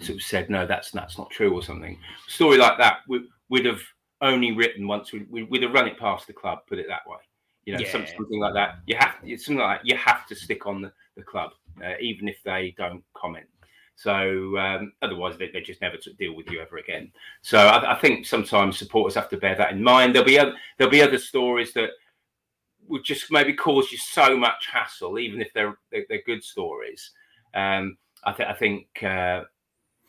sort 0.00 0.18
of 0.18 0.22
said 0.22 0.50
no, 0.50 0.66
that's 0.66 0.90
that's 0.90 1.18
not 1.18 1.30
true 1.30 1.54
or 1.54 1.62
something. 1.62 1.98
A 2.26 2.30
story 2.30 2.58
like 2.58 2.78
that 2.78 2.98
we, 3.08 3.26
would 3.48 3.64
have 3.64 3.80
only 4.20 4.52
written 4.52 4.88
once 4.88 5.12
we, 5.12 5.26
we, 5.30 5.44
would 5.44 5.62
have 5.62 5.72
run 5.72 5.86
it 5.86 5.98
past 5.98 6.26
the 6.26 6.32
club. 6.32 6.60
Put 6.68 6.78
it 6.78 6.86
that 6.88 7.06
way. 7.06 7.18
You 7.64 7.74
know, 7.74 7.80
yeah. 7.80 7.90
something 7.90 8.40
like 8.40 8.54
that. 8.54 8.78
You 8.86 8.96
have 8.96 9.14
something 9.40 9.56
like 9.56 9.80
that. 9.80 9.86
You 9.86 9.96
have 9.96 10.26
to 10.26 10.34
stick 10.34 10.66
on 10.66 10.82
the, 10.82 10.92
the 11.16 11.22
club 11.22 11.50
uh, 11.84 11.94
even 12.00 12.28
if 12.28 12.38
they 12.44 12.74
don't 12.76 13.02
comment. 13.14 13.46
So 13.96 14.58
um, 14.58 14.92
otherwise, 15.00 15.38
they, 15.38 15.50
they 15.50 15.62
just 15.62 15.80
never 15.80 15.96
deal 16.18 16.36
with 16.36 16.50
you 16.50 16.60
ever 16.60 16.76
again. 16.76 17.10
So 17.40 17.58
I, 17.58 17.96
I, 17.96 17.98
think 17.98 18.26
sometimes 18.26 18.78
supporters 18.78 19.14
have 19.14 19.30
to 19.30 19.38
bear 19.38 19.54
that 19.56 19.72
in 19.72 19.82
mind. 19.82 20.14
There'll 20.14 20.26
be 20.26 20.38
other, 20.38 20.52
there'll 20.76 20.90
be 20.90 21.00
other 21.00 21.18
stories 21.18 21.72
that 21.72 21.90
would 22.88 23.04
just 23.04 23.32
maybe 23.32 23.54
cause 23.54 23.90
you 23.90 23.96
so 23.96 24.36
much 24.36 24.68
hassle, 24.70 25.18
even 25.18 25.40
if 25.40 25.50
they're 25.54 25.78
they're, 25.90 26.04
they're 26.10 26.22
good 26.26 26.44
stories. 26.44 27.10
Um, 27.54 27.96
I, 28.22 28.32
th- 28.32 28.48
I 28.48 28.52
think. 28.52 29.02
Uh, 29.02 29.44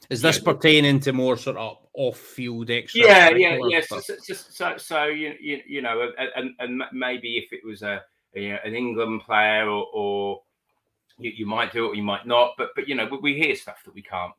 is 0.10 0.22
this 0.22 0.44
know, 0.44 0.54
pertaining 0.54 1.00
to 1.02 1.14
more 1.14 1.38
sort 1.38 1.56
of 1.56 1.78
off-field 1.94 2.70
extra? 2.70 3.02
Yeah, 3.02 3.30
yeah, 3.30 3.58
yes. 3.70 3.88
Yeah. 3.90 4.00
So, 4.00 4.16
so, 4.22 4.34
so, 4.34 4.78
so, 4.78 5.06
you, 5.06 5.34
you 5.40 5.62
you 5.66 5.82
know, 5.82 6.12
and, 6.36 6.52
and 6.60 6.84
maybe 6.92 7.38
if 7.38 7.54
it 7.54 7.66
was 7.66 7.84
a 7.84 8.04
you 8.34 8.52
know, 8.52 8.60
an 8.64 8.76
England 8.76 9.22
player 9.22 9.68
or, 9.68 9.88
or 9.94 10.42
you, 11.20 11.32
you 11.36 11.46
might 11.46 11.72
do 11.72 11.86
it 11.86 11.90
or 11.90 11.96
you 11.96 12.04
might 12.04 12.28
not. 12.28 12.54
But 12.58 12.70
but 12.76 12.88
you 12.88 12.96
know, 12.96 13.08
we, 13.12 13.18
we 13.18 13.42
hear 13.42 13.56
stuff 13.56 13.84
that 13.86 13.94
we 13.94 14.02
can't 14.02 14.34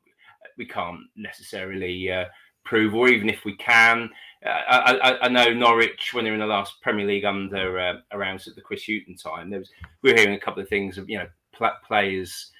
we 0.57 0.67
can't 0.67 1.01
necessarily 1.17 2.11
uh, 2.11 2.25
prove, 2.65 2.95
or 2.95 3.09
even 3.09 3.29
if 3.29 3.45
we 3.45 3.57
can. 3.57 4.11
Uh, 4.45 4.49
I, 4.49 5.19
I, 5.23 5.29
know 5.29 5.53
Norwich 5.53 6.13
when 6.13 6.25
they 6.25 6.31
were 6.31 6.35
in 6.35 6.41
the 6.41 6.47
last 6.47 6.81
Premier 6.81 7.07
League 7.07 7.25
under 7.25 7.79
uh, 7.79 7.95
around 8.13 8.41
the 8.55 8.61
Chris 8.61 8.85
Hughton 8.85 9.17
time. 9.17 9.51
There 9.51 9.59
was 9.59 9.71
we 10.03 10.13
were 10.13 10.19
hearing 10.19 10.35
a 10.35 10.41
couple 10.41 10.63
of 10.63 10.69
things 10.69 10.99
of 10.99 11.09
you 11.09 11.19
know 11.19 11.27
pl- 11.53 11.71
players 11.87 12.53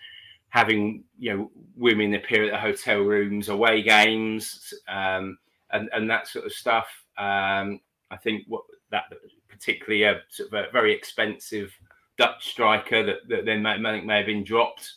having 0.49 1.05
you 1.19 1.37
know 1.37 1.51
women 1.77 2.15
appear 2.15 2.45
at 2.45 2.51
the 2.53 2.59
hotel 2.59 3.01
rooms, 3.01 3.49
away 3.49 3.83
games, 3.83 4.73
um, 4.89 5.39
and 5.71 5.89
and 5.93 6.11
that 6.11 6.27
sort 6.27 6.47
of 6.47 6.53
stuff. 6.53 6.89
Um, 7.17 7.81
I 8.11 8.17
think 8.17 8.45
what 8.49 8.63
that 8.91 9.05
particularly 9.49 10.05
a 10.05 10.21
sort 10.31 10.53
of 10.53 10.55
a 10.55 10.73
very 10.73 10.93
expensive 10.95 11.73
Dutch 12.19 12.51
striker 12.51 13.05
that, 13.05 13.17
that 13.29 13.45
then 13.45 13.63
may, 13.63 13.79
may, 13.79 14.01
may 14.01 14.19
have 14.19 14.27
been 14.27 14.45
dropped. 14.45 14.95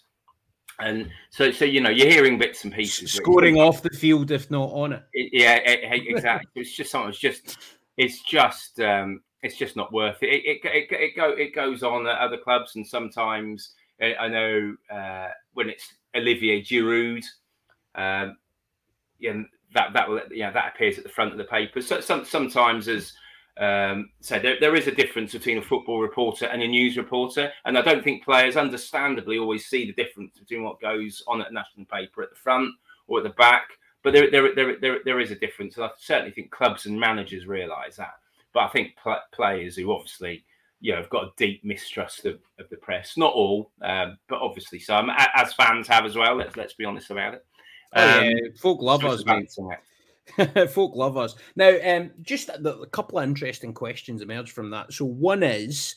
And 0.80 1.10
so, 1.30 1.52
so 1.52 1.64
you 1.66 1.80
know, 1.80 1.90
you're 1.90 2.10
hearing 2.10 2.40
bits 2.40 2.64
and 2.64 2.74
pieces. 2.74 3.14
Scoring 3.14 3.56
really. 3.56 3.68
off 3.68 3.84
the 3.84 3.92
field, 3.92 4.32
if 4.32 4.50
not 4.50 4.72
on 4.72 4.94
it. 4.94 5.04
it 5.14 5.30
yeah, 5.32 5.56
it, 5.58 6.08
exactly. 6.08 6.50
it's 6.56 6.76
just 6.76 6.92
something. 6.92 7.10
It's 7.10 7.20
just, 7.20 7.58
it's 7.98 8.24
just, 8.24 8.80
um, 8.80 9.22
it's 9.44 9.58
just 9.58 9.76
not 9.76 9.94
worth 9.94 10.22
it. 10.24 10.30
It, 10.30 10.46
it, 10.46 10.66
it, 10.66 10.92
it, 10.92 11.16
go, 11.16 11.30
it 11.30 11.54
goes 11.54 11.84
on 11.84 12.08
at 12.08 12.18
other 12.18 12.38
clubs, 12.38 12.76
and 12.76 12.86
sometimes 12.86 13.74
I 14.02 14.28
know 14.28 14.76
uh, 14.92 15.28
when 15.54 15.70
it's 15.70 15.88
Olivier 16.16 16.62
Giroud, 16.62 17.24
um, 17.96 18.38
yeah, 19.20 19.44
that 19.74 19.94
that 19.94 20.10
will 20.10 20.22
yeah 20.32 20.52
that 20.52 20.74
appears 20.74 20.98
at 20.98 21.04
the 21.04 21.10
front 21.10 21.32
of 21.32 21.38
the 21.38 21.44
paper. 21.44 21.82
So 21.82 22.02
some, 22.02 22.26
sometimes 22.26 22.88
as 22.88 23.14
um, 23.60 24.10
so 24.22 24.40
there, 24.40 24.58
there 24.60 24.76
is 24.76 24.88
a 24.88 24.96
difference 24.96 25.34
between 25.34 25.58
a 25.58 25.62
football 25.62 26.00
reporter 26.00 26.46
and 26.46 26.62
a 26.62 26.68
news 26.68 26.98
reporter, 26.98 27.52
and 27.66 27.78
I 27.78 27.82
don't 27.82 28.04
think 28.04 28.24
players, 28.24 28.56
understandably, 28.56 29.38
always 29.38 29.66
see 29.66 29.86
the 29.86 30.04
difference 30.04 30.38
between 30.38 30.64
what 30.64 30.82
goes 30.82 31.24
on 31.28 31.42
at 31.42 31.52
a 31.52 31.54
national 31.54 31.86
paper 31.86 32.24
at 32.24 32.30
the 32.30 32.36
front 32.36 32.74
or 33.08 33.20
at 33.20 33.24
the 33.24 33.32
back. 33.32 33.70
But 34.04 34.14
there, 34.14 34.32
there, 34.32 34.56
there, 34.56 34.80
there, 34.80 35.00
there 35.06 35.20
is 35.20 35.32
a 35.32 35.36
difference, 35.36 35.76
and 35.76 35.86
I 35.86 35.90
certainly 35.98 36.32
think 36.32 36.50
clubs 36.50 36.86
and 36.86 37.00
managers 37.00 37.46
realise 37.46 37.98
that. 37.98 38.16
But 38.54 38.62
I 38.62 38.68
think 38.70 38.96
pl- 39.02 39.22
players 39.32 39.76
who 39.76 39.92
obviously, 39.92 40.44
you 40.80 40.94
know, 40.94 40.98
have 41.00 41.10
got 41.10 41.26
a 41.26 41.32
deep 41.38 41.64
mistrust 41.64 42.26
of, 42.26 42.40
of 42.60 42.70
the 42.70 42.78
press, 42.78 43.16
not 43.16 43.34
all, 43.34 43.72
um, 43.82 44.18
but 44.28 44.42
obviously 44.42 44.80
some, 44.80 45.12
as 45.36 45.54
fans 45.54 45.88
have 45.88 46.06
as 46.06 46.16
well. 46.16 46.36
Let's 46.36 46.58
let's 46.58 46.74
be 46.74 46.86
honest 46.86 47.12
about 47.12 47.36
it. 47.36 47.46
Oh, 47.94 48.20
um, 48.20 48.26
yeah. 48.26 48.36
Folk 48.58 48.82
love 48.82 49.06
us, 49.06 49.24
mate. 49.26 49.52
Folk 50.70 50.96
love 50.96 51.18
us. 51.18 51.36
Now, 51.56 51.76
um, 51.84 52.12
just 52.22 52.50
a, 52.50 52.70
a 52.70 52.88
couple 52.88 53.20
of 53.20 53.24
interesting 53.24 53.74
questions 53.74 54.22
emerged 54.22 54.52
from 54.52 54.70
that. 54.72 54.94
So, 54.94 55.06
one 55.06 55.44
is 55.44 55.96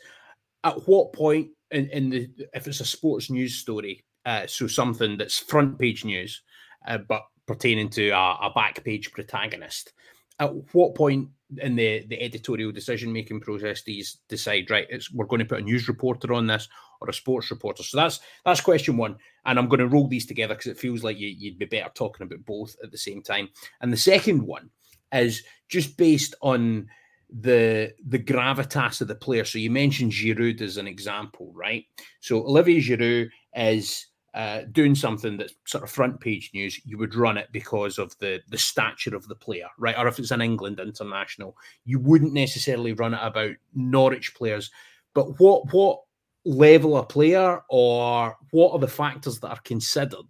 at 0.64 0.89
what 0.89 1.12
point 1.12 1.49
in, 1.70 1.89
in 1.91 2.11
the 2.11 2.31
if 2.53 2.66
it's 2.66 2.81
a 2.81 2.85
sports 2.85 3.31
news 3.31 3.57
story, 3.57 4.05
uh, 4.25 4.47
so 4.47 4.66
something 4.66 5.16
that's 5.16 5.39
front 5.39 5.79
page 5.79 6.05
news, 6.05 6.43
uh, 6.87 6.99
but 6.99 7.22
pertaining 7.47 7.91
to 7.91 8.09
a, 8.11 8.37
a 8.43 8.53
back 8.55 8.83
page 8.85 9.12
protagonist, 9.12 9.93
at 10.41 10.51
what 10.72 10.95
point 10.95 11.29
in 11.59 11.77
the, 11.77 12.05
the 12.09 12.20
editorial 12.20 12.72
decision 12.72 13.12
making 13.12 13.41
process 13.41 13.83
do 13.83 13.93
you 13.93 14.05
decide 14.29 14.68
right 14.70 14.87
it's 14.91 15.12
we're 15.12 15.27
going 15.27 15.39
to 15.39 15.45
put 15.45 15.61
a 15.61 15.64
news 15.64 15.87
reporter 15.89 16.33
on 16.33 16.47
this 16.47 16.68
or 17.05 17.11
a 17.11 17.15
sports 17.15 17.51
reporter. 17.51 17.83
So 17.83 17.97
that's 17.97 18.21
that's 18.45 18.61
question 18.61 18.97
one. 18.97 19.17
And 19.47 19.59
i'm 19.59 19.69
going 19.69 19.81
to 19.81 19.89
roll 19.89 20.09
these 20.09 20.27
together 20.27 20.55
because 20.55 20.71
it 20.71 20.79
feels 20.79 21.05
like 21.05 21.19
you, 21.19 21.29
you'd 21.29 21.59
be 21.59 21.67
better 21.67 21.91
talking 21.95 22.27
about 22.27 22.45
both 22.45 22.77
at 22.83 22.91
the 22.91 22.99
same 22.99 23.23
time. 23.23 23.49
And 23.81 23.93
the 23.93 23.97
second 23.97 24.43
one 24.43 24.71
is 25.13 25.43
just 25.69 25.97
based 25.97 26.35
on 26.41 26.89
the 27.31 27.93
the 28.07 28.19
gravitas 28.19 29.01
of 29.01 29.09
the 29.09 29.15
player. 29.15 29.45
So 29.45 29.59
you 29.59 29.71
mentioned 29.71 30.13
Giroud 30.13 30.61
as 30.61 30.77
an 30.77 30.87
example 30.87 31.53
right? 31.55 31.85
So 32.21 32.45
Olivier 32.47 32.81
Giroud 32.81 33.29
is 33.55 34.07
uh, 34.35 34.63
doing 34.73 34.97
something 34.97 35.37
that's 35.37 35.55
sort 35.65 35.85
of 35.85 35.91
front 35.91 36.19
page 36.19 36.51
news, 36.53 36.81
you 36.85 36.99
would 36.99 37.15
run 37.15 37.39
it 37.39 37.47
because 37.53 37.99
of 37.99 38.19
the 38.19 38.41
the 38.49 38.59
stature 38.59 39.15
of 39.15 39.29
the 39.29 39.35
player, 39.35 39.69
right? 39.79 39.97
Or 39.97 40.09
if 40.09 40.19
it's 40.19 40.33
an 40.33 40.43
England 40.43 40.81
international, 40.81 41.57
you 41.85 42.01
wouldn't 42.01 42.33
necessarily 42.33 42.95
run 42.95 43.15
it 43.15 43.21
about 43.23 43.53
Norwich 43.75 44.35
players. 44.35 44.73
But 45.15 45.39
what 45.39 45.73
what 45.73 46.01
level 46.45 46.97
of 46.97 47.09
player 47.09 47.63
or 47.69 48.37
what 48.51 48.73
are 48.73 48.79
the 48.79 48.89
factors 48.89 49.41
that 49.41 49.49
are 49.49 49.61
considered 49.65 50.27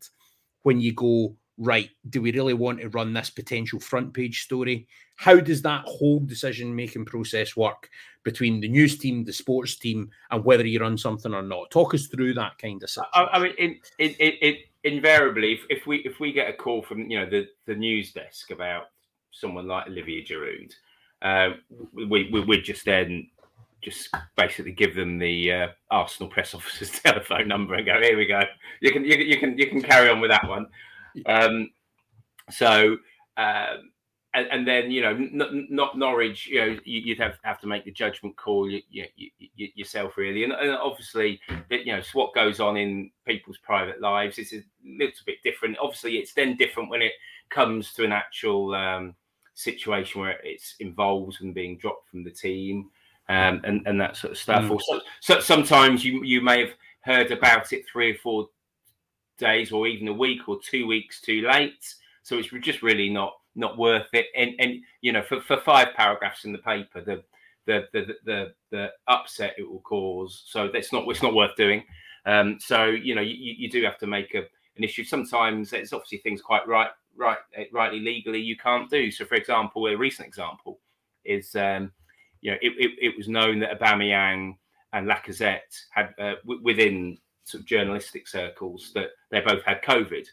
when 0.63 0.81
you 0.81 0.93
go 0.93 1.37
right? 1.59 1.91
Do 2.11 2.21
we 2.23 2.33
really 2.33 2.55
want 2.55 2.81
to 2.81 2.89
run 2.89 3.13
this 3.13 3.31
potential 3.31 3.79
front 3.79 4.13
page 4.13 4.43
story? 4.43 4.89
How 5.17 5.39
does 5.39 5.63
that 5.63 5.85
whole 5.85 6.21
decision 6.21 6.75
making 6.75 7.05
process 7.05 7.57
work 7.57 7.89
between 8.25 8.61
the 8.61 8.69
news 8.69 8.99
team, 8.99 9.25
the 9.25 9.33
sports 9.33 9.77
team, 9.77 10.11
and 10.31 10.45
whether 10.45 10.67
you 10.67 10.81
run 10.81 10.99
something 10.99 11.33
or 11.33 11.43
not? 11.43 11.71
Talk 11.71 11.95
us 11.95 12.07
through 12.07 12.35
that 12.35 12.59
kind 12.59 12.83
of 12.83 12.91
stuff. 12.91 13.07
I, 13.15 13.25
I 13.33 13.39
mean, 13.39 13.55
it, 13.59 13.77
it, 13.99 14.17
it, 14.19 14.35
it 14.41 14.59
invariably, 14.85 15.55
if, 15.55 15.61
if, 15.71 15.87
we 15.87 15.99
if 15.99 16.19
we 16.21 16.33
get 16.33 16.49
a 16.49 16.53
call 16.53 16.83
from 16.83 17.11
you 17.11 17.19
know 17.19 17.29
the 17.29 17.47
the 17.67 17.75
news 17.75 18.13
desk 18.13 18.51
about 18.51 18.85
someone 19.31 19.69
like 19.69 19.87
Olivier 19.87 20.25
Giroud, 20.25 20.73
uh, 21.23 21.57
we, 21.93 22.29
we 22.31 22.41
would 22.41 22.65
just 22.65 22.85
then 22.85 23.29
just 23.85 24.09
basically 24.37 24.73
give 24.73 24.95
them 24.95 25.19
the 25.19 25.53
uh, 25.53 25.69
Arsenal 25.91 26.31
press 26.31 26.55
officer's 26.55 26.91
telephone 27.01 27.47
number 27.47 27.75
and 27.75 27.87
go, 27.87 28.01
here 28.01 28.17
we 28.17 28.27
go. 28.27 28.43
You 28.81 28.93
can 28.93 29.05
you, 29.05 29.17
you 29.17 29.39
can 29.39 29.59
you 29.59 29.67
can 29.67 29.83
carry 29.83 30.09
on 30.09 30.21
with 30.21 30.31
that 30.31 30.49
one. 30.49 30.67
Um, 31.27 31.71
so. 32.51 32.97
Um, 33.37 33.91
and, 34.37 34.49
and, 34.51 34.67
then 34.67 34.91
you 34.91 35.01
know, 35.01 35.11
n- 35.11 35.69
not 35.71 35.97
Norwich. 35.97 36.49
You 36.49 36.61
know, 36.61 36.79
you'd 36.85 37.21
have 37.21 37.39
have 37.45 37.61
to 37.61 37.69
make 37.69 37.85
the 37.85 37.93
judgment 37.93 38.37
call 38.37 38.69
you, 38.69 38.83
you, 38.91 39.07
you, 39.15 39.69
yourself, 39.77 40.17
really. 40.17 40.43
And, 40.43 40.53
and, 40.53 40.73
obviously, 40.73 41.41
you 41.71 41.93
know, 41.93 42.01
so 42.01 42.19
what 42.19 42.35
goes 42.35 42.59
on 42.59 42.77
in 42.77 43.13
people's 43.27 43.59
private 43.59 44.01
lives 44.01 44.39
is 44.39 44.53
a 44.53 44.65
little 44.85 45.13
bit 45.25 45.37
different. 45.45 45.79
Obviously, 45.81 46.17
it's 46.17 46.35
then 46.35 46.57
different 46.57 46.91
when 46.91 47.01
it 47.01 47.13
comes 47.49 47.93
to 47.93 48.05
an 48.05 48.11
actual 48.11 48.75
um, 48.75 49.15
situation 49.55 50.21
where 50.21 50.41
it's 50.43 50.75
involved 50.81 51.41
and 51.41 51.55
being 51.55 51.79
dropped 51.79 52.09
from 52.11 52.25
the 52.25 52.31
team 52.31 52.91
um, 53.29 53.61
and 53.65 53.83
and 53.87 54.01
that 54.01 54.17
sort 54.17 54.33
of 54.33 54.39
stuff. 54.39 54.65
Mm. 54.65 55.01
so 55.21 55.41
sometimes 55.41 56.05
you 56.05 56.23
you 56.25 56.41
may 56.41 56.61
have 56.61 56.75
heard 57.01 57.31
about 57.31 57.73
it 57.73 57.85
three 57.91 58.13
or 58.13 58.17
four 58.17 58.49
days, 59.39 59.73
or 59.73 59.87
even 59.87 60.09
a 60.09 60.13
week 60.13 60.49
or 60.49 60.59
two 60.61 60.87
weeks 60.87 61.21
too 61.21 61.43
late. 61.43 61.95
So 62.23 62.39
it's 62.39 62.49
just 62.49 62.83
really 62.83 63.09
not 63.09 63.35
not 63.55 63.79
worth 63.79 64.09
it. 64.13 64.27
And 64.37 64.53
and 64.59 64.83
you 65.01 65.13
know, 65.13 65.23
for, 65.23 65.41
for 65.41 65.57
five 65.59 65.95
paragraphs 65.95 66.45
in 66.45 66.53
the 66.53 66.59
paper, 66.59 67.01
the 67.01 67.23
the 67.67 67.87
the 67.93 68.15
the, 68.25 68.53
the 68.71 68.93
upset 69.09 69.55
it 69.59 69.69
will 69.69 69.81
cause. 69.81 70.45
So 70.47 70.69
that's 70.69 70.93
not 70.93 71.05
it's 71.09 71.23
not 71.23 71.35
worth 71.35 71.57
doing. 71.57 71.85
Um, 72.27 72.59
so 72.61 72.87
you 72.87 73.15
know, 73.15 73.23
you, 73.23 73.35
you 73.37 73.71
do 73.71 73.83
have 73.85 73.99
to 73.99 74.07
make 74.07 74.35
a, 74.35 74.41
an 74.77 74.85
issue. 74.85 75.05
Sometimes 75.05 75.73
it's 75.73 75.93
obviously 75.93 76.19
things 76.19 76.43
quite 76.43 76.67
right 76.67 76.91
right 77.17 77.39
rightly 77.73 78.01
legally 78.01 78.41
you 78.41 78.57
can't 78.57 78.91
do. 78.91 79.11
So 79.11 79.25
for 79.25 79.37
example, 79.37 79.87
a 79.87 79.97
recent 79.97 80.27
example 80.27 80.81
is 81.25 81.55
um, 81.57 81.93
you 82.45 82.53
know 82.53 82.59
it, 82.63 82.73
it, 82.79 82.91
it 83.01 83.17
was 83.17 83.29
known 83.29 83.59
that 83.59 83.81
Aubameyang 83.81 84.57
and 84.93 85.09
Lacazette 85.09 85.77
had 85.91 86.15
uh, 86.21 86.35
w- 86.45 86.63
within 86.63 87.19
sort 87.43 87.63
of 87.63 87.67
journalistic 87.67 88.29
circles 88.29 88.93
that 88.95 89.09
they 89.33 89.41
both 89.41 89.65
had 89.65 89.83
COVID 89.83 90.27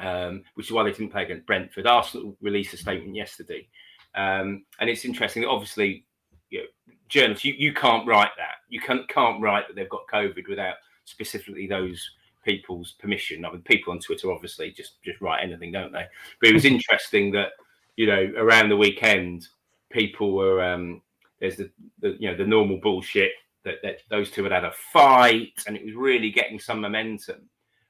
um, 0.00 0.42
which 0.54 0.66
is 0.66 0.72
why 0.72 0.82
they 0.82 0.92
didn't 0.92 1.10
play 1.10 1.24
against 1.24 1.46
Brentford. 1.46 1.86
Arsenal 1.86 2.36
released 2.40 2.74
a 2.74 2.76
statement 2.76 3.14
yesterday, 3.14 3.68
um, 4.14 4.64
and 4.78 4.88
it's 4.88 5.04
interesting. 5.04 5.44
Obviously, 5.44 6.04
you 6.50 6.60
know, 6.60 6.94
journalists, 7.08 7.44
you, 7.44 7.54
you 7.56 7.72
can't 7.72 8.06
write 8.06 8.30
that. 8.38 8.56
You 8.68 8.80
can't 8.80 9.08
can't 9.08 9.40
write 9.40 9.68
that 9.68 9.76
they've 9.76 9.88
got 9.88 10.06
COVID 10.12 10.48
without 10.48 10.76
specifically 11.04 11.66
those 11.66 12.10
people's 12.44 12.92
permission. 12.92 13.44
I 13.44 13.52
mean, 13.52 13.62
people 13.62 13.92
on 13.92 13.98
Twitter 13.98 14.32
obviously 14.32 14.70
just 14.70 15.02
just 15.02 15.20
write 15.20 15.42
anything, 15.42 15.72
don't 15.72 15.92
they? 15.92 16.06
But 16.40 16.50
it 16.50 16.54
was 16.54 16.64
interesting 16.74 17.30
that 17.32 17.50
you 17.96 18.06
know 18.06 18.32
around 18.38 18.70
the 18.70 18.76
weekend, 18.76 19.48
people 19.90 20.32
were 20.32 20.62
um, 20.62 21.02
there's 21.40 21.56
the, 21.56 21.70
the 22.00 22.16
you 22.18 22.30
know 22.30 22.36
the 22.36 22.46
normal 22.46 22.78
bullshit 22.78 23.32
that, 23.64 23.76
that 23.82 24.02
those 24.08 24.30
two 24.30 24.42
had 24.44 24.52
had 24.52 24.64
a 24.64 24.72
fight, 24.92 25.62
and 25.66 25.76
it 25.76 25.84
was 25.84 25.94
really 25.94 26.30
getting 26.30 26.58
some 26.58 26.80
momentum. 26.80 27.48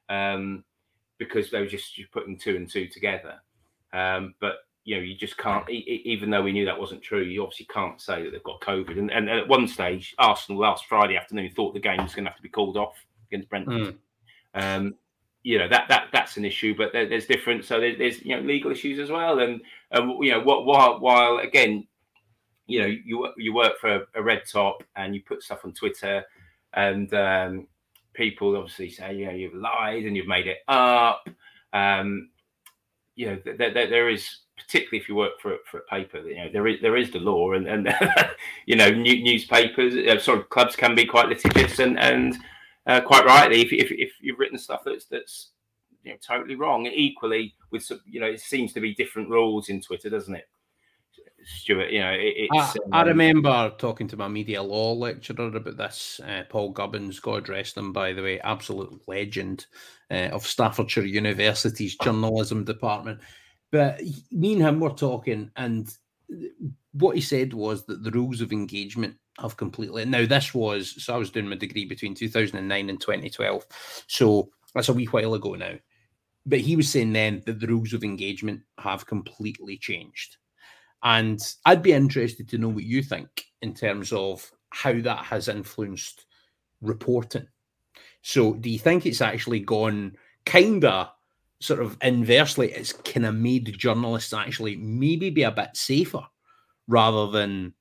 Um, 0.08 0.64
because 1.20 1.50
they 1.50 1.60
were 1.60 1.66
just 1.66 2.00
putting 2.12 2.36
two 2.36 2.56
and 2.56 2.68
two 2.68 2.88
together. 2.88 3.34
Um, 3.92 4.34
but 4.40 4.54
you 4.84 4.96
know, 4.96 5.02
you 5.02 5.14
just 5.14 5.36
can't. 5.36 5.68
even 5.68 6.30
though 6.30 6.42
we 6.42 6.52
knew 6.52 6.64
that 6.64 6.80
wasn't 6.80 7.02
true, 7.02 7.22
you 7.22 7.42
obviously 7.42 7.66
can't 7.66 8.00
say 8.00 8.24
that 8.24 8.30
they've 8.32 8.42
got 8.42 8.60
COVID. 8.62 8.98
And, 8.98 9.12
and 9.12 9.28
at 9.28 9.46
one 9.46 9.68
stage, 9.68 10.14
Arsenal 10.18 10.62
last 10.62 10.86
Friday 10.86 11.16
afternoon 11.16 11.50
thought 11.54 11.74
the 11.74 11.80
game 11.80 12.02
was 12.02 12.14
going 12.14 12.24
to 12.24 12.30
have 12.30 12.38
to 12.38 12.42
be 12.42 12.48
called 12.48 12.78
off 12.78 12.94
against 13.30 13.50
Brentford. 13.50 13.98
Mm. 14.54 14.78
Um, 14.78 14.94
you 15.42 15.58
know 15.58 15.68
that 15.68 15.88
that 15.88 16.08
that's 16.12 16.36
an 16.36 16.44
issue, 16.44 16.74
but 16.76 16.92
there, 16.92 17.08
there's 17.08 17.26
different. 17.26 17.64
So 17.64 17.80
there, 17.80 17.96
there's 17.96 18.22
you 18.22 18.36
know 18.36 18.42
legal 18.42 18.70
issues 18.70 18.98
as 18.98 19.10
well, 19.10 19.38
and 19.38 19.60
and 19.90 20.24
you 20.24 20.32
know 20.32 20.40
what 20.40 20.66
while 20.66 21.00
while 21.00 21.38
again, 21.38 21.86
you 22.70 22.80
know 22.80 22.86
you 22.86 23.28
you 23.36 23.52
work 23.52 23.78
for 23.80 24.06
a, 24.14 24.22
red 24.22 24.42
top 24.50 24.82
and 24.96 25.14
you 25.14 25.22
put 25.22 25.42
stuff 25.42 25.64
on 25.64 25.72
Twitter, 25.72 26.24
and 26.74 27.12
um, 27.14 27.66
people 28.14 28.56
obviously 28.56 28.90
say, 28.90 29.14
you 29.14 29.26
know, 29.26 29.32
you've 29.32 29.54
lied 29.54 30.04
and 30.04 30.16
you've 30.16 30.26
made 30.26 30.46
it 30.46 30.58
up. 30.68 31.28
Um, 31.72 32.30
you 33.16 33.26
know, 33.26 33.36
th- 33.36 33.58
th- 33.58 33.74
there 33.74 34.08
is 34.08 34.38
particularly 34.56 34.98
if 34.98 35.08
you 35.08 35.14
work 35.14 35.40
for 35.40 35.56
for 35.70 35.78
a 35.78 35.82
paper, 35.82 36.18
you 36.20 36.36
know, 36.36 36.50
there 36.52 36.66
is 36.66 36.80
there 36.80 36.96
is 36.96 37.10
the 37.10 37.18
law, 37.18 37.52
and 37.52 37.66
and 37.66 37.94
you 38.66 38.76
know, 38.76 38.90
new, 38.90 39.22
newspapers, 39.22 39.94
uh, 39.94 40.18
sort 40.20 40.38
of 40.38 40.48
clubs 40.50 40.76
can 40.76 40.94
be 40.94 41.06
quite 41.06 41.28
litigious, 41.28 41.78
and 41.78 41.98
and 41.98 42.36
uh, 42.86 43.00
quite 43.00 43.24
rightly, 43.24 43.62
if, 43.62 43.72
if 43.72 43.90
if 43.90 44.12
you've 44.20 44.38
written 44.38 44.58
stuff 44.58 44.82
that's 44.84 45.06
that's 45.06 45.50
you 46.02 46.12
know 46.12 46.18
totally 46.26 46.54
wrong. 46.54 46.86
Equally, 46.86 47.54
with 47.70 47.90
you 48.06 48.20
know, 48.20 48.26
it 48.26 48.40
seems 48.40 48.72
to 48.72 48.80
be 48.80 48.94
different 48.94 49.28
rules 49.28 49.68
in 49.68 49.80
Twitter, 49.80 50.10
doesn't 50.10 50.34
it? 50.34 50.48
Stuart. 51.44 51.90
You 51.90 52.00
know, 52.00 52.12
it, 52.16 52.48
I, 52.52 52.58
um, 52.58 52.74
I, 52.92 53.02
remember 53.02 53.72
talking 53.78 54.08
to 54.08 54.16
my 54.16 54.28
media 54.28 54.62
law 54.62 54.92
lecturer 54.92 55.54
about 55.54 55.76
this. 55.76 56.20
Uh, 56.24 56.42
Paul 56.48 56.70
Gubbins, 56.70 57.20
God 57.20 57.48
rest 57.48 57.76
him, 57.76 57.92
by 57.92 58.12
the 58.12 58.22
way, 58.22 58.40
absolute 58.40 59.00
legend 59.06 59.66
uh, 60.10 60.28
of 60.32 60.46
Staffordshire 60.46 61.04
University's 61.04 61.96
journalism 61.96 62.64
department. 62.64 63.20
But 63.70 64.00
me 64.30 64.54
and 64.54 64.62
him 64.62 64.80
were 64.80 64.90
talking, 64.90 65.50
and 65.56 65.88
what 66.92 67.14
he 67.14 67.20
said 67.20 67.54
was 67.54 67.84
that 67.86 68.02
the 68.02 68.10
rules 68.10 68.40
of 68.40 68.52
engagement 68.52 69.16
have 69.38 69.56
completely. 69.56 70.04
Now, 70.04 70.26
this 70.26 70.54
was 70.54 71.02
so 71.02 71.14
I 71.14 71.18
was 71.18 71.30
doing 71.30 71.48
my 71.48 71.56
degree 71.56 71.84
between 71.84 72.14
2009 72.14 72.90
and 72.90 73.00
2012, 73.00 73.64
so 74.06 74.50
that's 74.74 74.88
a 74.88 74.92
wee 74.92 75.06
while 75.06 75.34
ago 75.34 75.54
now. 75.54 75.74
But 76.46 76.60
he 76.60 76.74
was 76.74 76.90
saying 76.90 77.12
then 77.12 77.42
that 77.46 77.60
the 77.60 77.66
rules 77.66 77.92
of 77.92 78.02
engagement 78.02 78.62
have 78.78 79.06
completely 79.06 79.76
changed. 79.76 80.36
And 81.02 81.40
I'd 81.64 81.82
be 81.82 81.92
interested 81.92 82.48
to 82.48 82.58
know 82.58 82.68
what 82.68 82.84
you 82.84 83.02
think 83.02 83.46
in 83.62 83.74
terms 83.74 84.12
of 84.12 84.50
how 84.70 85.00
that 85.00 85.24
has 85.24 85.48
influenced 85.48 86.26
reporting. 86.80 87.46
So, 88.22 88.54
do 88.54 88.68
you 88.68 88.78
think 88.78 89.06
it's 89.06 89.22
actually 89.22 89.60
gone 89.60 90.16
kind 90.44 90.84
of 90.84 91.10
sort 91.60 91.80
of 91.80 91.96
inversely, 92.02 92.72
it's 92.72 92.92
kind 92.92 93.26
of 93.26 93.34
made 93.34 93.76
journalists 93.78 94.32
actually 94.32 94.76
maybe 94.76 95.30
be 95.30 95.42
a 95.42 95.50
bit 95.50 95.76
safer 95.76 96.22
rather 96.88 97.30
than 97.30 97.74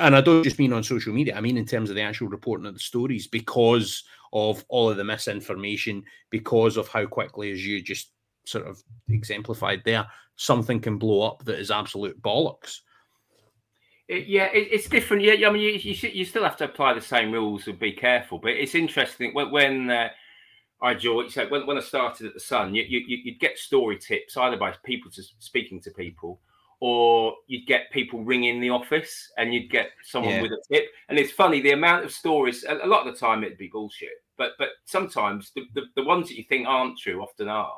and 0.00 0.16
I 0.16 0.20
don't 0.20 0.42
just 0.42 0.58
mean 0.58 0.72
on 0.72 0.82
social 0.82 1.12
media, 1.12 1.36
I 1.36 1.40
mean 1.40 1.58
in 1.58 1.66
terms 1.66 1.90
of 1.90 1.96
the 1.96 2.02
actual 2.02 2.28
reporting 2.28 2.66
of 2.66 2.74
the 2.74 2.80
stories 2.80 3.26
because 3.26 4.02
of 4.32 4.64
all 4.68 4.88
of 4.88 4.96
the 4.96 5.04
misinformation, 5.04 6.02
because 6.30 6.76
of 6.76 6.88
how 6.88 7.06
quickly, 7.06 7.52
as 7.52 7.64
you 7.64 7.82
just 7.82 8.11
sort 8.44 8.66
of 8.66 8.82
exemplified 9.08 9.82
there, 9.84 10.06
something 10.36 10.80
can 10.80 10.98
blow 10.98 11.22
up 11.22 11.44
that 11.44 11.58
is 11.58 11.70
absolute 11.70 12.20
bollocks. 12.22 12.78
It, 14.08 14.26
yeah, 14.26 14.48
it, 14.52 14.68
it's 14.70 14.88
different. 14.88 15.22
Yeah, 15.22 15.48
I 15.48 15.52
mean, 15.52 15.62
you, 15.62 15.72
you, 15.72 16.10
you, 16.12 16.24
still 16.24 16.42
have 16.42 16.56
to 16.58 16.64
apply 16.64 16.94
the 16.94 17.00
same 17.00 17.32
rules 17.32 17.66
and 17.66 17.78
be 17.78 17.92
careful. 17.92 18.38
But 18.38 18.52
it's 18.52 18.74
interesting 18.74 19.32
when, 19.32 19.50
when 19.50 19.90
uh, 19.90 20.08
I 20.82 20.94
joined, 20.94 21.32
so 21.32 21.46
when, 21.48 21.66
when 21.66 21.78
I 21.78 21.80
started 21.80 22.26
at 22.26 22.34
the 22.34 22.40
Sun, 22.40 22.74
you, 22.74 22.82
you, 22.82 23.00
you'd 23.06 23.40
get 23.40 23.58
story 23.58 23.98
tips 23.98 24.36
either 24.36 24.56
by 24.56 24.74
people 24.84 25.10
just 25.10 25.34
speaking 25.38 25.80
to 25.82 25.90
people 25.92 26.40
or 26.84 27.36
you'd 27.46 27.64
get 27.68 27.92
people 27.92 28.24
ringing 28.24 28.60
the 28.60 28.70
office 28.70 29.30
and 29.38 29.54
you'd 29.54 29.70
get 29.70 29.90
someone 30.02 30.34
yeah. 30.34 30.42
with 30.42 30.50
a 30.50 30.60
tip. 30.68 30.86
And 31.08 31.16
it's 31.16 31.30
funny 31.30 31.60
the 31.60 31.70
amount 31.70 32.04
of 32.04 32.10
stories. 32.10 32.64
A 32.68 32.86
lot 32.86 33.06
of 33.06 33.14
the 33.14 33.20
time 33.20 33.44
it'd 33.44 33.56
be 33.56 33.70
bullshit, 33.72 34.10
but 34.36 34.54
but 34.58 34.70
sometimes 34.84 35.52
the, 35.54 35.62
the, 35.74 35.82
the 35.94 36.02
ones 36.02 36.28
that 36.28 36.36
you 36.36 36.42
think 36.42 36.66
aren't 36.66 36.98
true 36.98 37.22
often 37.22 37.46
are. 37.46 37.76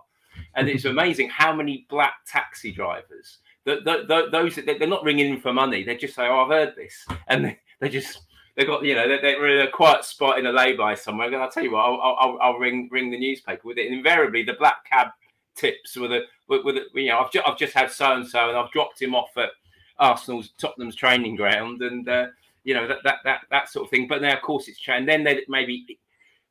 And 0.57 0.69
it's 0.69 0.85
amazing 0.85 1.31
how 1.31 1.55
many 1.55 1.87
black 1.89 2.15
taxi 2.27 2.73
drivers 2.73 3.39
that 3.65 4.29
those 4.31 4.57
they're 4.57 4.87
not 4.87 5.05
ringing 5.05 5.35
in 5.35 5.41
for 5.41 5.53
money. 5.53 5.83
They 5.83 5.97
just 5.97 6.15
say, 6.15 6.27
"Oh, 6.27 6.41
I've 6.41 6.51
heard 6.51 6.75
this," 6.77 7.07
and 7.29 7.45
they, 7.45 7.59
they 7.81 7.89
just 7.89 8.21
they've 8.57 8.67
got 8.67 8.85
you 8.85 8.95
know 8.95 9.09
they're, 9.09 9.23
they're 9.23 9.61
in 9.61 9.67
a 9.67 9.71
quiet 9.71 10.05
spot 10.05 10.39
in 10.39 10.47
a 10.47 10.53
lay-by 10.53 10.95
somewhere. 10.95 11.27
And 11.27 11.37
I'll 11.37 11.51
tell 11.51 11.65
you 11.65 11.73
what, 11.73 11.81
I'll, 11.81 12.17
I'll, 12.19 12.39
I'll 12.41 12.59
ring 12.59 12.89
ring 12.93 13.11
the 13.11 13.19
newspaper 13.19 13.63
with 13.65 13.79
it. 13.79 13.87
And 13.87 13.97
invariably, 13.97 14.43
the 14.43 14.55
black 14.55 14.85
cab 14.85 15.09
tips 15.57 15.97
with 15.97 16.13
a 16.13 16.23
with, 16.49 16.65
with 16.65 16.83
you 16.95 17.09
know 17.09 17.21
I've 17.21 17.33
just 17.33 17.49
I've 17.49 17.59
just 17.59 17.75
had 17.75 17.91
so 17.91 18.13
and 18.13 18.27
so 18.27 18.49
and 18.49 18.59
I've 18.59 18.71
dropped 18.71 19.01
him 19.01 19.15
off 19.15 19.37
at 19.37 19.51
Arsenal's 19.99 20.51
Tottenham's 20.59 20.97
training 20.97 21.37
ground 21.37 21.81
and 21.81 22.09
uh, 22.09 22.27
you 22.65 22.75
know 22.75 22.87
that, 22.87 22.99
that 23.05 23.19
that 23.25 23.41
that 23.51 23.69
sort 23.71 23.87
of 23.87 23.91
thing. 23.91 24.07
But 24.09 24.21
now 24.21 24.35
of 24.35 24.43
course 24.43 24.69
it's 24.69 24.79
changed. 24.79 25.01
And 25.01 25.09
then 25.09 25.25
they 25.25 25.43
maybe 25.49 25.99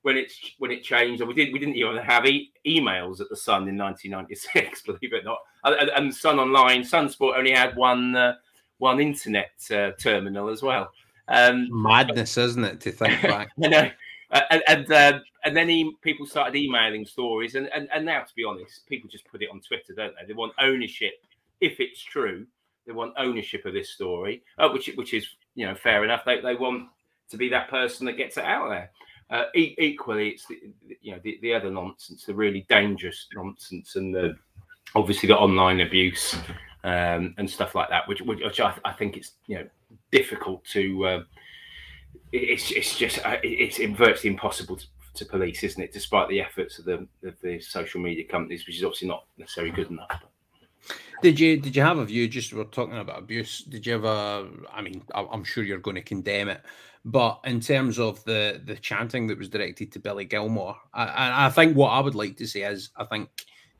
when 0.04 0.18
it's 0.18 0.39
when 0.60 0.72
it 0.72 0.84
changed, 0.84 1.22
or 1.22 1.26
we 1.26 1.34
did 1.34 1.51
we 1.51 1.60
didn't 1.60 1.76
even 1.76 1.97
have 1.97 2.26
e- 2.26 2.51
emails 2.66 3.20
at 3.20 3.30
the 3.30 3.36
Sun 3.36 3.68
in 3.68 3.78
1996, 3.78 4.82
believe 4.86 4.99
it 5.01 5.22
or 5.22 5.24
not. 5.24 5.39
And, 5.64 5.89
and 5.89 6.16
Sun 6.16 6.39
Online, 6.39 6.84
Sun 6.84 7.10
Sport 7.10 7.36
only 7.38 7.51
had 7.51 7.76
one 7.76 8.16
uh, 8.16 8.36
one 8.78 8.99
internet 8.99 9.51
uh, 9.72 9.91
terminal 9.99 10.49
as 10.49 10.62
well. 10.62 10.91
Um, 11.28 11.68
Madness, 11.72 12.38
isn't 12.38 12.64
it, 12.64 12.82
to 12.82 12.91
think 12.91 13.22
back? 13.24 13.49
I 13.64 13.68
know 13.68 13.89
and 14.34 14.64
and, 14.68 14.91
uh, 14.91 15.20
and 15.45 15.56
then 15.56 15.70
he, 15.70 15.95
people 16.01 16.26
started 16.26 16.56
emailing 16.56 17.06
stories, 17.06 17.56
and, 17.56 17.70
and 17.74 17.88
and 17.93 18.06
now 18.06 18.22
to 18.22 18.36
be 18.36 18.43
honest, 18.43 18.86
people 18.88 19.10
just 19.10 19.28
put 19.28 19.41
it 19.41 19.49
on 19.51 19.62
Twitter, 19.62 19.93
don't 19.93 20.14
they? 20.20 20.26
They 20.26 20.34
want 20.34 20.54
ownership 20.60 21.14
if 21.62 21.80
it's 21.80 22.01
true. 22.01 22.45
They 22.86 22.93
want 22.93 23.14
ownership 23.18 23.66
of 23.66 23.74
this 23.74 23.89
story, 23.89 24.43
uh, 24.58 24.70
which 24.70 24.89
which 24.95 25.14
is 25.14 25.28
you 25.56 25.66
know 25.66 25.76
fair 25.76 26.04
enough. 26.04 26.26
They 26.26 26.41
they 26.41 26.56
want 26.56 26.89
to 27.30 27.38
be 27.38 27.49
that 27.49 27.70
person 27.70 28.06
that 28.08 28.18
gets 28.18 28.38
it 28.38 28.43
out 28.43 28.70
there. 28.70 28.91
Uh, 29.34 29.45
e- 29.55 29.73
equally, 29.79 30.29
it's 30.29 30.45
the, 30.45 30.59
you 31.01 31.11
know 31.11 31.19
the, 31.23 31.39
the 31.41 31.51
other 31.51 31.71
nonsense, 31.71 32.23
the 32.23 32.36
really 32.36 32.67
dangerous 32.69 33.27
nonsense, 33.34 33.95
and 33.95 34.13
the 34.13 34.36
obviously 34.93 35.25
the 35.25 35.36
online 35.36 35.81
abuse 35.81 36.36
um, 36.84 37.34
and 37.39 37.49
stuff 37.49 37.73
like 37.73 37.89
that, 37.89 38.07
which 38.07 38.21
which 38.21 38.59
I, 38.59 38.75
I 38.86 38.93
think 38.93 39.17
it's 39.17 39.31
you 39.47 39.57
know 39.57 39.67
difficult 40.11 40.63
to 40.65 41.05
uh, 41.07 41.23
it's 42.31 42.69
it's 42.71 42.95
just 42.95 43.25
uh, 43.25 43.38
it's 43.41 43.79
virtually 43.97 44.29
impossible 44.29 44.75
to, 44.75 44.86
to, 45.15 45.25
police, 45.25 45.63
isn't 45.63 45.81
it? 45.81 45.91
Despite 45.91 46.29
the 46.29 46.39
efforts 46.39 46.77
of 46.77 46.86
the 46.86 47.07
of 47.23 47.34
the 47.41 47.59
social 47.59 48.01
media 48.01 48.25
companies, 48.25 48.67
which 48.67 48.77
is 48.77 48.84
obviously 48.84 49.07
not 49.07 49.25
necessarily 49.39 49.73
good 49.73 49.89
enough. 49.89 50.11
Did 51.23 51.39
you 51.39 51.57
did 51.57 51.75
you 51.75 51.81
have 51.81 51.97
a 51.97 52.05
view? 52.05 52.27
Just 52.27 52.53
we're 52.53 52.65
talking 52.65 52.97
about 52.97 53.17
abuse. 53.17 53.63
Did 53.63 53.88
you 53.88 53.95
ever? 53.95 54.47
I 54.71 54.81
mean, 54.84 55.01
I'm 55.15 55.43
sure 55.43 55.63
you're 55.63 55.79
going 55.79 55.95
to 55.95 56.03
condemn 56.03 56.49
it, 56.49 56.61
but 57.06 57.39
in 57.43 57.60
terms 57.60 57.99
of 57.99 58.24
the 58.24 58.62
the 58.66 58.76
chanting 58.76 59.28
that 59.28 59.38
was 59.38 59.49
directed 59.49 59.91
to 59.91 59.99
Billy 59.99 60.26
Gilmour, 60.26 60.76
I, 60.93 61.47
I 61.47 61.49
think 61.49 61.76
what 61.76 61.89
I 61.89 61.99
would 61.99 62.16
like 62.16 62.38
to 62.38 62.47
say 62.47 62.62
is 62.62 62.89
I 62.95 63.04
think 63.06 63.30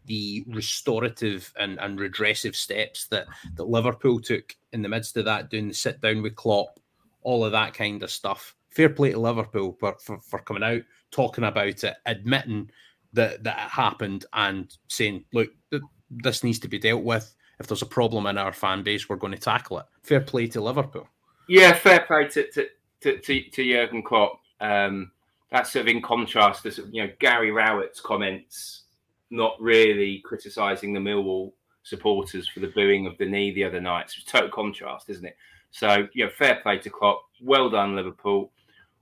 the 0.06 0.44
restorative 0.50 1.54
and, 1.58 1.80
and 1.80 2.00
redressive 2.00 2.56
steps 2.56 3.08
that 3.08 3.28
that 3.56 3.70
Liverpool 3.70 4.20
took 4.20 4.56
in 4.74 4.82
the 4.82 4.90
midst 4.90 5.16
of 5.18 5.26
that, 5.26 5.50
doing 5.50 5.70
the 5.70 5.74
sit 5.74 6.02
down 6.02 6.22
with 6.22 6.36
Klopp, 6.36 6.80
all 7.22 7.46
of 7.46 7.54
that 7.54 7.74
kind 7.74 8.04
of 8.04 8.12
stuff. 8.12 8.56
Fair 8.70 8.90
play 8.90 9.12
to 9.12 9.20
Liverpool 9.20 9.78
for, 9.80 9.96
for, 10.00 10.20
for 10.20 10.40
coming 10.40 10.64
out, 10.64 10.82
talking 11.12 11.44
about 11.44 11.84
it, 11.84 11.96
admitting 12.06 12.70
that, 13.14 13.44
that 13.44 13.58
it 13.58 13.70
happened, 13.70 14.26
and 14.34 14.76
saying, 14.90 15.24
look, 15.32 15.52
th- 15.70 15.84
this 16.10 16.44
needs 16.44 16.60
to 16.60 16.68
be 16.68 16.80
dealt 16.80 17.04
with. 17.04 17.34
If 17.60 17.68
there's 17.68 17.84
a 17.84 17.86
problem 17.86 18.26
in 18.26 18.38
our 18.38 18.52
fan 18.52 18.82
base, 18.82 19.08
we're 19.08 19.16
going 19.16 19.34
to 19.34 19.40
tackle 19.40 19.78
it. 19.78 19.86
Fair 20.02 20.22
play 20.22 20.48
to 20.48 20.60
Liverpool. 20.62 21.08
Yeah, 21.48 21.74
fair 21.74 22.02
play 22.02 22.28
to, 22.30 22.52
to, 22.52 22.68
to, 23.04 23.20
to, 23.20 23.43
to 23.49 23.64
Jurgen 23.64 24.04
Klopp. 24.04 24.39
Um, 24.60 25.12
that's 25.51 25.72
sort 25.72 25.84
of 25.84 25.95
in 25.95 26.01
contrast 26.01 26.64
to 26.64 26.89
you 26.91 27.04
know 27.04 27.14
Gary 27.20 27.51
Rowett's 27.51 28.01
comments, 28.01 28.84
not 29.30 29.56
really 29.62 30.20
criticising 30.26 30.93
the 30.93 30.99
Millwall 30.99 31.51
supporters 31.84 32.47
for 32.47 32.60
the 32.60 32.72
booing 32.76 33.06
of 33.06 33.18
the 33.18 33.26
knee 33.26 33.54
the 33.54 33.64
other 33.64 33.82
night. 33.82 34.12
It's 34.18 34.24
total 34.24 34.49
contrast, 34.49 35.10
isn't 35.10 35.26
it? 35.26 35.38
So, 35.72 36.08
you 36.14 36.26
know, 36.26 36.32
fair 36.38 36.60
play 36.62 36.78
to 36.80 36.89
Klopp. 36.89 37.24
Well 37.41 37.70
done, 37.70 37.95
Liverpool. 37.95 38.51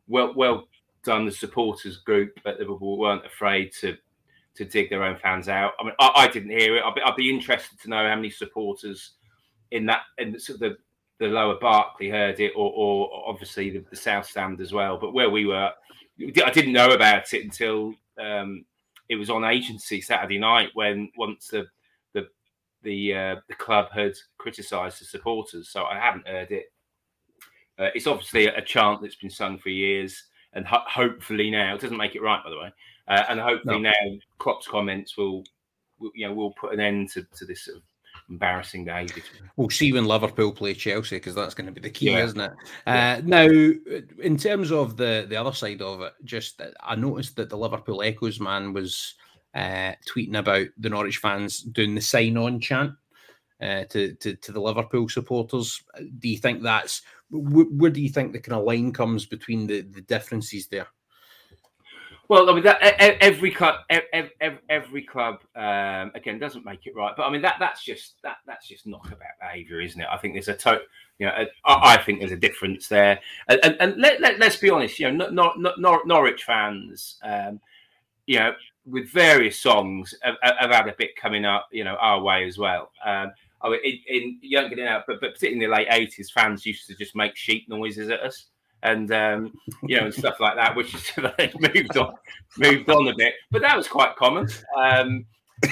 Well, 0.08 0.34
well 0.36 0.68
done. 1.04 1.26
The 1.26 1.32
supporters 1.32 1.98
group 1.98 2.40
at 2.46 2.60
Liverpool 2.60 2.98
weren't 2.98 3.26
afraid 3.26 3.72
to 3.82 3.98
to 4.54 4.66
dig 4.66 4.90
their 4.90 5.04
own 5.04 5.18
fans 5.18 5.48
out. 5.48 5.72
I 5.80 5.84
mean, 5.86 5.94
I, 6.00 6.12
I 6.16 6.28
didn't 6.28 6.50
hear 6.50 6.76
it. 6.76 6.84
I'd 6.84 6.96
be, 6.96 7.02
I'd 7.02 7.16
be, 7.16 7.30
interested 7.30 7.80
to 7.80 7.90
know 7.90 8.06
how 8.06 8.16
many 8.16 8.30
supporters 8.30 9.12
in 9.72 9.86
that 9.86 10.02
in 10.18 10.38
sort 10.38 10.56
of 10.56 10.60
the, 10.60 10.78
the 11.22 11.28
lower 11.28 11.56
Barclay 11.60 12.10
heard 12.10 12.40
it, 12.40 12.52
or, 12.56 12.74
or 12.76 13.30
obviously 13.30 13.70
the, 13.70 13.86
the, 13.92 13.96
South 13.96 14.26
Stand 14.26 14.60
as 14.60 14.74
well. 14.74 14.98
But 14.98 15.14
where 15.14 15.30
we 15.30 15.46
were, 15.46 15.72
I 16.20 16.52
didn't 16.52 16.74
know 16.74 16.92
about 16.92 17.34
it 17.34 17.44
until 17.44 17.94
um, 18.20 18.66
it 19.08 19.16
was 19.16 19.30
on 19.30 19.44
agency 19.44 20.02
Saturday 20.02 20.40
night 20.40 20.70
when 20.74 21.12
once 21.16 21.48
the 21.48 21.68
the 22.84 23.14
uh, 23.14 23.36
the 23.48 23.56
club 23.56 23.90
had 23.92 24.14
criticised 24.38 25.02
the 25.02 25.06
supporters, 25.06 25.70
so 25.70 25.84
I 25.84 26.00
haven't 26.00 26.28
heard 26.28 26.52
it. 26.52 26.72
Uh, 27.80 27.90
it's 27.96 28.08
obviously 28.08 28.48
a, 28.48 28.62
chant 28.62 29.02
that's 29.02 29.16
been 29.16 29.30
sung 29.30 29.58
for 29.58 29.70
years, 29.70 30.24
and 30.54 30.66
ho- 30.66 30.84
hopefully 30.88 31.50
now 31.50 31.76
it 31.76 31.82
doesn't 31.82 31.98
make 31.98 32.16
it 32.16 32.22
right, 32.22 32.44
by 32.44 32.50
the 32.50 32.58
way. 32.58 32.74
Uh, 33.08 33.24
and 33.30 33.40
hopefully 33.40 33.82
no. 33.82 33.90
now 33.90 34.18
Klopp's 34.38 34.68
comments 34.68 35.18
will, 35.18 35.44
will, 36.00 36.12
you 36.14 36.28
know, 36.28 36.34
will 36.34 36.54
put 36.54 36.74
an 36.74 36.80
end 36.80 37.10
to, 37.12 37.26
to 37.36 37.46
this 37.46 37.66
sort 37.66 37.78
of 37.78 37.84
embarrassing 38.32 38.86
behaviour. 38.86 39.24
We'll 39.58 39.70
see 39.70 39.94
when 39.94 40.06
Liverpool 40.06 40.52
play 40.52 40.74
Chelsea 40.74 41.18
because 41.18 41.36
that's 41.36 41.54
going 41.54 41.68
to 41.68 41.72
be 41.72 41.82
the 41.82 41.90
key, 41.90 42.12
yeah. 42.12 42.24
isn't 42.24 42.40
it? 42.40 42.54
Yeah. 42.88 43.18
Uh, 43.18 43.22
now, 43.24 43.46
in 43.46 44.38
terms 44.38 44.72
of 44.72 44.98
the 44.98 45.26
the 45.30 45.36
other 45.36 45.54
side 45.54 45.82
of 45.82 46.02
it, 46.02 46.14
just 46.24 46.62
I 46.82 46.96
noticed 46.96 47.36
that 47.36 47.50
the 47.50 47.58
Liverpool 47.58 48.02
Echoes 48.02 48.40
man 48.40 48.74
was 48.74 49.16
uh, 49.54 49.94
tweeting 50.10 50.40
about 50.40 50.68
the 50.78 50.90
Norwich 50.90 51.18
fans 51.18 51.62
doing 51.62 51.94
the 51.94 52.02
sign 52.02 52.38
on 52.38 52.60
chant 52.60 52.94
uh, 53.62 53.84
to, 53.86 54.14
to, 54.16 54.36
to 54.36 54.52
the 54.52 54.62
Liverpool 54.62 55.10
supporters. 55.10 55.84
Do 56.20 56.30
you 56.30 56.38
think 56.38 56.64
that's 56.64 57.02
where 57.30 57.92
do 57.92 58.02
you 58.02 58.10
think 58.10 58.34
the 58.34 58.40
kind 58.40 58.60
of 58.60 58.66
line 58.66 58.92
comes 58.92 59.26
between 59.26 59.68
the, 59.68 59.82
the 59.82 60.02
differences 60.02 60.68
there? 60.68 60.88
Well, 62.32 62.50
I 62.50 62.54
mean, 62.54 62.64
that, 62.64 62.82
every 63.22 63.52
club, 63.52 63.82
every, 63.90 64.32
every 64.70 65.02
club, 65.02 65.42
um, 65.54 66.14
again, 66.16 66.40
doesn't 66.40 66.64
make 66.64 66.88
it 66.88 66.96
right. 66.96 67.14
But 67.18 67.24
I 67.24 67.30
mean, 67.30 67.42
that 67.42 67.58
that's 67.60 67.84
just 67.84 68.22
that 68.24 68.38
that's 68.48 68.70
just 68.70 68.88
knockabout 68.88 69.36
behaviour, 69.42 69.82
isn't 69.82 70.00
it? 70.00 70.08
I 70.10 70.16
think 70.16 70.36
there's 70.36 70.48
a 70.48 70.54
total, 70.54 70.86
you 71.20 71.26
know, 71.26 71.46
I, 71.66 71.98
think 71.98 72.20
there's 72.20 72.32
a 72.32 72.38
difference 72.38 72.88
there. 72.88 73.20
And, 73.50 73.60
and, 73.66 73.78
and 73.82 73.98
let, 73.98 74.22
let, 74.22 74.42
us 74.42 74.56
be 74.56 74.70
honest, 74.70 74.98
you 74.98 75.12
know, 75.12 75.28
Nor, 75.30 75.52
Nor, 75.58 75.74
Nor, 75.78 76.02
Norwich 76.06 76.46
fans, 76.46 77.18
um, 77.22 77.60
you 78.28 78.40
know, 78.40 78.54
with 78.86 79.10
various 79.12 79.60
songs 79.60 80.16
have, 80.22 80.36
have, 80.42 80.72
had 80.72 80.88
a 80.88 80.96
bit 80.98 81.18
coming 81.18 81.44
up, 81.44 81.68
you 81.74 81.84
know, 81.84 81.96
our 81.96 82.22
way 82.22 82.48
as 82.48 82.58
well. 82.58 82.94
Um, 83.06 83.34
I 83.62 83.72
mean, 83.72 83.80
in, 83.84 84.00
in 84.08 84.40
you 84.42 84.58
don't 84.58 84.70
get 84.70 84.80
it 84.80 84.88
out, 84.88 85.04
but, 85.06 85.20
but 85.20 85.34
particularly 85.34 85.66
in 85.66 85.70
the 85.70 85.76
late 85.76 85.88
eighties, 85.92 86.32
fans 86.32 86.66
used 86.66 86.88
to 86.88 86.96
just 86.96 87.14
make 87.14 87.36
sheep 87.36 87.68
noises 87.68 88.10
at 88.10 88.22
us, 88.22 88.46
and 88.84 89.12
um, 89.12 89.54
you 89.84 89.98
know, 89.98 90.06
and 90.06 90.14
stuff 90.14 90.40
like 90.40 90.56
that, 90.56 90.76
which 90.76 90.94
is 90.94 91.12
they 91.38 91.52
moved 91.60 91.98
on, 91.98 92.16
moved 92.58 92.90
on 92.90 93.08
a 93.08 93.16
bit, 93.16 93.34
but 93.52 93.62
that 93.62 93.76
was 93.76 93.88
quite 93.88 94.16
common. 94.16 94.48
Um, 94.78 95.26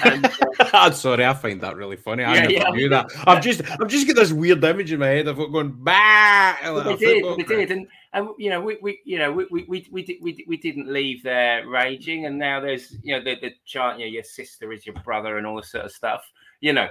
and, 0.03 0.25
uh, 0.25 0.29
I'm 0.73 0.93
sorry, 0.93 1.25
I 1.25 1.33
find 1.33 1.59
that 1.61 1.75
really 1.75 1.95
funny. 1.95 2.23
I 2.23 2.35
yeah, 2.35 2.41
never 2.41 2.51
yeah. 2.53 2.69
knew 2.69 2.89
that. 2.89 3.11
I've 3.25 3.41
just, 3.41 3.61
I've 3.63 3.87
just 3.87 4.05
got 4.05 4.15
this 4.15 4.31
weird 4.31 4.63
image 4.63 4.91
in 4.91 4.99
my 4.99 5.07
head 5.07 5.27
of 5.27 5.39
it 5.39 5.51
going 5.51 5.75
bah. 5.79 6.55
They 6.83 6.95
did, 6.95 7.37
they 7.37 7.43
did, 7.43 7.71
and 7.71 7.87
and 8.13 8.29
you 8.37 8.49
know, 8.49 8.61
we, 8.61 8.77
we 8.81 8.99
you 9.05 9.17
know, 9.17 9.31
we 9.31 9.47
we 9.49 9.65
we 9.67 9.87
we, 9.91 10.03
did, 10.03 10.17
we, 10.21 10.45
we 10.47 10.57
didn't 10.57 10.91
leave 10.91 11.23
there 11.23 11.67
raging, 11.67 12.25
and 12.25 12.37
now 12.37 12.59
there's 12.59 12.95
you 13.03 13.15
know 13.15 13.23
the 13.23 13.35
the 13.41 13.51
chant, 13.65 13.99
you 13.99 14.05
know, 14.05 14.11
your 14.11 14.23
sister 14.23 14.71
is 14.71 14.85
your 14.85 14.95
brother, 15.03 15.37
and 15.37 15.47
all 15.47 15.55
this 15.55 15.71
sort 15.71 15.85
of 15.85 15.91
stuff. 15.91 16.23
You 16.61 16.73
know, 16.73 16.89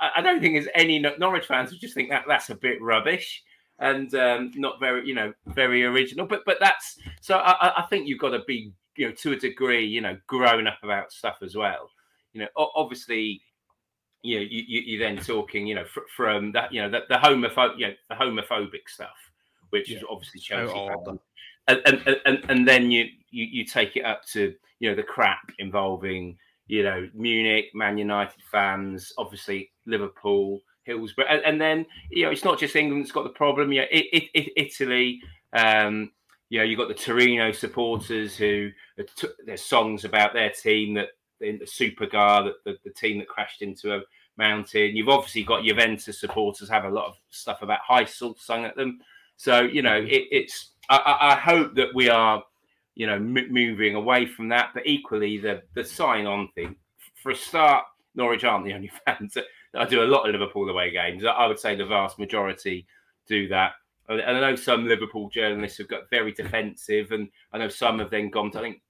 I 0.00 0.22
don't 0.22 0.40
think 0.40 0.54
there's 0.54 0.68
any 0.74 0.98
Norwich 0.98 1.46
fans 1.46 1.70
who 1.70 1.76
just 1.76 1.94
think 1.94 2.10
that 2.10 2.24
that's 2.26 2.50
a 2.50 2.54
bit 2.54 2.80
rubbish 2.80 3.42
and 3.78 4.14
um, 4.14 4.52
not 4.54 4.80
very, 4.80 5.06
you 5.06 5.14
know, 5.14 5.32
very 5.46 5.84
original. 5.84 6.26
But 6.26 6.42
but 6.46 6.58
that's 6.60 6.98
so 7.20 7.38
I, 7.38 7.82
I 7.82 7.82
think 7.82 8.06
you've 8.06 8.20
got 8.20 8.30
to 8.30 8.40
be, 8.46 8.72
you 8.96 9.08
know, 9.08 9.14
to 9.14 9.32
a 9.32 9.36
degree, 9.36 9.86
you 9.86 10.00
know, 10.00 10.16
grown 10.26 10.66
up 10.66 10.78
about 10.82 11.12
stuff 11.12 11.38
as 11.42 11.56
well. 11.56 11.90
you 12.32 12.42
know, 12.42 12.48
obviously, 12.56 13.40
you 14.22 14.38
know, 14.38 14.46
you, 14.48 14.62
you, 14.66 14.96
are 14.96 15.04
then 15.04 15.22
talking, 15.22 15.66
you 15.66 15.74
know, 15.74 15.84
fr- 15.84 16.00
from 16.16 16.52
that, 16.52 16.72
you 16.72 16.80
know, 16.80 16.90
the, 16.90 17.00
the 17.08 17.16
homophobic, 17.16 17.78
you 17.78 17.86
know, 17.88 17.94
the 18.08 18.14
homophobic 18.14 18.88
stuff, 18.88 19.16
which 19.70 19.90
yeah. 19.90 19.98
is 19.98 20.04
obviously 20.08 20.40
Chelsea. 20.40 20.72
Oh, 20.74 21.18
and, 21.68 21.80
and, 21.86 22.20
and, 22.26 22.44
and 22.48 22.68
then 22.68 22.90
you, 22.90 23.06
you 23.30 23.44
you 23.44 23.64
take 23.64 23.96
it 23.96 24.04
up 24.04 24.24
to 24.32 24.54
you 24.80 24.90
know 24.90 24.96
the 24.96 25.02
crap 25.02 25.50
involving 25.58 26.36
you 26.66 26.82
know 26.82 27.08
Munich, 27.14 27.66
Man 27.74 27.98
United 27.98 28.40
fans, 28.50 29.12
obviously 29.18 29.70
Liverpool, 29.86 30.60
Hillsborough, 30.84 31.26
and, 31.28 31.42
and 31.44 31.60
then 31.60 31.86
you 32.10 32.24
know 32.24 32.30
it's 32.30 32.44
not 32.44 32.58
just 32.58 32.76
England 32.76 33.04
that's 33.04 33.12
got 33.12 33.24
the 33.24 33.30
problem. 33.30 33.72
You 33.72 33.82
know, 33.82 33.86
it, 33.90 34.30
it, 34.34 34.52
Italy. 34.56 35.20
Um, 35.52 36.10
you 36.50 36.58
know, 36.58 36.64
you've 36.64 36.78
got 36.78 36.88
the 36.88 36.94
Torino 36.94 37.52
supporters 37.52 38.36
who 38.36 38.70
t- 39.16 39.28
there's 39.44 39.62
songs 39.62 40.04
about 40.04 40.34
their 40.34 40.50
team 40.50 40.94
that 40.94 41.08
in 41.40 41.58
the 41.58 41.64
Superga, 41.64 42.44
that 42.44 42.64
the, 42.64 42.76
the 42.84 42.90
team 42.90 43.18
that 43.18 43.28
crashed 43.28 43.62
into 43.62 43.94
a 43.94 44.02
mountain. 44.36 44.96
You've 44.96 45.08
obviously 45.08 45.42
got 45.42 45.64
Juventus 45.64 46.18
supporters 46.18 46.68
have 46.68 46.84
a 46.84 46.90
lot 46.90 47.06
of 47.06 47.14
stuff 47.30 47.62
about 47.62 47.80
Heysel 47.88 48.38
sung 48.38 48.64
at 48.64 48.76
them. 48.76 49.00
So 49.36 49.62
you 49.62 49.82
know, 49.82 50.00
mm-hmm. 50.00 50.08
it, 50.08 50.24
it's. 50.30 50.70
I, 50.90 51.16
I, 51.18 51.36
hope 51.36 51.74
that 51.76 51.94
we 51.94 52.10
are, 52.10 52.42
you 52.94 53.06
know, 53.06 53.14
m- 53.14 53.50
moving 53.52 53.94
away 53.94 54.26
from 54.26 54.48
that. 54.50 54.70
But 54.74 54.86
equally, 54.86 55.38
the 55.38 55.62
the 55.74 55.84
sign 55.84 56.26
on 56.26 56.48
thing. 56.54 56.76
For 57.22 57.30
a 57.30 57.36
start, 57.36 57.84
Norwich 58.14 58.44
aren't 58.44 58.66
the 58.66 58.74
only 58.74 58.90
fans. 59.06 59.36
I 59.76 59.84
do 59.84 60.02
a 60.02 60.04
lot 60.04 60.26
of 60.26 60.32
Liverpool 60.32 60.68
away 60.68 60.90
games. 60.90 61.24
I 61.24 61.46
would 61.46 61.58
say 61.58 61.74
the 61.74 61.84
vast 61.84 62.18
majority 62.18 62.86
do 63.26 63.48
that. 63.48 63.72
And 64.08 64.20
I 64.20 64.40
know 64.40 64.56
some 64.56 64.86
Liverpool 64.86 65.30
journalists 65.30 65.78
have 65.78 65.88
got 65.88 66.10
very 66.10 66.32
defensive, 66.32 67.12
and 67.12 67.28
I 67.52 67.58
know 67.58 67.68
some 67.68 67.98
have 68.00 68.10
then 68.10 68.28
gone 68.28 68.50
to, 68.50 68.58
I 68.58 68.62
think 68.62 68.82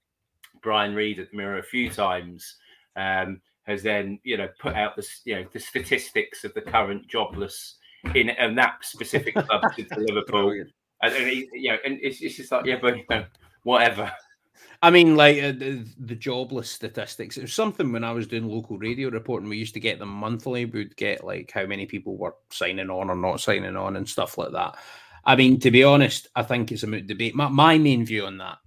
Brian 0.60 0.94
Reade 0.94 1.20
at 1.20 1.30
the 1.30 1.36
Mirror 1.36 1.58
a 1.58 1.62
few 1.62 1.88
times 1.88 2.56
um, 2.96 3.40
has 3.62 3.82
then, 3.82 4.18
you 4.24 4.36
know, 4.36 4.48
put 4.58 4.74
out 4.74 4.96
the, 4.96 5.06
you 5.24 5.36
know, 5.36 5.46
the 5.52 5.60
statistics 5.60 6.42
of 6.42 6.52
the 6.54 6.60
current 6.62 7.06
jobless 7.06 7.76
in 8.14 8.30
and 8.30 8.58
that 8.58 8.84
specific 8.84 9.34
club 9.34 9.62
to 9.76 9.86
Liverpool. 9.96 10.50
And, 11.02 11.14
and 11.14 11.28
he, 11.28 11.48
you 11.52 11.70
know, 11.70 11.78
and 11.84 11.98
it's, 12.02 12.20
it's 12.20 12.36
just 12.36 12.50
like, 12.50 12.66
yeah, 12.66 12.78
but 12.80 12.96
you 12.96 13.04
know, 13.08 13.24
whatever. 13.62 14.10
I 14.82 14.90
mean, 14.90 15.16
like 15.16 15.38
uh, 15.38 15.52
the, 15.52 15.86
the, 15.98 16.14
jobless 16.14 16.70
statistics. 16.70 17.36
It 17.36 17.42
was 17.42 17.54
something 17.54 17.90
when 17.92 18.04
I 18.04 18.12
was 18.12 18.26
doing 18.26 18.48
local 18.48 18.78
radio 18.78 19.08
reporting. 19.08 19.48
We 19.48 19.56
used 19.56 19.74
to 19.74 19.80
get 19.80 19.98
them 19.98 20.10
monthly. 20.10 20.66
We'd 20.66 20.96
get 20.96 21.24
like 21.24 21.50
how 21.50 21.66
many 21.66 21.86
people 21.86 22.16
were 22.16 22.34
signing 22.50 22.90
on 22.90 23.10
or 23.10 23.16
not 23.16 23.40
signing 23.40 23.76
on 23.76 23.96
and 23.96 24.08
stuff 24.08 24.36
like 24.36 24.52
that. 24.52 24.76
I 25.24 25.36
mean, 25.36 25.58
to 25.60 25.70
be 25.70 25.84
honest, 25.84 26.28
I 26.36 26.42
think 26.42 26.70
it's 26.70 26.82
a 26.82 26.86
moot 26.86 27.06
debate. 27.06 27.34
My, 27.34 27.48
my 27.48 27.78
main 27.78 28.04
view 28.04 28.26
on 28.26 28.38
that 28.38 28.58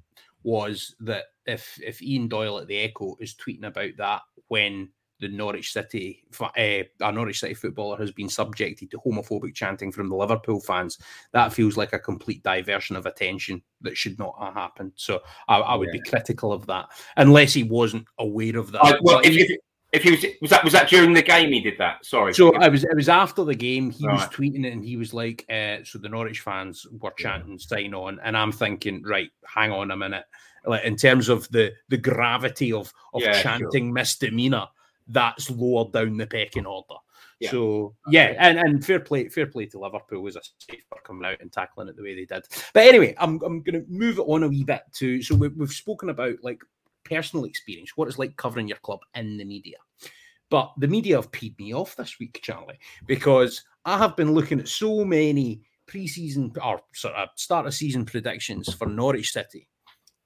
was 0.44 0.96
that 1.02 1.26
if 1.46 1.80
if 1.84 2.02
Ian 2.02 2.28
Doyle 2.28 2.60
at 2.60 2.68
the 2.68 2.80
Echo 2.80 3.16
is 3.20 3.36
tweeting 3.36 3.66
about 3.66 3.92
that 3.98 4.22
when 4.48 4.90
the 5.20 5.28
Norwich 5.28 5.74
City, 5.74 6.24
uh, 6.39 6.47
a 6.55 7.11
Norwich 7.11 7.39
City 7.39 7.53
footballer 7.53 7.97
has 7.97 8.11
been 8.11 8.30
subjected 8.30 8.91
to 8.91 8.99
homophobic 8.99 9.55
chanting 9.55 9.91
from 9.91 10.09
the 10.09 10.15
Liverpool 10.15 10.59
fans. 10.59 10.97
That 11.32 11.53
feels 11.53 11.78
like 11.78 11.93
a 11.93 11.99
complete 11.99 12.43
diversion 12.43 12.95
of 12.95 13.05
attention 13.05 13.61
that 13.82 13.97
should 13.97 14.20
not 14.20 14.36
have 14.39 14.53
happened. 14.53 14.93
So 14.95 15.22
I, 15.47 15.57
I 15.57 15.76
would 15.76 15.89
yeah. 15.93 16.01
be 16.03 16.09
critical 16.09 16.53
of 16.53 16.68
that, 16.68 16.88
unless 17.15 17.53
he 17.53 17.63
wasn't 17.63 18.05
aware 18.20 18.57
of 18.57 18.72
that. 18.72 18.82
Uh, 18.82 18.97
well, 19.01 19.20
if, 19.24 19.36
if, 19.36 19.59
if, 19.91 20.03
he 20.03 20.11
was, 20.11 20.26
was 20.41 20.51
that 20.51 20.63
was 20.63 20.74
that 20.74 20.89
during 20.89 21.13
the 21.13 21.22
game 21.22 21.51
he 21.51 21.61
did 21.61 21.78
that? 21.80 22.05
Sorry. 22.05 22.34
So 22.34 22.55
I 22.55 22.68
was 22.68 22.84
it 22.84 22.95
was 22.95 23.09
after 23.09 23.43
the 23.43 23.55
game. 23.55 23.89
He 23.89 24.05
right. 24.05 24.13
was 24.13 24.24
tweeting 24.30 24.65
it, 24.65 24.74
and 24.74 24.86
he 24.86 24.97
was 24.97 25.13
like, 25.13 25.45
uh, 25.49 25.78
"So 25.84 25.97
the 25.97 26.09
Norwich 26.09 26.41
fans 26.41 26.86
were 26.91 27.13
chanting 27.18 27.53
yeah. 27.53 27.57
sign 27.57 27.93
on," 27.95 28.20
and 28.24 28.38
I'm 28.38 28.51
thinking, 28.51 29.03
right, 29.03 29.30
hang 29.45 29.72
on 29.72 29.91
a 29.91 29.97
minute. 29.97 30.26
Like 30.65 30.84
in 30.84 30.95
terms 30.95 31.30
of 31.30 31.49
the 31.49 31.74
the 31.89 31.97
gravity 31.97 32.72
of 32.72 32.93
of 33.13 33.22
yeah, 33.22 33.41
chanting 33.41 33.86
sure. 33.86 33.93
misdemeanor 33.93 34.68
that's 35.08 35.49
lower 35.49 35.89
down 35.89 36.18
the 36.18 36.28
pecking 36.28 36.66
oh. 36.66 36.84
order. 36.88 36.99
Yeah. 37.39 37.51
So 37.51 37.95
yeah, 38.10 38.34
and, 38.39 38.58
and 38.58 38.84
fair 38.84 38.99
play, 38.99 39.30
fair 39.30 39.45
play 39.45 39.68
to 39.68 39.80
Liverpool 39.80 40.22
was 40.22 40.36
a 40.36 40.41
safe 40.58 40.84
for 40.89 40.99
coming 41.05 41.26
out 41.26 41.39
and 41.39 41.51
tackling 41.51 41.88
it 41.88 41.95
the 41.95 42.03
way 42.03 42.16
they 42.16 42.26
did. 42.26 42.45
But 42.74 42.88
anyway, 42.88 43.14
I'm 43.18 43.41
I'm 43.43 43.62
going 43.62 43.82
to 43.82 43.86
move 43.88 44.18
it 44.18 44.26
on 44.28 44.43
a 44.43 44.47
wee 44.47 44.64
bit 44.64 44.82
to 44.95 45.22
so 45.22 45.36
we, 45.36 45.49
we've 45.49 45.72
spoken 45.72 46.10
about 46.10 46.36
like 46.41 46.60
personal 47.03 47.45
experience, 47.45 47.91
what 47.95 48.08
it's 48.08 48.18
like 48.18 48.36
covering 48.38 48.68
your 48.68 48.78
club 48.78 48.99
in 49.14 49.38
the 49.38 49.45
media. 49.45 49.78
But 50.49 50.72
the 50.78 50.88
media 50.88 51.18
have 51.18 51.32
peed 51.32 51.58
me 51.60 51.74
off 51.74 51.95
this 51.95 52.20
week, 52.20 52.39
Charlie, 52.41 52.80
because 53.05 53.64
I 53.86 53.97
have 53.97 54.16
been 54.16 54.34
looking 54.34 54.60
at 54.60 54.68
so 54.68 55.03
many 55.03 55.62
preseason 55.88 56.55
or 56.64 56.82
sort 56.93 57.16
of 57.16 57.30
start 57.36 57.68
of 57.68 57.74
season 57.74 58.05
predictions 58.05 58.74
for 58.74 58.88
Norwich 58.88 59.32
City, 59.32 59.68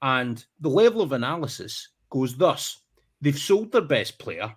and 0.00 0.44
the 0.60 0.70
level 0.70 1.02
of 1.02 1.12
analysis 1.12 1.88
goes 2.08 2.36
thus: 2.36 2.82
they've 3.20 3.38
sold 3.38 3.72
their 3.72 3.82
best 3.82 4.18
player 4.18 4.54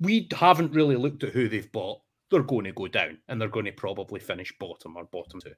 we 0.00 0.28
haven't 0.32 0.74
really 0.74 0.96
looked 0.96 1.24
at 1.24 1.32
who 1.32 1.48
they've 1.48 1.70
bought. 1.72 2.00
They're 2.30 2.42
going 2.42 2.64
to 2.64 2.72
go 2.72 2.88
down 2.88 3.18
and 3.28 3.40
they're 3.40 3.48
going 3.48 3.66
to 3.66 3.72
probably 3.72 4.18
finish 4.18 4.52
bottom 4.58 4.96
or 4.96 5.04
bottom 5.04 5.40
two. 5.40 5.52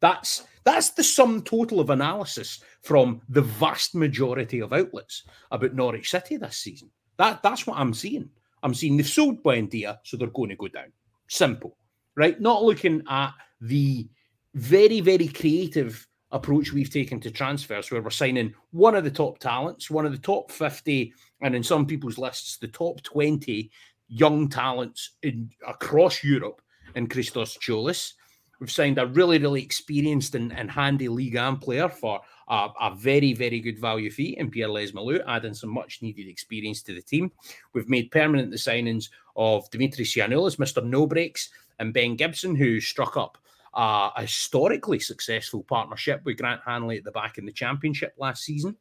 That's 0.00 0.44
that's 0.64 0.90
the 0.90 1.02
sum 1.02 1.42
total 1.42 1.80
of 1.80 1.90
analysis 1.90 2.62
from 2.82 3.20
the 3.28 3.42
vast 3.42 3.94
majority 3.94 4.60
of 4.60 4.72
outlets 4.72 5.24
about 5.50 5.74
Norwich 5.74 6.10
City 6.10 6.36
this 6.36 6.56
season. 6.58 6.90
That 7.16 7.42
that's 7.42 7.66
what 7.66 7.78
I'm 7.78 7.94
seeing. 7.94 8.28
I'm 8.62 8.74
seeing 8.74 8.96
they've 8.96 9.08
sold 9.08 9.42
Buendia, 9.42 9.98
so 10.02 10.16
they're 10.16 10.28
going 10.28 10.50
to 10.50 10.56
go 10.56 10.68
down. 10.68 10.92
Simple, 11.28 11.76
right? 12.16 12.40
Not 12.40 12.62
looking 12.62 13.02
at 13.08 13.32
the 13.60 14.08
very, 14.54 15.00
very 15.00 15.28
creative 15.28 16.06
approach 16.30 16.72
we've 16.72 16.90
taken 16.90 17.20
to 17.20 17.30
transfers, 17.30 17.90
where 17.90 18.02
we're 18.02 18.10
signing 18.10 18.54
one 18.72 18.94
of 18.94 19.04
the 19.04 19.10
top 19.10 19.38
talents, 19.38 19.90
one 19.90 20.04
of 20.04 20.12
the 20.12 20.18
top 20.18 20.50
50, 20.50 21.12
and 21.40 21.54
in 21.54 21.62
some 21.62 21.86
people's 21.86 22.18
lists, 22.18 22.58
the 22.58 22.68
top 22.68 23.02
20 23.02 23.70
young 24.08 24.48
talents 24.48 25.12
in 25.22 25.50
across 25.66 26.22
Europe 26.22 26.60
in 26.94 27.06
Christos 27.06 27.56
Tzolis. 27.58 28.14
We've 28.60 28.70
signed 28.70 28.98
a 28.98 29.06
really, 29.06 29.38
really 29.38 29.62
experienced 29.62 30.34
and, 30.34 30.52
and 30.52 30.68
handy 30.70 31.08
Ligue 31.08 31.36
1 31.36 31.58
player 31.58 31.88
for 31.88 32.20
a, 32.48 32.68
a, 32.80 32.94
very, 32.96 33.32
very 33.32 33.60
good 33.60 33.78
value 33.78 34.10
fee 34.10 34.36
in 34.36 34.50
Pierre 34.50 34.68
Lees-Melou, 34.68 35.22
adding 35.28 35.54
some 35.54 35.70
much 35.70 36.02
needed 36.02 36.26
experience 36.26 36.82
to 36.82 36.94
the 36.94 37.02
team. 37.02 37.30
We've 37.72 37.88
made 37.88 38.10
permanent 38.10 38.50
the 38.50 38.56
signings 38.56 39.10
of 39.36 39.70
Dimitri 39.70 40.04
Giannoulis, 40.04 40.56
Mr. 40.56 40.84
No 40.84 41.06
Breaks, 41.06 41.50
and 41.78 41.94
Ben 41.94 42.16
Gibson, 42.16 42.56
who 42.56 42.80
struck 42.80 43.16
up 43.16 43.38
a 43.74 44.22
historically 44.22 44.98
successful 44.98 45.62
partnership 45.62 46.22
with 46.24 46.38
Grant 46.38 46.60
Hanley 46.64 46.98
at 46.98 47.04
the 47.04 47.10
back 47.10 47.38
in 47.38 47.46
the 47.46 47.52
championship 47.52 48.14
last 48.18 48.44
season. 48.44 48.76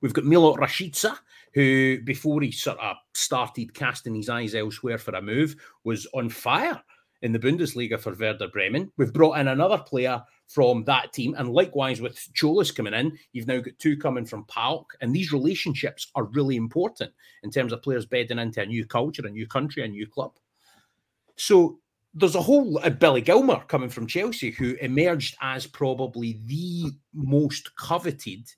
We've 0.00 0.12
got 0.12 0.24
Milot 0.24 0.58
Rashica, 0.58 1.18
who 1.52 2.00
before 2.02 2.40
he 2.42 2.52
sort 2.52 2.78
of 2.78 2.96
started 3.12 3.74
casting 3.74 4.14
his 4.14 4.28
eyes 4.28 4.54
elsewhere 4.54 4.98
for 4.98 5.14
a 5.14 5.22
move, 5.22 5.56
was 5.84 6.06
on 6.14 6.28
fire 6.28 6.80
in 7.22 7.32
the 7.32 7.38
Bundesliga 7.38 7.98
for 7.98 8.14
Werder 8.14 8.48
Bremen. 8.48 8.92
We've 8.96 9.12
brought 9.12 9.38
in 9.38 9.48
another 9.48 9.78
player 9.78 10.22
from 10.46 10.84
that 10.84 11.12
team, 11.12 11.34
and 11.38 11.48
likewise 11.48 12.00
with 12.00 12.16
Tzolis 12.34 12.74
coming 12.74 12.92
in, 12.92 13.18
you've 13.32 13.46
now 13.46 13.60
got 13.60 13.78
two 13.78 13.96
coming 13.96 14.26
from 14.26 14.44
PAOK, 14.44 14.84
and 15.00 15.14
these 15.14 15.32
relationships 15.32 16.10
are 16.14 16.24
really 16.24 16.56
important 16.56 17.12
in 17.42 17.50
terms 17.50 17.72
of 17.72 17.82
players 17.82 18.04
bedding 18.04 18.38
into 18.38 18.60
a 18.60 18.66
new 18.66 18.84
culture, 18.84 19.26
a 19.26 19.30
new 19.30 19.46
country, 19.46 19.82
a 19.82 19.88
new 19.88 20.06
club. 20.06 20.32
So 21.36 21.78
there's 22.14 22.34
a 22.34 22.42
whole 22.42 22.78
uh, 22.78 22.90
Billy 22.90 23.22
Gilmour 23.22 23.66
coming 23.66 23.88
from 23.88 24.06
Chelsea 24.06 24.50
who 24.52 24.76
emerged 24.80 25.36
as 25.40 25.66
probably 25.66 26.40
the 26.46 26.92
most 27.12 27.74
coveted 27.76 28.48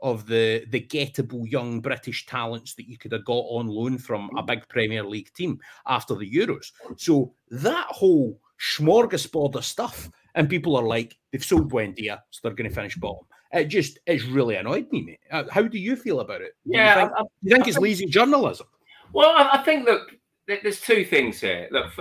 of 0.00 0.26
the 0.26 0.64
the 0.70 0.80
gettable 0.80 1.50
young 1.50 1.80
British 1.80 2.26
talents 2.26 2.74
that 2.74 2.88
you 2.88 2.96
could 2.98 3.12
have 3.12 3.24
got 3.24 3.44
on 3.48 3.66
loan 3.66 3.98
from 3.98 4.30
a 4.36 4.42
big 4.42 4.68
Premier 4.68 5.02
League 5.02 5.32
team 5.34 5.58
after 5.86 6.14
the 6.14 6.30
Euros. 6.30 6.70
So 6.96 7.34
that 7.50 7.86
whole 7.88 8.38
smorgasbord 8.60 9.56
of 9.56 9.64
stuff, 9.64 10.10
and 10.34 10.48
people 10.48 10.76
are 10.76 10.86
like, 10.86 11.16
they've 11.32 11.44
sold 11.44 11.72
Buendia, 11.72 12.20
so 12.30 12.40
they're 12.42 12.54
going 12.54 12.68
to 12.68 12.74
finish 12.74 12.96
bottom. 12.96 13.26
It 13.52 13.64
just 13.64 13.98
it's 14.06 14.24
really 14.24 14.56
annoyed 14.56 14.90
me, 14.92 15.02
mate. 15.02 15.48
How 15.50 15.62
do 15.62 15.78
you 15.78 15.96
feel 15.96 16.20
about 16.20 16.42
it? 16.42 16.54
Yeah, 16.64 16.94
you 16.94 17.00
think, 17.00 17.12
I, 17.16 17.20
I, 17.20 17.24
you 17.42 17.54
think 17.54 17.68
it's 17.68 17.78
lazy 17.78 18.06
journalism? 18.06 18.66
Well, 19.12 19.32
I, 19.36 19.62
think 19.62 19.86
that 19.86 20.00
there's 20.48 20.80
two 20.80 21.04
things 21.04 21.40
here. 21.40 21.68
Look, 21.70 21.92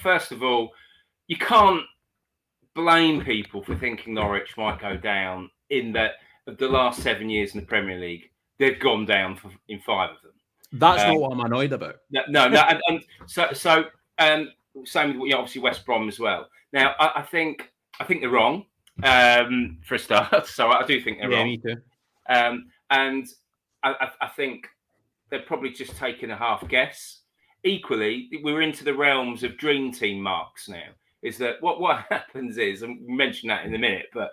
first 0.00 0.32
of 0.32 0.42
all, 0.42 0.72
you 1.28 1.36
can't 1.36 1.82
blame 2.74 3.24
people 3.24 3.62
for 3.62 3.76
thinking 3.76 4.14
Norwich 4.14 4.56
might 4.56 4.80
go 4.80 4.96
down 4.96 5.50
in 5.70 5.92
that 5.92 6.12
of 6.46 6.58
the 6.58 6.68
last 6.68 7.02
seven 7.02 7.30
years 7.30 7.54
in 7.54 7.60
the 7.60 7.66
Premier 7.66 7.98
League, 7.98 8.30
they've 8.58 8.78
gone 8.78 9.04
down 9.04 9.36
for, 9.36 9.50
in 9.68 9.80
five 9.80 10.10
of 10.10 10.22
them. 10.22 10.32
That's 10.72 11.02
um, 11.02 11.10
not 11.10 11.20
what 11.20 11.32
I'm 11.32 11.40
annoyed 11.40 11.72
about. 11.72 11.96
No, 12.10 12.22
no, 12.28 12.48
no 12.48 12.60
and, 12.60 12.80
and, 12.88 13.04
so 13.26 13.48
so 13.52 13.84
um, 14.18 14.48
same 14.84 15.18
with 15.18 15.32
obviously 15.34 15.60
West 15.60 15.84
Brom 15.84 16.08
as 16.08 16.18
well. 16.18 16.48
Now, 16.72 16.94
I, 16.98 17.20
I 17.20 17.22
think 17.22 17.70
I 18.00 18.04
think 18.04 18.20
they're 18.20 18.30
wrong 18.30 18.64
um, 19.02 19.78
for 19.84 19.96
a 19.96 19.98
start. 19.98 20.46
So 20.48 20.68
I 20.70 20.84
do 20.84 21.00
think 21.00 21.18
they're 21.18 21.30
yeah, 21.30 21.38
wrong. 21.38 21.46
Me 21.46 21.58
too. 21.58 21.76
Um, 22.28 22.66
and 22.90 23.26
I, 23.82 24.10
I, 24.20 24.28
think 24.28 24.66
they're 25.28 25.42
probably 25.42 25.70
just 25.70 25.96
taking 25.96 26.30
a 26.30 26.36
half 26.36 26.66
guess. 26.68 27.21
Equally, 27.64 28.28
we're 28.42 28.62
into 28.62 28.84
the 28.84 28.94
realms 28.94 29.44
of 29.44 29.56
dream 29.56 29.92
team 29.92 30.20
marks 30.20 30.68
now. 30.68 30.88
Is 31.22 31.38
that 31.38 31.56
what 31.60 31.80
what 31.80 32.04
happens 32.10 32.58
is, 32.58 32.82
and 32.82 33.00
we 33.06 33.14
mention 33.14 33.48
that 33.48 33.64
in 33.64 33.74
a 33.74 33.78
minute, 33.78 34.06
but 34.12 34.32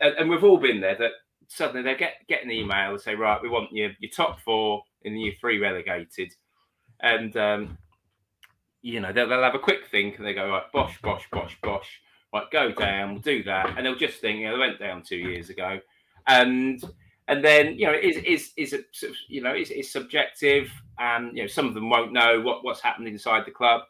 and 0.00 0.30
we've 0.30 0.44
all 0.44 0.58
been 0.58 0.80
there 0.80 0.96
that 0.96 1.12
suddenly 1.48 1.82
they 1.82 1.96
get 1.96 2.14
get 2.28 2.44
an 2.44 2.50
email 2.50 2.90
and 2.90 3.00
say, 3.00 3.14
right, 3.14 3.42
we 3.42 3.48
want 3.48 3.72
you 3.72 3.90
your 3.98 4.10
top 4.10 4.40
four 4.40 4.82
in 5.02 5.14
the 5.14 5.20
year 5.20 5.32
three 5.40 5.58
relegated. 5.58 6.32
and 7.00 7.36
um, 7.36 7.78
you 8.82 9.00
know 9.00 9.12
they'll, 9.12 9.28
they'll 9.28 9.42
have 9.42 9.54
a 9.54 9.58
quick 9.58 9.86
think 9.90 10.18
and 10.18 10.26
they 10.26 10.34
go 10.34 10.48
right, 10.48 10.70
bosh, 10.72 11.00
bosh, 11.02 11.26
bosh, 11.30 11.56
bosh, 11.62 12.00
right, 12.32 12.50
go 12.50 12.72
down, 12.72 13.12
we'll 13.12 13.20
do 13.20 13.42
that, 13.42 13.76
and 13.76 13.84
they'll 13.84 13.96
just 13.96 14.20
think, 14.20 14.40
you 14.40 14.46
know, 14.46 14.52
they 14.52 14.60
went 14.60 14.78
down 14.78 15.02
two 15.02 15.16
years 15.16 15.50
ago, 15.50 15.80
and 16.26 16.82
and 17.28 17.44
then 17.44 17.78
you 17.78 17.86
know 17.86 17.92
is 17.92 18.16
is 18.18 18.52
is 18.56 18.72
a 18.72 18.80
you 19.28 19.42
know 19.42 19.54
is 19.54 19.70
is 19.70 19.90
subjective, 19.90 20.70
and 20.98 21.36
you 21.36 21.42
know 21.42 21.48
some 21.48 21.66
of 21.66 21.74
them 21.74 21.90
won't 21.90 22.12
know 22.12 22.40
what 22.40 22.64
what's 22.64 22.80
happened 22.80 23.08
inside 23.08 23.44
the 23.44 23.50
club. 23.50 23.82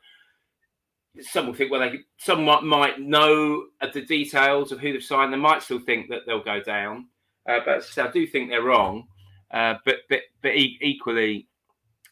Some 1.20 1.46
will 1.46 1.54
think, 1.54 1.70
well, 1.70 1.80
they 1.80 1.98
some 2.18 2.44
might, 2.44 3.00
know 3.00 3.66
the 3.80 4.02
details 4.02 4.70
of 4.70 4.80
who 4.80 4.92
they've 4.92 5.02
signed. 5.02 5.32
They 5.32 5.38
might 5.38 5.62
still 5.62 5.78
think 5.78 6.10
that 6.10 6.22
they'll 6.26 6.44
go 6.44 6.60
down, 6.60 7.06
uh, 7.48 7.60
but 7.64 7.86
I 7.96 8.10
do 8.10 8.26
think 8.26 8.50
they're 8.50 8.62
wrong. 8.62 9.06
Uh, 9.50 9.74
but 9.84 9.96
but 10.10 10.20
but 10.42 10.52
equally, 10.54 11.48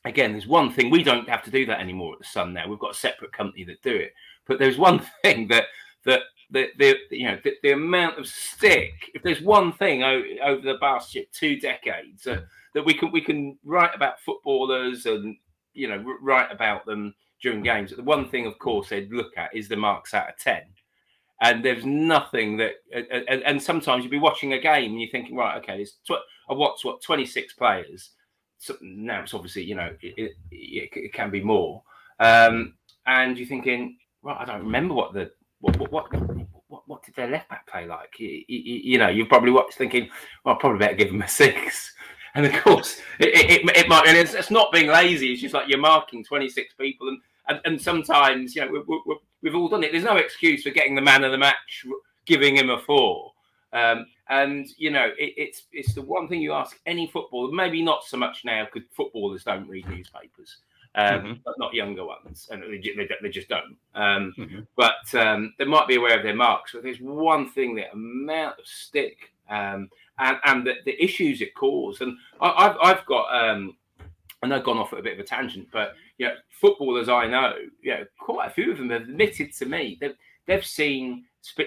again, 0.04 0.32
there's 0.32 0.46
one 0.46 0.72
thing 0.72 0.90
we 0.90 1.02
don't 1.02 1.28
have 1.28 1.42
to 1.44 1.50
do 1.50 1.66
that 1.66 1.80
anymore 1.80 2.14
at 2.14 2.18
the 2.18 2.24
Sun 2.24 2.52
now. 2.52 2.68
We've 2.68 2.78
got 2.78 2.92
a 2.92 2.98
separate 2.98 3.32
company 3.32 3.64
that 3.64 3.82
do 3.82 3.94
it. 3.94 4.12
But 4.46 4.58
there's 4.58 4.78
one 4.78 4.98
thing 5.22 5.48
that 5.48 5.64
that 6.04 6.22
the, 6.54 6.68
the 6.78 6.96
you 7.10 7.26
know 7.26 7.38
the, 7.44 7.54
the 7.62 7.72
amount 7.72 8.18
of 8.18 8.26
stick. 8.26 9.10
If 9.14 9.22
there's 9.22 9.42
one 9.42 9.72
thing 9.72 10.02
over, 10.02 10.24
over 10.42 10.62
the 10.62 10.78
past 10.78 11.16
two 11.32 11.60
decades 11.60 12.26
uh, 12.26 12.40
that 12.74 12.84
we 12.84 12.94
can 12.94 13.12
we 13.12 13.20
can 13.20 13.58
write 13.64 13.94
about 13.94 14.20
footballers 14.20 15.04
and 15.06 15.36
you 15.74 15.88
know 15.88 16.02
write 16.22 16.50
about 16.50 16.86
them 16.86 17.14
during 17.42 17.62
games. 17.62 17.94
The 17.94 18.02
one 18.02 18.30
thing, 18.30 18.46
of 18.46 18.58
course, 18.58 18.88
they'd 18.88 19.12
look 19.12 19.36
at 19.36 19.54
is 19.54 19.68
the 19.68 19.76
marks 19.76 20.14
out 20.14 20.30
of 20.30 20.38
ten. 20.38 20.62
And 21.40 21.64
there's 21.64 21.84
nothing 21.84 22.56
that, 22.58 22.74
and, 22.92 23.42
and 23.42 23.60
sometimes 23.60 24.02
you'd 24.04 24.10
be 24.10 24.18
watching 24.18 24.52
a 24.52 24.58
game 24.58 24.92
and 24.92 25.00
you're 25.00 25.10
thinking, 25.10 25.36
right, 25.36 25.58
okay, 25.58 25.76
there's 25.76 25.98
tw- 26.06 26.22
what's 26.46 26.84
what 26.84 27.02
26 27.02 27.54
players. 27.54 28.10
So 28.58 28.76
now 28.80 29.20
it's 29.20 29.34
obviously, 29.34 29.64
you 29.64 29.74
know, 29.74 29.90
it, 30.00 30.32
it, 30.50 30.90
it 30.94 31.12
can 31.12 31.30
be 31.30 31.42
more. 31.42 31.82
Um, 32.20 32.74
and 33.06 33.36
you're 33.36 33.48
thinking, 33.48 33.98
well, 34.22 34.36
I 34.38 34.44
don't 34.44 34.62
remember 34.62 34.94
what 34.94 35.12
the 35.12 35.32
what 35.60 35.78
what 35.78 35.92
what 35.92 36.10
did 37.04 37.14
their 37.14 37.28
left 37.28 37.48
back 37.48 37.66
play 37.66 37.86
like? 37.86 38.18
You, 38.18 38.42
you, 38.48 38.80
you 38.84 38.98
know, 38.98 39.08
you've 39.08 39.28
probably 39.28 39.50
watched 39.50 39.78
thinking, 39.78 40.08
well, 40.44 40.54
I 40.54 40.58
probably 40.58 40.78
better 40.78 40.94
give 40.94 41.08
him 41.10 41.22
a 41.22 41.28
six. 41.28 41.92
And 42.36 42.44
of 42.46 42.52
course, 42.64 43.00
it, 43.20 43.28
it, 43.28 43.76
it 43.76 43.88
might, 43.88 44.08
and 44.08 44.16
it's, 44.18 44.34
it's, 44.34 44.50
not 44.50 44.72
being 44.72 44.88
lazy. 44.88 45.30
It's 45.30 45.40
just 45.40 45.54
like 45.54 45.68
you're 45.68 45.78
marking 45.78 46.24
26 46.24 46.74
people, 46.74 47.06
and 47.06 47.20
and, 47.48 47.60
and 47.64 47.80
sometimes, 47.80 48.56
you 48.56 48.64
know, 48.64 48.72
we, 48.72 48.98
we, 49.06 49.16
we've 49.42 49.54
all 49.54 49.68
done 49.68 49.84
it. 49.84 49.92
There's 49.92 50.02
no 50.02 50.16
excuse 50.16 50.64
for 50.64 50.70
getting 50.70 50.96
the 50.96 51.00
man 51.00 51.24
of 51.24 51.30
the 51.30 51.38
match, 51.38 51.86
giving 52.26 52.56
him 52.56 52.70
a 52.70 52.78
four. 52.80 53.30
Um, 53.72 54.06
and 54.28 54.66
you 54.78 54.90
know, 54.90 55.10
it, 55.18 55.34
it's 55.36 55.62
it's 55.72 55.94
the 55.94 56.02
one 56.02 56.28
thing 56.28 56.40
you 56.40 56.52
ask 56.52 56.78
any 56.86 57.06
footballer. 57.06 57.52
Maybe 57.52 57.82
not 57.82 58.04
so 58.04 58.16
much 58.16 58.44
now 58.44 58.64
because 58.64 58.88
footballers 58.96 59.44
don't 59.44 59.68
read 59.68 59.88
newspapers 59.88 60.58
um, 60.96 61.20
mm-hmm. 61.20 61.32
but 61.44 61.58
not 61.58 61.74
younger 61.74 62.04
ones, 62.04 62.48
and 62.50 62.62
they, 62.62 62.78
they, 62.78 63.08
they 63.20 63.28
just 63.28 63.48
don't. 63.48 63.76
Um, 63.94 64.32
mm-hmm. 64.38 64.60
But 64.76 65.14
um, 65.14 65.54
they 65.58 65.64
might 65.64 65.88
be 65.88 65.96
aware 65.96 66.16
of 66.16 66.22
their 66.22 66.36
marks. 66.36 66.72
But 66.72 66.82
there's 66.82 67.00
one 67.00 67.50
thing: 67.50 67.74
the 67.74 67.90
amount 67.92 68.58
of 68.60 68.66
stick 68.66 69.32
um, 69.48 69.88
and 70.18 70.38
and 70.44 70.66
the, 70.66 70.74
the, 70.84 71.02
issues 71.02 71.40
it 71.40 71.54
caused. 71.54 72.02
And 72.02 72.16
I, 72.40 72.64
have 72.64 72.76
I've 72.82 73.06
got, 73.06 73.34
um, 73.34 73.76
and 74.42 74.54
I've 74.54 74.64
gone 74.64 74.78
off 74.78 74.92
at 74.92 75.00
a 75.00 75.02
bit 75.02 75.14
of 75.14 75.18
a 75.18 75.24
tangent, 75.24 75.68
but 75.72 75.94
you 76.18 76.26
know, 76.26 76.34
footballers 76.60 77.08
I 77.08 77.26
know, 77.26 77.54
you 77.82 77.90
know, 77.90 78.04
quite 78.18 78.48
a 78.48 78.54
few 78.54 78.70
of 78.70 78.78
them 78.78 78.90
have 78.90 79.02
admitted 79.02 79.52
to 79.54 79.66
me 79.66 79.98
that 80.00 80.16
they've 80.46 80.64
seen 80.64 81.24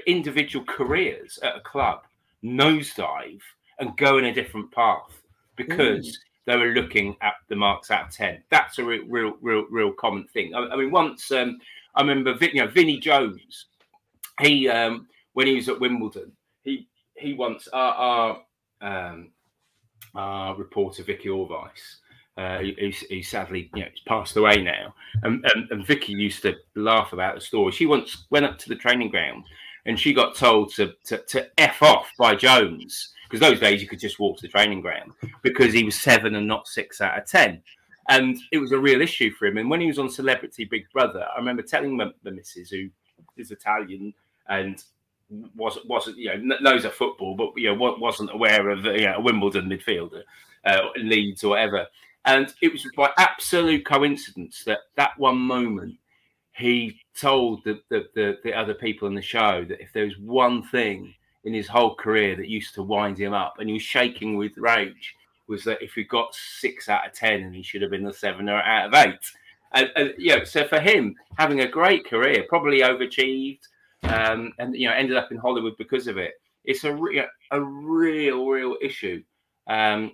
individual 0.08 0.66
careers 0.66 1.38
at 1.44 1.58
a 1.58 1.62
club 1.62 2.04
nosedive 2.44 3.42
and 3.80 3.98
go 3.98 4.18
in 4.18 4.26
a 4.26 4.34
different 4.34 4.72
path 4.72 5.22
because. 5.56 6.08
Mm 6.08 6.22
they 6.48 6.56
were 6.56 6.68
looking 6.68 7.16
at 7.22 7.34
the 7.50 7.56
marks 7.56 7.92
out 7.92 8.08
of 8.08 8.14
10. 8.14 8.42
That's 8.50 8.80
a 8.80 8.84
real, 8.84 9.04
real, 9.06 9.34
real, 9.42 9.66
real 9.70 9.92
common 9.92 10.24
thing. 10.24 10.56
I, 10.56 10.60
I 10.70 10.76
mean, 10.78 10.92
once 10.92 11.30
um, 11.32 11.60
I 11.94 12.02
remember, 12.02 12.36
you 12.40 12.64
know, 12.64 12.70
Vinnie 12.70 13.00
Jones, 13.00 13.66
he, 14.42 14.70
um, 14.70 15.08
when 15.34 15.46
he 15.46 15.56
was 15.56 15.68
at 15.68 15.80
Wimbledon, 15.80 16.32
he, 16.64 16.88
he 17.16 17.34
once, 17.34 17.68
our, 17.74 17.94
our, 18.82 19.10
um, 19.10 19.32
our 20.16 20.56
reporter, 20.56 21.04
Vicky 21.04 21.28
Orvice, 21.28 21.98
uh, 22.38 22.60
he, 22.60 22.96
he, 23.10 23.22
sadly, 23.22 23.70
you 23.76 23.82
know, 23.82 23.90
he's 23.92 24.04
passed 24.08 24.38
away 24.38 24.64
now. 24.64 24.96
And, 25.24 25.46
and, 25.54 25.70
and 25.70 25.86
Vicky 25.86 26.14
used 26.14 26.44
to 26.44 26.56
laugh 26.76 27.12
about 27.12 27.36
the 27.36 27.42
story. 27.42 27.74
She 27.74 27.88
once 27.88 28.26
went 28.30 28.46
up 28.46 28.58
to 28.60 28.70
the 28.70 28.76
training 28.76 29.10
ground 29.10 29.44
and 29.86 30.00
she 30.00 30.14
got 30.14 30.36
told 30.36 30.74
to, 30.76 30.94
to, 31.08 31.18
to 31.18 31.48
F 31.60 31.84
off 31.84 32.10
by 32.18 32.36
Jones 32.36 33.12
because 33.30 33.40
those 33.40 33.60
days 33.60 33.82
you 33.82 33.88
could 33.88 34.00
just 34.00 34.20
walk 34.20 34.38
to 34.38 34.42
the 34.44 34.48
training 34.48 34.82
ground 34.82 35.12
because 35.42 35.74
he 35.74 35.84
was 35.84 36.00
seven 36.00 36.36
and 36.36 36.48
not 36.48 36.68
six 36.68 37.02
out 37.02 37.18
of 37.18 37.26
ten. 37.26 37.62
And 38.10 38.38
it 38.54 38.58
was 38.58 38.72
a 38.72 38.80
real 38.80 39.02
issue 39.02 39.32
for 39.32 39.48
him. 39.48 39.58
And 39.58 39.70
when 39.70 39.82
he 39.82 39.88
was 39.88 40.00
on 40.00 40.10
Celebrity 40.10 40.64
Big 40.64 40.86
Brother, 40.94 41.26
I 41.34 41.38
remember 41.38 41.62
telling 41.62 41.98
the, 41.98 42.14
the 42.24 42.32
missus, 42.32 42.70
who 42.70 42.90
is 43.36 43.52
Italian 43.52 44.14
and 44.48 44.82
wasn't 45.58 45.86
wasn't 45.88 46.18
you 46.18 46.38
know 46.38 46.58
knows 46.62 46.86
a 46.86 46.90
football, 46.90 47.36
but 47.36 47.52
you 47.58 47.74
know 47.76 47.96
wasn't 48.00 48.34
aware 48.34 48.70
of 48.70 48.86
you 48.86 49.08
know, 49.08 49.18
a 49.18 49.22
Wimbledon 49.22 49.70
midfielder, 49.70 50.24
uh, 50.66 50.82
Leeds 50.96 51.44
or 51.44 51.50
whatever. 51.50 51.86
And 52.26 52.54
it 52.62 52.72
was 52.72 52.86
by 52.96 53.12
absolute 53.18 53.86
coincidence 53.86 54.64
that 54.66 54.80
that 54.96 55.18
one 55.18 55.38
moment 55.38 55.98
he 56.58 57.00
told 57.16 57.64
the, 57.64 57.80
the, 57.90 58.08
the, 58.16 58.38
the 58.44 58.54
other 58.54 58.74
people 58.74 59.08
in 59.08 59.14
the 59.14 59.22
show 59.22 59.64
that 59.64 59.82
if 59.82 59.94
there 59.94 60.06
was 60.06 60.18
one 60.18 60.64
thing 60.64 61.14
in 61.48 61.54
his 61.54 61.68
whole 61.68 61.96
career 61.96 62.36
that 62.36 62.50
used 62.50 62.76
to 62.76 62.84
wind 62.84 63.18
him 63.18 63.34
up, 63.34 63.56
and 63.58 63.70
he 63.70 63.74
was 63.74 63.82
shaking 63.82 64.36
with 64.36 64.58
rage. 64.58 65.16
Was 65.48 65.64
that 65.64 65.82
if 65.82 65.94
he 65.94 66.04
got 66.04 66.36
six 66.36 66.90
out 66.90 67.08
of 67.08 67.14
ten, 67.14 67.44
and 67.44 67.56
he 67.56 67.64
should 67.64 67.82
have 67.82 67.92
been 67.92 68.06
a 68.06 68.14
seven 68.14 68.50
or 68.50 68.62
out 68.62 68.88
of 68.88 68.94
eight? 68.94 69.32
And, 69.72 69.90
and 69.96 70.14
you 70.18 70.36
know, 70.36 70.44
so 70.44 70.68
for 70.68 70.80
him, 70.80 71.16
having 71.38 71.62
a 71.62 71.68
great 71.68 72.06
career, 72.06 72.46
probably 72.50 72.82
overachieved, 72.82 73.62
um, 74.04 74.52
and 74.60 74.76
you 74.76 74.88
know, 74.88 74.94
ended 74.94 75.16
up 75.16 75.32
in 75.32 75.38
Hollywood 75.38 75.78
because 75.78 76.08
of 76.08 76.18
it. 76.18 76.34
It's 76.66 76.84
a 76.84 76.94
re- 76.94 77.26
a 77.52 77.62
real, 77.62 78.46
real 78.46 78.76
issue. 78.82 79.24
Um, 79.68 80.12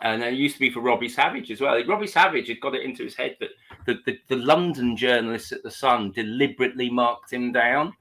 and 0.00 0.22
it 0.22 0.34
used 0.34 0.54
to 0.54 0.60
be 0.60 0.70
for 0.70 0.80
Robbie 0.80 1.08
Savage 1.08 1.50
as 1.50 1.60
well. 1.60 1.82
Robbie 1.86 2.06
Savage 2.06 2.48
had 2.48 2.60
got 2.60 2.74
it 2.74 2.82
into 2.82 3.04
his 3.04 3.14
head 3.14 3.36
that 3.40 3.50
the, 3.86 3.98
the, 4.04 4.18
the 4.28 4.36
London 4.36 4.96
journalists 4.96 5.52
at 5.52 5.62
the 5.62 5.70
Sun 5.70 6.12
deliberately 6.12 6.90
marked 6.90 7.32
him 7.32 7.52
down, 7.52 7.92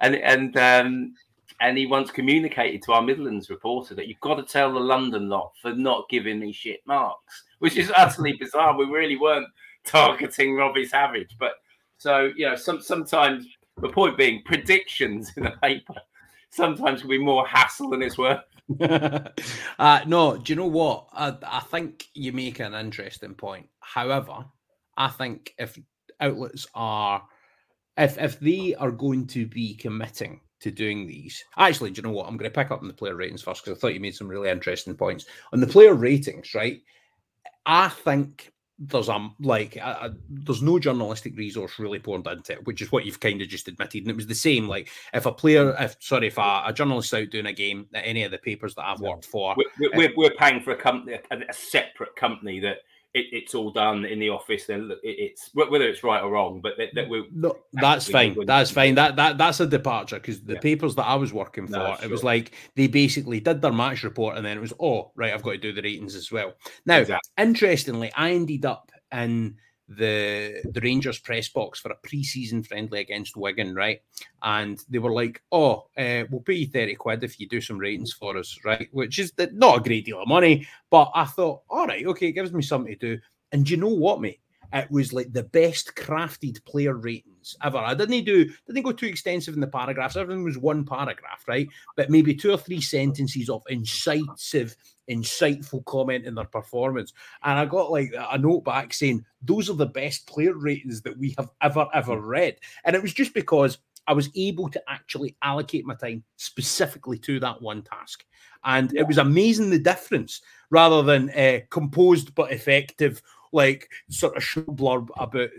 and 0.00 0.16
and 0.16 0.56
um, 0.56 1.14
and 1.60 1.78
he 1.78 1.86
once 1.86 2.10
communicated 2.10 2.82
to 2.82 2.92
our 2.92 3.02
Midlands 3.02 3.50
reporter 3.50 3.94
that 3.94 4.08
you've 4.08 4.20
got 4.20 4.34
to 4.34 4.42
tell 4.42 4.72
the 4.72 4.80
London 4.80 5.28
lot 5.28 5.52
for 5.60 5.72
not 5.72 6.08
giving 6.08 6.38
me 6.38 6.52
shit 6.52 6.80
marks, 6.86 7.44
which 7.58 7.76
is 7.76 7.92
utterly 7.96 8.32
bizarre. 8.40 8.76
We 8.76 8.86
really 8.86 9.16
weren't 9.16 9.48
targeting 9.84 10.54
Robbie 10.54 10.86
Savage, 10.86 11.36
but 11.38 11.52
so 11.98 12.30
you 12.36 12.46
know, 12.46 12.56
some 12.56 12.80
sometimes 12.80 13.46
the 13.80 13.88
point 13.88 14.16
being 14.16 14.42
predictions 14.44 15.32
in 15.36 15.44
the 15.44 15.54
paper 15.62 15.94
sometimes 16.50 17.00
can 17.00 17.10
be 17.10 17.18
more 17.18 17.46
hassle 17.46 17.90
than 17.90 18.02
it's 18.02 18.18
worth. 18.18 18.40
uh, 19.78 20.00
no, 20.06 20.36
do 20.36 20.52
you 20.52 20.56
know 20.56 20.66
what? 20.66 21.06
I, 21.12 21.36
I 21.46 21.60
think 21.60 22.06
you 22.14 22.32
make 22.32 22.58
an 22.58 22.74
interesting 22.74 23.34
point. 23.34 23.68
However, 23.80 24.44
I 24.96 25.08
think 25.08 25.54
if 25.58 25.78
outlets 26.20 26.66
are 26.74 27.22
if 27.96 28.18
if 28.18 28.40
they 28.40 28.74
are 28.74 28.90
going 28.90 29.26
to 29.28 29.46
be 29.46 29.74
committing 29.74 30.40
to 30.60 30.70
doing 30.70 31.06
these. 31.06 31.44
Actually, 31.56 31.90
do 31.90 32.00
you 32.00 32.02
know 32.08 32.14
what? 32.14 32.26
I'm 32.26 32.36
going 32.36 32.50
to 32.50 32.54
pick 32.54 32.70
up 32.70 32.80
on 32.80 32.88
the 32.88 32.94
player 32.94 33.14
ratings 33.14 33.42
first 33.42 33.64
because 33.64 33.76
I 33.76 33.80
thought 33.80 33.94
you 33.94 34.00
made 34.00 34.14
some 34.14 34.28
really 34.28 34.50
interesting 34.50 34.94
points 34.94 35.26
on 35.52 35.60
the 35.60 35.66
player 35.66 35.94
ratings. 35.94 36.54
Right, 36.54 36.82
I 37.64 37.88
think 37.88 38.52
there's 38.78 39.08
um 39.08 39.34
like 39.40 39.78
uh, 39.80 40.10
there's 40.28 40.60
no 40.60 40.78
journalistic 40.78 41.34
resource 41.36 41.78
really 41.78 41.98
poured 41.98 42.26
into 42.26 42.52
it, 42.52 42.66
which 42.66 42.82
is 42.82 42.92
what 42.92 43.06
you've 43.06 43.20
kind 43.20 43.40
of 43.40 43.48
just 43.48 43.68
admitted. 43.68 44.02
And 44.02 44.10
it 44.10 44.16
was 44.16 44.26
the 44.26 44.34
same. 44.34 44.68
Like 44.68 44.90
if 45.14 45.26
a 45.26 45.32
player, 45.32 45.74
if 45.78 45.96
sorry, 46.00 46.28
if 46.28 46.38
a, 46.38 46.62
a 46.66 46.72
journalist 46.72 47.12
out 47.14 47.30
doing 47.30 47.46
a 47.46 47.52
game 47.52 47.86
at 47.94 48.06
any 48.06 48.22
of 48.24 48.30
the 48.30 48.38
papers 48.38 48.74
that 48.74 48.86
I've 48.86 49.00
worked 49.00 49.24
for, 49.24 49.54
we're, 49.56 49.90
we're, 49.94 50.12
we're 50.16 50.34
paying 50.38 50.60
for 50.60 50.72
a 50.72 50.76
company, 50.76 51.18
a, 51.30 51.36
a 51.48 51.52
separate 51.52 52.16
company 52.16 52.60
that 52.60 52.78
it, 53.16 53.26
it's 53.32 53.54
all 53.54 53.70
done 53.70 54.04
in 54.04 54.18
the 54.18 54.28
office. 54.28 54.66
Then 54.66 54.90
it, 54.90 54.98
it's 55.02 55.50
whether 55.54 55.88
it's 55.88 56.04
right 56.04 56.22
or 56.22 56.30
wrong, 56.30 56.60
but 56.60 56.76
that, 56.76 56.94
that 56.94 57.08
we 57.08 57.26
no, 57.32 57.56
that's 57.72 58.08
fine. 58.08 58.36
That's 58.44 58.70
fine. 58.70 58.94
That 58.94 59.16
that 59.16 59.38
that's 59.38 59.60
a 59.60 59.66
departure 59.66 60.16
because 60.16 60.40
the 60.42 60.54
yeah. 60.54 60.60
papers 60.60 60.94
that 60.96 61.04
I 61.04 61.14
was 61.14 61.32
working 61.32 61.66
for, 61.66 61.72
no, 61.72 61.92
it 61.94 62.00
sure. 62.00 62.10
was 62.10 62.22
like 62.22 62.52
they 62.74 62.86
basically 62.86 63.40
did 63.40 63.62
their 63.62 63.72
match 63.72 64.04
report 64.04 64.36
and 64.36 64.44
then 64.44 64.56
it 64.56 64.60
was 64.60 64.74
oh 64.78 65.12
right, 65.16 65.32
I've 65.32 65.42
got 65.42 65.52
to 65.52 65.58
do 65.58 65.72
the 65.72 65.82
ratings 65.82 66.14
as 66.14 66.30
well. 66.30 66.54
Now, 66.84 66.98
exactly. 66.98 67.30
interestingly, 67.42 68.12
I 68.14 68.32
ended 68.32 68.66
up 68.66 68.92
in 69.12 69.56
the 69.88 70.62
the 70.72 70.80
Rangers 70.80 71.18
press 71.18 71.48
box 71.48 71.78
for 71.78 71.92
a 71.92 71.96
pre-season 72.02 72.62
friendly 72.62 73.00
against 73.00 73.36
Wigan, 73.36 73.74
right? 73.74 74.02
And 74.42 74.78
they 74.88 74.98
were 74.98 75.12
like, 75.12 75.42
"Oh, 75.52 75.86
uh, 75.96 76.24
we'll 76.30 76.40
pay 76.40 76.54
you 76.54 76.66
thirty 76.66 76.94
quid 76.94 77.22
if 77.22 77.38
you 77.38 77.48
do 77.48 77.60
some 77.60 77.78
ratings 77.78 78.12
for 78.12 78.36
us, 78.36 78.58
right?" 78.64 78.88
Which 78.92 79.18
is 79.18 79.32
not 79.52 79.78
a 79.78 79.82
great 79.82 80.04
deal 80.04 80.20
of 80.20 80.28
money, 80.28 80.66
but 80.90 81.10
I 81.14 81.24
thought, 81.24 81.62
"All 81.70 81.86
right, 81.86 82.04
okay, 82.06 82.28
it 82.28 82.32
gives 82.32 82.52
me 82.52 82.62
something 82.62 82.92
to 82.98 83.16
do." 83.16 83.20
And 83.52 83.68
you 83.68 83.76
know 83.76 83.88
what, 83.88 84.20
mate? 84.20 84.40
It 84.72 84.90
was 84.90 85.12
like 85.12 85.32
the 85.32 85.44
best 85.44 85.94
crafted 85.94 86.64
player 86.64 86.94
ratings 86.94 87.56
ever. 87.62 87.78
I 87.78 87.94
didn't 87.94 88.24
do 88.24 88.50
didn't 88.66 88.82
go 88.82 88.92
too 88.92 89.06
extensive 89.06 89.54
in 89.54 89.60
the 89.60 89.68
paragraphs. 89.68 90.16
Everything 90.16 90.44
was 90.44 90.58
one 90.58 90.84
paragraph, 90.84 91.44
right? 91.46 91.68
But 91.96 92.10
maybe 92.10 92.34
two 92.34 92.50
or 92.50 92.58
three 92.58 92.80
sentences 92.80 93.48
of 93.48 93.62
incisive 93.68 94.76
insightful 95.10 95.84
comment 95.84 96.24
in 96.24 96.34
their 96.34 96.44
performance. 96.44 97.12
And 97.42 97.58
I 97.58 97.64
got 97.64 97.90
like 97.90 98.12
a 98.14 98.38
note 98.38 98.64
back 98.64 98.92
saying, 98.92 99.24
those 99.42 99.70
are 99.70 99.74
the 99.74 99.86
best 99.86 100.26
player 100.26 100.54
ratings 100.54 101.02
that 101.02 101.16
we 101.16 101.34
have 101.38 101.50
ever, 101.62 101.86
ever 101.94 102.20
read. 102.20 102.56
And 102.84 102.96
it 102.96 103.02
was 103.02 103.12
just 103.12 103.34
because 103.34 103.78
I 104.06 104.12
was 104.12 104.30
able 104.36 104.68
to 104.68 104.82
actually 104.88 105.36
allocate 105.42 105.84
my 105.84 105.94
time 105.94 106.22
specifically 106.36 107.18
to 107.20 107.40
that 107.40 107.60
one 107.60 107.82
task. 107.82 108.24
And 108.64 108.92
yeah. 108.92 109.00
it 109.00 109.08
was 109.08 109.18
amazing 109.18 109.70
the 109.70 109.78
difference 109.78 110.42
rather 110.70 111.02
than 111.02 111.30
uh, 111.30 111.60
composed 111.70 112.34
but 112.34 112.52
effective, 112.52 113.20
like 113.52 113.88
sort 114.08 114.36
of 114.36 114.44
show 114.44 114.62
blurb 114.62 115.08
about 115.16 115.50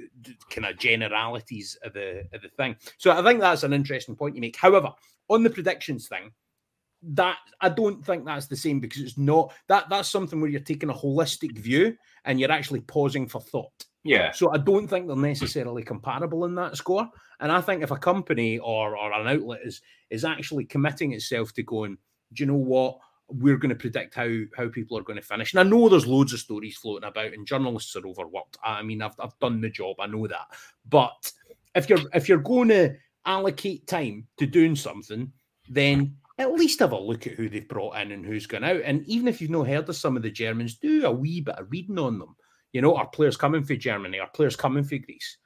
kind 0.49 0.65
of 0.65 0.77
generalities 0.77 1.77
of 1.83 1.93
the, 1.93 2.25
of 2.33 2.41
the 2.41 2.49
thing. 2.49 2.75
So 2.97 3.11
I 3.11 3.23
think 3.23 3.39
that's 3.39 3.63
an 3.63 3.73
interesting 3.73 4.15
point 4.15 4.35
you 4.35 4.41
make. 4.41 4.55
However, 4.55 4.91
on 5.29 5.43
the 5.43 5.49
predictions 5.49 6.07
thing, 6.07 6.31
that 7.03 7.37
I 7.61 7.69
don't 7.69 8.05
think 8.05 8.25
that's 8.25 8.47
the 8.47 8.55
same 8.55 8.79
because 8.79 9.01
it's 9.01 9.17
not 9.17 9.53
that 9.67 9.89
that's 9.89 10.09
something 10.09 10.41
where 10.41 10.49
you're 10.49 10.59
taking 10.59 10.89
a 10.89 10.93
holistic 10.93 11.57
view 11.57 11.95
and 12.25 12.39
you're 12.39 12.51
actually 12.51 12.81
pausing 12.81 13.27
for 13.27 13.41
thought. 13.41 13.85
Yeah. 14.03 14.31
So 14.31 14.51
I 14.53 14.57
don't 14.57 14.87
think 14.87 15.07
they're 15.07 15.15
necessarily 15.15 15.83
comparable 15.83 16.45
in 16.45 16.55
that 16.55 16.77
score. 16.77 17.07
And 17.39 17.51
I 17.51 17.61
think 17.61 17.83
if 17.83 17.91
a 17.91 17.97
company 17.97 18.57
or 18.59 18.97
or 18.97 19.11
an 19.13 19.27
outlet 19.27 19.61
is 19.63 19.81
is 20.09 20.25
actually 20.25 20.65
committing 20.65 21.13
itself 21.13 21.53
to 21.53 21.63
going, 21.63 21.97
do 22.33 22.43
you 22.43 22.47
know 22.47 22.55
what? 22.55 22.99
We're 23.29 23.57
going 23.57 23.69
to 23.69 23.75
predict 23.75 24.15
how 24.15 24.29
how 24.55 24.69
people 24.69 24.97
are 24.97 25.03
going 25.03 25.19
to 25.19 25.25
finish. 25.25 25.53
And 25.53 25.59
I 25.59 25.63
know 25.63 25.89
there's 25.89 26.07
loads 26.07 26.33
of 26.33 26.39
stories 26.39 26.77
floating 26.77 27.07
about, 27.07 27.33
and 27.33 27.45
journalists 27.45 27.95
are 27.95 28.07
overworked. 28.07 28.57
I 28.63 28.81
mean, 28.81 29.01
I've 29.01 29.15
I've 29.19 29.37
done 29.39 29.61
the 29.61 29.69
job, 29.69 29.97
I 29.99 30.07
know 30.07 30.25
that. 30.27 30.47
But 30.89 31.31
if 31.75 31.89
you're 31.89 31.99
if 32.13 32.29
you're 32.29 32.37
going 32.37 32.69
to 32.69 32.95
allocate 33.25 33.85
time 33.87 34.25
to 34.37 34.47
doing 34.47 34.75
something, 34.75 35.31
then 35.69 36.15
at 36.37 36.53
least 36.53 36.79
have 36.79 36.91
a 36.91 36.99
look 36.99 37.25
at 37.25 37.33
who 37.33 37.49
they've 37.49 37.67
brought 37.67 37.97
in 37.97 38.11
and 38.11 38.25
who's 38.25 38.45
gone 38.45 38.63
out. 38.63 38.81
And 38.83 39.05
even 39.07 39.27
if 39.27 39.41
you've 39.41 39.49
not 39.49 39.67
heard 39.67 39.89
of 39.89 39.95
some 39.95 40.15
of 40.15 40.23
the 40.23 40.29
Germans, 40.29 40.75
do 40.75 41.05
a 41.05 41.11
wee 41.11 41.41
bit 41.41 41.55
of 41.55 41.71
reading 41.71 41.97
on 41.97 42.19
them. 42.19 42.35
You 42.73 42.81
know, 42.81 42.95
are 42.95 43.07
players 43.07 43.37
coming 43.37 43.63
for 43.63 43.75
Germany? 43.75 44.19
Are 44.19 44.29
players 44.29 44.55
coming 44.55 44.83
for 44.83 44.97
Greece? 44.97 45.37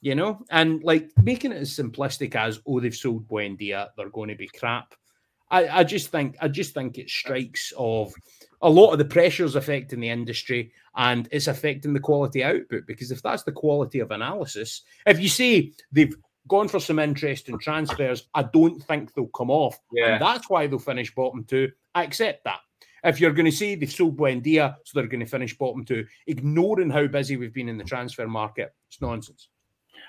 You 0.00 0.14
know, 0.14 0.42
and 0.50 0.82
like 0.82 1.10
making 1.22 1.52
it 1.52 1.58
as 1.58 1.76
simplistic 1.76 2.34
as, 2.34 2.60
oh, 2.66 2.80
they've 2.80 2.94
sold 2.94 3.28
Buendia, 3.28 3.88
they're 3.96 4.08
going 4.08 4.30
to 4.30 4.34
be 4.34 4.48
crap. 4.48 4.94
I, 5.50 5.80
I 5.80 5.84
just 5.84 6.10
think 6.10 6.36
I 6.40 6.48
just 6.48 6.74
think 6.74 6.96
it 6.96 7.10
strikes 7.10 7.72
of 7.76 8.14
a 8.62 8.70
lot 8.70 8.92
of 8.92 8.98
the 8.98 9.04
pressures 9.04 9.56
affecting 9.56 10.00
the 10.00 10.08
industry 10.08 10.72
and 10.96 11.28
it's 11.32 11.48
affecting 11.48 11.92
the 11.92 12.00
quality 12.00 12.44
output 12.44 12.86
because 12.86 13.10
if 13.10 13.20
that's 13.22 13.42
the 13.42 13.52
quality 13.52 13.98
of 13.98 14.10
analysis, 14.10 14.82
if 15.06 15.20
you 15.20 15.28
say 15.28 15.72
they've 15.90 16.14
gone 16.50 16.68
for 16.68 16.80
some 16.80 16.98
interesting 16.98 17.58
transfers. 17.58 18.28
I 18.34 18.42
don't 18.42 18.80
think 18.80 19.14
they'll 19.14 19.28
come 19.28 19.50
off. 19.50 19.78
Yeah. 19.92 20.14
And 20.14 20.22
that's 20.22 20.50
why 20.50 20.66
they'll 20.66 20.80
finish 20.80 21.14
bottom 21.14 21.44
two. 21.44 21.70
I 21.94 22.02
accept 22.02 22.44
that. 22.44 22.58
If 23.04 23.20
you're 23.20 23.32
going 23.32 23.46
to 23.46 23.52
say 23.52 23.76
they've 23.76 23.90
sold 23.90 24.18
Buendia, 24.18 24.76
so 24.84 24.98
they're 24.98 25.08
going 25.08 25.24
to 25.24 25.26
finish 25.26 25.56
bottom 25.56 25.84
two, 25.84 26.04
ignoring 26.26 26.90
how 26.90 27.06
busy 27.06 27.38
we've 27.38 27.54
been 27.54 27.70
in 27.70 27.78
the 27.78 27.84
transfer 27.84 28.26
market, 28.26 28.74
it's 28.88 29.00
nonsense. 29.00 29.48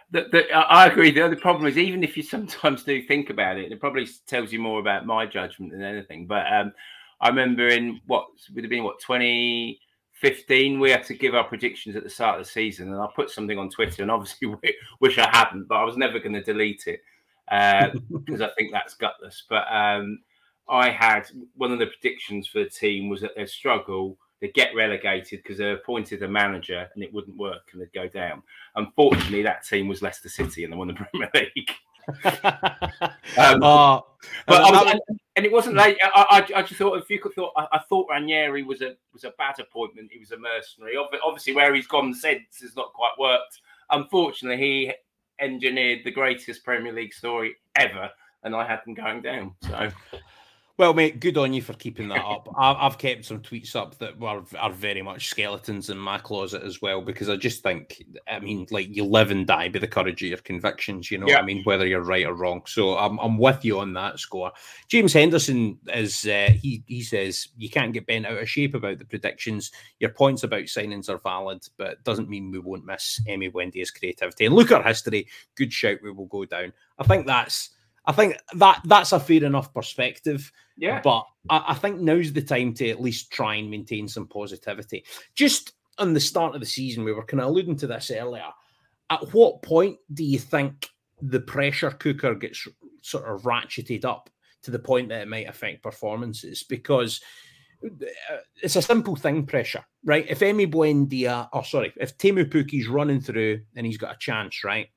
The, 0.09 0.27
the, 0.31 0.51
I 0.51 0.87
agree. 0.87 1.11
The 1.11 1.23
other 1.23 1.37
problem 1.37 1.67
is, 1.67 1.77
even 1.77 2.03
if 2.03 2.17
you 2.17 2.23
sometimes 2.23 2.83
do 2.83 3.01
think 3.03 3.29
about 3.29 3.57
it, 3.57 3.71
it 3.71 3.79
probably 3.79 4.09
tells 4.27 4.51
you 4.51 4.59
more 4.59 4.79
about 4.79 5.05
my 5.05 5.25
judgment 5.25 5.71
than 5.71 5.83
anything. 5.83 6.25
But 6.25 6.51
um, 6.51 6.73
I 7.21 7.29
remember 7.29 7.67
in 7.67 8.01
what 8.07 8.25
would 8.53 8.63
have 8.63 8.71
been 8.71 8.83
what 8.83 8.99
20, 8.99 9.79
15, 10.22 10.80
we 10.80 10.91
had 10.91 11.03
to 11.05 11.15
give 11.15 11.34
our 11.34 11.43
predictions 11.43 11.95
at 11.95 12.03
the 12.03 12.09
start 12.09 12.39
of 12.39 12.45
the 12.45 12.51
season, 12.51 12.93
and 12.93 13.01
I 13.01 13.07
put 13.15 13.32
something 13.32 13.57
on 13.57 13.69
Twitter, 13.69 14.03
and 14.03 14.11
obviously 14.11 14.55
wish 14.99 15.17
I 15.17 15.30
hadn't, 15.32 15.67
but 15.67 15.76
I 15.76 15.84
was 15.84 15.97
never 15.97 16.19
going 16.19 16.34
to 16.34 16.43
delete 16.43 16.86
it 16.88 17.01
because 18.26 18.41
uh, 18.41 18.45
I 18.45 18.49
think 18.57 18.72
that's 18.72 18.93
gutless. 18.93 19.43
But 19.49 19.65
um, 19.72 20.19
I 20.69 20.89
had 20.89 21.24
one 21.55 21.72
of 21.72 21.80
the 21.80 21.88
predictions 21.88 22.47
for 22.47 22.63
the 22.63 22.69
team 22.69 23.09
was 23.09 23.22
that 23.22 23.32
they'd 23.36 23.49
struggle, 23.49 24.17
they'd 24.39 24.53
get 24.53 24.76
relegated 24.76 25.41
because 25.41 25.57
they 25.57 25.72
appointed 25.72 26.24
a 26.24 26.28
manager 26.28 26.88
and 26.93 27.03
it 27.03 27.13
wouldn't 27.13 27.38
work 27.38 27.69
and 27.74 27.82
they'd 27.82 27.93
go 27.93 28.07
down. 28.07 28.43
Unfortunately, 28.76 29.41
that 29.41 29.65
team 29.65 29.88
was 29.88 30.01
Leicester 30.01 30.30
City 30.30 30.63
and 30.63 30.72
they 30.72 30.78
won 30.78 30.88
the 30.88 30.93
Premier 30.93 31.30
League. 31.55 31.72
Um, 33.38 33.64
oh, 33.64 34.06
but 34.47 34.62
I 34.62 34.84
was, 34.84 34.99
and 35.36 35.45
it 35.45 35.52
wasn't 35.52 35.76
like 35.76 35.97
I, 36.04 36.45
I, 36.56 36.60
I 36.60 36.62
just 36.62 36.76
thought 36.76 36.97
if 36.97 37.10
you 37.10 37.20
could 37.20 37.34
thought 37.34 37.54
I, 37.56 37.68
I, 37.74 37.80
thought 37.80 38.08
Ranieri 38.10 38.64
was 38.64 38.82
a 38.82 38.95
was 39.14 39.24
a 39.24 39.34
bad 39.38 39.60
appointment. 39.60 40.10
He 40.12 40.20
was 40.20 40.32
a 40.32 40.38
mercenary. 40.38 40.95
Obviously, 41.24 41.54
where 41.54 41.74
he's 41.74 41.88
gone 41.88 42.14
since 42.14 42.62
has 42.62 42.76
not 42.76 42.93
quite 42.93 43.14
worked. 43.20 43.62
Unfortunately, 43.89 44.58
he 44.58 44.93
engineered 45.39 46.04
the 46.04 46.12
greatest 46.12 46.64
Premier 46.64 46.93
League 46.93 47.14
story 47.14 47.56
ever, 47.76 48.10
and 48.43 48.56
I 48.56 48.66
had 48.66 48.82
them 48.86 48.93
going 48.93 49.22
down. 49.22 49.56
So 49.64 49.89
well, 50.78 50.93
mate, 50.93 51.19
good 51.19 51.38
on 51.38 51.53
you 51.53 51.61
for 51.61 51.74
keeping 51.74 52.07
that 52.09 52.24
up. 52.24 52.47
I've 52.57 52.97
kept 52.97 53.26
some 53.26 53.39
tweets 53.39 53.76
up 53.76 53.97
that 53.99 54.13
are, 54.22 54.43
are 54.57 54.72
very 54.72 55.01
much 55.01 55.28
skeletons 55.28 55.89
in 55.89 55.97
my 55.97 56.17
closet 56.17 56.63
as 56.63 56.82
well 56.82 57.01
because 57.01 57.30
I 57.30 57.36
just 57.36 57.61
think, 57.61 58.03
I 58.28 58.39
mean, 58.39 58.65
like 58.72 58.95
you 58.95 59.05
live 59.05 59.32
and 59.32 59.45
die 59.45 59.69
by 59.69 59.80
the 59.80 59.88
courage 59.88 60.24
of 60.24 60.30
your 60.30 60.38
convictions, 60.39 61.11
you 61.11 61.17
know 61.17 61.28
yeah. 61.28 61.39
I 61.39 61.43
mean, 61.43 61.63
whether 61.63 61.86
you're 61.86 62.03
right 62.03 62.26
or 62.26 62.34
wrong. 62.34 62.63
So 62.65 62.97
I'm, 62.97 63.19
I'm 63.19 63.38
with 63.38 63.63
you 63.63 63.80
on 63.80 63.93
that 63.93 64.19
score. 64.19 64.51
James 64.88 65.13
Henderson 65.13 65.78
is, 65.93 66.26
uh, 66.26 66.49
he, 66.61 66.84
he 66.88 67.01
says, 67.01 67.49
you 67.57 67.69
can't 67.69 67.93
get 67.93 68.07
bent 68.07 68.26
out 68.26 68.41
of 68.41 68.49
shape 68.49 68.74
about 68.74 68.97
the 68.97 69.05
predictions. 69.05 69.72
Your 69.99 70.11
points 70.11 70.43
about 70.43 70.63
signings 70.63 71.09
are 71.09 71.19
valid, 71.19 71.67
but 71.78 71.91
it 71.91 72.03
doesn't 72.03 72.30
mean 72.30 72.51
we 72.51 72.59
won't 72.59 72.86
miss 72.86 73.22
Emi 73.28 73.51
Buendia's 73.51 73.91
creativity. 73.91 74.45
And 74.45 74.55
look 74.55 74.72
at 74.72 74.86
history, 74.86 75.28
good 75.55 75.72
shout, 75.72 75.99
we 76.01 76.11
will 76.11 76.28
go 76.28 76.45
down. 76.45 76.74
I 76.97 77.03
think 77.03 77.28
that's 77.28 77.72
I 78.06 78.12
think 78.12 78.38
that 78.54 78.82
that's 78.86 79.12
a 79.12 79.20
fair 79.20 79.43
enough 79.43 79.74
perspective. 79.74 80.52
Yeah. 80.78 81.02
But 81.04 81.26
I, 81.49 81.66
I, 81.70 81.74
think 81.76 81.99
now's 81.99 82.34
the 82.34 82.41
time 82.41 82.74
to 82.76 82.89
at 82.89 83.02
least 83.02 83.32
try 83.32 83.56
and 83.56 83.70
maintain 83.70 84.08
some 84.08 84.28
positivity. 84.28 85.06
Just 85.36 85.74
on 85.97 86.14
the 86.14 86.20
start 86.20 86.56
of 86.56 86.62
the 86.62 86.68
season, 86.68 87.04
we 87.04 87.14
were 87.14 87.26
kind 87.26 87.41
of 87.41 87.47
alluding 87.47 87.76
to 87.78 87.88
this 87.88 88.12
earlier. 88.12 88.47
At 89.10 89.34
what 89.34 89.62
point 89.62 89.97
do 90.14 90.24
you 90.24 90.39
think 90.39 90.89
the 91.22 91.39
pressure 91.39 91.91
cooker 91.91 92.34
gets 92.34 92.68
sort 93.04 93.26
of 93.26 93.43
ratcheted 93.43 94.06
up 94.06 94.30
to 94.64 94.72
the 94.72 94.80
point 94.80 95.10
that 95.10 95.22
it 95.22 95.28
might 95.28 95.47
affect 95.47 95.84
performances? 95.84 96.64
Because 96.64 97.22
uh, 97.86 98.38
it's 98.64 98.76
a 98.76 98.82
simple 98.82 99.16
thing, 99.16 99.45
pressure, 99.45 99.84
right? 100.04 100.26
If 100.28 100.39
Emi 100.39 100.72
Buendia, 100.72 101.49
or 101.54 101.64
sorry, 101.64 101.93
if 101.97 102.18
Teemu 102.18 102.45
Pukki's 102.45 102.88
running 102.88 103.22
through 103.22 103.62
and 103.76 103.86
he's 103.86 103.97
got 103.97 104.16
a 104.16 104.20
chance, 104.20 104.64
right? 104.64 104.88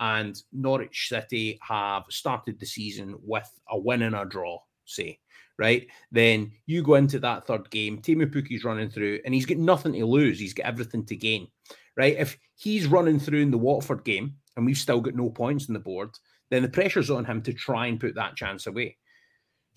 And 0.00 0.40
Norwich 0.52 1.08
City 1.08 1.58
have 1.62 2.04
started 2.10 2.58
the 2.58 2.66
season 2.66 3.16
with 3.22 3.48
a 3.68 3.78
win 3.78 4.02
and 4.02 4.14
a 4.14 4.24
draw, 4.24 4.58
say, 4.84 5.18
right? 5.58 5.86
Then 6.10 6.52
you 6.66 6.82
go 6.82 6.94
into 6.94 7.18
that 7.20 7.46
third 7.46 7.70
game, 7.70 7.98
Teemu 7.98 8.32
Pukki's 8.32 8.64
running 8.64 8.90
through, 8.90 9.20
and 9.24 9.34
he's 9.34 9.46
got 9.46 9.58
nothing 9.58 9.92
to 9.92 10.06
lose. 10.06 10.38
He's 10.38 10.54
got 10.54 10.66
everything 10.66 11.04
to 11.06 11.16
gain, 11.16 11.48
right? 11.96 12.16
If 12.18 12.36
he's 12.56 12.86
running 12.86 13.20
through 13.20 13.40
in 13.40 13.50
the 13.50 13.58
Watford 13.58 14.04
game 14.04 14.36
and 14.56 14.66
we've 14.66 14.78
still 14.78 15.00
got 15.00 15.14
no 15.14 15.30
points 15.30 15.68
on 15.68 15.74
the 15.74 15.80
board, 15.80 16.10
then 16.50 16.62
the 16.62 16.68
pressure's 16.68 17.10
on 17.10 17.24
him 17.24 17.42
to 17.42 17.52
try 17.52 17.86
and 17.86 18.00
put 18.00 18.14
that 18.14 18.36
chance 18.36 18.66
away. 18.66 18.96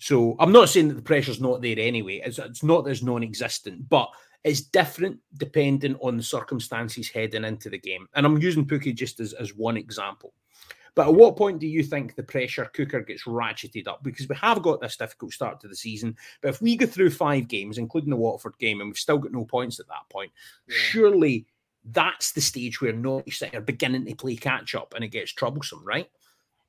So 0.00 0.36
I'm 0.38 0.52
not 0.52 0.68
saying 0.68 0.88
that 0.88 0.94
the 0.94 1.02
pressure's 1.02 1.40
not 1.40 1.60
there 1.60 1.78
anyway. 1.78 2.22
It's, 2.24 2.38
it's 2.38 2.62
not 2.62 2.86
it's 2.86 3.02
non-existent, 3.02 3.88
but 3.88 4.10
it's 4.48 4.62
different 4.62 5.18
depending 5.36 5.96
on 5.96 6.16
the 6.16 6.22
circumstances 6.22 7.08
heading 7.08 7.44
into 7.44 7.68
the 7.70 7.78
game. 7.78 8.08
And 8.14 8.24
I'm 8.24 8.38
using 8.38 8.66
Pukki 8.66 8.94
just 8.94 9.20
as, 9.20 9.32
as 9.34 9.54
one 9.54 9.76
example. 9.76 10.32
But 10.94 11.06
at 11.06 11.14
what 11.14 11.36
point 11.36 11.60
do 11.60 11.66
you 11.68 11.84
think 11.84 12.16
the 12.16 12.22
pressure 12.22 12.68
cooker 12.74 13.00
gets 13.00 13.24
ratcheted 13.24 13.86
up? 13.86 14.02
Because 14.02 14.28
we 14.28 14.34
have 14.36 14.62
got 14.62 14.80
this 14.80 14.96
difficult 14.96 15.32
start 15.32 15.60
to 15.60 15.68
the 15.68 15.76
season. 15.76 16.16
But 16.40 16.48
if 16.48 16.62
we 16.62 16.76
go 16.76 16.86
through 16.86 17.10
five 17.10 17.46
games, 17.46 17.78
including 17.78 18.10
the 18.10 18.16
Watford 18.16 18.58
game, 18.58 18.80
and 18.80 18.88
we've 18.88 18.96
still 18.96 19.18
got 19.18 19.30
no 19.30 19.44
points 19.44 19.78
at 19.78 19.86
that 19.88 20.08
point, 20.10 20.32
yeah. 20.66 20.74
surely 20.76 21.46
that's 21.84 22.32
the 22.32 22.40
stage 22.40 22.80
where 22.80 22.92
Norwich 22.92 23.38
City 23.38 23.56
are 23.56 23.60
beginning 23.60 24.06
to 24.06 24.14
play 24.16 24.34
catch 24.34 24.74
up 24.74 24.94
and 24.94 25.04
it 25.04 25.08
gets 25.08 25.32
troublesome, 25.32 25.84
right? 25.84 26.10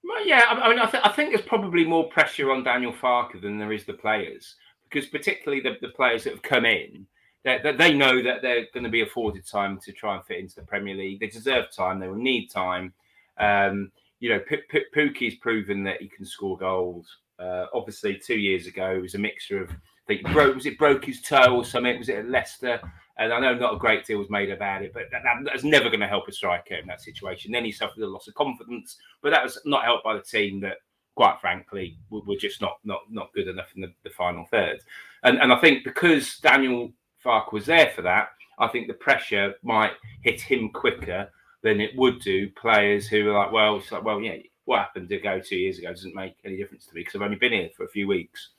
Well, 0.03 0.25
yeah, 0.25 0.43
I 0.47 0.69
mean, 0.69 0.79
I, 0.79 0.85
th- 0.85 1.03
I 1.03 1.09
think 1.09 1.33
there's 1.33 1.45
probably 1.45 1.83
more 1.83 2.07
pressure 2.09 2.51
on 2.51 2.63
Daniel 2.63 2.93
Farke 2.93 3.41
than 3.41 3.57
there 3.57 3.73
is 3.73 3.85
the 3.85 3.93
players, 3.93 4.55
because 4.83 5.09
particularly 5.09 5.61
the, 5.61 5.77
the 5.81 5.93
players 5.93 6.23
that 6.25 6.33
have 6.33 6.41
come 6.41 6.65
in, 6.65 7.07
they, 7.43 7.59
they 7.77 7.93
know 7.93 8.21
that 8.21 8.41
they're 8.41 8.67
going 8.73 8.83
to 8.83 8.89
be 8.89 9.01
afforded 9.01 9.45
time 9.47 9.79
to 9.85 9.91
try 9.91 10.15
and 10.15 10.25
fit 10.25 10.39
into 10.39 10.55
the 10.55 10.61
Premier 10.61 10.95
League. 10.95 11.19
They 11.19 11.27
deserve 11.27 11.71
time. 11.71 11.99
They 11.99 12.07
will 12.07 12.15
need 12.15 12.47
time. 12.47 12.93
Um, 13.37 13.91
you 14.19 14.29
know, 14.29 14.39
P- 14.39 14.57
P- 14.69 14.85
Pukki's 14.95 15.35
proven 15.35 15.83
that 15.83 16.01
he 16.01 16.09
can 16.09 16.25
score 16.25 16.57
goals. 16.57 17.17
Uh, 17.39 17.67
obviously, 17.73 18.17
two 18.17 18.37
years 18.37 18.67
ago, 18.67 18.91
it 18.91 19.01
was 19.01 19.15
a 19.15 19.19
mixture 19.19 19.63
of 19.63 19.71
think 20.09 20.23
broke 20.33 20.55
was 20.55 20.65
it 20.65 20.77
broke 20.77 21.05
his 21.05 21.21
toe 21.21 21.55
or 21.55 21.63
something? 21.63 21.97
Was 21.97 22.09
it 22.09 22.17
at 22.17 22.29
Leicester? 22.29 22.81
And 23.17 23.31
I 23.31 23.39
know 23.39 23.53
not 23.53 23.75
a 23.75 23.77
great 23.77 24.05
deal 24.05 24.17
was 24.17 24.29
made 24.29 24.49
about 24.49 24.81
it, 24.81 24.91
but 24.93 25.03
that, 25.11 25.21
that's 25.43 25.63
never 25.63 25.89
going 25.89 25.99
to 25.99 26.07
help 26.07 26.27
a 26.27 26.31
striker 26.31 26.75
in 26.75 26.87
that 26.87 27.01
situation. 27.01 27.51
Then 27.51 27.65
he 27.65 27.71
suffered 27.71 28.01
a 28.01 28.07
loss 28.07 28.27
of 28.27 28.33
confidence, 28.33 28.97
but 29.21 29.29
that 29.31 29.43
was 29.43 29.59
not 29.65 29.83
helped 29.83 30.05
by 30.05 30.15
the 30.15 30.21
team 30.21 30.61
that, 30.61 30.77
quite 31.15 31.39
frankly, 31.39 31.97
were, 32.09 32.21
were 32.21 32.37
just 32.37 32.61
not 32.61 32.79
not 32.83 33.01
not 33.09 33.33
good 33.33 33.47
enough 33.47 33.71
in 33.75 33.81
the, 33.81 33.93
the 34.03 34.09
final 34.09 34.45
third. 34.45 34.79
And 35.23 35.37
and 35.39 35.53
I 35.53 35.59
think 35.59 35.83
because 35.83 36.39
Daniel 36.39 36.91
Farke 37.23 37.51
was 37.51 37.65
there 37.65 37.91
for 37.95 38.01
that, 38.03 38.29
I 38.59 38.67
think 38.67 38.87
the 38.87 38.93
pressure 38.93 39.55
might 39.63 39.93
hit 40.21 40.41
him 40.41 40.69
quicker 40.69 41.29
than 41.63 41.79
it 41.79 41.95
would 41.95 42.19
do 42.19 42.49
players 42.51 43.07
who 43.07 43.29
are 43.29 43.33
like, 43.33 43.51
well, 43.51 43.77
it's 43.77 43.91
like, 43.91 44.03
well, 44.03 44.21
yeah, 44.21 44.35
what 44.65 44.79
happened 44.79 45.09
to 45.09 45.19
go 45.19 45.39
two 45.39 45.55
years 45.55 45.79
ago 45.79 45.89
doesn't 45.89 46.15
make 46.15 46.35
any 46.45 46.57
difference 46.57 46.85
to 46.85 46.93
me 46.93 47.01
because 47.01 47.15
I've 47.15 47.21
only 47.21 47.37
been 47.37 47.53
here 47.53 47.69
for 47.75 47.85
a 47.85 47.89
few 47.89 48.07
weeks. 48.07 48.49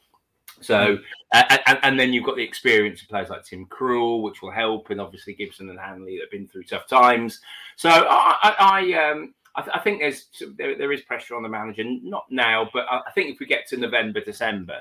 So, 0.62 0.98
uh, 1.32 1.58
and, 1.66 1.78
and, 1.82 2.00
then 2.00 2.12
you've 2.12 2.24
got 2.24 2.36
the 2.36 2.42
experience 2.42 3.00
of 3.00 3.08
players 3.08 3.30
like 3.30 3.44
Tim 3.44 3.66
Krul, 3.66 4.22
which 4.22 4.42
will 4.42 4.50
help, 4.50 4.90
and 4.90 5.00
obviously 5.00 5.32
Gibson 5.32 5.70
and 5.70 5.78
Hanley 5.78 6.16
that 6.16 6.24
have 6.24 6.30
been 6.30 6.48
through 6.48 6.64
tough 6.64 6.86
times. 6.86 7.40
So, 7.76 7.88
I, 7.88 8.36
I, 8.42 8.54
I 8.58 9.10
um, 9.10 9.34
I, 9.54 9.62
th- 9.62 9.76
I, 9.76 9.78
think 9.78 10.00
there's 10.00 10.26
there, 10.58 10.76
there 10.76 10.92
is 10.92 11.02
pressure 11.02 11.36
on 11.36 11.42
the 11.42 11.48
manager, 11.48 11.84
not 11.84 12.24
now, 12.30 12.68
but 12.74 12.84
I, 12.90 13.00
I 13.06 13.10
think 13.12 13.32
if 13.32 13.40
we 13.40 13.46
get 13.46 13.66
to 13.68 13.76
November, 13.76 14.20
December, 14.20 14.80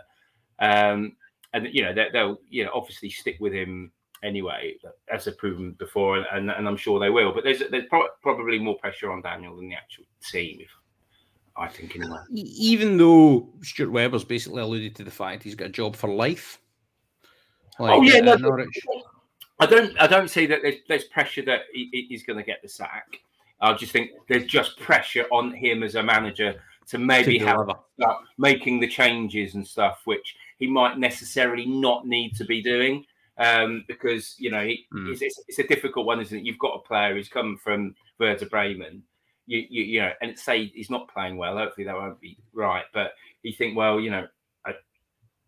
um, 0.60 1.16
and 1.54 1.68
you 1.72 1.84
know 1.84 1.93
they, 1.93 2.24
will 2.24 2.39
you 2.50 2.66
know 2.66 2.72
obviously 2.74 3.10
stick 3.10 3.38
with 3.39 3.54
him 3.54 3.91
anyway, 4.24 4.76
as 5.12 5.26
they've 5.26 5.38
proven 5.38 5.72
before, 5.74 6.18
and, 6.18 6.52
and 6.52 6.68
I'm 6.68 6.78
sure 6.78 7.00
they 7.00 7.10
will. 7.10 7.34
But 7.34 7.43
there's 7.43 7.64
there's 7.72 7.88
pro- 7.89 8.08
probably 8.22 8.60
more 8.60 8.78
pressure 8.78 9.12
on 9.12 9.22
Daniel 9.22 9.56
than 9.56 9.70
the 9.70 9.76
actual 9.76 10.06
team, 10.32 10.60
if 10.60 10.70
I 11.56 11.68
think 11.68 11.95
anyway. 11.95 12.18
Even 12.34 12.97
though 12.97 13.50
Stuart 13.62 13.91
Webber's 13.91 14.24
basically 14.24 14.62
alluded 14.62 14.95
to 14.95 15.04
the 15.04 15.12
fact 15.12 15.43
he's 15.43 15.56
got 15.56 15.68
a 15.68 15.72
job 15.72 15.95
for 15.95 16.10
life. 16.10 16.60
Like, 17.80 17.97
oh 17.97 18.02
yeah, 18.02 18.20
uh, 18.20 18.36
no, 18.36 18.66
I 19.60 19.66
don't 19.66 20.00
I 20.00 20.08
don't 20.08 20.30
see 20.30 20.45
that 20.47 20.62
there's, 20.62 20.76
there's 20.88 21.04
pressure 21.06 21.43
that 21.43 21.62
he, 21.74 22.06
he's 22.10 22.24
going 22.24 22.38
to 22.38 22.43
get 22.43 22.62
the 22.62 22.70
sack. 22.70 23.20
I 23.62 23.74
just 23.74 23.91
think 23.91 24.12
there's 24.28 24.45
just 24.45 24.80
pressure 24.80 25.26
on 25.32 25.54
him 25.54 25.84
as 25.84 25.95
a 25.95 26.04
manager 26.04 26.62
to 26.88 26.97
maybe 26.97 27.38
have 27.39 27.70
start 28.00 28.24
making 28.38 28.80
the 28.80 28.88
changes 28.88 29.56
and 29.56 29.68
stuff, 29.68 30.02
which 30.06 30.36
he 30.60 30.68
might 30.68 30.99
necessarily 30.99 31.66
not 31.66 32.05
need 32.05 32.36
to 32.36 32.45
be 32.45 32.62
doing. 32.62 33.05
Um, 33.38 33.86
because 33.88 34.36
you 34.38 34.51
know 34.51 34.66
he, 34.66 34.86
mm. 34.93 35.14
it's, 35.14 35.22
it's, 35.22 35.41
it's, 35.47 35.60
a 35.60 35.64
difficult 35.64 36.05
one, 36.05 36.20
isn't 36.20 36.39
it? 36.39 36.43
You've 36.43 36.60
got 36.60 36.76
a 36.76 36.86
player 36.86 37.14
who's 37.14 37.30
come 37.30 37.55
from 37.55 37.95
Werder 38.20 38.47
Bremen, 38.47 39.01
you, 39.49 39.66
you, 39.70 39.84
you 39.84 40.01
know, 40.01 40.12
and 40.22 40.38
say 40.38 40.66
he's 40.66 40.89
not 40.89 41.07
playing 41.07 41.38
well. 41.38 41.57
Hopefully 41.57 41.86
that 41.86 41.95
won't 41.95 42.22
be 42.22 42.38
right, 42.53 42.84
but 42.93 43.14
you 43.41 43.51
think, 43.51 43.76
well, 43.76 43.99
you 43.99 44.12
know, 44.12 44.28
I, 44.66 44.74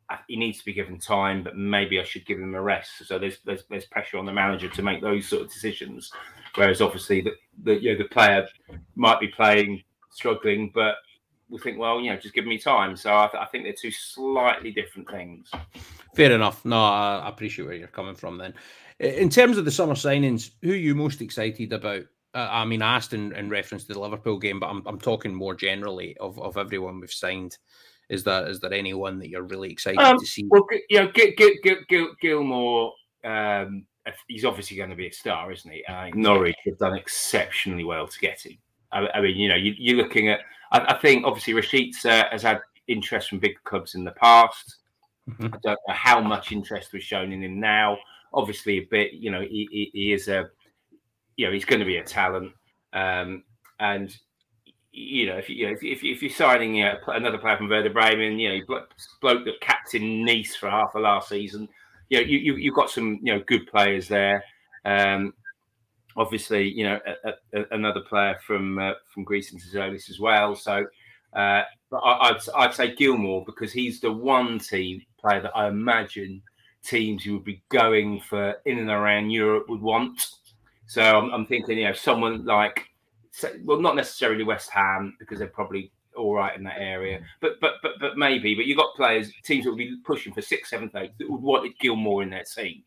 I, 0.10 0.20
he 0.28 0.38
needs 0.38 0.58
to 0.60 0.66
be 0.66 0.74
given 0.74 1.00
time, 1.00 1.44
but 1.44 1.56
maybe 1.56 2.00
I 2.00 2.04
should 2.04 2.26
give 2.26 2.40
him 2.40 2.56
a 2.56 2.62
rest. 2.62 3.06
So 3.06 3.20
there's, 3.20 3.40
there's 3.46 3.64
there's 3.70 3.86
pressure 3.86 4.18
on 4.18 4.26
the 4.26 4.32
manager 4.32 4.70
to 4.70 4.82
make 4.82 5.02
those 5.02 5.28
sort 5.28 5.44
of 5.44 5.52
decisions. 5.52 6.12
Whereas 6.56 6.82
obviously 6.82 7.22
the, 7.22 7.34
the 7.64 7.80
you 7.80 7.92
know 7.92 7.98
the 8.00 8.10
player 8.10 8.48
might 8.96 9.20
be 9.20 9.28
playing 9.28 9.84
struggling, 10.10 10.72
but 10.74 10.96
we 11.52 11.60
think, 11.60 11.78
well, 11.78 12.00
you 12.00 12.10
know, 12.10 12.18
just 12.18 12.34
give 12.34 12.46
me 12.46 12.58
time. 12.58 12.96
So 12.96 13.14
I, 13.14 13.28
th- 13.32 13.42
I 13.42 13.46
think 13.46 13.64
they're 13.64 13.74
two 13.74 13.92
slightly 13.92 14.72
different 14.72 15.10
things. 15.10 15.52
Fair 16.16 16.32
enough. 16.32 16.66
No, 16.66 16.82
I 16.82 17.28
appreciate 17.28 17.66
where 17.66 17.76
you're 17.76 17.88
coming 17.88 18.16
from. 18.16 18.38
Then, 18.38 18.54
in 19.00 19.30
terms 19.30 19.58
of 19.58 19.66
the 19.66 19.72
summer 19.72 19.94
signings, 19.94 20.52
who 20.62 20.72
are 20.72 20.76
you 20.76 20.96
most 20.96 21.22
excited 21.22 21.74
about? 21.74 22.04
Uh, 22.34 22.48
I 22.50 22.66
mean, 22.66 22.82
I 22.82 22.96
asked 22.96 23.14
in, 23.14 23.34
in, 23.36 23.50
reference 23.50 23.84
to 23.86 23.94
the 23.94 24.00
Liverpool 24.00 24.40
game, 24.40 24.60
but 24.60 24.68
I'm, 24.68 24.82
I'm 24.86 25.00
talking 25.00 25.36
more 25.36 25.54
generally 25.54 26.16
of, 26.18 26.40
of 26.40 26.58
everyone 26.58 27.02
we've 27.02 27.12
signed. 27.12 27.58
Is 28.10 28.24
there 28.24 28.48
is 28.48 28.60
there 28.60 28.74
anyone 28.74 29.20
that 29.20 29.30
you're 29.30 29.44
really 29.44 29.72
excited 29.72 30.00
um, 30.00 30.18
to 30.18 30.26
see? 30.26 30.46
Well, 30.50 30.66
you 30.90 31.00
know, 31.00 31.12
Gil, 31.14 31.32
Gil, 31.38 31.78
Gil, 31.90 32.08
Gilmour 32.22 32.92
um, 33.24 33.86
he's 34.28 34.46
obviously 34.46 34.78
going 34.78 34.90
to 34.90 34.96
be 34.96 35.08
a 35.08 35.14
star, 35.14 35.52
isn't 35.52 35.72
he? 35.72 35.84
Uh, 35.86 36.10
Norwich 36.14 36.56
have 36.66 36.78
done 36.78 36.96
exceptionally 36.96 37.84
well 37.84 38.08
to 38.08 38.20
get 38.20 38.42
him. 38.46 38.58
I, 38.92 39.08
I 39.14 39.22
mean, 39.22 39.38
you 39.38 39.50
know, 39.50 39.56
you, 39.56 39.96
are 39.96 40.04
looking 40.04 40.30
at. 40.30 40.40
I, 40.72 40.94
I, 40.94 41.00
think 41.00 41.26
obviously 41.26 41.54
Rashica 41.54 42.32
has 42.32 42.44
had 42.44 42.60
interest 42.88 43.30
from 43.30 43.40
big 43.40 43.62
clubs 43.64 43.96
in 43.96 44.04
the 44.04 44.12
past. 44.12 44.78
Mm-hmm. 45.30 45.54
I 45.54 45.58
don't 45.64 45.80
know 45.88 45.94
how 45.94 46.20
much 46.20 46.52
interest 46.52 46.94
was 46.94 47.04
shown 47.04 47.32
in 47.32 47.44
him 47.44 47.60
now. 47.60 47.98
Obviously, 48.34 48.78
a 48.78 48.88
bit. 48.90 49.14
You 49.14 49.32
know, 49.32 49.42
he, 49.42 49.68
he, 49.72 49.92
he 49.94 50.14
is 50.14 50.28
a. 50.28 50.50
You 51.38 51.48
know, 51.48 51.54
he's 51.54 51.66
going 51.66 51.80
to 51.80 51.86
be 51.86 51.98
a 51.98 52.04
talent, 52.04 52.52
um, 52.94 53.44
and 53.80 54.16
you 54.92 55.26
know, 55.26 55.38
if 55.38 55.50
you, 55.50 55.56
you 55.56 55.68
know, 55.68 55.74
if, 55.74 55.84
if, 55.84 56.04
if, 56.04 56.22
you're 56.22 56.30
signing 56.30 56.76
you 56.76 56.84
know, 56.84 56.98
another 57.08 57.38
player 57.38 57.58
from 57.58 57.70
Werder 57.70 57.90
Bremen, 57.90 58.38
you 58.38 58.50
know, 58.50 58.66
bloke, 58.68 58.94
bloke 59.22 59.46
that 59.46 59.62
captain 59.62 60.26
Nice 60.26 60.56
for 60.56 60.70
half 60.70 60.94
of 60.94 61.02
last 61.02 61.30
season, 61.30 61.68
you 62.10 62.20
know, 62.20 62.28
you, 62.28 62.38
you 62.38 62.56
you've 62.56 62.76
got 62.76 62.90
some 62.90 63.20
you 63.24 63.34
know 63.34 63.44
good 63.48 63.68
players 63.68 64.08
there. 64.08 64.44
Um, 64.86 65.34
obviously, 66.18 66.70
you 66.70 66.84
know, 66.84 67.00
a, 67.24 67.30
a, 67.54 67.66
another 67.72 68.02
player 68.02 68.38
from 68.46 68.80
uh, 68.80 68.94
from 69.14 69.24
Greece 69.24 69.52
and 69.52 69.62
Tzolis 69.62 70.10
as 70.10 70.20
well. 70.20 70.56
So, 70.56 70.86
uh, 71.34 71.64
but 71.90 71.98
I, 71.98 72.32
would 72.32 72.42
I'd 72.56 72.74
say 72.74 72.96
Gilmour 72.96 73.46
because 73.46 73.72
he's 73.72 74.00
the 74.00 74.12
one 74.12 74.60
team 74.60 75.02
player 75.20 75.42
that 75.42 75.56
I 75.56 75.68
imagine 75.68 76.42
teams 76.84 77.24
who 77.24 77.34
would 77.34 77.46
be 77.46 77.62
going 77.70 78.22
for 78.22 78.56
in 78.66 78.80
and 78.80 78.90
around 78.90 79.30
Europe 79.30 79.70
would 79.70 79.82
want. 79.82 80.28
So 80.88 81.02
I'm, 81.02 81.32
I'm 81.32 81.46
thinking, 81.46 81.78
you 81.78 81.86
know, 81.86 81.94
someone 81.94 82.44
like, 82.44 82.88
well, 83.64 83.80
not 83.80 83.96
necessarily 83.96 84.44
West 84.44 84.70
Ham 84.72 85.16
because 85.20 85.40
they're 85.40 85.48
probably 85.48 85.92
all 86.18 86.36
right 86.36 86.58
in 86.58 86.64
that 86.64 86.80
area. 86.80 87.22
But 87.40 87.60
but 87.62 87.76
but 87.82 87.94
but 88.00 88.18
maybe. 88.18 88.56
But 88.56 88.66
you've 88.66 88.78
got 88.78 88.96
players, 88.96 89.32
teams 89.44 89.64
that 89.64 89.72
would 89.72 89.78
be 89.78 89.96
pushing 90.04 90.34
for 90.34 90.42
sixth, 90.42 90.72
seventh, 90.72 90.96
eighth 90.96 91.14
that 91.20 91.30
would 91.30 91.42
want 91.42 91.72
Gilmour 91.80 92.24
in 92.24 92.30
their 92.30 92.44
team. 92.44 92.84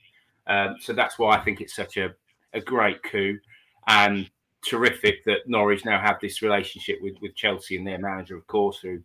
Um, 0.46 0.76
so 0.78 0.92
that's 0.92 1.18
why 1.18 1.36
I 1.36 1.40
think 1.40 1.60
it's 1.60 1.74
such 1.74 1.96
a, 1.96 2.14
a 2.54 2.60
great 2.60 3.02
coup 3.02 3.38
and 3.86 4.30
terrific 4.66 5.24
that 5.24 5.46
Norwich 5.46 5.84
now 5.84 6.00
have 6.00 6.16
this 6.20 6.42
relationship 6.42 6.98
with, 7.02 7.14
with 7.20 7.34
Chelsea 7.34 7.76
and 7.76 7.86
their 7.86 7.98
manager, 7.98 8.36
of 8.36 8.46
course, 8.46 8.78
through 8.78 9.02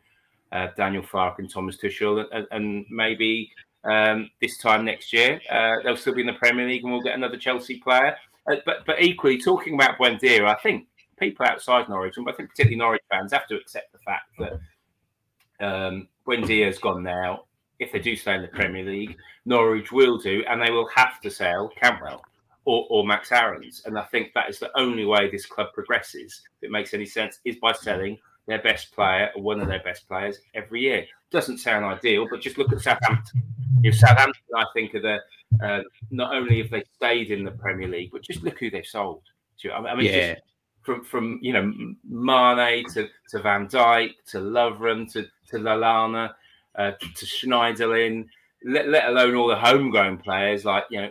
uh, 0.52 0.68
Daniel 0.78 1.04
Farke 1.04 1.39
and 1.39 1.50
Thomas 1.50 1.78
Tuchel, 1.78 2.26
and, 2.32 2.47
and 2.52 2.86
maybe 2.89 3.52
um, 3.84 4.30
this 4.41 4.58
time 4.58 4.84
next 4.84 5.14
year 5.14 5.39
uh, 5.50 5.76
they'll 5.84 5.95
still 5.95 6.14
be 6.14 6.22
in 6.22 6.28
the 6.28 6.34
Premier 6.34 6.68
League 6.68 6.84
and 6.84 6.91
we'll 6.91 7.02
get 7.02 7.16
another 7.16 7.38
Chelsea 7.38 7.80
player. 7.80 8.16
Uh, 8.50 8.56
but 8.66 8.86
but 8.86 9.02
equally, 9.02 9.38
talking 9.39 9.76
about 9.76 9.97
Buendia, 9.97 10.45
I 10.45 10.56
think 10.56 10.88
people 11.20 11.45
outside 11.45 11.88
Norwich, 11.88 12.18
and 12.18 12.28
I 12.28 12.34
think 12.34 12.50
particularly 12.50 12.78
Norwich 12.78 13.02
fans, 13.12 13.34
have 13.34 13.47
to 13.47 13.56
accept 13.56 13.91
the 13.91 14.00
fact 14.00 14.32
that 14.39 15.66
um, 15.66 16.08
Buendia's 16.26 16.80
gone 16.80 17.04
now. 17.04 17.45
If 17.80 17.91
they 17.93 18.00
do 18.00 18.16
stay 18.16 18.36
in 18.36 18.41
the 18.41 18.47
Premier 18.47 18.84
League, 18.84 19.16
Norwich 19.45 19.91
will 19.91 20.18
do, 20.18 20.43
and 20.50 20.62
they 20.62 20.72
will 20.72 20.89
have 20.95 21.22
to 21.22 21.30
sell 21.30 21.70
Cantwell 21.70 22.22
or, 22.70 22.86
or 22.91 23.03
Max 23.03 23.32
Aarons. 23.32 23.82
And 23.88 23.97
I 23.97 24.03
think 24.03 24.32
that 24.36 24.47
is 24.47 24.59
the 24.59 24.70
only 24.78 25.03
way 25.03 25.28
this 25.28 25.47
club 25.47 25.70
progresses, 25.74 26.43
if 26.61 26.67
it 26.67 26.72
makes 26.72 26.93
any 26.93 27.07
sense, 27.07 27.39
is 27.43 27.55
by 27.55 27.72
selling 27.72 28.20
their 28.45 28.61
best 28.61 28.93
player 28.93 29.32
or 29.36 29.41
one 29.41 29.59
of 29.59 29.67
their 29.67 29.82
best 29.82 30.07
players 30.07 30.38
every 30.53 30.82
year. 30.82 31.07
Doesn't 31.32 31.57
sound 31.57 31.84
ideal, 31.84 32.28
but 32.30 32.41
just 32.41 32.59
look 32.59 32.72
at 32.72 32.80
Southampton. 32.80 33.41
If 33.82 33.95
Southampton, 33.97 34.43
I 34.55 34.65
think, 34.76 34.93
are 34.93 35.01
the 35.01 35.17
uh, 35.65 35.82
not 36.11 36.36
only 36.36 36.61
have 36.61 36.70
they 36.70 36.84
stayed 36.95 37.32
in 37.32 37.43
the 37.43 37.49
Premier 37.49 37.88
League, 37.88 38.11
but 38.11 38.22
just 38.22 38.43
look 38.43 38.59
who 38.59 38.70
they've 38.70 38.86
sold. 38.86 39.24
To. 39.61 39.74
I 39.74 39.95
mean, 39.95 40.05
yeah. 40.05 40.34
just 40.34 40.41
from 40.84 41.03
from 41.03 41.39
you 41.41 41.53
know 41.53 41.74
Mane 42.07 42.86
to, 42.93 43.09
to 43.30 43.39
Van 43.41 43.67
Dijk 43.67 44.11
to 44.28 44.38
Lovren 44.38 45.11
to 45.13 45.24
to 45.49 45.57
Lallana 45.57 46.34
uh, 46.76 46.91
to 46.91 47.26
Schneiderlin, 47.26 48.28
let, 48.63 48.89
let 48.89 49.07
alone 49.07 49.36
all 49.36 49.47
the 49.47 49.55
homegrown 49.55 50.20
players 50.20 50.65
like 50.65 50.84
you 50.91 51.01
know 51.01 51.09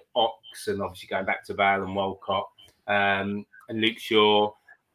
And 0.67 0.83
obviously 0.83 1.09
going 1.09 1.27
back 1.27 1.45
to 1.45 1.55
Bale 1.55 1.85
and 1.85 1.95
Walcott 1.95 2.49
um, 2.89 3.47
and 3.69 3.81
Luke 3.81 3.99
Shaw. 3.99 4.53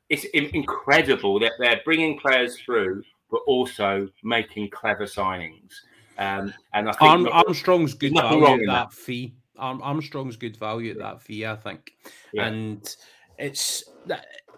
It's 0.10 0.26
incredible 0.26 1.40
that 1.40 1.54
they're 1.58 1.82
bringing 1.86 2.20
players 2.20 2.60
through, 2.60 3.04
but 3.32 3.42
also 3.48 4.10
making 4.24 4.70
clever 4.70 5.06
signings. 5.06 5.72
Um, 6.18 6.54
and 6.74 6.90
I 6.90 6.92
think 6.92 7.02
Arm, 7.02 7.30
Armstrong's 7.32 7.94
good 7.94 8.14
value 8.14 8.46
at 8.46 8.60
that, 8.60 8.66
that, 8.68 8.94
fee. 8.94 9.34
Arm, 9.58 9.82
Armstrong's 9.82 10.36
good 10.36 10.58
value 10.58 10.92
at 10.92 11.00
that 11.00 11.22
fee, 11.22 11.46
I 11.46 11.56
think. 11.56 11.94
Yeah. 12.32 12.48
And 12.48 12.96
it's 13.40 13.84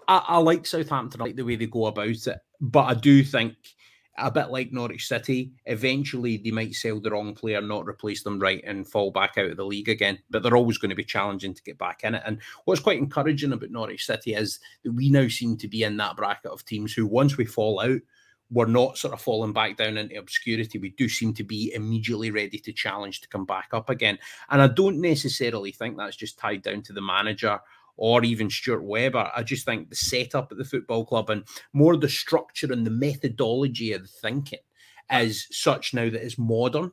I, 0.08 0.24
I 0.28 0.38
like 0.40 0.66
Southampton. 0.66 1.22
I 1.22 1.26
like 1.26 1.36
the 1.36 1.46
way 1.46 1.56
they 1.56 1.68
go 1.68 1.86
about 1.86 2.10
it, 2.10 2.40
but 2.60 2.84
I 2.84 2.94
do 2.94 3.24
think 3.24 3.56
a 4.18 4.32
bit 4.32 4.50
like 4.50 4.72
Norwich 4.72 5.08
City, 5.08 5.52
eventually 5.66 6.38
they 6.38 6.52
might 6.52 6.74
sell 6.74 7.00
the 7.00 7.12
wrong 7.12 7.34
player, 7.34 7.62
not 7.62 7.88
replace 7.88 8.24
them 8.24 8.40
right, 8.40 8.64
and 8.66 8.88
fall 8.88 9.12
back 9.12 9.38
out 9.38 9.52
of 9.52 9.58
the 9.58 9.66
league 9.66 9.90
again. 9.90 10.20
But 10.30 10.44
they're 10.44 10.56
always 10.56 10.78
going 10.78 10.90
to 10.90 10.96
be 10.96 11.04
challenging 11.04 11.54
to 11.54 11.64
get 11.64 11.78
back 11.78 12.04
in 12.04 12.16
it. 12.16 12.24
And 12.26 12.40
what's 12.66 12.82
quite 12.82 12.98
encouraging 12.98 13.54
about 13.54 13.72
Norwich 13.72 14.06
City 14.06 14.34
is 14.34 14.60
that 14.84 14.94
we 14.94 15.10
now 15.10 15.28
seem 15.28 15.58
to 15.58 15.68
be 15.68 15.84
in 15.84 15.98
that 15.98 16.16
bracket 16.16 16.52
of 16.52 16.66
teams 16.66 16.94
who, 16.94 17.06
once 17.06 17.38
we 17.38 17.46
fall 17.46 17.82
out, 17.82 18.00
we're 18.52 18.68
not 18.68 18.98
sort 18.98 19.14
of 19.14 19.22
falling 19.22 19.54
back 19.54 19.76
down 19.76 19.98
into 19.98 20.18
obscurity. 20.18 20.78
We 20.78 20.90
do 20.92 21.10
seem 21.10 21.34
to 21.34 21.44
be 21.44 21.74
immediately 21.74 22.32
ready 22.32 22.60
to 22.60 22.72
challenge 22.72 23.22
to 23.22 23.28
come 23.28 23.46
back 23.46 23.70
up 23.74 23.90
again. 23.90 24.20
And 24.50 24.62
I 24.62 24.68
don't 24.68 25.02
necessarily 25.02 25.72
think 25.72 25.98
that's 25.98 26.16
just 26.16 26.38
tied 26.38 26.62
down 26.62 26.84
to 26.84 26.94
the 26.94 27.02
manager 27.02 27.60
or 27.98 28.24
even 28.24 28.50
Stuart 28.50 28.84
Webber. 28.84 29.32
I 29.36 29.44
just 29.44 29.66
think 29.66 29.90
the 29.90 29.96
setup 29.96 30.52
at 30.52 30.58
the 30.58 30.66
football 30.66 31.06
club 31.06 31.30
and 31.30 31.44
more 31.74 31.98
the 31.98 32.10
structure 32.10 32.72
and 32.72 32.86
the 32.86 32.92
methodology 32.92 33.94
of 33.94 34.02
the 34.04 34.08
thinking 34.08 34.60
is 35.12 35.48
such 35.52 35.94
now 35.94 36.10
that 36.10 36.24
it's 36.24 36.38
modern. 36.38 36.92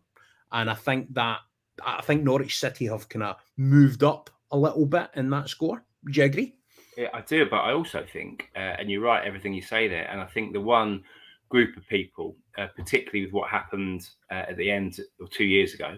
And 0.53 0.71
I 0.71 0.75
think 0.75 1.13
that 1.15 1.39
I 1.85 2.03
think 2.03 2.23
Norwich 2.23 2.59
City 2.59 2.87
have 2.87 3.09
kind 3.09 3.23
of 3.23 3.37
moved 3.57 4.05
up 4.05 4.31
a 4.51 4.57
little 4.57 4.87
bit 4.87 5.11
in 5.15 5.31
that 5.31 5.49
score. 5.49 5.85
Do 6.11 6.21
you 6.21 6.25
agree? 6.25 6.55
Yeah, 6.97 7.09
I 7.15 7.23
do, 7.23 7.47
but 7.49 7.61
I 7.61 7.73
also 7.73 8.05
think, 8.13 8.51
uh, 8.55 8.77
and 8.79 8.91
you're 8.91 9.01
right, 9.01 9.27
everything 9.27 9.55
you 9.55 9.63
say 9.63 9.89
there. 9.89 10.09
And 10.11 10.21
I 10.21 10.27
think 10.27 10.53
the 10.53 10.61
one 10.61 11.03
group 11.49 11.77
of 11.77 11.87
people, 11.89 12.37
uh, 12.59 12.67
particularly 12.77 13.25
with 13.25 13.33
what 13.33 13.51
happened 13.51 14.09
uh, 14.31 14.45
at 14.51 14.57
the 14.59 14.71
end 14.71 15.01
of 15.21 15.31
two 15.31 15.45
years 15.45 15.73
ago, 15.73 15.97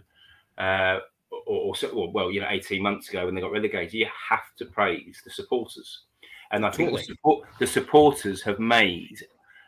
uh, 0.58 0.98
or, 1.46 1.74
or, 1.92 2.12
well, 2.12 2.30
you 2.30 2.40
know, 2.40 2.48
18 2.50 2.82
months 2.82 3.08
ago 3.08 3.24
when 3.24 3.34
they 3.34 3.40
got 3.40 3.52
relegated, 3.52 3.94
you 3.94 4.06
have 4.30 4.54
to 4.56 4.66
praise 4.66 5.20
the 5.24 5.30
supporters. 5.30 6.02
And 6.50 6.64
I 6.64 6.70
think 6.70 6.92
the, 6.92 7.02
support, 7.02 7.48
the 7.58 7.66
supporters 7.66 8.42
have 8.42 8.58
made, 8.58 9.16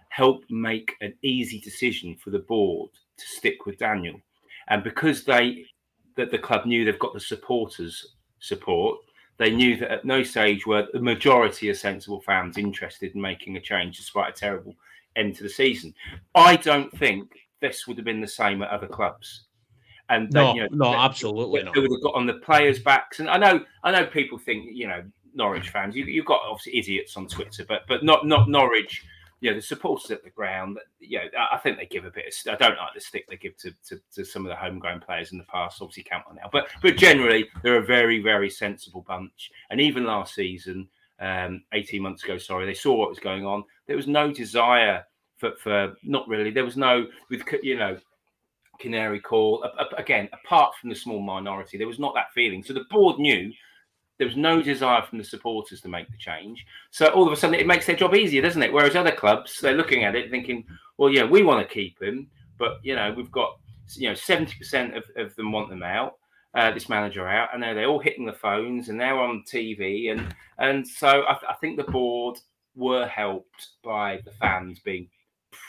help 0.09 0.45
make 0.51 0.95
an 1.01 1.14
easy 1.22 1.61
decision 1.61 2.16
for 2.16 2.31
the 2.31 2.39
board 2.41 2.91
to 3.16 3.27
stick 3.27 3.66
with 3.66 3.79
Daniel. 3.79 4.20
and 4.68 4.85
because 4.85 5.24
they 5.24 5.64
that 6.16 6.31
the 6.31 6.39
club 6.39 6.66
knew 6.66 6.85
they've 6.85 6.99
got 6.99 7.12
the 7.12 7.20
supporters 7.20 8.14
support, 8.41 8.99
they 9.39 9.51
knew 9.51 9.77
that 9.77 9.91
at 9.91 10.05
no 10.05 10.22
stage 10.22 10.66
were 10.66 10.87
the 10.93 11.01
majority 11.01 11.68
of 11.68 11.77
sensible 11.77 12.20
fans 12.22 12.57
interested 12.57 13.14
in 13.14 13.20
making 13.20 13.57
a 13.57 13.61
change 13.61 13.99
despite 13.99 14.31
a 14.31 14.41
terrible 14.41 14.74
end 15.14 15.37
to 15.37 15.43
the 15.43 15.49
season. 15.49 15.95
I 16.35 16.57
don't 16.57 16.91
think 16.99 17.31
this 17.61 17.87
would 17.87 17.99
have 17.99 18.05
been 18.05 18.20
the 18.20 18.29
same 18.29 18.62
at 18.62 18.70
other 18.70 18.87
clubs. 18.87 19.45
And 20.09 20.30
No, 20.32 20.54
you 20.54 20.62
know, 20.62 20.68
no, 20.70 20.90
they- 20.92 20.96
absolutely 20.98 21.61
they 21.61 21.64
not. 21.66 21.76
would 21.76 21.90
have 21.90 22.02
got 22.02 22.14
on 22.14 22.26
the 22.26 22.34
players' 22.34 22.78
backs. 22.78 23.18
And 23.20 23.28
I 23.28 23.38
know, 23.38 23.64
I 23.82 23.90
know, 23.90 24.07
people 24.07 24.38
think 24.38 24.68
you 24.72 24.86
know 24.86 25.02
Norwich 25.34 25.70
fans. 25.70 25.96
You, 25.96 26.04
you've 26.04 26.26
got 26.26 26.42
obviously 26.48 26.78
idiots 26.78 27.16
on 27.16 27.26
Twitter, 27.26 27.64
but 27.66 27.82
but 27.88 28.04
not 28.04 28.26
not 28.26 28.48
Norwich. 28.48 29.04
You 29.40 29.50
know 29.50 29.57
the 29.57 29.62
supporters 29.62 30.11
at 30.12 30.24
the 30.24 30.30
ground. 30.30 30.78
You 30.98 31.18
know, 31.18 31.24
I 31.52 31.59
think 31.59 31.76
they 31.76 31.86
give 31.86 32.04
a 32.07 32.11
bit. 32.11 32.26
Of, 32.46 32.54
I 32.54 32.57
don't 32.57 32.78
like 32.78 32.94
the 32.94 33.00
stick 33.00 33.26
they 33.28 33.36
give 33.36 33.57
to, 33.59 33.70
to, 33.88 34.00
to 34.14 34.24
some 34.24 34.46
of 34.46 34.48
the 34.48 34.57
homegrown 34.57 35.00
players 35.00 35.32
in 35.32 35.38
the 35.38 35.44
past. 35.44 35.82
Obviously, 35.82 36.04
Cantwell 36.04 36.36
now, 36.36 36.48
but 36.52 36.68
but 36.80 36.96
generally 36.96 37.46
they're 37.62 37.76
a 37.76 37.84
very 37.84 38.22
very 38.22 38.48
sensible 38.48 39.04
bunch. 39.07 39.50
And 39.70 39.78
even 39.80 40.04
last 40.04 40.34
season, 40.34 40.88
um, 41.20 41.64
eighteen 41.74 42.00
months 42.02 42.24
ago, 42.24 42.38
sorry, 42.38 42.64
they 42.64 42.74
saw 42.74 42.94
what 42.94 43.11
was 43.11 43.18
going 43.18 43.44
on. 43.44 43.64
There 43.86 43.96
was 43.96 44.07
no 44.07 44.32
desire 44.32 45.04
for 45.36 45.52
for 45.62 45.94
not 46.02 46.26
really. 46.28 46.50
There 46.50 46.64
was 46.64 46.78
no 46.78 47.07
with 47.28 47.42
you 47.62 47.76
know 47.76 47.98
Canary 48.79 49.20
Call. 49.20 49.64
Again, 49.97 50.29
apart 50.33 50.74
from 50.81 50.91
the 50.91 50.97
small 50.97 51.20
minority, 51.20 51.79
there 51.79 51.87
was 51.87 51.99
not 51.99 52.14
that 52.14 52.33
feeling. 52.35 52.62
So 52.62 52.72
the 52.72 52.85
board 52.91 53.18
knew 53.18 53.53
there 54.18 54.27
was 54.27 54.37
no 54.37 54.62
desire 54.62 55.03
from 55.03 55.18
the 55.18 55.24
supporters 55.24 55.81
to 55.83 55.89
make 55.89 56.11
the 56.11 56.16
change. 56.16 56.64
So 56.91 57.09
all 57.09 57.27
of 57.27 57.33
a 57.33 57.37
sudden, 57.37 57.59
it 57.59 57.66
makes 57.66 57.87
their 57.87 57.97
job 57.97 58.14
easier, 58.14 58.43
doesn't 58.43 58.62
it? 58.62 58.72
Whereas 58.72 58.97
other 58.97 59.12
clubs, 59.12 59.61
they're 59.61 59.74
looking 59.74 60.05
at 60.05 60.16
it 60.16 60.31
thinking, 60.31 60.64
well, 60.97 61.11
yeah, 61.11 61.24
we 61.24 61.43
want 61.43 61.66
to 61.66 61.74
keep 61.74 62.01
him, 62.01 62.29
but 62.59 62.79
you 62.83 62.97
know, 62.97 63.12
we've 63.14 63.33
got 63.33 63.59
you 63.95 64.09
know 64.09 64.14
seventy 64.14 64.57
percent 64.59 64.97
of, 64.97 65.05
of 65.16 65.35
them 65.37 65.53
want 65.53 65.68
them 65.68 65.83
out. 65.83 66.14
Uh, 66.55 66.70
this 66.70 66.89
manager 66.89 67.29
out, 67.29 67.51
and 67.53 67.61
now 67.61 67.74
they're 67.74 67.85
all 67.85 67.99
hitting 67.99 68.24
the 68.24 68.33
phones, 68.33 68.89
and 68.89 68.99
they're 68.99 69.18
on 69.18 69.45
TV, 69.47 70.11
and 70.11 70.35
and 70.59 70.89
so 70.89 71.22
I, 71.29 71.37
I 71.51 71.55
think 71.61 71.77
the 71.77 71.85
board 71.85 72.39
were 72.74 73.07
helped 73.07 73.68
by 73.85 74.20
the 74.24 74.31
fans 74.31 74.79
being 74.79 75.09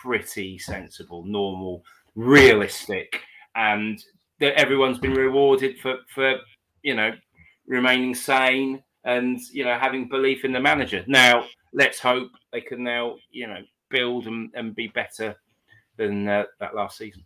pretty 0.01 0.58
sensible, 0.58 1.26
normal, 1.26 1.84
realistic, 2.18 3.22
and 3.55 4.03
that 4.39 4.59
everyone's 4.59 4.97
been 4.97 5.13
rewarded 5.13 5.80
for 5.80 5.99
for 6.13 6.36
you 6.82 6.95
know 6.95 7.11
remaining 7.68 8.13
sane 8.13 8.84
and 9.05 9.39
you 9.53 9.63
know 9.63 9.78
having 9.80 10.09
belief 10.09 10.43
in 10.43 10.51
the 10.51 10.59
manager. 10.59 11.05
Now 11.07 11.45
let's 11.74 11.99
hope 11.99 12.32
they 12.51 12.61
can 12.61 12.84
now 12.84 13.15
you 13.32 13.47
know 13.47 13.61
build 13.89 14.28
and, 14.28 14.49
and 14.53 14.76
be 14.76 14.88
better 14.89 15.36
than 15.95 16.28
uh, 16.28 16.43
that 16.59 16.76
last 16.76 16.97
season. 16.97 17.24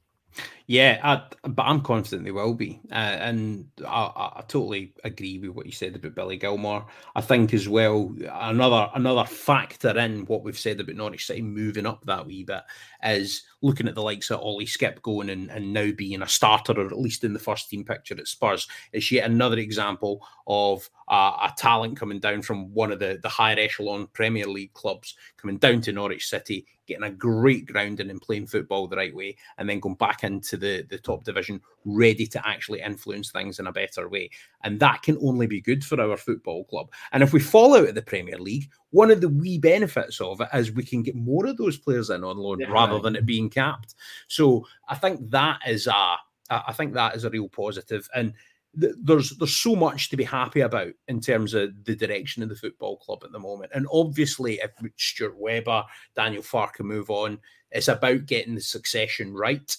Yeah, 0.71 1.01
I, 1.03 1.49
but 1.49 1.63
I'm 1.63 1.81
confident 1.81 2.23
they 2.23 2.31
will 2.31 2.53
be, 2.53 2.79
uh, 2.93 2.95
and 2.95 3.67
I, 3.85 4.31
I, 4.37 4.43
totally 4.47 4.93
agree 5.03 5.37
with 5.37 5.49
what 5.49 5.65
you 5.65 5.73
said 5.73 5.97
about 5.97 6.15
Billy 6.15 6.37
Gilmour. 6.37 6.85
I 7.13 7.19
think 7.19 7.53
as 7.53 7.67
well 7.67 8.15
another 8.31 8.89
another 8.95 9.25
factor 9.25 9.89
in 9.99 10.25
what 10.27 10.43
we've 10.43 10.57
said 10.57 10.79
about 10.79 10.95
Norwich 10.95 11.25
City 11.25 11.41
moving 11.41 11.85
up 11.85 12.05
that 12.05 12.25
wee 12.25 12.45
bit 12.45 12.61
is 13.03 13.43
looking 13.61 13.89
at 13.89 13.95
the 13.95 14.01
likes 14.01 14.31
of 14.31 14.39
Ollie 14.39 14.65
Skipp 14.65 15.01
going 15.01 15.29
and, 15.29 15.51
and 15.51 15.73
now 15.73 15.91
being 15.91 16.21
a 16.21 16.27
starter 16.27 16.73
or 16.73 16.85
at 16.85 16.97
least 16.97 17.25
in 17.25 17.33
the 17.33 17.39
first 17.39 17.69
team 17.69 17.83
picture 17.83 18.17
at 18.17 18.27
Spurs. 18.27 18.67
It's 18.93 19.11
yet 19.11 19.29
another 19.29 19.57
example 19.57 20.25
of 20.47 20.89
uh, 21.07 21.49
a 21.49 21.53
talent 21.57 21.97
coming 21.97 22.19
down 22.19 22.41
from 22.41 22.73
one 22.73 22.91
of 22.91 22.99
the 22.99 23.19
the 23.21 23.29
higher 23.29 23.59
echelon 23.59 24.07
Premier 24.13 24.47
League 24.47 24.73
clubs 24.73 25.15
coming 25.37 25.57
down 25.57 25.81
to 25.81 25.91
Norwich 25.91 26.27
City, 26.27 26.65
getting 26.87 27.03
a 27.03 27.11
great 27.11 27.65
grounding 27.65 28.09
and 28.09 28.21
playing 28.21 28.47
football 28.47 28.87
the 28.87 28.95
right 28.95 29.15
way, 29.15 29.35
and 29.57 29.69
then 29.69 29.79
going 29.79 29.95
back 29.95 30.23
into 30.23 30.57
the, 30.61 30.83
the 30.89 30.97
top 30.97 31.25
division 31.25 31.59
ready 31.83 32.25
to 32.27 32.47
actually 32.47 32.79
influence 32.79 33.31
things 33.31 33.59
in 33.59 33.67
a 33.67 33.71
better 33.73 34.07
way. 34.07 34.29
And 34.63 34.79
that 34.79 35.01
can 35.01 35.17
only 35.21 35.47
be 35.47 35.59
good 35.59 35.83
for 35.83 35.99
our 35.99 36.15
football 36.15 36.63
club. 36.63 36.89
And 37.11 37.21
if 37.21 37.33
we 37.33 37.41
fall 37.41 37.75
out 37.75 37.89
of 37.89 37.95
the 37.95 38.01
Premier 38.01 38.37
League, 38.37 38.69
one 38.91 39.11
of 39.11 39.19
the 39.19 39.29
wee 39.29 39.57
benefits 39.57 40.21
of 40.21 40.39
it 40.39 40.49
is 40.53 40.71
we 40.71 40.83
can 40.83 41.03
get 41.03 41.15
more 41.15 41.45
of 41.45 41.57
those 41.57 41.77
players 41.77 42.09
in 42.09 42.23
on 42.23 42.37
loan 42.37 42.59
Definitely. 42.59 42.73
rather 42.73 42.99
than 42.99 43.15
it 43.15 43.25
being 43.25 43.49
capped. 43.49 43.95
So 44.27 44.65
I 44.87 44.95
think 44.95 45.29
that 45.31 45.59
is 45.67 45.87
a 45.87 46.17
I 46.51 46.73
think 46.73 46.93
that 46.93 47.15
is 47.15 47.23
a 47.23 47.29
real 47.29 47.47
positive. 47.47 48.09
And 48.13 48.33
th- 48.79 48.95
there's 49.01 49.31
there's 49.37 49.55
so 49.55 49.75
much 49.75 50.09
to 50.09 50.17
be 50.17 50.23
happy 50.23 50.61
about 50.61 50.93
in 51.07 51.21
terms 51.21 51.53
of 51.53 51.71
the 51.85 51.95
direction 51.95 52.43
of 52.43 52.49
the 52.49 52.55
football 52.55 52.97
club 52.97 53.23
at 53.23 53.31
the 53.31 53.39
moment. 53.39 53.71
And 53.73 53.87
obviously, 53.91 54.59
if 54.59 54.71
Stuart 54.97 55.37
Webber, 55.37 55.83
Daniel 56.15 56.43
can 56.43 56.85
move 56.85 57.09
on, 57.09 57.39
it's 57.71 57.87
about 57.87 58.25
getting 58.25 58.55
the 58.55 58.61
succession 58.61 59.33
right. 59.33 59.75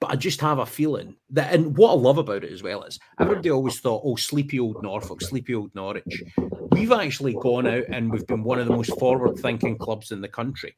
But 0.00 0.12
I 0.12 0.16
just 0.16 0.40
have 0.40 0.58
a 0.60 0.66
feeling 0.66 1.14
that, 1.28 1.52
and 1.52 1.76
what 1.76 1.90
I 1.90 1.94
love 1.94 2.16
about 2.16 2.42
it 2.42 2.52
as 2.52 2.62
well 2.62 2.84
is 2.84 2.98
everybody 3.20 3.50
always 3.50 3.80
thought, 3.80 4.00
oh, 4.02 4.16
sleepy 4.16 4.58
old 4.58 4.82
Norfolk, 4.82 5.20
sleepy 5.20 5.54
old 5.54 5.74
Norwich. 5.74 6.22
We've 6.70 6.92
actually 6.92 7.34
gone 7.34 7.66
out 7.66 7.84
and 7.90 8.10
we've 8.10 8.26
been 8.26 8.42
one 8.42 8.58
of 8.58 8.66
the 8.66 8.74
most 8.74 8.98
forward 8.98 9.38
thinking 9.38 9.76
clubs 9.76 10.10
in 10.10 10.22
the 10.22 10.28
country 10.28 10.74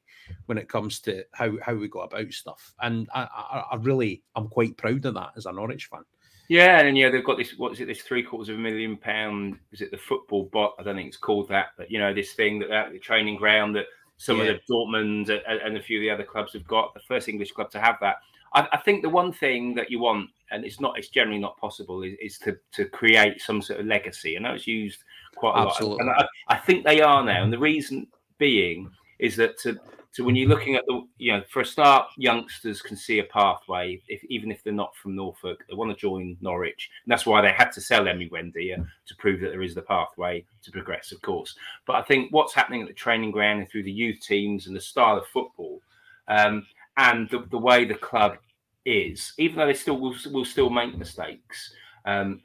when 0.47 0.59
it 0.59 0.69
comes 0.69 0.99
to 1.03 1.25
how, 1.33 1.53
how 1.63 1.75
we 1.75 1.87
go 1.87 2.01
about 2.01 2.33
stuff. 2.33 2.75
And 2.81 3.09
I, 3.15 3.23
I, 3.23 3.65
I 3.73 3.77
really, 3.77 4.25
I'm 4.35 4.49
quite 4.49 4.77
proud 4.77 5.05
of 5.05 5.15
that 5.15 5.31
as 5.37 5.47
a 5.47 5.53
Norwich 5.53 5.87
fan. 5.87 6.03
Yeah, 6.49 6.79
and 6.79 6.89
then 6.89 6.97
yeah, 6.97 7.09
they've 7.09 7.25
got 7.25 7.39
this. 7.39 7.57
What 7.57 7.73
is 7.73 7.81
it? 7.81 7.87
This 7.87 8.03
three 8.03 8.25
quarters 8.25 8.49
of 8.49 8.57
a 8.57 8.59
million 8.59 8.97
pound. 8.97 9.57
Is 9.71 9.81
it 9.81 9.93
the 9.93 9.97
football 9.97 10.51
bot? 10.53 10.75
I 10.79 10.83
don't 10.83 10.97
think 10.97 11.09
it's 11.09 11.17
called 11.17 11.49
that, 11.51 11.69
but 11.79 11.91
you 11.91 12.01
know, 12.01 12.13
this 12.13 12.33
thing 12.33 12.59
that, 12.59 12.69
that 12.71 12.93
the 12.93 12.99
training 12.99 13.37
ground 13.37 13.77
that 13.77 13.87
some 14.17 14.39
Yeah. 14.39 14.47
of 14.47 14.61
the 14.67 14.73
Dortmund 14.75 15.31
and, 15.31 15.61
and 15.61 15.77
a 15.77 15.83
few 15.83 15.99
of 15.99 16.03
the 16.03 16.11
other 16.11 16.25
clubs 16.25 16.53
have 16.55 16.67
got. 16.67 16.93
The 16.93 17.01
first 17.01 17.29
English 17.29 17.53
club 17.53 17.71
to 17.71 17.81
have 17.81 17.97
that. 18.01 18.17
I, 18.55 18.69
I 18.73 18.77
think 18.79 19.03
the 19.03 19.09
one 19.09 19.33
thing 19.33 19.75
that 19.75 19.91
you 19.91 20.01
want, 20.01 20.31
and 20.51 20.65
it's 20.65 20.81
not, 20.81 20.99
it's 20.99 21.09
generally 21.09 21.41
not 21.41 21.59
possible, 21.59 22.03
is, 22.03 22.15
is 22.21 22.39
to 22.39 22.57
to 22.73 22.85
create 22.87 23.41
some 23.41 23.63
sort 23.63 23.81
of 23.81 23.87
legacy. 23.87 24.37
I 24.37 24.41
know 24.41 24.55
it's 24.55 24.67
used 24.67 25.05
quite 25.37 25.57
a 25.57 25.67
Absolutely. 25.67 26.05
lot, 26.05 26.17
and 26.17 26.29
I, 26.49 26.55
I 26.55 26.57
think 26.59 26.85
they 26.85 27.01
are 27.01 27.25
now. 27.25 27.43
And 27.43 27.53
the 27.53 27.59
reason 27.59 28.07
being 28.39 28.91
is 29.19 29.37
that 29.37 29.59
to 29.61 29.79
so 30.13 30.23
when 30.25 30.37
you're 30.37 30.49
looking 30.49 30.75
at 30.75 30.85
the, 30.87 31.07
you 31.17 31.33
know, 31.33 31.43
for 31.49 31.63
a 31.63 31.65
start, 31.65 32.09
youngsters 32.19 32.83
can 32.83 32.99
see 32.99 33.21
a 33.21 33.25
pathway, 33.25 33.99
if, 34.09 34.23
even 34.25 34.51
if 34.51 34.63
they're 34.63 34.73
not 34.75 34.95
from 34.95 35.17
Norfolk, 35.17 35.65
they 35.67 35.75
want 35.75 35.91
to 35.91 35.97
join 35.97 36.37
Norwich, 36.43 36.91
and 37.05 37.11
that's 37.11 37.25
why 37.25 37.41
they 37.41 37.51
had 37.51 37.73
to 37.73 37.81
sell 37.81 38.05
Emi 38.05 38.31
Buendia 38.31 38.79
uh, 38.79 38.85
to 39.07 39.17
prove 39.17 39.41
that 39.41 39.49
there 39.49 39.63
is 39.63 39.75
the 39.75 39.81
pathway 39.81 40.45
to 40.65 40.71
progress, 40.71 41.13
of 41.13 41.23
course. 41.23 41.57
But 41.87 41.97
I 41.97 42.03
think 42.03 42.31
what's 42.31 42.53
happening 42.53 42.83
at 42.83 42.89
the 42.89 42.95
training 42.95 43.31
ground 43.31 43.61
and 43.61 43.71
through 43.71 43.85
the 43.85 43.91
youth 43.91 44.21
teams 44.21 44.67
and 44.67 44.77
the 44.77 44.83
style 44.83 45.17
of 45.17 45.27
football, 45.29 45.81
um, 46.29 46.67
and 46.97 47.29
the, 47.31 47.47
the 47.51 47.59
way 47.59 47.85
the 47.85 47.95
club 47.95 48.37
is, 48.85 49.33
even 49.39 49.57
though 49.57 49.67
they 49.67 49.75
still 49.75 49.99
will, 49.99 50.15
will 50.33 50.45
still 50.45 50.71
make 50.71 50.97
mistakes. 50.97 51.73
Um, 52.05 52.43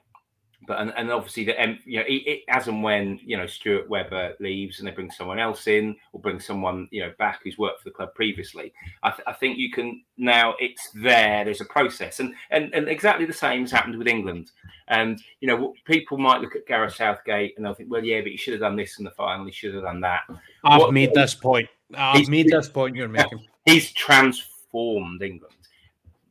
but 0.68 0.80
and, 0.82 0.92
and 0.98 1.12
obviously 1.12 1.46
the 1.46 1.54
you 1.86 2.00
know 2.00 2.06
it, 2.08 2.24
it, 2.26 2.44
as 2.50 2.68
and 2.68 2.84
when 2.84 3.20
you 3.24 3.38
know 3.38 3.48
Stuart 3.48 3.88
Webber 3.90 4.34
leaves 4.40 4.80
and 4.80 4.88
they 4.88 4.92
bring 4.92 5.10
someone 5.10 5.40
else 5.40 5.68
in 5.68 5.96
or 6.12 6.20
bring 6.20 6.40
someone 6.40 6.90
you 6.92 7.02
know 7.02 7.14
back 7.18 7.40
who's 7.44 7.58
worked 7.58 7.82
for 7.82 7.90
the 7.90 7.94
club 7.94 8.14
previously, 8.16 8.74
I, 9.04 9.12
th- 9.12 9.24
I 9.28 9.34
think 9.34 9.58
you 9.58 9.72
can 9.72 10.04
now 10.18 10.56
it's 10.60 10.90
there. 10.96 11.46
There's 11.46 11.62
a 11.62 11.66
process 11.66 12.20
and, 12.20 12.34
and 12.50 12.74
and 12.74 12.90
exactly 12.90 13.26
the 13.26 13.34
same 13.34 13.62
has 13.62 13.72
happened 13.72 13.98
with 13.98 14.08
England. 14.08 14.52
And 14.90 15.22
you 15.40 15.48
know 15.48 15.74
people 15.86 16.18
might 16.18 16.42
look 16.42 16.56
at 16.56 16.68
Gareth 16.68 16.96
Southgate 16.96 17.54
and 17.56 17.66
they'll 17.66 17.74
think, 17.76 17.92
well, 17.92 18.04
yeah, 18.04 18.22
but 18.22 18.32
he 18.32 18.38
should 18.38 18.54
have 18.54 18.62
done 18.62 18.76
this 18.76 19.00
in 19.00 19.06
the 19.06 19.12
final. 19.12 19.46
He 19.46 19.52
should 19.52 19.74
have 19.74 19.84
done 19.84 20.02
that. 20.02 20.22
I've 20.66 20.82
What- 20.82 20.94
made 20.94 21.14
this 21.14 21.34
point. 21.34 21.70
I've 21.96 22.28
made 22.28 22.50
this 22.50 22.68
point 22.68 22.96
you're 22.96 23.08
making. 23.08 23.46
He's 23.68 23.92
transformed 23.92 25.22
England 25.22 25.54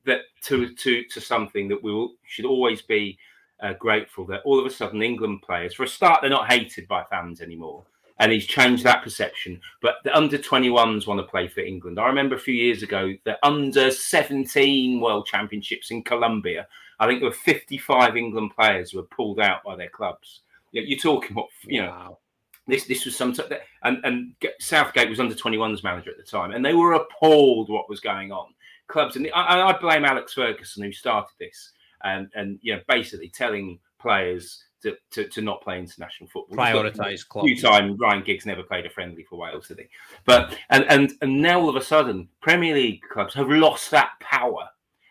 that 0.07 0.21
to 0.45 0.75
to 0.75 1.05
to 1.05 1.21
something 1.21 1.69
that 1.69 1.83
we 1.83 1.93
will, 1.93 2.15
should 2.27 2.47
always 2.47 2.81
be 2.81 3.19
uh, 3.63 3.75
grateful 3.75 4.25
that 4.27 4.43
all 4.45 4.59
of 4.59 4.65
a 4.65 4.71
sudden 4.71 5.03
England 5.03 5.43
players, 5.43 5.75
for 5.75 5.85
a 5.85 5.89
start, 5.89 6.21
they're 6.21 6.31
not 6.31 6.51
hated 6.51 6.89
by 6.89 7.05
fans 7.05 7.41
anymore. 7.41 7.85
And 8.19 8.33
he's 8.33 8.47
changed 8.47 8.83
that 8.85 9.03
perception. 9.03 9.61
But 9.83 9.97
the 10.03 10.17
under 10.17 10.39
21s 10.39 11.07
want 11.07 11.21
to 11.21 11.27
play 11.31 11.49
for 11.49 11.61
England. 11.61 12.01
I 12.01 12.07
remember 12.07 12.35
a 12.35 12.39
few 12.39 12.55
years 12.55 12.83
ago, 12.83 13.13
the 13.25 13.37
under 13.45 13.91
17 13.91 15.01
World 15.03 15.27
Championships 15.27 15.91
in 15.91 16.03
Colombia. 16.03 16.67
I 16.99 17.07
think 17.07 17.21
there 17.21 17.29
were 17.29 17.35
55 17.35 18.17
England 18.17 18.53
players 18.59 18.93
who 18.93 18.99
were 18.99 19.07
pulled 19.15 19.39
out 19.39 19.63
by 19.65 19.77
their 19.77 19.91
clubs. 19.91 20.41
You're 20.73 20.99
talking 20.99 21.37
what, 21.37 21.49
you 21.65 21.83
know, 21.83 21.91
Wow. 21.91 22.19
This 22.67 22.85
this 22.85 23.05
was 23.05 23.17
some 23.17 23.33
t- 23.33 23.43
and 23.85 23.99
and 24.05 24.35
Southgate 24.61 25.09
was 25.09 25.21
under 25.21 25.35
21s 25.35 25.85
manager 25.85 26.11
at 26.11 26.17
the 26.17 26.23
time, 26.23 26.53
and 26.53 26.65
they 26.65 26.75
were 26.75 26.95
appalled 26.95 27.69
what 27.69 27.89
was 27.89 28.01
going 28.01 28.33
on. 28.33 28.53
Clubs 28.89 29.17
and 29.17 29.29
I, 29.35 29.69
I 29.69 29.79
blame 29.79 30.05
Alex 30.05 30.35
Ferguson 30.35 30.85
who 30.85 30.93
started 30.93 31.35
this, 31.39 31.73
and 32.05 32.29
and 32.35 32.59
you 32.63 32.75
know 32.75 32.83
basically 32.89 33.29
telling 33.29 33.79
players 33.99 34.65
to 34.83 34.97
to, 35.11 35.29
to 35.29 35.43
not 35.43 35.63
play 35.63 35.79
international 35.79 36.29
football. 36.29 36.57
Prioritize 36.57 37.25
A 37.35 37.43
few 37.43 37.61
time 37.61 37.97
Ryan 37.97 38.23
Giggs 38.23 38.47
never 38.47 38.63
played 38.63 38.87
a 38.87 38.91
friendly 38.91 39.25
for 39.25 39.37
Wales, 39.37 39.69
did 39.69 39.79
he? 39.79 39.87
But 40.25 40.57
and 40.71 40.85
and 40.89 41.13
and 41.21 41.43
now 41.43 41.61
all 41.61 41.69
of 41.69 41.77
a 41.77 41.83
sudden 41.83 42.29
Premier 42.41 42.75
League 42.75 43.03
clubs 43.13 43.35
have 43.35 43.49
lost 43.49 43.91
that 43.91 44.11
power. 44.21 44.69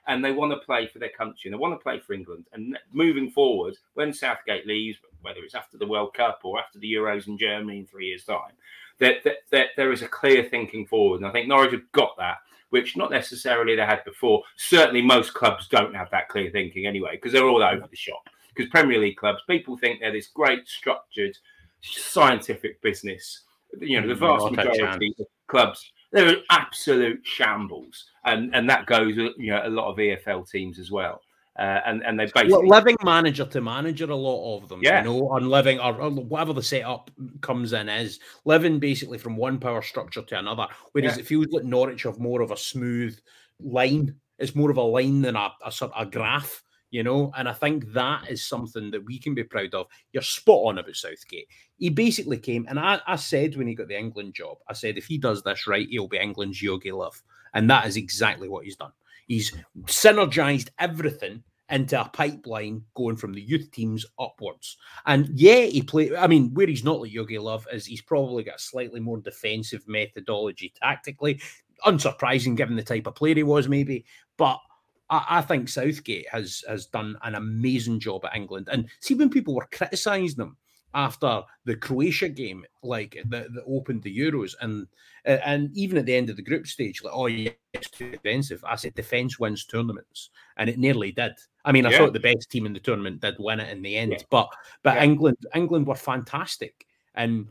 And 0.08 0.24
they 0.24 0.32
want 0.32 0.52
to 0.52 0.64
play 0.64 0.86
for 0.86 1.00
their 1.00 1.10
country 1.10 1.50
and 1.50 1.54
they 1.54 1.58
want 1.58 1.74
to 1.74 1.82
play 1.84 2.00
for 2.00 2.14
England. 2.14 2.46
And 2.54 2.78
moving 2.94 3.32
forward, 3.32 3.76
when 3.96 4.14
Southgate 4.14 4.68
leaves, 4.68 5.00
whether 5.26 5.40
it's 5.40 5.56
after 5.56 5.78
the 5.78 5.88
World 5.88 6.14
Cup 6.14 6.40
or 6.44 6.60
after 6.60 6.80
the 6.80 6.94
Euros 6.94 7.28
in 7.28 7.38
Germany 7.38 7.80
in 7.80 7.86
three 7.86 8.08
years' 8.08 8.24
time, 8.24 8.54
that, 9.00 9.24
that, 9.24 9.38
that 9.52 9.68
there 9.76 9.92
is 9.92 10.02
a 10.02 10.08
clear 10.08 10.44
thinking 10.44 10.86
forward. 10.86 11.18
And 11.18 11.28
I 11.28 11.32
think 11.32 11.48
Norwich 11.48 11.72
have 11.72 11.92
got 11.92 12.16
that, 12.18 12.38
which 12.70 12.96
not 12.96 13.12
necessarily 13.12 13.76
they 13.76 13.86
had 13.86 14.04
before. 14.06 14.44
Certainly, 14.58 15.02
most 15.02 15.34
clubs 15.34 15.68
don't 15.68 15.96
have 15.96 16.10
that 16.12 16.30
clear 16.30 16.50
thinking 16.52 16.86
anyway, 16.86 17.12
because 17.16 17.34
they're 17.34 17.48
all 17.48 17.64
over 17.64 17.88
the 17.90 17.96
shop. 17.96 18.24
Because 18.54 18.70
Premier 18.70 19.00
League 19.00 19.18
clubs, 19.18 19.42
people 19.48 19.78
think 19.78 20.00
they're 20.00 20.14
this 20.14 20.28
great, 20.28 20.68
structured, 20.68 21.38
scientific 21.82 22.82
business. 22.82 23.42
You 23.80 24.00
know, 24.00 24.08
the 24.08 24.16
vast 24.16 24.46
Not 24.46 24.66
majority 24.66 25.14
of 25.20 25.26
clubs, 25.48 25.92
they're 26.12 26.38
absolute 26.50 27.22
shambles. 27.24 28.06
And, 28.24 28.56
and 28.56 28.70
that 28.70 28.86
goes, 28.86 29.18
with 29.18 29.34
you 29.38 29.52
know, 29.52 29.62
a 29.66 29.70
lot 29.70 29.92
of 29.92 29.98
EFL 29.98 30.50
teams 30.50 30.80
as 30.80 30.90
well. 30.90 31.22
Uh, 31.58 31.80
and 31.86 32.04
and 32.04 32.20
they 32.20 32.26
basically 32.26 32.52
Well, 32.52 32.68
living 32.68 32.98
manager 33.04 33.46
to 33.46 33.62
manager, 33.62 34.10
a 34.12 34.16
lot 34.16 34.58
of 34.58 34.68
them, 34.68 34.82
Yeah. 34.84 35.04
you 35.04 35.10
know, 35.10 35.32
and 35.36 35.50
living 35.50 35.80
or, 35.80 35.96
or 36.02 36.12
whatever 36.12 36.52
the 36.52 36.62
setup 36.62 37.10
comes 37.42 37.72
in 37.72 37.88
is 37.88 38.20
living 38.44 38.78
basically 38.78 39.18
from 39.18 39.38
one 39.38 39.58
power 39.58 39.82
structure 39.82 40.22
to 40.22 40.40
another. 40.40 40.68
Whereas 40.92 41.16
Yeah. 41.16 41.22
it 41.22 41.28
feels 41.28 41.48
like 41.52 41.64
Norwich 41.64 42.04
have 42.04 42.20
more 42.20 42.42
of 42.42 42.52
a 42.52 42.58
smooth 42.58 43.18
line. 43.62 44.16
It's 44.38 44.54
more 44.56 44.70
of 44.70 44.76
a 44.76 44.82
line 44.82 45.22
than 45.22 45.38
a, 45.38 45.50
a 45.66 45.72
sort 45.72 45.94
of 45.94 46.08
a 46.08 46.12
graph, 46.12 46.62
you 46.92 47.04
know. 47.04 47.32
And 47.38 47.48
I 47.48 47.54
think 47.54 47.94
that 47.94 48.30
is 48.30 48.46
something 48.46 48.92
that 48.92 49.06
we 49.06 49.18
can 49.18 49.34
be 49.34 49.46
proud 49.46 49.74
of. 49.76 49.88
You're 50.12 50.24
spot 50.24 50.66
on 50.66 50.78
about 50.78 50.96
Southgate. 50.98 51.48
He 51.78 51.90
basically 51.90 52.38
came, 52.38 52.66
and 52.68 52.78
I, 52.78 53.00
I 53.08 53.16
said 53.16 53.56
when 53.56 53.68
he 53.68 53.76
got 53.76 53.88
the 53.88 53.98
England 53.98 54.34
job, 54.34 54.58
I 54.70 54.74
said 54.74 54.98
if 54.98 55.06
he 55.06 55.18
does 55.18 55.42
this 55.42 55.68
right, 55.68 55.88
he'll 55.90 56.10
be 56.10 56.18
England's 56.18 56.62
Jogi 56.62 56.92
Löw, 56.92 57.14
and 57.54 57.70
that 57.70 57.88
is 57.88 57.96
exactly 57.96 58.50
what 58.50 58.66
he's 58.66 58.76
done. 58.76 58.92
He's 59.28 59.54
synergized 59.86 60.70
everything 60.80 61.44
into 61.70 62.00
a 62.00 62.06
pipeline 62.06 62.84
going 62.96 63.16
from 63.16 63.34
the 63.34 63.42
youth 63.42 63.72
teams 63.72 64.06
upwards. 64.20 64.78
And 65.06 65.30
yeah, 65.34 65.62
he 65.62 65.82
played. 65.82 66.14
I 66.14 66.28
mean, 66.28 66.54
where 66.54 66.68
he's 66.68 66.84
not 66.84 67.02
like 67.02 67.12
Jogi 67.12 67.40
Löw 67.40 67.64
is 67.74 67.86
he's 67.86 68.02
probably 68.02 68.44
got 68.44 68.56
a 68.56 68.60
slightly 68.60 69.00
more 69.00 69.18
defensive 69.18 69.88
methodology 69.88 70.74
tactically. 70.80 71.42
Unsurprising 71.86 72.56
given 72.56 72.76
the 72.76 72.84
type 72.84 73.08
of 73.08 73.16
player 73.16 73.36
he 73.36 73.44
was, 73.44 73.68
maybe. 73.68 74.06
But 74.38 74.60
I, 75.10 75.26
I 75.30 75.42
think 75.42 75.70
Southgate 75.70 76.30
has 76.30 76.64
has 76.68 76.86
done 76.86 77.18
an 77.24 77.36
amazing 77.36 78.00
job 78.00 78.26
at 78.26 78.36
England. 78.36 78.70
And 78.72 78.88
see 79.00 79.16
when 79.16 79.30
people 79.30 79.56
were 79.56 79.68
criticising 79.72 80.42
him 80.42 80.58
after 80.96 81.44
the 81.66 81.76
Croatia 81.76 82.30
game, 82.30 82.66
like 82.82 83.18
that, 83.28 83.54
that 83.54 83.64
opened 83.68 84.02
the 84.02 84.18
Euros, 84.18 84.56
and 84.62 84.88
uh, 85.28 85.38
and 85.46 85.70
even 85.76 85.98
at 85.98 86.06
the 86.06 86.16
end 86.16 86.30
of 86.30 86.38
the 86.38 86.42
group 86.42 86.66
stage, 86.66 87.04
like, 87.04 87.14
oh 87.14 87.28
yeah, 87.28 87.52
it's 87.74 87.90
too 87.90 88.12
defensive. 88.12 88.64
I 88.64 88.76
said 88.78 88.96
defense 88.96 89.38
wins 89.38 89.66
tournaments, 89.66 90.30
and 90.58 90.70
it 90.70 90.80
nearly 90.80 91.12
did. 91.12 91.34
I 91.66 91.72
mean, 91.72 91.86
I 91.86 91.92
Yeah. 91.92 91.98
thought 92.00 92.14
the 92.14 92.20
best 92.20 92.50
team 92.50 92.66
in 92.66 92.74
the 92.74 92.80
tournament 92.80 93.22
did 93.22 93.36
win 93.40 93.60
it 93.60 93.70
in 93.70 93.82
the 93.82 93.98
end, 93.98 94.14
Yeah. 94.14 94.24
but 94.30 94.50
but 94.84 94.96
Yeah. 94.96 95.04
England 95.04 95.38
England 95.54 95.86
were 95.86 95.96
fantastic, 95.96 96.86
and 97.14 97.50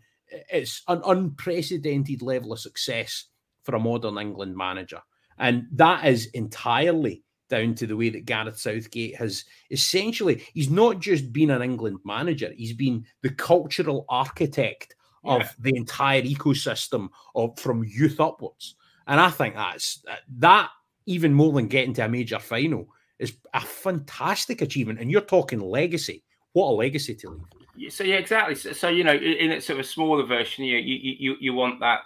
it's 0.50 0.82
an 0.88 1.02
unprecedented 1.04 2.22
level 2.22 2.52
of 2.52 2.60
success 2.60 3.26
for 3.62 3.74
a 3.74 3.80
modern 3.80 4.18
England 4.18 4.56
manager, 4.56 5.02
and 5.38 5.66
that 5.72 6.06
is 6.06 6.26
entirely 6.26 7.23
down 7.48 7.74
to 7.74 7.86
the 7.86 7.96
way 7.96 8.10
that 8.10 8.24
Gareth 8.24 8.58
Southgate 8.58 9.16
has 9.16 9.44
essentially 9.70 10.42
he's 10.54 10.70
not 10.70 11.00
just 11.00 11.32
been 11.32 11.50
an 11.50 11.62
England 11.62 11.98
manager, 12.04 12.52
he's 12.56 12.72
been 12.72 13.04
the 13.22 13.30
cultural 13.30 14.04
architect 14.08 14.96
of 15.24 15.54
the 15.58 15.74
entire 15.74 16.22
ecosystem 16.22 17.08
of 17.34 17.58
from 17.58 17.84
youth 17.84 18.20
upwards. 18.20 18.76
And 19.06 19.20
I 19.20 19.30
think 19.30 19.54
that's 19.54 20.02
that 20.38 20.70
even 21.06 21.32
more 21.32 21.52
than 21.52 21.68
getting 21.68 21.94
to 21.94 22.04
a 22.04 22.08
major 22.08 22.38
final 22.38 22.88
is 23.18 23.36
a 23.52 23.60
fantastic 23.60 24.62
achievement. 24.62 25.00
And 25.00 25.10
you're 25.10 25.20
talking 25.20 25.60
legacy. 25.60 26.22
What 26.52 26.68
a 26.68 26.74
legacy 26.74 27.14
to 27.16 27.30
leave. 27.30 27.92
So 27.92 28.04
yeah, 28.04 28.16
exactly. 28.16 28.54
So, 28.54 28.72
so 28.72 28.88
you 28.88 29.04
know, 29.04 29.14
in 29.14 29.52
a 29.52 29.60
sort 29.60 29.80
of 29.80 29.86
smaller 29.86 30.24
version, 30.24 30.64
you 30.64 30.78
you 30.78 31.16
you, 31.18 31.36
you 31.40 31.52
want 31.54 31.80
that, 31.80 32.00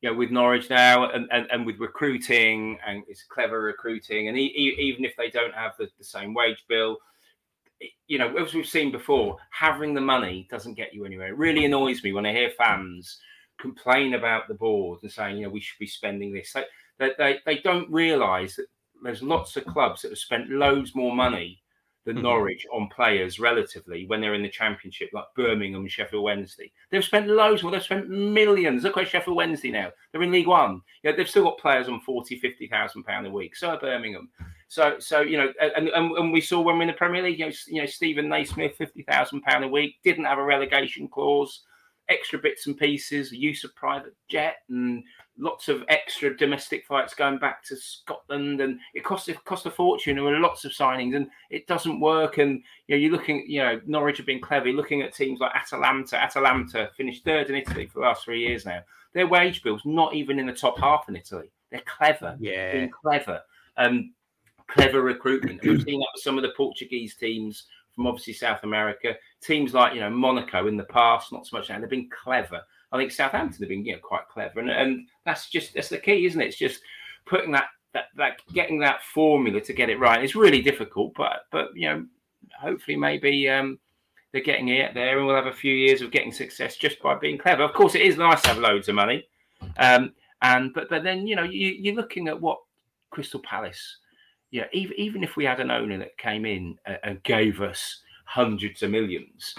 you 0.00 0.10
know, 0.10 0.16
with 0.16 0.30
Norwich 0.30 0.70
now 0.70 1.10
and, 1.10 1.28
and, 1.30 1.46
and 1.50 1.66
with 1.66 1.78
recruiting 1.78 2.78
and 2.86 3.02
it's 3.06 3.22
clever 3.24 3.60
recruiting, 3.60 4.28
and 4.28 4.38
e- 4.38 4.54
e- 4.56 4.80
even 4.80 5.04
if 5.04 5.14
they 5.16 5.30
don't 5.30 5.54
have 5.54 5.76
the, 5.78 5.88
the 5.98 6.04
same 6.04 6.32
wage 6.32 6.64
bill, 6.68 6.98
you 8.06 8.18
know, 8.18 8.34
as 8.36 8.54
we've 8.54 8.66
seen 8.66 8.90
before, 8.90 9.36
having 9.50 9.94
the 9.94 10.00
money 10.00 10.46
doesn't 10.50 10.74
get 10.74 10.94
you 10.94 11.04
anywhere. 11.04 11.28
It 11.28 11.38
really 11.38 11.64
annoys 11.64 12.02
me 12.02 12.12
when 12.12 12.26
I 12.26 12.32
hear 12.32 12.50
fans 12.50 13.18
complain 13.58 14.14
about 14.14 14.48
the 14.48 14.54
board 14.54 15.00
and 15.02 15.12
saying, 15.12 15.36
you 15.36 15.44
know, 15.44 15.50
we 15.50 15.60
should 15.60 15.78
be 15.78 15.86
spending 15.86 16.32
this. 16.32 16.54
They 16.98 17.12
they, 17.18 17.38
they 17.44 17.58
don't 17.58 17.90
realise 17.90 18.56
that 18.56 18.66
there's 19.02 19.22
lots 19.22 19.56
of 19.56 19.64
clubs 19.66 20.02
that 20.02 20.10
have 20.10 20.18
spent 20.18 20.50
loads 20.50 20.94
more 20.94 21.14
money 21.14 21.62
than 22.04 22.16
Mhm. 22.16 22.22
Norwich 22.22 22.66
on 22.72 22.88
players 22.88 23.38
relatively 23.38 24.06
when 24.06 24.20
they're 24.20 24.34
in 24.34 24.42
the 24.42 24.48
championship, 24.48 25.10
like 25.12 25.26
Birmingham 25.36 25.82
and 25.82 25.90
Sheffield 25.90 26.24
Wednesday. 26.24 26.72
They've 26.90 27.04
spent 27.04 27.28
loads 27.28 27.62
more, 27.62 27.70
they've 27.70 27.82
spent 27.82 28.08
millions. 28.08 28.84
Look 28.84 28.96
at 28.96 29.08
Sheffield 29.08 29.36
Wednesday 29.36 29.70
now. 29.70 29.92
They're 30.10 30.22
in 30.22 30.32
League 30.32 30.46
One. 30.46 30.80
Yeah, 31.02 31.12
they've 31.12 31.28
still 31.28 31.44
got 31.44 31.58
players 31.58 31.88
on 31.88 32.00
40, 32.00 32.38
50,000 32.38 33.04
pound 33.04 33.26
a 33.26 33.30
week. 33.30 33.54
So 33.54 33.70
are 33.70 33.78
Birmingham. 33.78 34.30
So 34.68 34.98
so 34.98 35.20
you 35.20 35.36
know, 35.36 35.52
and, 35.60 35.88
and, 35.88 36.12
and 36.12 36.32
we 36.32 36.40
saw 36.40 36.60
when 36.60 36.76
we're 36.76 36.82
in 36.82 36.88
the 36.88 36.94
Premier 36.94 37.22
League, 37.22 37.38
you 37.40 37.46
know, 37.46 37.52
you 37.66 37.80
know, 37.80 37.86
Steven 37.86 38.28
Naismith, 38.28 38.76
fifty 38.76 39.02
thousand 39.02 39.42
pound 39.42 39.64
a 39.64 39.68
week, 39.68 39.96
didn't 40.04 40.26
have 40.26 40.38
a 40.38 40.44
relegation 40.44 41.08
clause, 41.08 41.64
extra 42.08 42.38
bits 42.38 42.66
and 42.68 42.78
pieces, 42.78 43.32
use 43.32 43.64
of 43.64 43.74
private 43.74 44.14
jet 44.28 44.58
and 44.68 45.02
lots 45.38 45.68
of 45.68 45.84
extra 45.88 46.36
domestic 46.36 46.84
fights 46.86 47.14
going 47.14 47.38
back 47.38 47.62
to 47.64 47.76
Scotland, 47.76 48.60
and 48.60 48.78
it 48.94 49.04
cost 49.04 49.28
it 49.28 49.42
cost 49.44 49.66
a 49.66 49.70
fortune. 49.70 50.16
There 50.16 50.24
were 50.24 50.38
lots 50.38 50.64
of 50.64 50.72
signings, 50.72 51.16
and 51.16 51.28
it 51.50 51.66
doesn't 51.66 52.00
work. 52.00 52.38
And 52.38 52.62
you 52.86 52.94
know, 52.94 53.00
you're 53.00 53.12
looking, 53.12 53.44
you 53.48 53.60
know, 53.60 53.80
Norwich 53.86 54.18
have 54.18 54.26
been 54.26 54.40
clever. 54.40 54.68
You're 54.68 54.76
looking 54.76 55.02
at 55.02 55.14
teams 55.14 55.40
like 55.40 55.52
Atalanta. 55.54 56.16
Atalanta 56.22 56.90
finished 56.96 57.24
third 57.24 57.48
in 57.50 57.56
Italy 57.56 57.86
for 57.86 58.00
the 58.00 58.06
last 58.06 58.24
three 58.24 58.40
years 58.46 58.66
now. 58.66 58.80
Their 59.12 59.26
wage 59.26 59.62
bills 59.62 59.82
not 59.84 60.14
even 60.14 60.38
in 60.38 60.46
the 60.46 60.52
top 60.52 60.78
half 60.78 61.08
in 61.08 61.16
Italy. 61.16 61.50
They're 61.70 61.82
clever, 61.86 62.36
Yeah. 62.40 62.72
being 62.72 62.90
clever, 62.90 63.42
um, 63.76 64.12
clever 64.66 65.02
recruitment. 65.02 65.62
We've 65.62 65.82
seen 65.82 66.00
that 66.00 66.08
with 66.14 66.22
some 66.22 66.36
of 66.36 66.42
the 66.42 66.52
Portuguese 66.56 67.14
teams 67.16 67.64
from 67.94 68.06
obviously 68.06 68.32
South 68.34 68.62
America. 68.62 69.16
Teams 69.40 69.74
like 69.74 69.94
you 69.94 70.00
know 70.00 70.10
Monaco 70.10 70.66
in 70.66 70.76
the 70.76 70.84
past, 70.84 71.32
not 71.32 71.46
so 71.46 71.56
much 71.56 71.68
now. 71.68 71.80
They've 71.80 71.88
been 71.88 72.10
clever. 72.10 72.62
I 72.92 72.98
think 72.98 73.12
Southampton 73.12 73.62
have 73.62 73.68
been 73.68 73.84
you 73.84 73.92
know 73.92 74.00
quite 74.00 74.28
clever, 74.28 74.60
and, 74.60 74.70
and 74.70 75.08
that's 75.24 75.48
just 75.48 75.74
that's 75.74 75.88
the 75.88 75.98
key, 75.98 76.26
isn't 76.26 76.40
it? 76.40 76.46
It's 76.46 76.58
just 76.58 76.80
putting 77.26 77.52
that 77.52 77.68
that 77.92 78.06
that 78.16 78.40
getting 78.52 78.78
that 78.80 79.02
formula 79.02 79.60
to 79.60 79.72
get 79.72 79.90
it 79.90 79.98
right. 79.98 80.22
It's 80.22 80.34
really 80.34 80.62
difficult, 80.62 81.12
but 81.16 81.44
but 81.50 81.68
you 81.74 81.88
know, 81.88 82.06
hopefully 82.60 82.96
maybe 82.96 83.48
um, 83.48 83.78
they're 84.32 84.42
getting 84.42 84.68
it 84.68 84.94
there, 84.94 85.18
and 85.18 85.26
we'll 85.26 85.36
have 85.36 85.46
a 85.46 85.52
few 85.52 85.74
years 85.74 86.02
of 86.02 86.10
getting 86.10 86.32
success 86.32 86.76
just 86.76 87.00
by 87.02 87.14
being 87.14 87.38
clever. 87.38 87.62
Of 87.62 87.72
course, 87.72 87.94
it 87.94 88.02
is 88.02 88.16
nice 88.16 88.42
to 88.42 88.48
have 88.48 88.58
loads 88.58 88.88
of 88.88 88.94
money, 88.94 89.26
um, 89.78 90.12
and 90.42 90.72
but 90.74 90.88
but 90.88 91.02
then 91.02 91.26
you 91.26 91.36
know 91.36 91.44
you, 91.44 91.68
you're 91.68 91.94
looking 91.94 92.28
at 92.28 92.40
what 92.40 92.58
Crystal 93.10 93.40
Palace. 93.40 93.98
Yeah, 94.50 94.66
even 94.72 94.98
even 94.98 95.24
if 95.24 95.36
we 95.36 95.44
had 95.44 95.60
an 95.60 95.70
owner 95.70 95.98
that 95.98 96.18
came 96.18 96.44
in 96.44 96.76
and, 96.86 96.98
and 97.02 97.22
gave 97.22 97.60
us 97.60 98.02
hundreds 98.24 98.82
of 98.82 98.90
millions, 98.90 99.54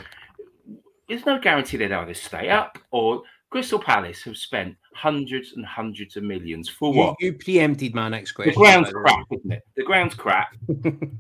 there's 1.12 1.26
no 1.26 1.40
guarantee 1.40 1.78
they'd 1.78 1.92
either 1.92 2.14
stay 2.14 2.50
up 2.50 2.78
or 2.92 3.24
Crystal 3.50 3.80
Palace 3.80 4.24
have 4.24 4.38
spent 4.38 4.76
hundreds 4.96 5.54
and 5.54 5.66
hundreds 5.66 6.16
of 6.16 6.24
millions 6.24 6.70
for 6.70 6.94
what? 6.94 7.16
you 7.20 7.34
preempted 7.34 7.94
my 7.94 8.08
next 8.08 8.32
The 8.32 8.44
question. 8.44 8.54
ground's 8.62 8.92
the 8.92 8.98
way. 8.98 9.04
crap, 9.04 9.26
isn't 9.32 9.52
it? 9.52 9.64
The 9.76 9.84
ground's 9.84 10.16
crap. 10.16 10.56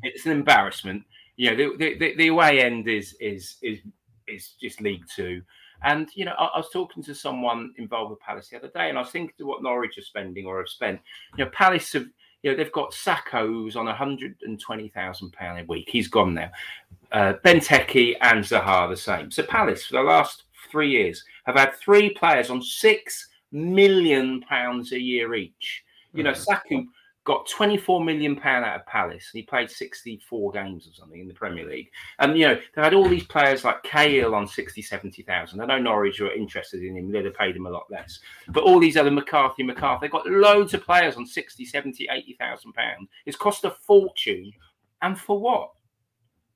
it's 0.03 0.25
an 0.25 0.31
embarrassment. 0.31 1.03
You 1.35 1.51
know, 1.51 1.57
the, 1.57 1.77
the, 1.77 1.97
the, 1.97 2.15
the 2.15 2.27
away 2.27 2.61
end 2.61 2.87
is 2.87 3.15
is 3.19 3.57
is 3.61 3.79
is 4.27 4.53
just 4.61 4.79
League 4.81 5.03
Two. 5.13 5.41
And 5.83 6.07
you 6.15 6.23
know, 6.25 6.33
I, 6.37 6.45
I 6.45 6.57
was 6.59 6.69
talking 6.71 7.03
to 7.03 7.13
someone 7.15 7.73
involved 7.77 8.11
with 8.11 8.19
Palace 8.21 8.47
the 8.49 8.57
other 8.57 8.69
day, 8.69 8.87
and 8.89 8.97
I 8.97 9.01
was 9.01 9.09
thinking 9.11 9.33
to 9.39 9.45
what 9.45 9.61
Norwich 9.63 9.97
are 9.97 10.01
spending 10.03 10.45
or 10.45 10.59
have 10.59 10.69
spent. 10.69 11.01
You 11.37 11.43
know, 11.45 11.51
Palace 11.51 11.91
have 11.93 12.05
you 12.43 12.51
know 12.51 12.57
they've 12.57 12.71
got 12.71 12.91
Sakho 12.91 13.45
who's 13.47 13.75
on 13.75 13.87
hundred 13.87 14.35
and 14.43 14.59
twenty 14.59 14.89
thousand 14.89 15.31
pound 15.33 15.59
a 15.59 15.63
week. 15.65 15.89
He's 15.89 16.07
gone 16.07 16.33
now. 16.33 16.51
Uh, 17.11 17.33
Benteke 17.43 18.15
and 18.21 18.43
Zaha 18.43 18.89
the 18.89 18.97
same. 18.97 19.29
So 19.31 19.43
Palace 19.43 19.85
for 19.85 19.93
the 19.93 20.03
last 20.03 20.43
three 20.71 20.89
years 20.89 21.23
have 21.45 21.55
had 21.55 21.73
three 21.75 22.11
players 22.11 22.49
on 22.49 22.61
six 22.61 23.27
million 23.51 24.41
pounds 24.41 24.93
a 24.93 24.99
year 24.99 25.35
each. 25.35 25.83
You 26.13 26.23
know, 26.23 26.31
Mhm. 26.31 26.45
Sakho 26.47 26.85
got 27.23 27.47
24 27.47 28.03
million 28.03 28.35
pound 28.35 28.65
out 28.65 28.79
of 28.79 28.85
Palace. 28.87 29.29
He 29.31 29.43
played 29.43 29.69
64 29.69 30.51
games 30.51 30.87
or 30.87 30.93
something 30.93 31.19
in 31.19 31.27
the 31.27 31.33
Premier 31.33 31.67
League. 31.67 31.89
And 32.19 32.37
you 32.37 32.47
know, 32.47 32.59
they 32.75 32.81
had 32.81 32.95
all 32.95 33.07
these 33.07 33.25
players 33.25 33.63
like 33.63 33.83
Cahill 33.83 34.33
on 34.33 34.47
60, 34.47 34.81
70,000. 34.81 35.61
I 35.61 35.65
know 35.65 35.77
Norwich 35.77 36.19
were 36.19 36.33
interested 36.33 36.81
in 36.83 36.97
him, 36.97 37.11
they'd 37.11 37.25
have 37.25 37.35
paid 37.35 37.55
him 37.55 37.67
a 37.67 37.69
lot 37.69 37.85
less. 37.91 38.19
But 38.47 38.63
all 38.63 38.79
these 38.79 38.97
other 38.97 39.11
McCarthy, 39.11 39.61
McCarthy, 39.63 40.05
they've 40.05 40.11
got 40.11 40.25
loads 40.25 40.73
of 40.73 40.83
players 40.83 41.15
on 41.15 41.25
60, 41.27 41.63
70, 41.63 42.07
80,000 42.11 42.73
pounds. 42.73 43.09
It's 43.25 43.37
cost 43.37 43.65
a 43.65 43.71
fortune. 43.71 44.51
And 45.03 45.19
for 45.19 45.39
what? 45.39 45.71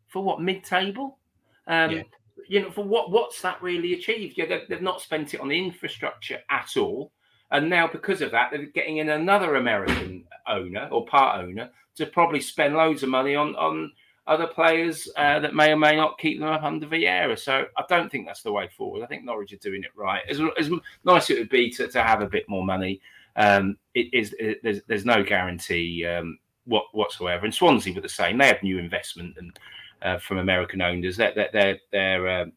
For 0.08 0.24
what? 0.24 0.42
Mid-table? 0.42 1.20
Um 1.68 1.92
Yeah. 1.92 2.04
you 2.48 2.62
know, 2.62 2.72
for 2.72 2.84
what 2.84 3.12
what's 3.12 3.42
that 3.42 3.62
really 3.62 3.94
achieved? 3.94 4.38
Yeah, 4.38 4.46
they've, 4.48 4.68
they've 4.68 4.82
not 4.82 5.02
spent 5.02 5.36
it 5.36 5.42
on 5.42 5.50
the 5.50 5.58
infrastructure 5.58 6.40
at 6.50 6.76
all. 6.76 7.12
And 7.52 7.70
now, 7.70 7.88
because 7.88 8.22
of 8.22 8.32
that, 8.32 8.52
they're 8.52 8.66
getting 8.66 8.98
in 8.98 9.10
another 9.10 9.56
American 9.56 10.24
owner 10.48 10.88
or 10.92 11.06
part 11.06 11.44
owner 11.44 11.70
to 11.96 12.06
probably 12.06 12.42
spend 12.42 12.76
loads 12.76 13.04
of 13.04 13.10
money 13.10 13.36
on 13.36 13.56
on 13.56 13.92
other 14.28 14.48
players 14.48 15.08
uh, 15.18 15.40
that 15.40 15.54
may 15.54 15.72
or 15.72 15.78
may 15.78 15.96
not 15.96 16.18
keep 16.18 16.40
them 16.40 16.50
up 16.50 16.64
under 16.64 16.88
Vieira. 16.88 17.38
So 17.38 17.66
I 17.78 17.84
don't 17.88 18.12
think 18.12 18.26
that's 18.26 18.42
the 18.42 18.52
way 18.52 18.68
forward. 18.76 19.04
I 19.04 19.06
think 19.06 19.24
Norwich 19.24 19.54
are 19.54 19.58
doing 19.58 19.84
it 19.84 19.92
right. 19.96 20.24
As, 20.28 20.42
as 20.58 20.72
nice 21.04 21.30
it 21.30 21.38
would 21.38 21.50
be 21.50 21.70
to, 21.72 21.88
to 21.88 22.02
have 22.02 22.22
a 22.22 22.28
bit 22.28 22.50
more 22.50 22.66
money, 22.66 23.02
um, 23.36 23.78
it 23.94 24.12
is 24.14 24.36
it, 24.40 24.64
there's 24.64 24.82
there's 24.88 25.06
no 25.06 25.24
guarantee 25.24 26.06
um, 26.06 26.40
what 26.66 26.86
whatsoever. 26.94 27.46
And 27.46 27.54
Swansea 27.54 27.94
were 27.94 28.02
the 28.02 28.10
same. 28.10 28.38
They 28.38 28.48
have 28.48 28.64
new 28.64 28.80
investment 28.80 29.36
and 29.38 29.60
uh, 30.02 30.18
from 30.18 30.40
American 30.40 30.82
owners. 30.82 31.18
They're 31.18 31.50
they're 31.54 31.80
they're, 31.92 32.42
um, 32.42 32.54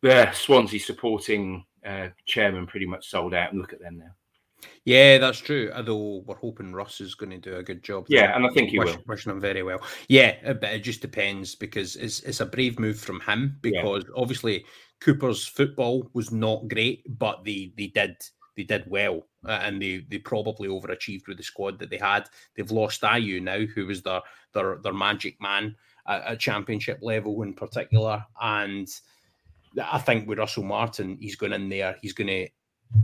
they're 0.00 0.32
Swansea 0.32 0.80
supporting 0.80 1.64
uh, 1.88 2.08
chairman 2.26 2.66
pretty 2.66 2.86
much 2.86 3.08
sold 3.08 3.34
out. 3.34 3.50
And 3.50 3.60
look 3.60 3.72
at 3.72 3.80
them 3.80 3.98
now. 3.98 4.10
Yeah, 4.84 5.18
that's 5.18 5.38
true. 5.38 5.70
Although 5.74 6.24
we're 6.26 6.36
hoping 6.36 6.72
Russ 6.72 7.00
is 7.00 7.14
going 7.14 7.30
to 7.30 7.38
do 7.38 7.56
a 7.56 7.62
good 7.62 7.82
job. 7.82 8.06
Yeah, 8.08 8.34
and 8.34 8.44
I 8.44 8.50
think 8.50 8.70
he 8.70 8.78
Wish, 8.78 8.96
will. 8.96 9.02
Wishing 9.06 9.32
him 9.32 9.40
very 9.40 9.62
well. 9.62 9.80
Yeah, 10.08 10.36
uh, 10.44 10.54
but 10.54 10.70
it 10.72 10.80
just 10.80 11.00
depends 11.00 11.54
because 11.54 11.96
it's 11.96 12.20
it's 12.20 12.40
a 12.40 12.46
brave 12.46 12.78
move 12.78 12.98
from 12.98 13.20
him 13.20 13.58
because 13.60 14.04
yeah. 14.06 14.20
obviously 14.20 14.64
Cooper's 15.00 15.46
football 15.46 16.10
was 16.12 16.32
not 16.32 16.68
great, 16.68 17.04
but 17.18 17.44
they 17.44 17.72
they 17.76 17.88
did 17.88 18.16
they 18.56 18.64
did 18.64 18.84
well 18.88 19.28
uh, 19.46 19.60
and 19.62 19.80
they 19.80 20.04
they 20.08 20.18
probably 20.18 20.68
overachieved 20.68 21.28
with 21.28 21.36
the 21.36 21.44
squad 21.44 21.78
that 21.78 21.90
they 21.90 21.98
had. 21.98 22.28
They've 22.56 22.70
lost 22.70 23.02
Ayew 23.02 23.40
now, 23.40 23.60
who 23.60 23.86
was 23.86 24.02
their 24.02 24.22
their 24.54 24.78
their 24.82 24.94
magic 24.94 25.40
man 25.40 25.76
at, 26.06 26.22
at 26.22 26.40
championship 26.40 26.98
level 27.02 27.42
in 27.42 27.54
particular, 27.54 28.24
and. 28.40 28.88
I 29.82 29.98
think 29.98 30.28
with 30.28 30.38
Russell 30.38 30.64
Martin, 30.64 31.18
he's 31.20 31.36
going 31.36 31.52
in 31.52 31.68
there. 31.68 31.96
He's 32.02 32.12
going 32.12 32.28
to 32.28 32.48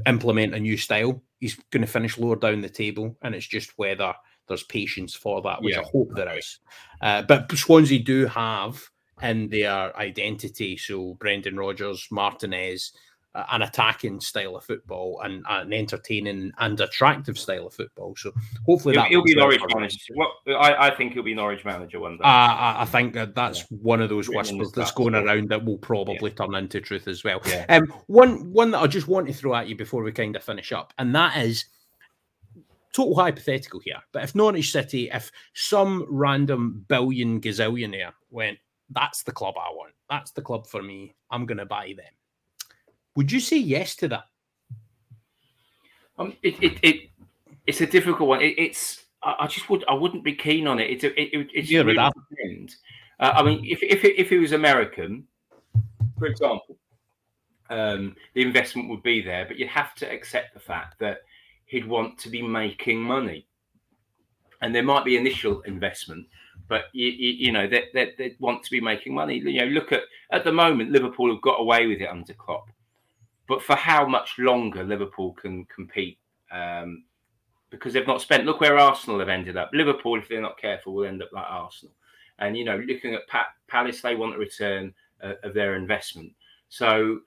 implement 0.07 0.55
a 0.55 0.61
new 0.61 0.77
style. 0.77 1.23
He's 1.41 1.57
going 1.71 1.83
to 1.83 1.91
finish 1.91 2.19
lower 2.19 2.37
down 2.37 2.61
the 2.61 2.69
table, 2.69 3.17
and 3.23 3.35
it's 3.35 3.47
just 3.47 3.73
whether 3.77 4.15
there's 4.49 4.63
patience 4.65 5.15
for 5.15 5.43
that, 5.43 5.63
which 5.63 5.75
yeah. 5.75 5.81
I 5.81 5.85
hope 5.93 6.11
there 6.15 6.37
is. 6.37 6.59
Uh, 7.01 7.23
but 7.23 7.51
Swansea 7.53 7.99
do 7.99 8.27
have 8.27 8.83
in 9.23 9.49
their 9.49 9.97
identity. 9.97 10.77
So 10.77 11.15
Brendan 11.15 11.57
Rodgers, 11.57 12.07
Martinez, 12.11 12.93
an 13.35 13.63
attacking 13.63 14.21
style 14.21 14.57
of 14.57 14.65
football 14.65 15.21
and 15.25 15.45
an 15.49 15.73
entertaining 15.73 16.53
and 16.59 16.81
attractive 16.81 17.37
style 17.37 17.67
of 17.67 17.75
football. 17.75 18.15
So 18.17 18.33
hopefully 18.65 18.95
he'll, 18.95 19.03
that 19.03 19.09
he'll 19.11 19.25
be 19.25 19.35
Norwich 19.35 19.61
manager. 19.75 20.15
Well, 20.15 20.33
I, 20.47 20.89
I, 20.89 20.95
think 20.95 21.15
he'll 21.15 21.25
be 21.25 21.35
Norwich 21.35 21.65
manager 21.65 21.99
one 21.99 22.17
day. 22.17 22.25
I, 22.25 22.83
I 22.83 22.85
think 22.85 23.13
that 23.15 23.35
that's 23.35 23.61
yeah. 23.61 23.79
one 23.83 24.01
of 24.01 24.09
those 24.09 24.29
whispers 24.29 24.71
that's 24.73 24.93
going 24.93 25.17
around 25.17 25.49
that 25.49 25.65
will 25.65 25.79
probably 25.79 26.31
yeah. 26.31 26.47
turn 26.47 26.55
into 26.55 26.81
truth 26.81 27.09
as 27.09 27.25
well. 27.25 27.41
Yeah. 27.47 27.67
Um, 27.69 27.93
one 28.07 28.53
one 28.53 28.71
that 28.71 28.79
I 28.79 28.87
just 28.87 29.09
want 29.09 29.27
to 29.27 29.33
throw 29.33 29.55
at 29.57 29.69
you 29.69 29.75
before 29.75 30.05
we 30.05 30.13
kind 30.13 30.37
of 30.37 30.45
finish 30.45 30.71
up, 30.71 30.95
and 30.99 31.15
that 31.17 31.37
is 31.39 31.65
total 32.93 33.17
hypothetical 33.17 33.81
here. 33.81 33.99
But 34.13 34.23
if 34.23 34.37
Norwich 34.37 34.71
City, 34.71 35.11
if 35.13 35.33
some 35.55 36.07
random 36.09 36.85
billion 36.87 37.41
gazillionaire 37.41 38.13
went, 38.31 38.59
that's 38.91 39.25
the 39.25 39.33
club 39.33 39.57
I 39.59 39.71
want. 39.73 39.93
That's 40.09 40.31
the 40.31 40.43
club 40.43 40.69
for 40.69 40.83
me. 40.83 41.17
I'm 41.33 41.47
going 41.47 41.59
to 41.59 41.67
buy 41.67 41.95
them 41.97 42.13
would 43.17 43.31
you 43.31 43.41
say 43.41 43.59
yes 43.59 43.95
to 43.97 44.09
that? 44.09 44.25
Um, 46.19 46.37
it, 46.43 46.63
it, 46.63 46.79
it 46.83 47.11
it's 47.67 47.81
a 47.81 47.87
difficult 47.87 48.29
one. 48.29 48.41
It, 48.41 48.55
it's 48.59 49.05
I, 49.23 49.37
I, 49.41 49.47
just 49.47 49.69
would 49.71 49.85
I 49.89 49.95
wouldn't 49.95 50.25
be 50.25 50.35
keen 50.35 50.67
on 50.67 50.79
it. 50.79 50.91
It's 50.91 51.05
a, 51.05 51.21
it, 51.21 51.31
it, 51.33 51.49
it's 51.55 51.71
yeah, 51.71 51.83
really. 51.83 51.99
Uh, 51.99 53.33
I 53.37 53.43
mean, 53.43 53.65
if 53.65 53.83
if 53.83 54.05
if 54.05 54.33
it 54.33 54.39
was 54.39 54.53
American, 54.53 55.27
for 56.19 56.27
example, 56.27 56.77
um, 57.71 58.17
the 58.35 58.43
investment 58.43 58.89
would 58.91 59.03
be 59.03 59.23
there, 59.23 59.45
but 59.47 59.59
you'd 59.59 59.69
have 59.69 59.95
to 59.97 60.11
accept 60.11 60.55
the 60.55 60.61
fact 60.61 60.99
that 61.01 61.19
he'd 61.67 61.87
want 61.87 62.19
to 62.19 62.29
be 62.29 62.43
making 62.43 63.01
money, 63.01 63.47
and 64.63 64.75
there 64.75 64.83
might 64.83 65.05
be 65.05 65.17
initial 65.17 65.63
investment, 65.63 66.27
but 66.69 66.85
you, 66.93 67.09
you, 67.09 67.33
you 67.47 67.53
know 67.53 67.67
they, 67.69 67.85
they, 67.93 68.13
they 68.19 68.37
want 68.39 68.63
to 68.65 68.71
be 68.71 68.81
making 68.81 69.15
money. 69.15 69.39
You 69.39 69.61
know, 69.61 69.67
look 69.67 69.93
at 69.93 70.03
at 70.31 70.45
the 70.45 70.53
moment 70.53 70.91
Liverpool 70.93 71.33
have 71.33 71.43
got 71.43 71.61
away 71.61 71.87
with 71.87 72.01
it 72.01 72.09
under 72.09 72.35
Klopp 72.35 72.69
but 73.47 73.63
for 73.63 73.77
how 73.77 74.07
much 74.07 74.35
longer 74.39 74.85
Liverpool 74.85 75.33
can 75.33 75.65
compete 75.67 76.19
um, 76.51 77.05
because 77.71 77.93
they've 77.93 78.07
not 78.07 78.21
spent. 78.21 78.45
Look 78.45 78.61
where 78.61 78.79
Arsenal 78.79 79.19
have 79.19 79.29
ended 79.29 79.57
up. 79.57 79.71
Liverpool, 79.73 80.19
if 80.19 80.29
they're 80.29 80.41
not 80.41 80.59
careful, 80.59 80.95
will 80.95 81.07
end 81.07 81.23
up 81.23 81.31
like 81.33 81.47
Arsenal. 81.49 81.95
And 82.39 82.57
you 82.57 82.65
know, 82.65 82.77
looking 82.77 83.15
at 83.15 83.27
Pat, 83.29 83.47
Palace, 83.69 84.01
they 84.01 84.15
want 84.15 84.35
a 84.35 84.39
return 84.39 84.93
uh, 85.23 85.35
of 85.43 85.55
their 85.55 85.75
investment. 85.75 86.33
So 86.69 87.21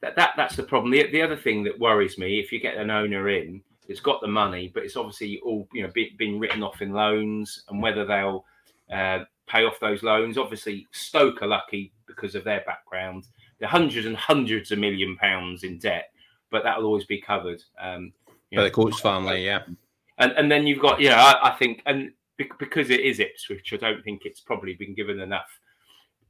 that, 0.00 0.16
that 0.16 0.34
that's 0.36 0.56
the 0.56 0.62
problem. 0.62 0.92
The, 0.92 1.10
the 1.10 1.22
other 1.22 1.36
thing 1.36 1.64
that 1.64 1.78
worries 1.78 2.18
me, 2.18 2.38
if 2.38 2.52
you 2.52 2.60
get 2.60 2.76
an 2.76 2.90
owner 2.90 3.28
in, 3.28 3.62
it's 3.88 4.00
got 4.00 4.20
the 4.20 4.28
money, 4.28 4.70
but 4.72 4.84
it's 4.84 4.96
obviously 4.96 5.40
all 5.44 5.68
you 5.72 5.82
know 5.82 5.90
be, 5.92 6.14
been 6.18 6.38
written 6.38 6.62
off 6.62 6.82
in 6.82 6.92
loans, 6.92 7.64
and 7.68 7.82
whether 7.82 8.04
they'll 8.04 8.44
uh, 8.92 9.20
pay 9.46 9.64
off 9.64 9.80
those 9.80 10.02
loans. 10.02 10.38
Obviously, 10.38 10.86
Stoke 10.92 11.42
are 11.42 11.48
lucky 11.48 11.92
because 12.06 12.34
of 12.34 12.44
their 12.44 12.62
background 12.66 13.26
hundreds 13.62 14.06
and 14.06 14.16
hundreds 14.16 14.70
of 14.72 14.78
million 14.78 15.16
pounds 15.16 15.64
in 15.64 15.78
debt, 15.78 16.10
but 16.50 16.62
that'll 16.64 16.84
always 16.84 17.04
be 17.04 17.20
covered. 17.20 17.62
Um, 17.80 18.12
By 18.50 18.56
know, 18.56 18.64
the 18.64 18.70
Coates 18.70 19.00
family, 19.00 19.44
yeah. 19.44 19.62
And 20.18 20.32
and 20.32 20.50
then 20.50 20.66
you've 20.66 20.80
got, 20.80 21.00
you 21.00 21.08
know, 21.08 21.16
I, 21.16 21.50
I, 21.50 21.56
think, 21.56 21.82
and 21.86 22.12
because 22.36 22.90
it 22.90 23.00
is 23.00 23.20
Ipswich, 23.20 23.72
I 23.72 23.76
don't 23.76 24.02
think 24.04 24.22
it's 24.24 24.40
probably 24.40 24.74
been 24.74 24.94
given 24.94 25.20
enough 25.20 25.58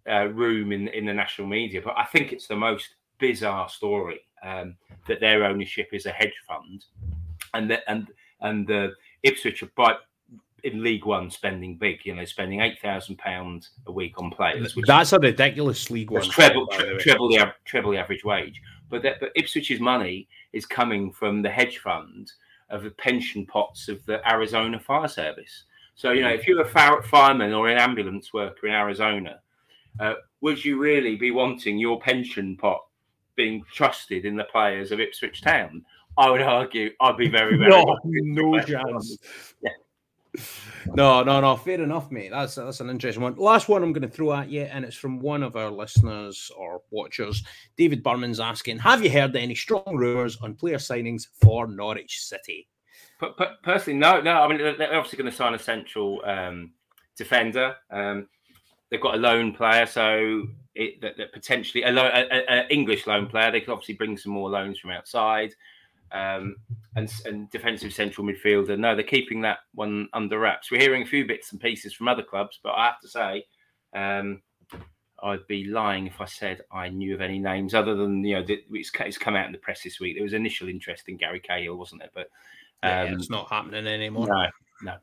uh, 0.08 0.28
room 0.28 0.72
in 0.72 0.88
in 0.88 1.04
the 1.04 1.14
national 1.14 1.48
media. 1.48 1.82
But 1.82 1.98
I 1.98 2.04
think 2.04 2.32
it's 2.32 2.46
the 2.46 2.56
most 2.56 2.94
bizarre 3.18 3.68
story 3.68 4.20
um, 4.42 4.76
that 5.06 5.20
their 5.20 5.44
ownership 5.44 5.88
is 5.92 6.06
a 6.06 6.10
hedge 6.10 6.34
fund, 6.48 6.84
and 7.52 7.70
that 7.70 7.82
and 7.88 8.08
and 8.40 8.66
the 8.66 8.92
Ipswich 9.22 9.62
are 9.62 9.70
by 9.76 9.96
in 10.64 10.82
League 10.82 11.04
One 11.04 11.30
spending 11.30 11.76
big. 11.76 12.00
You 12.04 12.16
know, 12.16 12.24
spending 12.24 12.60
eight 12.60 12.80
thousand 12.80 13.18
pounds 13.18 13.70
a 13.86 13.92
week 13.92 14.18
on 14.20 14.30
players. 14.30 14.74
Which 14.74 14.86
That's 14.86 15.12
a 15.12 15.18
ridiculous 15.18 15.90
League 15.90 16.10
One. 16.10 16.22
Treble, 16.22 16.66
tre- 16.66 16.98
treble 16.98 17.28
the 17.28 17.52
treble 17.64 17.92
the 17.92 17.98
average 17.98 18.24
wage. 18.24 18.60
But 18.88 19.02
that, 19.02 19.20
but 19.20 19.34
Ipswich's 19.36 19.80
money 19.80 20.26
is 20.52 20.66
coming 20.66 21.12
from 21.12 21.42
the 21.42 21.50
hedge 21.50 21.78
fund 21.78 22.32
of 22.70 22.82
the 22.82 22.90
pension 22.90 23.46
pots 23.46 23.88
of 23.88 24.04
the 24.06 24.26
Arizona 24.28 24.80
Fire 24.80 25.08
Service. 25.08 25.64
So 25.94 26.10
you 26.10 26.22
know, 26.22 26.30
if 26.30 26.48
you're 26.48 26.62
a 26.62 27.02
fireman 27.02 27.52
or 27.52 27.68
an 27.68 27.78
ambulance 27.78 28.32
worker 28.32 28.66
in 28.66 28.72
Arizona, 28.72 29.40
uh, 30.00 30.14
would 30.40 30.64
you 30.64 30.80
really 30.80 31.14
be 31.14 31.30
wanting 31.30 31.78
your 31.78 32.00
pension 32.00 32.56
pot 32.56 32.84
being 33.36 33.64
trusted 33.72 34.24
in 34.24 34.34
the 34.34 34.44
players 34.44 34.92
of 34.92 34.98
Ipswich 34.98 35.42
Town? 35.42 35.84
I 36.16 36.30
would 36.30 36.42
argue 36.42 36.90
I'd 37.00 37.16
be 37.16 37.28
very, 37.28 37.56
very 37.56 37.70
no, 37.70 37.98
no 38.04 38.60
chance. 38.62 39.18
Yeah 39.60 39.70
no, 40.94 41.22
no, 41.22 41.40
no. 41.40 41.56
Fair 41.56 41.80
enough, 41.82 42.10
mate. 42.10 42.30
That's 42.30 42.56
that's 42.56 42.80
an 42.80 42.90
interesting 42.90 43.22
one. 43.22 43.36
Last 43.36 43.68
one 43.68 43.82
I'm 43.82 43.92
going 43.92 44.08
to 44.08 44.14
throw 44.14 44.32
at 44.32 44.50
you, 44.50 44.62
and 44.62 44.84
it's 44.84 44.96
from 44.96 45.20
one 45.20 45.42
of 45.42 45.56
our 45.56 45.70
listeners 45.70 46.50
or 46.56 46.82
watchers. 46.90 47.44
David 47.76 48.02
Burman's 48.02 48.40
asking: 48.40 48.78
Have 48.78 49.02
you 49.02 49.10
heard 49.10 49.36
any 49.36 49.54
strong 49.54 49.96
rumours 49.96 50.36
on 50.42 50.54
player 50.54 50.78
signings 50.78 51.26
for 51.40 51.66
Norwich 51.66 52.20
City? 52.20 52.68
But, 53.20 53.36
but 53.36 53.62
personally, 53.62 53.98
no, 53.98 54.20
no. 54.20 54.42
I 54.42 54.48
mean, 54.48 54.58
they're 54.58 54.94
obviously 54.94 55.18
going 55.18 55.30
to 55.30 55.36
sign 55.36 55.54
a 55.54 55.58
central 55.58 56.20
um, 56.24 56.72
defender. 57.16 57.76
Um, 57.90 58.28
they've 58.90 59.00
got 59.00 59.14
a 59.14 59.18
loan 59.18 59.52
player, 59.52 59.86
so 59.86 60.46
it, 60.74 61.00
that, 61.00 61.16
that 61.16 61.32
potentially 61.32 61.84
a, 61.84 61.90
lo- 61.90 62.10
a, 62.12 62.44
a, 62.48 62.66
English 62.68 63.06
loan 63.06 63.26
player. 63.28 63.52
They 63.52 63.60
could 63.60 63.72
obviously 63.72 63.94
bring 63.94 64.16
some 64.16 64.32
more 64.32 64.50
loans 64.50 64.78
from 64.78 64.90
outside 64.90 65.54
um, 66.14 66.56
and, 66.96 67.12
and 67.26 67.50
defensive 67.50 67.92
central 67.92 68.26
midfielder. 68.26 68.78
No, 68.78 68.94
they're 68.94 69.04
keeping 69.04 69.42
that 69.42 69.58
one 69.74 70.08
under 70.12 70.38
wraps. 70.38 70.70
We're 70.70 70.80
hearing 70.80 71.02
a 71.02 71.06
few 71.06 71.26
bits 71.26 71.52
and 71.52 71.60
pieces 71.60 71.92
from 71.92 72.08
other 72.08 72.22
clubs, 72.22 72.60
but 72.62 72.70
I 72.70 72.86
have 72.86 73.00
to 73.00 73.08
say, 73.08 73.44
um, 73.94 74.40
I'd 75.22 75.46
be 75.48 75.64
lying 75.64 76.06
if 76.06 76.20
I 76.20 76.26
said 76.26 76.60
I 76.70 76.88
knew 76.88 77.14
of 77.14 77.20
any 77.20 77.38
names 77.38 77.74
other 77.74 77.94
than 77.94 78.22
you 78.22 78.36
know 78.36 78.44
it's, 78.46 78.90
it's 78.94 79.18
come 79.18 79.36
out 79.36 79.46
in 79.46 79.52
the 79.52 79.58
press 79.58 79.82
this 79.82 79.98
week. 79.98 80.14
There 80.14 80.22
was 80.22 80.34
initial 80.34 80.68
interest 80.68 81.08
in 81.08 81.16
Gary 81.16 81.40
Cahill, 81.40 81.76
wasn't 81.76 82.02
there? 82.02 82.10
But 82.14 82.28
um, 82.82 83.06
yeah, 83.06 83.14
it's 83.14 83.30
not 83.30 83.48
happening 83.48 83.86
anymore. 83.86 84.28
No, 84.28 84.46
no. 84.82 84.96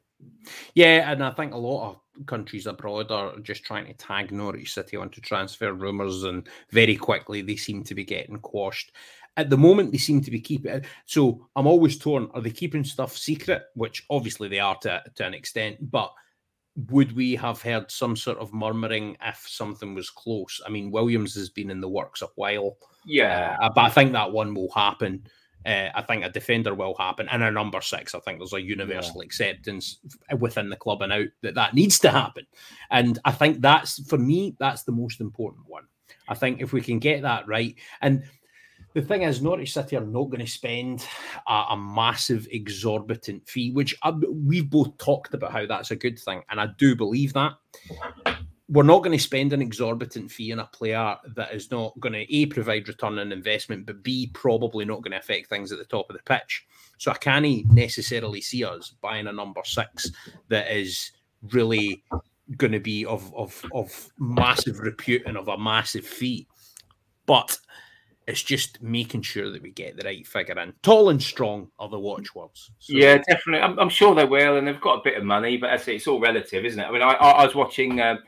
Yeah, 0.75 1.11
and 1.11 1.23
I 1.23 1.31
think 1.31 1.53
a 1.53 1.57
lot 1.57 1.89
of 1.89 2.25
countries 2.27 2.67
abroad 2.67 3.11
are 3.11 3.39
just 3.39 3.63
trying 3.63 3.88
to 3.88 3.93
tag 3.93 4.31
Norwich 4.31 4.73
City 4.73 4.95
onto 4.95 5.21
transfer 5.21 5.73
rumours, 5.73 6.23
and 6.23 6.47
very 6.69 6.95
quickly 6.95 7.41
they 7.41 7.55
seem 7.55 7.83
to 7.83 7.95
be 7.95 8.03
getting 8.03 8.38
quashed. 8.38 8.91
At 9.37 9.49
the 9.49 9.57
moment, 9.57 9.91
they 9.91 9.97
seem 9.97 10.21
to 10.21 10.31
be 10.31 10.41
keeping. 10.41 10.71
It. 10.71 10.85
So 11.05 11.47
I'm 11.55 11.67
always 11.67 11.97
torn. 11.97 12.29
Are 12.33 12.41
they 12.41 12.49
keeping 12.49 12.83
stuff 12.83 13.17
secret? 13.17 13.63
Which 13.75 14.03
obviously 14.09 14.49
they 14.49 14.59
are 14.59 14.75
to, 14.79 15.01
to 15.15 15.25
an 15.25 15.33
extent, 15.33 15.77
but 15.91 16.11
would 16.89 17.15
we 17.15 17.35
have 17.35 17.61
heard 17.61 17.91
some 17.91 18.15
sort 18.15 18.37
of 18.37 18.53
murmuring 18.53 19.17
if 19.23 19.45
something 19.47 19.93
was 19.93 20.09
close? 20.09 20.61
I 20.65 20.69
mean, 20.69 20.91
Williams 20.91 21.35
has 21.35 21.49
been 21.49 21.69
in 21.69 21.81
the 21.81 21.89
works 21.89 22.21
a 22.21 22.27
while. 22.35 22.77
Yeah, 23.05 23.57
uh, 23.61 23.69
but 23.73 23.81
I 23.81 23.89
think 23.89 24.13
that 24.13 24.31
one 24.31 24.53
will 24.53 24.71
happen. 24.71 25.23
Uh, 25.65 25.89
I 25.93 26.01
think 26.01 26.23
a 26.23 26.29
defender 26.29 26.73
will 26.73 26.95
happen, 26.95 27.27
and 27.29 27.43
a 27.43 27.51
number 27.51 27.81
six. 27.81 28.15
I 28.15 28.19
think 28.19 28.39
there's 28.39 28.53
a 28.53 28.61
universal 28.61 29.17
yeah. 29.17 29.25
acceptance 29.25 29.99
within 30.39 30.69
the 30.69 30.75
club 30.75 31.01
and 31.01 31.13
out 31.13 31.27
that 31.41 31.55
that 31.55 31.73
needs 31.73 31.99
to 31.99 32.09
happen, 32.09 32.47
and 32.89 33.19
I 33.25 33.31
think 33.31 33.61
that's 33.61 34.03
for 34.07 34.17
me 34.17 34.55
that's 34.59 34.83
the 34.83 34.91
most 34.91 35.21
important 35.21 35.65
one. 35.67 35.83
I 36.27 36.35
think 36.35 36.61
if 36.61 36.73
we 36.73 36.81
can 36.81 36.99
get 36.99 37.21
that 37.23 37.47
right, 37.47 37.75
and 38.01 38.23
The 38.93 39.01
thing 39.01 39.22
is, 39.22 39.41
Norwich 39.41 39.73
City 39.73 39.95
are 39.95 40.05
not 40.05 40.26
going 40.26 40.45
to 40.45 40.51
spend 40.51 41.05
a, 41.47 41.63
a 41.69 41.77
massive, 41.77 42.47
exorbitant 42.51 43.47
fee, 43.47 43.72
which 43.72 43.95
I, 44.03 44.11
we've 44.11 44.69
both 44.69 44.97
talked 44.97 45.34
about 45.34 45.51
how 45.51 45.65
that's 45.65 45.91
a 45.91 45.95
good 45.95 46.19
thing, 46.19 46.43
and 46.49 46.59
I 46.59 46.68
do 46.77 46.95
believe 46.95 47.34
that. 47.34 47.53
We're 48.68 48.84
not 48.84 49.03
going 49.03 49.18
to 49.18 49.23
spend 49.23 49.51
an 49.51 49.61
exorbitant 49.61 50.31
fee 50.31 50.53
on 50.53 50.59
a 50.59 50.65
player 50.65 51.18
that 51.35 51.53
is 51.53 51.72
not 51.72 51.99
going 51.99 52.13
to 52.13 52.34
a 52.34 52.45
provide 52.45 52.88
return 52.88 53.19
on 53.19 53.31
investment, 53.34 53.85
but 53.85 54.01
b 54.01 54.30
probably 54.34 54.85
not 54.85 55.01
going 55.01 55.11
to 55.11 55.19
affect 55.19 55.47
things 55.47 55.73
at 55.73 55.77
the 55.77 55.85
top 55.85 56.09
of 56.09 56.15
the 56.15 56.23
pitch. 56.23 56.65
So 56.97 57.11
I 57.11 57.18
can't 57.18 57.69
necessarily 57.72 58.39
see 58.39 58.63
us 58.63 58.93
buying 59.01 59.27
a 59.27 59.34
number 59.34 59.61
six 59.65 60.09
that 60.47 60.72
is 60.72 61.11
really 61.51 62.03
going 62.57 62.72
to 62.72 62.80
be 62.80 63.05
of 63.05 63.34
of 63.35 63.61
of 63.73 64.09
massive 64.19 64.80
repute 64.80 65.23
and 65.26 65.38
of 65.38 65.47
a 65.47 65.57
massive 65.57 66.05
fee. 66.05 66.47
But 67.26 67.57
it's 68.31 68.43
just 68.43 68.81
making 68.81 69.21
sure 69.21 69.51
that 69.51 69.61
we 69.61 69.71
get 69.71 69.97
the 69.97 70.03
right 70.03 70.25
figure 70.25 70.57
in. 70.59 70.73
Tall 70.81 71.09
and 71.09 71.21
strong 71.21 71.69
are 71.77 71.89
the 71.89 71.99
watchwords. 71.99 72.71
So. 72.79 72.93
Yeah, 72.95 73.17
definitely. 73.17 73.61
I'm, 73.61 73.77
I'm, 73.77 73.89
sure 73.89 74.15
they 74.15 74.25
will, 74.25 74.57
and 74.57 74.65
they've 74.65 74.79
got 74.79 74.99
a 74.99 75.03
bit 75.03 75.17
of 75.17 75.23
money, 75.25 75.57
but 75.57 75.69
I 75.69 75.77
say 75.77 75.97
it's 75.97 76.07
all 76.07 76.19
relative, 76.19 76.63
isn't 76.63 76.79
it? 76.79 76.85
I 76.85 76.91
mean, 76.91 77.01
I, 77.01 77.11
I 77.11 77.45
was 77.45 77.55
watching. 77.55 77.99
Um, 77.99 78.19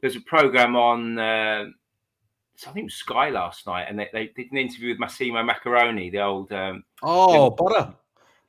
there's 0.00 0.16
a 0.16 0.20
program 0.20 0.76
on. 0.76 1.18
Uh, 1.18 1.66
I 2.66 2.70
think 2.72 2.90
Sky 2.90 3.30
last 3.30 3.66
night, 3.66 3.86
and 3.88 3.98
they, 3.98 4.08
they 4.12 4.26
did 4.34 4.52
an 4.52 4.58
interview 4.58 4.90
with 4.90 4.98
Massimo 4.98 5.42
Maccarone, 5.42 6.10
the 6.10 6.20
old. 6.20 6.52
Um, 6.52 6.84
oh, 7.02 7.50
butter. 7.50 7.94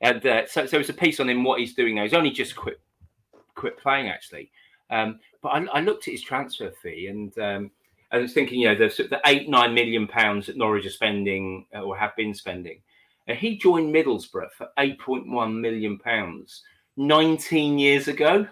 And 0.00 0.26
uh, 0.26 0.46
so, 0.46 0.66
so 0.66 0.78
it's 0.78 0.88
a 0.88 0.94
piece 0.94 1.20
on 1.20 1.28
him 1.28 1.44
what 1.44 1.60
he's 1.60 1.74
doing 1.74 1.94
now. 1.94 2.02
He's 2.02 2.14
only 2.14 2.30
just 2.30 2.56
quit 2.56 2.80
quit 3.54 3.78
playing 3.78 4.08
actually, 4.08 4.50
um, 4.90 5.20
but 5.42 5.50
I, 5.50 5.64
I, 5.74 5.80
looked 5.80 6.08
at 6.08 6.12
his 6.12 6.22
transfer 6.22 6.72
fee 6.82 7.06
and 7.06 7.38
um, 7.38 7.70
I 8.12 8.18
was 8.18 8.34
thinking, 8.34 8.60
you 8.60 8.68
know, 8.68 8.74
the, 8.74 8.88
the 9.08 9.20
eight, 9.26 9.48
nine 9.48 9.74
million 9.74 10.06
pounds 10.06 10.46
that 10.46 10.56
Norwich 10.56 10.86
are 10.86 10.90
spending 10.90 11.66
uh, 11.74 11.80
or 11.80 11.96
have 11.96 12.14
been 12.14 12.34
spending. 12.34 12.80
And 13.26 13.38
he 13.38 13.56
joined 13.56 13.94
Middlesbrough 13.94 14.52
for 14.52 14.68
8.1 14.78 15.60
million 15.60 15.98
pounds 15.98 16.62
19 16.96 17.78
years 17.78 18.08
ago. 18.08 18.46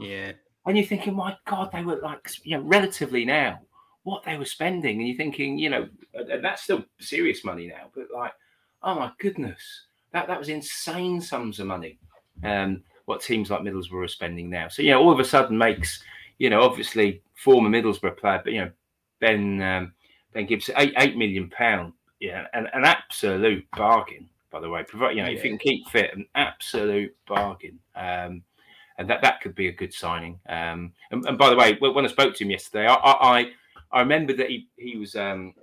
Yeah. 0.00 0.32
And 0.66 0.76
you're 0.76 0.86
thinking, 0.86 1.14
my 1.14 1.36
God, 1.46 1.70
they 1.72 1.84
were 1.84 2.00
like, 2.00 2.28
you 2.42 2.56
know, 2.56 2.64
relatively 2.64 3.24
now, 3.24 3.60
what 4.02 4.24
they 4.24 4.36
were 4.36 4.44
spending. 4.44 4.98
And 4.98 5.08
you're 5.08 5.16
thinking, 5.16 5.58
you 5.58 5.70
know, 5.70 5.88
and 6.14 6.42
that's 6.42 6.62
still 6.62 6.84
serious 6.98 7.44
money 7.44 7.66
now, 7.66 7.90
but 7.94 8.06
like, 8.12 8.32
oh 8.82 8.94
my 8.94 9.12
goodness, 9.18 9.60
that, 10.12 10.26
that 10.26 10.38
was 10.38 10.48
insane 10.48 11.20
sums 11.20 11.60
of 11.60 11.66
money. 11.66 11.98
Um, 12.42 12.82
what 13.04 13.20
teams 13.20 13.50
like 13.50 13.60
Middlesbrough 13.60 14.04
are 14.04 14.08
spending 14.08 14.48
now. 14.48 14.68
So, 14.68 14.82
yeah, 14.82 14.94
all 14.94 15.12
of 15.12 15.20
a 15.20 15.24
sudden 15.24 15.58
makes, 15.58 16.02
you 16.38 16.50
know, 16.50 16.62
obviously 16.62 17.22
former 17.34 17.68
Middlesbrough 17.68 18.16
player, 18.16 18.40
but, 18.42 18.52
you 18.52 18.64
know, 18.64 18.70
Ben 19.20 19.62
um, 19.62 19.92
Ben 20.32 20.46
Gibson, 20.46 20.74
eight, 20.78 20.92
eight 20.98 21.16
million 21.16 21.48
pound. 21.50 21.92
Yeah, 22.20 22.46
an, 22.52 22.68
an 22.72 22.84
absolute 22.84 23.66
bargain, 23.76 24.28
by 24.50 24.60
the 24.60 24.68
way. 24.68 24.82
Provide, 24.82 25.16
you 25.16 25.22
know, 25.22 25.28
yeah. 25.28 25.36
if 25.36 25.44
you 25.44 25.50
can 25.50 25.58
keep 25.58 25.88
fit, 25.88 26.14
an 26.14 26.26
absolute 26.34 27.14
bargain. 27.26 27.78
Um, 27.94 28.42
and 28.98 29.10
that, 29.10 29.22
that 29.22 29.40
could 29.40 29.54
be 29.54 29.68
a 29.68 29.72
good 29.72 29.92
signing. 29.92 30.38
Um, 30.48 30.92
and, 31.10 31.26
and, 31.26 31.36
by 31.36 31.50
the 31.50 31.56
way, 31.56 31.76
when 31.80 32.04
I 32.04 32.08
spoke 32.08 32.34
to 32.36 32.44
him 32.44 32.50
yesterday, 32.50 32.86
I 32.86 32.94
I, 32.94 33.50
I 33.92 34.00
remember 34.00 34.32
that 34.34 34.48
he 34.48 34.68
he 34.76 34.96
was 34.96 35.16
um, 35.16 35.54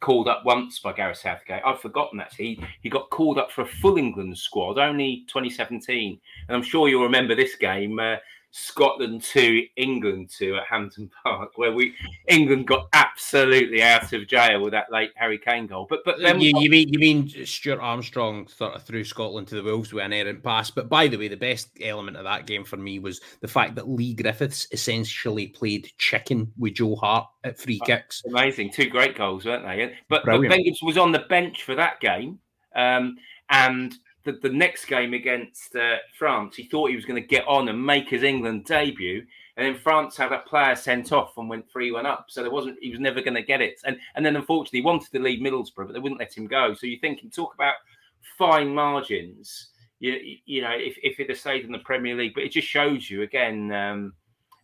called 0.00 0.28
up 0.28 0.44
once 0.44 0.78
by 0.78 0.92
Gareth 0.92 1.18
Southgate. 1.18 1.62
I've 1.64 1.80
forgotten 1.80 2.20
actually. 2.20 2.54
He, 2.54 2.64
he 2.82 2.88
got 2.90 3.10
called 3.10 3.38
up 3.38 3.50
for 3.50 3.62
a 3.62 3.66
full 3.66 3.98
England 3.98 4.36
squad 4.36 4.78
only 4.78 5.24
2017, 5.28 6.20
and 6.48 6.56
I'm 6.56 6.62
sure 6.62 6.88
you'll 6.88 7.02
remember 7.02 7.34
this 7.34 7.56
game. 7.56 7.98
Uh, 7.98 8.16
Scotland 8.50 9.22
two, 9.22 9.64
England 9.76 10.30
two 10.30 10.56
at 10.56 10.64
Hampden 10.64 11.10
Park, 11.22 11.52
where 11.56 11.72
we 11.72 11.94
England 12.28 12.66
got 12.66 12.88
absolutely 12.92 13.82
out 13.82 14.12
of 14.12 14.26
jail 14.26 14.62
with 14.62 14.72
that 14.72 14.90
late 14.90 15.10
Harry 15.16 15.38
Kane 15.38 15.66
goal. 15.66 15.86
But 15.88 16.00
but 16.04 16.18
then 16.20 16.40
you, 16.40 16.58
you 16.58 16.70
mean 16.70 16.88
you 16.88 16.98
mean 16.98 17.28
Stuart 17.46 17.80
Armstrong 17.80 18.48
sort 18.48 18.74
of 18.74 18.82
threw 18.82 19.04
Scotland 19.04 19.48
to 19.48 19.54
the 19.54 19.62
wolves 19.62 19.92
with 19.92 20.04
an 20.04 20.12
errant 20.12 20.42
pass. 20.42 20.70
But 20.70 20.88
by 20.88 21.08
the 21.08 21.16
way, 21.16 21.28
the 21.28 21.36
best 21.36 21.70
element 21.80 22.16
of 22.16 22.24
that 22.24 22.46
game 22.46 22.64
for 22.64 22.78
me 22.78 22.98
was 22.98 23.20
the 23.40 23.48
fact 23.48 23.74
that 23.74 23.88
Leigh 23.88 24.14
Griffiths 24.14 24.66
essentially 24.72 25.48
played 25.48 25.92
chicken 25.98 26.52
with 26.56 26.74
Joe 26.74 26.96
Hart 26.96 27.26
at 27.44 27.58
free 27.58 27.80
kicks. 27.84 28.22
Amazing, 28.26 28.72
two 28.72 28.88
great 28.88 29.16
goals, 29.16 29.44
weren't 29.44 29.64
they? 29.64 29.94
But, 30.08 30.24
but 30.24 30.40
Ben 30.40 30.64
Gibson 30.64 30.86
was 30.86 30.98
on 30.98 31.12
the 31.12 31.20
bench 31.20 31.64
for 31.64 31.74
that 31.74 32.00
game. 32.00 32.38
Um, 32.74 33.16
and 33.50 33.94
the, 34.28 34.48
the 34.48 34.54
next 34.54 34.84
game 34.84 35.14
against 35.14 35.74
uh, 35.74 35.96
France, 36.18 36.56
he 36.56 36.64
thought 36.64 36.90
he 36.90 36.96
was 36.96 37.06
going 37.06 37.20
to 37.20 37.26
get 37.26 37.46
on 37.48 37.68
and 37.68 37.84
make 37.84 38.10
his 38.10 38.22
England 38.22 38.66
debut. 38.66 39.24
And 39.56 39.66
then 39.66 39.80
France 39.82 40.16
had 40.16 40.32
a 40.32 40.40
player 40.40 40.76
sent 40.76 41.12
off 41.12 41.36
and 41.38 41.48
went 41.48 41.70
3 41.70 41.92
1 41.92 42.04
up. 42.04 42.26
So 42.28 42.42
there 42.42 42.50
wasn't, 42.50 42.78
he 42.80 42.90
was 42.90 43.00
never 43.00 43.22
going 43.22 43.34
to 43.34 43.42
get 43.42 43.62
it. 43.62 43.80
And 43.84 43.96
and 44.14 44.24
then 44.24 44.36
unfortunately, 44.36 44.80
he 44.80 44.84
wanted 44.84 45.10
to 45.12 45.18
leave 45.18 45.40
Middlesbrough, 45.40 45.86
but 45.86 45.92
they 45.94 45.98
wouldn't 45.98 46.20
let 46.20 46.36
him 46.36 46.46
go. 46.46 46.74
So 46.74 46.86
you're 46.86 47.00
thinking, 47.00 47.30
talk 47.30 47.54
about 47.54 47.76
fine 48.36 48.74
margins. 48.74 49.68
You, 49.98 50.18
you 50.44 50.62
know, 50.62 50.74
if, 50.74 50.96
if 51.02 51.18
it 51.18 51.28
had 51.28 51.38
stayed 51.38 51.64
in 51.64 51.72
the 51.72 51.78
Premier 51.78 52.14
League, 52.14 52.34
but 52.34 52.44
it 52.44 52.52
just 52.52 52.68
shows 52.68 53.10
you 53.10 53.22
again. 53.22 53.72
Um, 53.72 54.12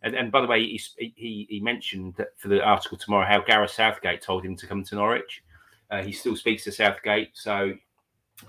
and, 0.03 0.15
and 0.15 0.31
by 0.31 0.41
the 0.41 0.47
way, 0.47 0.63
he, 0.63 0.79
he, 0.97 1.47
he 1.49 1.59
mentioned 1.59 2.13
that 2.17 2.37
for 2.37 2.47
the 2.47 2.63
article 2.63 2.97
tomorrow 2.97 3.25
how 3.27 3.41
Gareth 3.41 3.71
Southgate 3.71 4.21
told 4.21 4.45
him 4.45 4.55
to 4.55 4.67
come 4.67 4.83
to 4.83 4.95
Norwich. 4.95 5.43
Uh, 5.89 6.03
he 6.03 6.11
still 6.11 6.35
speaks 6.35 6.63
to 6.63 6.71
Southgate, 6.71 7.29
so 7.33 7.73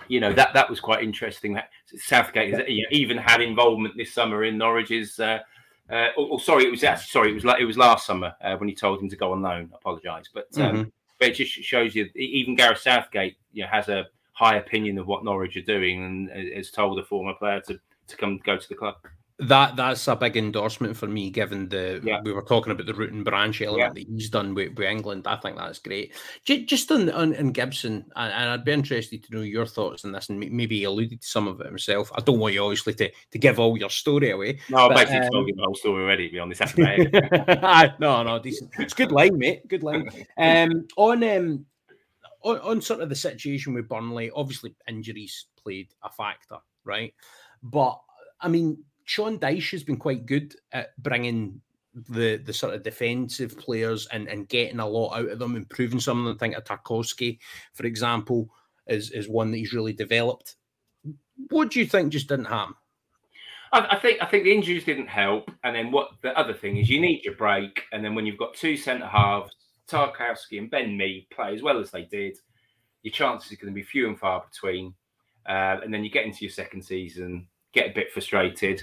you 0.08 0.20
know 0.20 0.32
that 0.32 0.52
that 0.54 0.68
was 0.68 0.80
quite 0.80 1.02
interesting. 1.02 1.54
That 1.54 1.70
Southgate 1.96 2.54
has 2.54 2.62
even 2.90 3.16
had 3.16 3.40
involvement 3.40 3.96
this 3.96 4.12
summer 4.12 4.44
in 4.44 4.58
Norwich's. 4.58 5.18
Uh, 5.18 5.40
uh, 5.88 6.08
oh, 6.18 6.30
oh, 6.32 6.38
sorry, 6.38 6.64
it 6.64 6.70
was 6.70 6.82
actually 6.82 7.08
sorry, 7.08 7.30
it 7.30 7.34
was 7.34 7.44
like 7.44 7.60
it 7.60 7.64
was 7.64 7.78
last 7.78 8.06
summer 8.06 8.34
uh, 8.42 8.56
when 8.56 8.68
he 8.68 8.74
told 8.74 9.00
him 9.00 9.08
to 9.08 9.16
go 9.16 9.32
on 9.32 9.42
loan. 9.42 9.70
I 9.72 9.76
apologise, 9.76 10.28
but 10.34 10.46
um, 10.56 10.76
mm-hmm. 10.76 10.88
but 11.20 11.28
it 11.28 11.34
just 11.34 11.52
shows 11.52 11.94
you 11.94 12.06
even 12.16 12.56
Gareth 12.56 12.80
Southgate 12.80 13.36
you 13.52 13.62
know, 13.62 13.68
has 13.70 13.88
a 13.88 14.06
high 14.32 14.56
opinion 14.56 14.98
of 14.98 15.06
what 15.06 15.24
Norwich 15.24 15.56
are 15.56 15.62
doing 15.62 16.02
and 16.04 16.30
uh, 16.30 16.56
has 16.56 16.70
told 16.70 16.98
a 16.98 17.04
former 17.04 17.34
player 17.34 17.60
to 17.68 17.78
to 18.08 18.16
come 18.16 18.40
go 18.44 18.56
to 18.56 18.68
the 18.68 18.74
club 18.74 18.96
that 19.38 19.76
that's 19.76 20.08
a 20.08 20.16
big 20.16 20.36
endorsement 20.36 20.96
for 20.96 21.06
me, 21.06 21.28
given 21.28 21.68
the 21.68 22.00
yeah. 22.02 22.20
we 22.24 22.32
were 22.32 22.42
talking 22.42 22.72
about 22.72 22.86
the 22.86 22.94
root 22.94 23.12
and 23.12 23.24
branch 23.24 23.60
element 23.60 23.94
yeah. 23.96 24.04
that 24.04 24.10
he's 24.10 24.30
done 24.30 24.54
with, 24.54 24.74
with, 24.78 24.88
England. 24.88 25.26
I 25.26 25.36
think 25.36 25.58
that's 25.58 25.78
great. 25.78 26.14
Just 26.44 26.90
on 26.90 27.10
on, 27.10 27.36
on 27.36 27.52
Gibson, 27.52 28.06
and, 28.16 28.32
and, 28.32 28.50
I'd 28.50 28.64
be 28.64 28.72
interested 28.72 29.22
to 29.24 29.34
know 29.34 29.42
your 29.42 29.66
thoughts 29.66 30.06
on 30.06 30.12
this, 30.12 30.30
and 30.30 30.40
maybe 30.40 30.78
he 30.78 30.84
alluded 30.84 31.20
to 31.20 31.28
some 31.28 31.48
of 31.48 31.60
it 31.60 31.66
himself. 31.66 32.10
I 32.14 32.22
don't 32.22 32.38
want 32.38 32.54
you 32.54 32.64
obviously 32.64 32.94
to, 32.94 33.10
to 33.32 33.38
give 33.38 33.60
all 33.60 33.76
your 33.76 33.90
story 33.90 34.30
away. 34.30 34.58
No, 34.70 34.88
I've 34.88 34.96
basically 34.96 35.26
um, 35.26 35.32
told 35.32 35.48
you 35.48 35.54
the 35.54 35.62
whole 35.62 35.74
story 35.74 36.02
already. 36.02 36.28
Be 36.28 36.38
honest, 36.38 36.78
no, 38.00 38.22
no, 38.22 38.38
decent. 38.38 38.70
It's 38.78 38.94
good 38.94 39.12
line, 39.12 39.36
mate. 39.36 39.68
Good 39.68 39.82
line. 39.82 40.08
Um, 40.38 40.86
on 40.96 41.22
um, 41.22 41.66
on, 42.42 42.58
on 42.60 42.80
sort 42.80 43.00
of 43.00 43.10
the 43.10 43.14
situation 43.14 43.74
with 43.74 43.86
Burnley, 43.86 44.30
obviously 44.34 44.74
injuries 44.88 45.46
played 45.62 45.88
a 46.02 46.08
factor, 46.08 46.56
right? 46.84 47.12
But 47.62 48.00
I 48.40 48.48
mean 48.48 48.78
Sean 49.06 49.38
Dyche 49.38 49.70
has 49.70 49.84
been 49.84 49.96
quite 49.96 50.26
good 50.26 50.54
at 50.72 50.96
bringing 51.02 51.60
the 51.94 52.36
the 52.36 52.52
sort 52.52 52.74
of 52.74 52.82
defensive 52.82 53.56
players 53.58 54.06
and, 54.12 54.28
and 54.28 54.48
getting 54.48 54.80
a 54.80 54.86
lot 54.86 55.16
out 55.16 55.30
of 55.30 55.38
them, 55.38 55.56
improving 55.56 56.00
some 56.00 56.18
of 56.18 56.24
them. 56.24 56.34
I 56.34 56.38
think 56.38 56.56
of 56.56 56.64
Tarkowski, 56.64 57.38
for 57.72 57.86
example, 57.86 58.50
is 58.86 59.10
is 59.12 59.28
one 59.28 59.50
that 59.52 59.58
he's 59.58 59.72
really 59.72 59.94
developed. 59.94 60.56
What 61.48 61.70
do 61.70 61.78
you 61.78 61.86
think 61.86 62.12
just 62.12 62.28
didn't 62.28 62.46
happen? 62.46 62.74
I, 63.72 63.96
I 63.96 63.98
think 63.98 64.20
I 64.20 64.26
think 64.26 64.44
the 64.44 64.54
injuries 64.54 64.84
didn't 64.84 65.08
help, 65.08 65.50
and 65.64 65.74
then 65.74 65.92
what 65.92 66.10
the 66.22 66.36
other 66.36 66.52
thing 66.52 66.76
is 66.76 66.90
you 66.90 67.00
need 67.00 67.24
your 67.24 67.34
break, 67.36 67.82
and 67.92 68.04
then 68.04 68.14
when 68.14 68.26
you've 68.26 68.38
got 68.38 68.54
two 68.54 68.76
centre 68.76 69.06
halves, 69.06 69.54
Tarkowski 69.88 70.58
and 70.58 70.70
Ben 70.70 70.96
Mee 70.96 71.28
play 71.30 71.54
as 71.54 71.62
well 71.62 71.78
as 71.78 71.92
they 71.92 72.02
did, 72.02 72.36
your 73.02 73.12
chances 73.12 73.52
are 73.52 73.56
going 73.56 73.72
to 73.72 73.74
be 73.74 73.84
few 73.84 74.08
and 74.08 74.18
far 74.18 74.44
between. 74.50 74.94
Uh, 75.48 75.78
and 75.84 75.94
then 75.94 76.02
you 76.02 76.10
get 76.10 76.26
into 76.26 76.40
your 76.40 76.50
second 76.50 76.82
season, 76.82 77.46
get 77.76 77.90
a 77.90 77.94
bit 77.94 78.12
frustrated. 78.12 78.82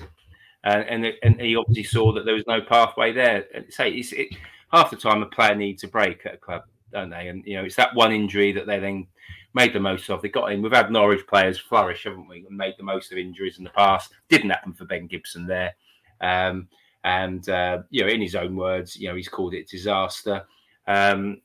Uh, 0.64 0.84
and 0.88 1.06
and 1.24 1.42
he 1.42 1.56
obviously 1.56 1.84
saw 1.84 2.14
that 2.14 2.26
there 2.26 2.36
was 2.36 2.48
no 2.48 2.62
pathway 2.62 3.12
there. 3.12 3.46
say 3.70 3.92
it's, 3.92 4.14
it, 4.14 4.30
half 4.72 4.90
the 4.90 4.96
time 4.96 5.22
a 5.22 5.26
player 5.26 5.56
needs 5.56 5.84
a 5.84 5.88
break 5.88 6.26
at 6.26 6.36
a 6.36 6.38
club, 6.38 6.64
don't 6.92 7.10
they? 7.10 7.28
And 7.28 7.44
you 7.46 7.58
know 7.58 7.66
it's 7.66 7.76
that 7.76 7.94
one 7.96 8.14
injury 8.14 8.54
that 8.54 8.66
they 8.66 8.80
then 8.80 9.08
made 9.54 9.74
the 9.74 9.80
most 9.80 10.10
of. 10.10 10.22
They 10.22 10.30
got 10.30 10.52
in. 10.52 10.62
We've 10.62 10.72
had 10.72 10.92
Norwich 10.92 11.28
players 11.28 11.60
flourish, 11.60 12.06
haven't 12.06 12.28
we? 12.28 12.46
And 12.48 12.58
made 12.58 12.76
the 12.78 12.84
most 12.84 13.12
of 13.12 13.18
injuries 13.18 13.58
in 13.58 13.66
the 13.66 13.70
past. 13.72 14.14
Didn't 14.30 14.52
happen 14.52 14.74
for 14.74 14.86
Ben 14.86 15.08
Gibson 15.08 15.46
there. 15.46 15.76
Um, 16.22 16.70
and 17.04 17.48
uh, 17.50 17.80
you 17.90 18.02
know, 18.02 18.08
in 18.08 18.22
his 18.22 18.36
own 18.36 18.56
words, 18.56 18.96
you 18.96 19.10
know, 19.10 19.16
he's 19.16 19.28
called 19.28 19.54
it 19.54 19.68
disaster. 19.68 20.46
Um, 20.88 21.42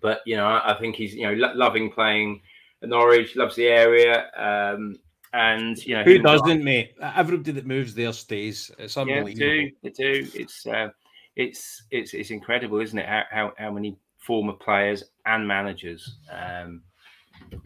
but 0.00 0.22
you 0.24 0.36
know, 0.36 0.46
I, 0.46 0.74
I 0.74 0.78
think 0.78 0.96
he's 0.96 1.14
you 1.14 1.24
know 1.24 1.34
lo- 1.34 1.54
loving 1.54 1.90
playing 1.90 2.40
at 2.82 2.88
Norwich, 2.88 3.36
loves 3.36 3.56
the 3.56 3.66
area. 3.66 4.30
Um, 4.36 4.96
and 5.32 5.76
you 5.84 5.94
know 5.94 6.02
who 6.04 6.18
doesn't, 6.18 6.64
mate? 6.64 6.94
Everybody 7.00 7.52
that 7.52 7.66
moves 7.66 7.94
there 7.94 8.12
stays. 8.12 8.70
It's 8.78 8.96
unbelievable. 8.96 9.30
Yeah, 9.30 9.70
they 9.82 9.90
do. 9.90 10.20
They 10.22 10.22
do. 10.22 10.28
It's 10.34 10.66
uh, 10.66 10.88
it's 11.36 11.82
it's 11.90 12.14
it's 12.14 12.30
incredible, 12.30 12.80
isn't 12.80 12.98
it? 12.98 13.06
How 13.06 13.24
how, 13.30 13.52
how 13.58 13.70
many 13.70 13.96
former 14.18 14.52
players 14.52 15.04
and 15.26 15.46
managers, 15.46 16.16
um, 16.30 16.82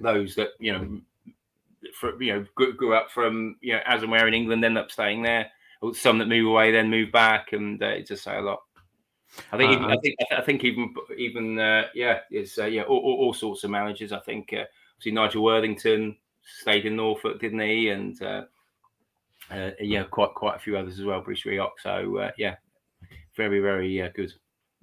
those 0.00 0.34
that 0.34 0.50
you 0.60 0.72
know, 0.72 1.00
for, 1.98 2.22
you 2.22 2.32
know, 2.34 2.46
grew, 2.54 2.72
grew, 2.74 2.94
up 2.94 3.10
from 3.10 3.56
you 3.60 3.74
know 3.74 3.80
as 3.86 4.02
and 4.02 4.10
where 4.10 4.28
in 4.28 4.34
England, 4.34 4.64
end 4.64 4.78
up 4.78 4.90
staying 4.90 5.22
there. 5.22 5.50
Or 5.80 5.92
some 5.92 6.18
that 6.18 6.28
move 6.28 6.46
away, 6.46 6.70
then 6.70 6.90
move 6.90 7.10
back, 7.10 7.52
and 7.52 7.82
uh, 7.82 7.86
it 7.86 8.06
just 8.06 8.22
say 8.22 8.36
a 8.36 8.40
lot. 8.40 8.60
I 9.50 9.56
think, 9.56 9.72
even, 9.72 9.84
I 9.86 9.96
think, 9.96 10.16
I 10.30 10.40
think 10.40 10.62
even, 10.62 10.94
even, 11.16 11.58
uh, 11.58 11.86
yeah, 11.92 12.20
it's 12.30 12.56
uh, 12.56 12.66
yeah, 12.66 12.82
all, 12.82 12.98
all, 12.98 13.14
all, 13.14 13.34
sorts 13.34 13.64
of 13.64 13.70
managers. 13.70 14.12
I 14.12 14.20
think, 14.20 14.52
uh, 14.52 14.64
see 15.00 15.10
Nigel 15.10 15.42
Worthington 15.42 16.16
stayed 16.44 16.86
in 16.86 16.96
Norfolk, 16.96 17.40
didn't 17.40 17.60
he? 17.60 17.88
And 17.88 18.20
uh, 18.22 18.42
uh, 19.50 19.70
yeah, 19.80 20.04
quite 20.04 20.34
quite 20.34 20.56
a 20.56 20.60
few 20.60 20.76
others 20.76 20.98
as 20.98 21.04
well. 21.04 21.20
Bruce 21.20 21.44
Rioch. 21.44 21.72
So 21.82 22.18
uh, 22.18 22.30
yeah, 22.38 22.56
very 23.36 23.60
very 23.60 24.02
uh, 24.02 24.08
good. 24.14 24.32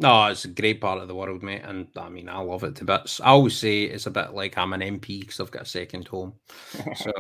No, 0.01 0.27
it's 0.27 0.45
a 0.45 0.49
great 0.49 0.79
part 0.79 1.01
of 1.01 1.09
the 1.09 1.15
world, 1.15 1.43
mate, 1.43 1.63
and 1.65 1.87
I 1.97 2.07
mean, 2.07 2.29
I 2.29 2.39
love 2.39 2.63
it 2.63 2.73
to 2.77 2.85
bits. 2.85 3.19
I 3.19 3.27
always 3.27 3.57
say 3.57 3.83
it's 3.83 4.05
a 4.05 4.11
bit 4.11 4.33
like 4.33 4.57
I'm 4.57 4.71
an 4.71 4.79
MP 4.79 5.19
because 5.19 5.41
I've 5.41 5.51
got 5.51 5.63
a 5.63 5.65
second 5.65 6.07
home. 6.07 6.33
So, 6.95 7.11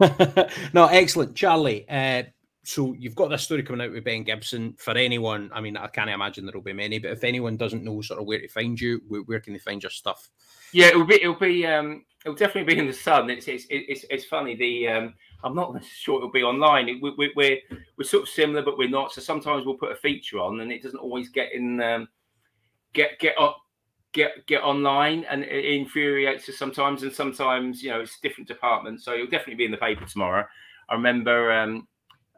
no, 0.72 0.86
excellent, 0.86 1.36
Charlie. 1.36 1.88
Uh, 1.88 2.24
so 2.64 2.92
you've 2.94 3.14
got 3.14 3.28
this 3.28 3.44
story 3.44 3.62
coming 3.62 3.86
out 3.86 3.92
with 3.92 4.02
Ben 4.02 4.24
Gibson. 4.24 4.74
For 4.78 4.96
anyone, 4.96 5.50
I 5.54 5.60
mean, 5.60 5.76
I 5.76 5.86
can't 5.86 6.10
imagine 6.10 6.44
there'll 6.44 6.60
be 6.60 6.72
many, 6.72 6.98
but 6.98 7.12
if 7.12 7.22
anyone 7.22 7.56
doesn't 7.56 7.84
know 7.84 8.00
sort 8.00 8.20
of 8.20 8.26
where 8.26 8.40
to 8.40 8.48
find 8.48 8.80
you, 8.80 9.00
where, 9.06 9.20
where 9.22 9.40
can 9.40 9.52
they 9.52 9.60
find 9.60 9.82
your 9.82 9.90
stuff? 9.90 10.28
Yeah, 10.74 10.86
it'll 10.88 11.04
be, 11.04 11.22
it'll 11.22 11.34
be, 11.34 11.64
um, 11.66 12.04
it'll 12.24 12.36
definitely 12.36 12.74
be 12.74 12.80
in 12.80 12.86
the 12.88 12.92
sun. 12.92 13.30
It's, 13.30 13.46
it's, 13.46 13.66
it's, 13.70 14.04
it's 14.10 14.24
funny. 14.24 14.56
The, 14.56 14.88
um, 14.88 15.14
I'm 15.44 15.54
not 15.54 15.82
sure 15.84 16.16
it'll 16.16 16.32
be 16.32 16.42
online. 16.42 16.86
We, 17.00 17.14
we, 17.16 17.32
we're, 17.36 17.58
we're 17.96 18.04
sort 18.04 18.24
of 18.24 18.28
similar, 18.28 18.62
but 18.62 18.76
we're 18.76 18.88
not. 18.88 19.12
So 19.12 19.20
sometimes 19.20 19.64
we'll 19.64 19.76
put 19.76 19.92
a 19.92 19.96
feature 19.96 20.40
on, 20.40 20.60
and 20.60 20.72
it 20.72 20.82
doesn't 20.82 20.98
always 20.98 21.28
get 21.28 21.52
in. 21.52 21.80
Um, 21.80 22.08
get 22.94 23.18
get 23.18 23.38
up 23.38 23.58
get 24.12 24.46
get 24.46 24.62
online 24.62 25.24
and 25.28 25.42
it 25.42 25.64
infuriates 25.64 26.48
us 26.48 26.56
sometimes 26.56 27.02
and 27.02 27.12
sometimes 27.12 27.82
you 27.82 27.90
know 27.90 28.00
it's 28.00 28.20
different 28.20 28.46
departments 28.48 29.04
so 29.04 29.12
it'll 29.12 29.26
definitely 29.26 29.56
be 29.56 29.64
in 29.64 29.72
the 29.72 29.76
paper 29.76 30.06
tomorrow 30.06 30.46
i 30.88 30.94
remember 30.94 31.52
um 31.52 31.86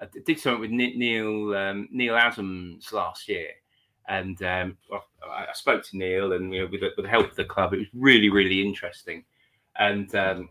i 0.01 0.07
did 0.25 0.41
something 0.41 0.63
with 0.63 0.71
neil 0.71 1.55
um, 1.55 1.87
neil 1.93 2.17
adams 2.17 2.91
last 2.93 3.29
year 3.29 3.51
and 4.09 4.43
um 4.43 4.77
well, 4.91 5.05
i 5.31 5.47
spoke 5.55 5.83
to 5.83 5.97
neil 5.97 6.33
and 6.33 6.53
you 6.53 6.63
know, 6.63 6.69
with, 6.71 6.81
the, 6.81 6.91
with 6.97 7.05
the 7.05 7.11
help 7.11 7.29
of 7.29 7.37
the 7.37 7.45
club 7.45 7.73
it 7.73 7.79
was 7.79 7.89
really 7.95 8.29
really 8.29 8.63
interesting 8.63 9.25
and 9.79 10.15
um 10.15 10.49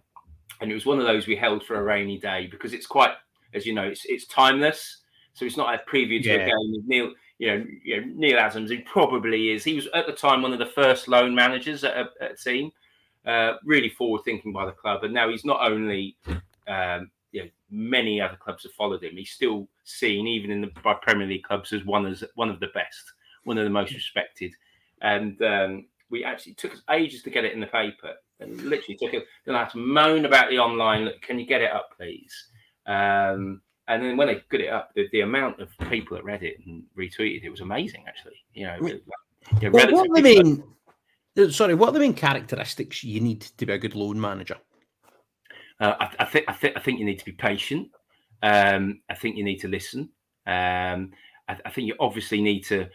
and 0.62 0.72
it 0.72 0.74
was 0.74 0.86
one 0.86 1.00
of 1.00 1.06
those 1.06 1.28
we 1.28 1.36
held 1.36 1.64
for 1.64 1.76
a 1.76 1.84
rainy 1.84 2.18
day 2.18 2.48
because 2.48 2.74
it's 2.74 2.88
quite 2.88 3.12
as 3.54 3.66
you 3.66 3.74
know 3.74 3.84
it's 3.84 4.06
it's 4.06 4.26
timeless 4.28 5.02
so 5.34 5.46
it's 5.46 5.58
not 5.58 5.74
a 5.74 5.90
preview 5.90 6.22
to 6.22 6.30
yeah. 6.30 6.36
a 6.36 6.46
game 6.46 6.72
with 6.72 6.86
neil 6.86 7.12
you 7.38 7.48
know, 7.48 7.66
you 7.84 8.00
know, 8.00 8.08
Neil 8.16 8.40
Adams, 8.40 8.70
he 8.70 8.78
probably 8.78 9.50
is. 9.50 9.64
He 9.64 9.76
was 9.76 9.88
at 9.94 10.08
the 10.08 10.14
time 10.14 10.42
one 10.42 10.54
of 10.54 10.60
the 10.60 10.66
first 10.66 11.08
loan 11.08 11.36
managers 11.36 11.84
at 11.84 11.98
a, 11.98 12.10
at 12.22 12.32
a 12.32 12.36
team, 12.36 12.72
uh, 13.26 13.54
really 13.66 13.90
forward 13.90 14.22
thinking 14.24 14.54
by 14.54 14.66
the 14.66 14.72
club. 14.72 15.04
And 15.04 15.14
now 15.14 15.30
he's 15.30 15.46
not 15.46 15.70
only, 15.70 16.16
um, 16.68 17.12
you 17.32 17.44
know, 17.44 17.50
many 17.70 18.22
other 18.22 18.38
clubs 18.38 18.64
have 18.64 18.72
followed 18.74 19.04
him. 19.04 19.18
He's 19.18 19.32
still 19.32 19.68
seen, 19.84 20.28
even 20.28 20.52
in 20.52 20.62
the 20.62 20.72
by 20.84 20.94
Premier 21.02 21.28
League 21.28 21.44
clubs, 21.44 21.74
as 21.74 21.84
one 21.84 22.06
as 22.06 22.24
one 22.36 22.50
of 22.50 22.60
the 22.60 22.68
best, 22.68 23.04
one 23.46 23.58
of 23.58 23.64
the 23.64 23.70
most 23.70 23.94
respected. 23.94 24.54
And 25.02 25.42
um, 25.42 25.86
we 26.10 26.24
actually 26.24 26.54
took 26.54 26.74
us 26.74 26.82
ages 26.92 27.24
to 27.24 27.30
get 27.30 27.46
it 27.46 27.54
in 27.54 27.60
the 27.60 27.68
paper, 27.68 28.14
and 28.40 28.62
literally 28.62 28.98
took 28.98 29.14
it. 29.14 29.26
Then 29.46 29.56
I 29.56 29.60
had 29.60 29.72
to 29.72 29.78
moan 29.78 30.26
about 30.26 30.50
the 30.50 30.60
online. 30.60 31.10
Can 31.22 31.40
you 31.40 31.46
get 31.46 31.62
it 31.62 31.72
up, 31.72 31.90
please? 31.98 32.48
Um, 32.86 33.62
and 33.88 34.04
then 34.04 34.18
when 34.18 34.28
they 34.28 34.44
got 34.50 34.62
it 34.62 34.70
up, 34.70 34.92
the, 34.96 35.08
the 35.12 35.22
amount 35.22 35.60
of 35.60 35.70
people 35.90 36.18
that 36.18 36.26
read 36.26 36.44
it 36.44 36.58
and 36.66 36.84
retweeted 36.98 37.44
it 37.44 37.50
was 37.50 37.62
amazing. 37.62 38.04
Actually, 38.08 38.44
you 38.54 38.66
know, 38.66 38.78
well, 39.72 39.92
what 39.92 40.10
the 40.14 40.22
main 40.22 40.64
uh, 41.38 41.50
sorry, 41.50 41.76
what 41.76 41.90
are 41.90 41.94
the 41.94 42.00
main 42.00 42.14
characteristics 42.14 43.04
you 43.04 43.20
need 43.20 43.42
to 43.42 43.66
be 43.66 43.74
a 43.74 43.78
good 43.78 43.96
loan 43.96 44.20
manager? 44.20 44.58
Uh, 45.80 45.94
I, 46.00 46.16
I, 46.20 46.26
think 46.26 46.46
I 46.48 46.54
think 46.54 46.78
I 46.78 46.80
think 46.80 47.00
you 47.00 47.06
need 47.06 47.20
to 47.20 47.26
be 47.26 47.34
patient. 47.34 47.90
Um, 48.42 49.02
I 49.10 49.16
think 49.16 49.36
you 49.36 49.44
need 49.44 49.60
to 49.60 49.68
listen. 49.68 50.10
Um, 50.48 51.12
I, 51.48 51.58
I, 51.66 51.70
think 51.72 51.88
you 51.88 51.96
obviously 52.00 52.42
need 52.42 52.62
to 52.66 52.88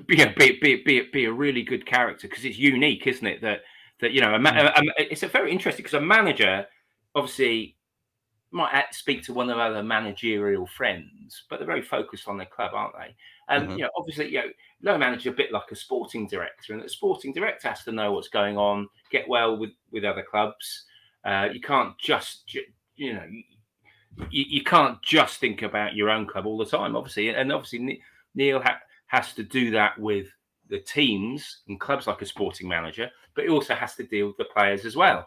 be 0.00 0.22
a 0.22 0.32
be, 0.36 0.58
be, 0.60 0.82
be, 0.84 1.08
be 1.12 1.24
a 1.24 1.32
really 1.32 1.62
good 1.62 1.86
character 1.86 2.28
because 2.28 2.44
it's 2.44 2.58
unique, 2.58 3.06
isn't 3.06 3.26
it? 3.26 3.40
That 3.40 3.60
that 4.00 4.12
you 4.12 4.20
know, 4.20 4.34
a, 4.34 4.38
mm. 4.38 4.48
a, 4.48 4.78
a, 4.78 5.12
it's 5.12 5.22
a 5.22 5.28
very 5.28 5.52
interesting 5.52 5.82
because 5.82 5.94
a 5.94 6.00
manager 6.00 6.66
obviously 7.14 7.76
might 8.50 8.84
speak 8.92 9.22
to 9.24 9.32
one 9.32 9.50
of 9.50 9.58
other 9.58 9.82
managerial 9.82 10.66
friends, 10.66 11.42
but 11.50 11.58
they're 11.58 11.66
very 11.66 11.82
focused 11.82 12.28
on 12.28 12.36
their 12.38 12.46
club, 12.46 12.70
aren't 12.72 12.94
they? 12.96 13.14
And 13.48 13.64
mm-hmm. 13.64 13.78
you 13.78 13.84
know, 13.84 13.90
obviously, 13.96 14.28
you 14.28 14.38
know, 14.38 14.48
low 14.82 14.96
manager 14.96 15.30
a 15.30 15.34
bit 15.34 15.52
like 15.52 15.70
a 15.72 15.76
sporting 15.76 16.28
director, 16.28 16.72
and 16.72 16.82
the 16.82 16.88
sporting 16.88 17.32
director 17.32 17.68
has 17.68 17.82
to 17.84 17.92
know 17.92 18.12
what's 18.12 18.28
going 18.28 18.56
on, 18.56 18.88
get 19.10 19.28
well 19.28 19.56
with 19.56 19.70
with 19.90 20.04
other 20.04 20.24
clubs. 20.28 20.84
Uh, 21.24 21.48
you 21.52 21.60
can't 21.60 21.98
just, 21.98 22.54
you 22.96 23.14
know, 23.14 23.24
you, 24.30 24.44
you, 24.48 24.62
can't 24.62 25.00
just 25.02 25.40
think 25.40 25.62
about 25.62 25.94
your 25.94 26.10
own 26.10 26.26
club 26.26 26.46
all 26.46 26.58
the 26.58 26.66
time, 26.66 26.94
obviously, 26.94 27.30
and 27.30 27.50
obviously 27.50 28.00
Neil 28.34 28.60
ha- 28.60 28.78
has 29.14 29.32
to 29.34 29.42
do 29.42 29.70
that 29.70 29.98
with 29.98 30.26
the 30.68 30.80
teams 30.80 31.60
and 31.68 31.80
clubs 31.80 32.06
like 32.06 32.22
a 32.22 32.26
sporting 32.26 32.68
manager, 32.68 33.10
but 33.34 33.44
he 33.44 33.50
also 33.50 33.74
has 33.74 33.94
to 33.94 34.04
deal 34.04 34.26
with 34.26 34.36
the 34.36 34.44
players 34.44 34.84
as 34.84 34.96
well 34.96 35.26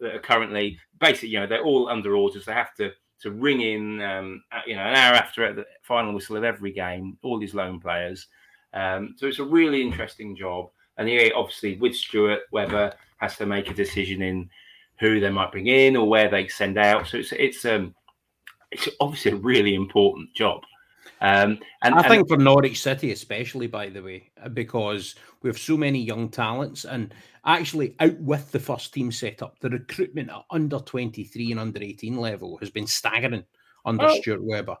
that 0.00 0.14
are 0.14 0.20
currently 0.20 0.78
basically, 1.00 1.30
you 1.30 1.40
know, 1.40 1.46
they're 1.46 1.64
all 1.64 1.88
under 1.88 2.14
orders. 2.14 2.44
They 2.44 2.52
have 2.52 2.74
to 2.76 2.92
to 3.20 3.32
ring 3.32 3.60
in, 3.62 4.00
um, 4.00 4.44
you 4.64 4.76
know, 4.76 4.82
an 4.82 4.94
hour 4.94 5.16
after 5.16 5.52
the 5.52 5.66
final 5.82 6.14
whistle 6.14 6.36
of 6.36 6.44
every 6.44 6.70
game, 6.70 7.18
all 7.22 7.36
these 7.36 7.54
lone 7.54 7.80
players. 7.80 8.28
Um, 8.72 9.14
so 9.16 9.26
it's 9.26 9.40
a 9.40 9.44
really 9.44 9.82
interesting 9.82 10.36
job. 10.36 10.70
And 10.98 11.08
he 11.08 11.32
obviously 11.32 11.76
with 11.76 11.96
Stuart 11.96 12.42
Webber 12.52 12.92
has 13.16 13.36
to 13.38 13.46
make 13.46 13.70
a 13.70 13.74
decision 13.74 14.22
in 14.22 14.48
who 15.00 15.18
they 15.20 15.30
might 15.30 15.50
bring 15.50 15.66
in 15.66 15.96
or 15.96 16.08
where 16.08 16.28
they 16.28 16.46
send 16.48 16.78
out. 16.78 17.06
So 17.08 17.18
it's 17.18 17.32
it's 17.32 17.64
um 17.64 17.94
it's 18.70 18.88
obviously 19.00 19.32
a 19.32 19.36
really 19.36 19.74
important 19.74 20.32
job. 20.34 20.62
Um, 21.20 21.58
and 21.82 21.94
I 21.94 22.02
think 22.02 22.20
and, 22.20 22.28
for 22.28 22.36
Norwich 22.36 22.82
City, 22.82 23.12
especially, 23.12 23.66
by 23.66 23.88
the 23.88 24.02
way, 24.02 24.30
because 24.54 25.14
we 25.42 25.48
have 25.48 25.58
so 25.58 25.76
many 25.76 26.00
young 26.00 26.28
talents, 26.28 26.84
and 26.84 27.12
actually 27.44 27.94
out 28.00 28.18
with 28.20 28.50
the 28.52 28.60
first 28.60 28.92
team 28.94 29.10
setup, 29.10 29.58
the 29.60 29.70
recruitment 29.70 30.30
at 30.30 30.44
under 30.50 30.78
23 30.78 31.50
and 31.52 31.60
under 31.60 31.82
18 31.82 32.16
level 32.16 32.56
has 32.58 32.70
been 32.70 32.86
staggering 32.86 33.44
under 33.84 34.06
oh, 34.06 34.20
Stuart 34.20 34.42
Webber. 34.42 34.76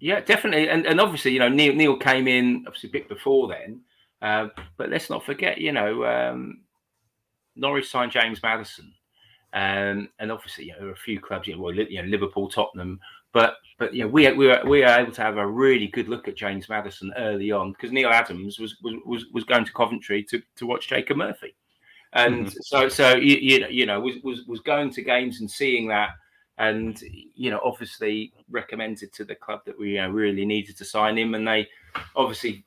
Yeah, 0.00 0.20
definitely. 0.20 0.68
And, 0.68 0.86
and 0.86 1.00
obviously, 1.00 1.32
you 1.32 1.38
know, 1.38 1.48
Neil, 1.48 1.74
Neil 1.74 1.96
came 1.96 2.28
in 2.28 2.64
obviously 2.66 2.90
a 2.90 2.92
bit 2.92 3.08
before 3.08 3.48
then. 3.48 3.80
Uh, 4.20 4.48
but 4.76 4.90
let's 4.90 5.10
not 5.10 5.24
forget, 5.24 5.58
you 5.58 5.72
know, 5.72 6.04
um, 6.04 6.62
Norwich 7.54 7.88
signed 7.88 8.12
James 8.12 8.42
Maddison. 8.42 8.92
Um, 9.52 10.10
and 10.18 10.30
obviously, 10.30 10.66
you 10.66 10.72
know, 10.72 10.80
there 10.80 10.88
are 10.88 10.92
a 10.92 10.96
few 10.96 11.20
clubs, 11.20 11.46
you 11.46 11.56
know, 11.56 11.62
well, 11.62 11.74
you 11.74 12.02
know, 12.02 12.08
Liverpool, 12.08 12.48
Tottenham, 12.48 13.00
but 13.36 13.56
but 13.78 13.92
you 13.92 14.02
know, 14.02 14.08
we 14.08 14.32
we 14.32 14.46
were, 14.46 14.62
we 14.64 14.80
were 14.80 14.86
able 14.86 15.12
to 15.12 15.20
have 15.20 15.36
a 15.36 15.46
really 15.46 15.88
good 15.88 16.08
look 16.08 16.26
at 16.26 16.36
James 16.36 16.70
Maddison 16.70 17.12
early 17.18 17.52
on 17.52 17.72
because 17.72 17.92
Neil 17.92 18.08
Adams 18.08 18.58
was, 18.58 18.76
was 18.82 19.26
was 19.30 19.44
going 19.44 19.66
to 19.66 19.72
Coventry 19.74 20.22
to, 20.30 20.40
to 20.56 20.64
watch 20.66 20.88
Jacob 20.88 21.18
Murphy, 21.18 21.54
and 22.14 22.46
mm-hmm. 22.46 22.58
so 22.62 22.88
so 22.88 23.14
you, 23.16 23.36
you 23.36 23.60
know 23.60 23.68
you 23.68 23.84
know 23.84 24.00
was, 24.00 24.14
was 24.22 24.46
was 24.46 24.60
going 24.60 24.88
to 24.92 25.02
games 25.02 25.40
and 25.40 25.50
seeing 25.50 25.86
that, 25.88 26.12
and 26.56 26.98
you 27.34 27.50
know 27.50 27.60
obviously 27.62 28.32
recommended 28.48 29.12
to 29.12 29.24
the 29.26 29.34
club 29.34 29.60
that 29.66 29.78
we 29.78 29.98
uh, 29.98 30.08
really 30.08 30.46
needed 30.46 30.78
to 30.78 30.84
sign 30.86 31.18
him, 31.18 31.34
and 31.34 31.46
they 31.46 31.68
obviously 32.16 32.64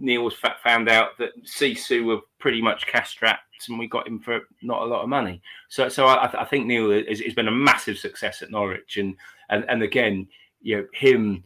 Neil 0.00 0.24
was 0.24 0.34
found 0.64 0.88
out 0.88 1.16
that 1.18 1.40
Sisu 1.44 2.04
were 2.04 2.20
pretty 2.40 2.60
much 2.60 2.88
cash 2.88 3.10
strapped, 3.10 3.68
and 3.68 3.78
we 3.78 3.86
got 3.86 4.08
him 4.08 4.18
for 4.18 4.40
not 4.62 4.82
a 4.82 4.86
lot 4.86 5.02
of 5.02 5.08
money. 5.08 5.40
So, 5.68 5.88
so 5.88 6.06
I, 6.06 6.42
I 6.42 6.44
think 6.44 6.66
Neil 6.66 6.90
has, 6.90 7.20
has, 7.20 7.34
been 7.34 7.48
a 7.48 7.52
massive 7.52 7.98
success 7.98 8.42
at 8.42 8.50
Norwich, 8.50 8.96
and 8.96 9.16
and 9.50 9.64
and 9.68 9.82
again, 9.82 10.26
you 10.60 10.76
know, 10.78 10.86
him 10.92 11.44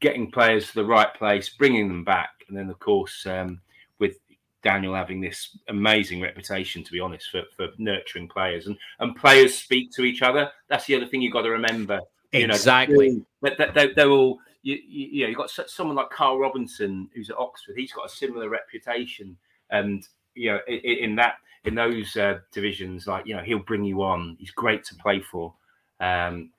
getting 0.00 0.30
players 0.30 0.68
to 0.68 0.74
the 0.74 0.84
right 0.84 1.12
place, 1.14 1.48
bringing 1.50 1.88
them 1.88 2.04
back, 2.04 2.30
and 2.48 2.56
then 2.56 2.70
of 2.70 2.78
course 2.78 3.26
um, 3.26 3.60
with 3.98 4.16
Daniel 4.62 4.94
having 4.94 5.20
this 5.20 5.58
amazing 5.68 6.20
reputation, 6.20 6.82
to 6.84 6.92
be 6.92 7.00
honest, 7.00 7.30
for, 7.30 7.42
for 7.56 7.68
nurturing 7.78 8.28
players, 8.28 8.66
and 8.66 8.76
and 9.00 9.16
players 9.16 9.56
speak 9.56 9.90
to 9.92 10.02
each 10.02 10.22
other. 10.22 10.50
That's 10.68 10.86
the 10.86 10.96
other 10.96 11.06
thing 11.06 11.22
you've 11.22 11.32
got 11.32 11.42
to 11.42 11.50
remember. 11.50 12.00
Exactly. 12.32 13.08
You 13.08 13.26
know, 13.42 13.72
they, 13.74 13.92
they're 13.92 14.10
all 14.10 14.38
you, 14.62 14.78
you, 14.86 15.06
you 15.06 15.22
know, 15.22 15.28
you've 15.28 15.38
got 15.38 15.50
someone 15.50 15.96
like 15.96 16.10
Karl 16.10 16.38
Robinson 16.38 17.08
who's 17.14 17.30
at 17.30 17.38
Oxford. 17.38 17.76
He's 17.76 17.92
got 17.92 18.06
a 18.06 18.08
similar 18.08 18.48
reputation, 18.48 19.36
and 19.70 20.06
you 20.34 20.52
know, 20.52 20.58
in, 20.68 20.78
in 20.78 21.16
that 21.16 21.34
in 21.64 21.74
those 21.74 22.16
uh, 22.16 22.38
divisions, 22.52 23.06
like 23.06 23.26
you 23.26 23.36
know, 23.36 23.42
he'll 23.42 23.58
bring 23.58 23.84
you 23.84 24.02
on. 24.02 24.36
He's 24.38 24.50
great 24.50 24.84
to 24.84 24.94
play 24.96 25.20
for, 25.20 25.54
um, 26.00 26.50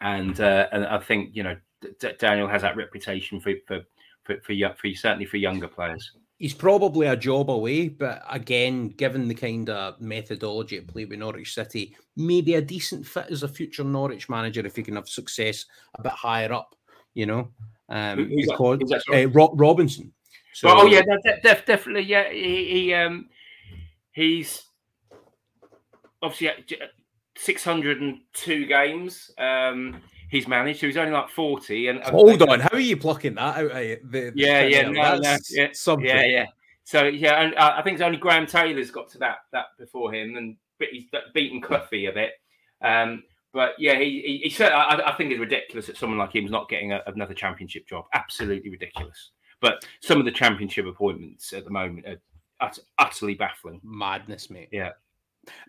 and 0.00 0.40
uh, 0.40 0.68
and 0.72 0.84
I 0.86 0.98
think 0.98 1.30
you 1.34 1.42
know 1.42 1.56
D- 2.00 2.12
Daniel 2.18 2.48
has 2.48 2.62
that 2.62 2.76
reputation 2.76 3.40
for 3.40 3.52
for 3.66 3.80
for, 4.24 4.40
for, 4.40 4.54
for 4.54 4.94
certainly 4.94 5.26
for 5.26 5.36
younger 5.36 5.68
players. 5.68 6.12
He's 6.38 6.54
probably 6.54 7.06
a 7.06 7.16
job 7.16 7.50
away, 7.50 7.88
but 7.88 8.22
again, 8.30 8.88
given 8.88 9.28
the 9.28 9.34
kind 9.34 9.68
of 9.68 10.00
methodology 10.00 10.78
at 10.78 10.86
play 10.86 11.04
with 11.04 11.18
Norwich 11.18 11.52
City, 11.52 11.94
maybe 12.16 12.54
a 12.54 12.62
decent 12.62 13.06
fit 13.06 13.26
as 13.30 13.42
a 13.42 13.48
future 13.48 13.84
Norwich 13.84 14.30
manager 14.30 14.64
if 14.64 14.74
he 14.74 14.82
can 14.82 14.96
have 14.96 15.06
success 15.06 15.66
a 15.96 16.02
bit 16.02 16.12
higher 16.12 16.50
up 16.50 16.74
you 17.14 17.26
know, 17.26 17.48
um, 17.88 18.28
Who's 18.28 18.46
because 18.46 18.78
that? 18.78 19.02
That 19.08 19.24
uh, 19.24 19.28
Ro- 19.30 19.54
Robinson. 19.54 20.12
So, 20.52 20.68
oh 20.70 20.86
yeah, 20.86 21.02
def- 21.42 21.66
definitely, 21.66 22.02
yeah. 22.02 22.30
He, 22.30 22.64
he 22.66 22.94
um, 22.94 23.28
he's 24.12 24.62
obviously 26.22 26.64
602 27.40 28.66
games. 28.66 29.30
Um, 29.38 30.00
he's 30.30 30.46
managed. 30.46 30.80
So 30.80 30.86
he's 30.86 30.96
only 30.96 31.12
like 31.12 31.30
forty. 31.30 31.88
And 31.88 32.02
hold 32.02 32.42
on, 32.42 32.60
how 32.60 32.70
are 32.72 32.80
you 32.80 32.96
plucking 32.96 33.34
that 33.34 33.56
out? 33.56 33.64
Of 33.64 33.70
the, 34.10 34.32
yeah, 34.34 34.62
yeah, 34.62 34.82
no, 34.82 35.18
no, 35.18 35.36
yeah, 35.50 35.68
something. 35.72 36.06
yeah, 36.06 36.24
yeah. 36.24 36.46
So 36.84 37.04
yeah, 37.04 37.42
and 37.42 37.54
uh, 37.54 37.74
I 37.76 37.82
think 37.82 37.94
it's 37.94 38.02
only 38.02 38.18
Graham 38.18 38.46
Taylor's 38.46 38.90
got 38.90 39.08
to 39.10 39.18
that 39.18 39.38
that 39.52 39.66
before 39.78 40.12
him, 40.12 40.36
and 40.36 40.56
he's 40.90 41.04
beaten 41.34 41.60
Cloughie 41.60 42.06
a 42.06 42.12
bit. 42.12 42.32
Um, 42.82 43.22
but 43.52 43.72
yeah, 43.78 43.98
he, 43.98 44.22
he, 44.24 44.40
he 44.44 44.50
said 44.50 44.72
I, 44.72 45.10
I, 45.10 45.12
think 45.16 45.32
it's 45.32 45.40
ridiculous 45.40 45.86
that 45.86 45.96
someone 45.96 46.18
like 46.18 46.32
him's 46.32 46.50
not 46.50 46.68
getting 46.68 46.92
a, 46.92 47.02
another 47.06 47.34
championship 47.34 47.86
job. 47.88 48.04
Absolutely 48.14 48.70
ridiculous. 48.70 49.32
But 49.60 49.84
some 50.00 50.18
of 50.18 50.24
the 50.24 50.30
championship 50.30 50.86
appointments 50.86 51.52
at 51.52 51.64
the 51.64 51.70
moment 51.70 52.06
are 52.06 52.66
ut- 52.66 52.78
utterly 52.98 53.34
baffling. 53.34 53.80
Madness, 53.82 54.50
mate. 54.50 54.68
Yeah. 54.72 54.90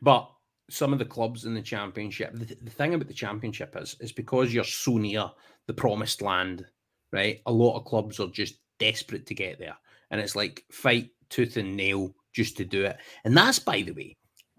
But 0.02 0.30
some 0.72 0.94
of 0.94 1.00
the 1.00 1.06
clubs 1.06 1.46
in 1.46 1.54
the 1.54 1.62
championship, 1.62 2.32
the, 2.34 2.56
the 2.62 2.72
thing 2.72 2.94
about 2.94 3.08
the 3.08 3.14
championship 3.14 3.76
is, 3.78 3.96
is 4.00 4.12
because 4.12 4.54
you're 4.54 4.64
so 4.64 4.98
near 4.98 5.30
the 5.68 5.74
promised 5.74 6.22
land, 6.22 6.66
right? 7.12 7.42
A 7.46 7.52
lot 7.52 7.78
of 7.78 7.86
clubs 7.86 8.20
are 8.20 8.28
just 8.28 8.56
desperate 8.80 9.26
to 9.28 9.36
get 9.36 9.60
there. 9.60 9.78
And 10.10 10.20
it's 10.20 10.36
like 10.36 10.64
fight 10.72 11.10
tooth 11.30 11.58
and 11.58 11.76
nail 11.76 12.16
just 12.34 12.58
to 12.58 12.66
do 12.66 12.86
it. 12.86 12.98
And 13.26 13.36
that's, 13.36 13.60
by 13.60 13.82
the 13.82 13.92
way, 13.92 14.16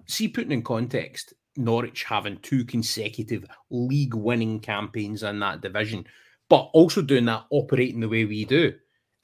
see, 0.06 0.28
putting 0.28 0.52
in 0.52 0.62
context, 0.62 1.34
Norwich 1.56 2.05
having 2.05 2.39
two 2.39 2.64
consecutive 2.64 3.44
league 3.70 4.14
winning 4.14 4.60
campaigns 4.60 5.22
in 5.22 5.39
that 5.40 5.60
division, 5.60 6.06
but 6.48 6.70
also 6.72 7.02
doing 7.02 7.24
that 7.26 7.44
operating 7.51 8.01
the 8.01 8.09
way 8.09 8.24
we 8.24 8.44
do 8.44 8.72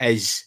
is 0.01 0.45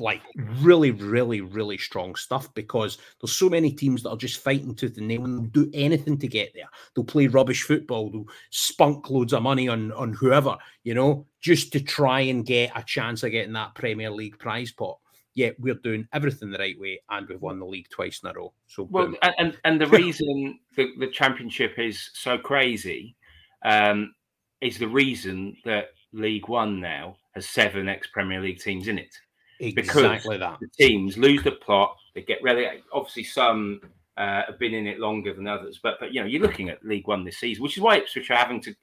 like 0.00 0.22
really, 0.60 0.90
really, 0.90 1.40
really 1.40 1.78
strong 1.78 2.14
stuff 2.14 2.52
because 2.54 2.98
there's 3.20 3.36
so 3.36 3.48
many 3.48 3.70
teams 3.70 4.02
that 4.02 4.10
are 4.10 4.16
just 4.16 4.42
fighting 4.42 4.74
tooth 4.74 4.98
and 4.98 5.08
nail 5.08 5.24
and 5.24 5.38
they'll 5.38 5.64
do 5.64 5.70
anything 5.74 6.18
to 6.18 6.26
get 6.26 6.52
there. 6.54 6.68
They'll 6.94 7.04
play 7.04 7.26
rubbish 7.26 7.62
football, 7.62 8.10
they'll 8.10 8.28
spunk 8.50 9.10
loads 9.10 9.32
of 9.32 9.42
money 9.42 9.68
on 9.68 9.92
on 9.92 10.12
whoever, 10.12 10.56
you 10.82 10.94
know, 10.94 11.26
just 11.40 11.72
to 11.72 11.80
try 11.80 12.20
and 12.20 12.44
get 12.44 12.72
a 12.74 12.82
chance 12.82 13.22
of 13.22 13.30
getting 13.30 13.52
that 13.52 13.74
Premier 13.74 14.10
League 14.10 14.38
prize 14.38 14.72
pot 14.72 14.98
yeah, 15.34 15.50
we're 15.58 15.74
doing 15.74 16.06
everything 16.12 16.50
the 16.50 16.58
right 16.58 16.78
way, 16.78 17.00
and 17.08 17.28
we've 17.28 17.40
won 17.40 17.58
the 17.58 17.66
league 17.66 17.88
twice 17.88 18.20
in 18.22 18.28
a 18.28 18.32
row. 18.32 18.52
So, 18.66 18.88
well, 18.90 19.12
and 19.38 19.56
and 19.64 19.80
the 19.80 19.86
reason 19.86 20.58
the, 20.76 20.90
the 20.98 21.06
championship 21.06 21.78
is 21.78 22.10
so 22.14 22.36
crazy 22.36 23.16
um, 23.64 24.14
is 24.60 24.78
the 24.78 24.88
reason 24.88 25.56
that 25.64 25.90
League 26.12 26.48
One 26.48 26.80
now 26.80 27.16
has 27.34 27.48
seven 27.48 27.88
ex 27.88 28.08
Premier 28.08 28.40
League 28.40 28.60
teams 28.60 28.88
in 28.88 28.98
it. 28.98 29.14
Exactly 29.60 30.38
that. 30.38 30.58
The 30.60 30.68
teams 30.68 31.16
lose 31.16 31.42
the 31.42 31.52
plot, 31.52 31.96
they 32.14 32.22
get 32.22 32.42
relegated. 32.42 32.82
Obviously, 32.92 33.24
some 33.24 33.80
uh, 34.16 34.42
have 34.46 34.58
been 34.58 34.74
in 34.74 34.86
it 34.86 34.98
longer 34.98 35.32
than 35.32 35.46
others, 35.46 35.78
but 35.82 35.98
but 36.00 36.12
you 36.12 36.20
know, 36.20 36.26
you're 36.26 36.42
looking 36.42 36.68
at 36.68 36.84
League 36.84 37.06
One 37.06 37.24
this 37.24 37.38
season, 37.38 37.62
which 37.62 37.76
is 37.76 37.82
why 37.82 37.98
Ipswich 37.98 38.30
are 38.30 38.36
having 38.36 38.60
to, 38.62 38.74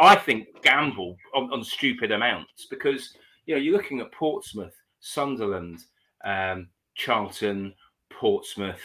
I 0.00 0.16
think, 0.16 0.62
gamble 0.62 1.16
on, 1.34 1.52
on 1.52 1.62
stupid 1.62 2.12
amounts 2.12 2.66
because 2.70 3.14
you 3.46 3.54
know 3.54 3.60
you're 3.60 3.76
looking 3.76 4.00
at 4.00 4.10
Portsmouth 4.12 4.74
Sunderland, 5.00 5.80
um, 6.24 6.68
Charlton, 6.94 7.74
Portsmouth, 8.10 8.82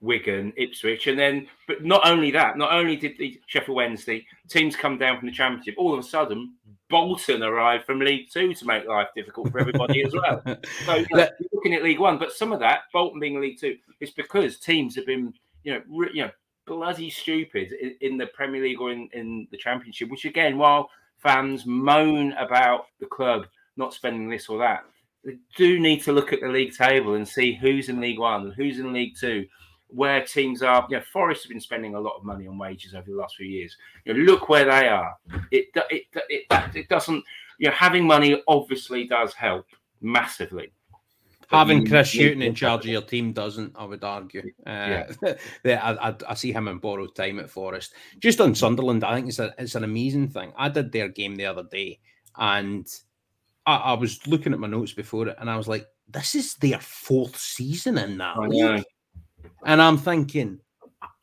Wigan, 0.00 0.52
Ipswich, 0.56 1.06
and 1.06 1.18
then, 1.18 1.48
but 1.66 1.84
not 1.84 2.06
only 2.06 2.30
that, 2.30 2.56
not 2.56 2.72
only 2.72 2.96
did 2.96 3.18
the 3.18 3.40
Sheffield 3.46 3.76
Wednesday 3.76 4.26
teams 4.48 4.76
come 4.76 4.98
down 4.98 5.18
from 5.18 5.28
the 5.28 5.34
Championship, 5.34 5.74
all 5.78 5.92
of 5.92 5.98
a 5.98 6.02
sudden 6.02 6.54
Bolton 6.88 7.42
arrived 7.42 7.84
from 7.84 7.98
League 8.00 8.28
Two 8.32 8.54
to 8.54 8.66
make 8.66 8.86
life 8.86 9.08
difficult 9.14 9.50
for 9.50 9.58
everybody 9.58 10.04
as 10.04 10.12
well. 10.12 10.42
So 10.84 10.94
you 10.94 11.06
know, 11.10 11.28
you're 11.40 11.48
looking 11.52 11.74
at 11.74 11.82
League 11.82 11.98
One, 11.98 12.18
but 12.18 12.32
some 12.32 12.52
of 12.52 12.60
that 12.60 12.82
Bolton 12.92 13.20
being 13.20 13.40
League 13.40 13.58
Two 13.58 13.76
is 14.00 14.10
because 14.10 14.58
teams 14.58 14.94
have 14.96 15.06
been, 15.06 15.32
you 15.64 15.74
know, 15.74 15.82
re- 15.88 16.10
you 16.12 16.22
know, 16.22 16.30
bloody 16.66 17.10
stupid 17.10 17.72
in, 17.80 17.96
in 18.00 18.16
the 18.16 18.26
Premier 18.28 18.62
League 18.62 18.80
or 18.80 18.92
in, 18.92 19.08
in 19.12 19.48
the 19.50 19.56
Championship. 19.56 20.10
Which 20.10 20.24
again, 20.24 20.58
while 20.58 20.90
fans 21.18 21.66
moan 21.66 22.32
about 22.32 22.86
the 23.00 23.06
club 23.06 23.46
not 23.76 23.92
spending 23.92 24.28
this 24.28 24.48
or 24.48 24.58
that, 24.58 24.84
they 25.24 25.36
do 25.56 25.80
need 25.80 26.02
to 26.04 26.12
look 26.12 26.32
at 26.32 26.40
the 26.40 26.48
league 26.48 26.74
table 26.74 27.14
and 27.14 27.26
see 27.26 27.54
who's 27.54 27.88
in 27.88 28.00
League 28.00 28.18
One 28.18 28.44
and 28.44 28.54
who's 28.54 28.78
in 28.78 28.92
League 28.92 29.16
Two, 29.18 29.46
where 29.88 30.24
teams 30.24 30.62
are. 30.62 30.86
You 30.90 30.98
know, 30.98 31.02
Forest 31.12 31.44
have 31.44 31.50
been 31.50 31.60
spending 31.60 31.94
a 31.94 32.00
lot 32.00 32.16
of 32.16 32.24
money 32.24 32.46
on 32.46 32.58
wages 32.58 32.94
over 32.94 33.10
the 33.10 33.16
last 33.16 33.36
few 33.36 33.46
years. 33.46 33.76
You 34.04 34.14
know, 34.14 34.20
look 34.20 34.48
where 34.48 34.64
they 34.64 34.88
are. 34.88 35.16
It 35.50 35.66
it 35.74 36.04
it, 36.12 36.46
it, 36.50 36.76
it 36.76 36.88
doesn't. 36.88 37.24
You 37.58 37.68
know, 37.68 37.74
having 37.74 38.06
money 38.06 38.42
obviously 38.46 39.06
does 39.06 39.32
help 39.34 39.66
massively. 40.00 40.72
Having 41.48 41.86
Chris 41.86 42.12
Hughton 42.12 42.42
in 42.42 42.56
charge 42.56 42.86
of 42.86 42.90
your 42.90 43.02
team 43.02 43.32
doesn't, 43.32 43.72
I 43.76 43.84
would 43.84 44.02
argue. 44.02 44.50
Uh, 44.66 45.04
yeah. 45.64 45.80
I, 45.80 46.08
I, 46.08 46.14
I, 46.28 46.34
see 46.34 46.50
him 46.50 46.66
in 46.66 46.78
borrowed 46.78 47.14
time 47.14 47.38
at 47.38 47.48
Forest. 47.48 47.94
Just 48.18 48.40
on 48.40 48.52
Sunderland, 48.52 49.04
I 49.04 49.14
think 49.14 49.28
it's 49.28 49.38
a, 49.38 49.54
it's 49.56 49.76
an 49.76 49.84
amazing 49.84 50.30
thing. 50.30 50.52
I 50.56 50.68
did 50.68 50.90
their 50.90 51.08
game 51.08 51.36
the 51.36 51.46
other 51.46 51.62
day, 51.62 52.00
and 52.36 52.84
I, 53.66 53.76
I, 53.76 53.92
was 53.94 54.26
looking 54.26 54.52
at 54.52 54.58
my 54.58 54.68
notes 54.68 54.92
before 54.92 55.28
it 55.28 55.36
and 55.38 55.50
I 55.50 55.56
was 55.56 55.68
like, 55.68 55.86
this 56.08 56.34
is 56.34 56.54
their 56.54 56.78
fourth 56.78 57.36
season 57.36 57.98
in 57.98 58.16
that 58.18 58.38
league. 58.38 58.84
And 59.66 59.82
I'm 59.82 59.98
thinking, 59.98 60.60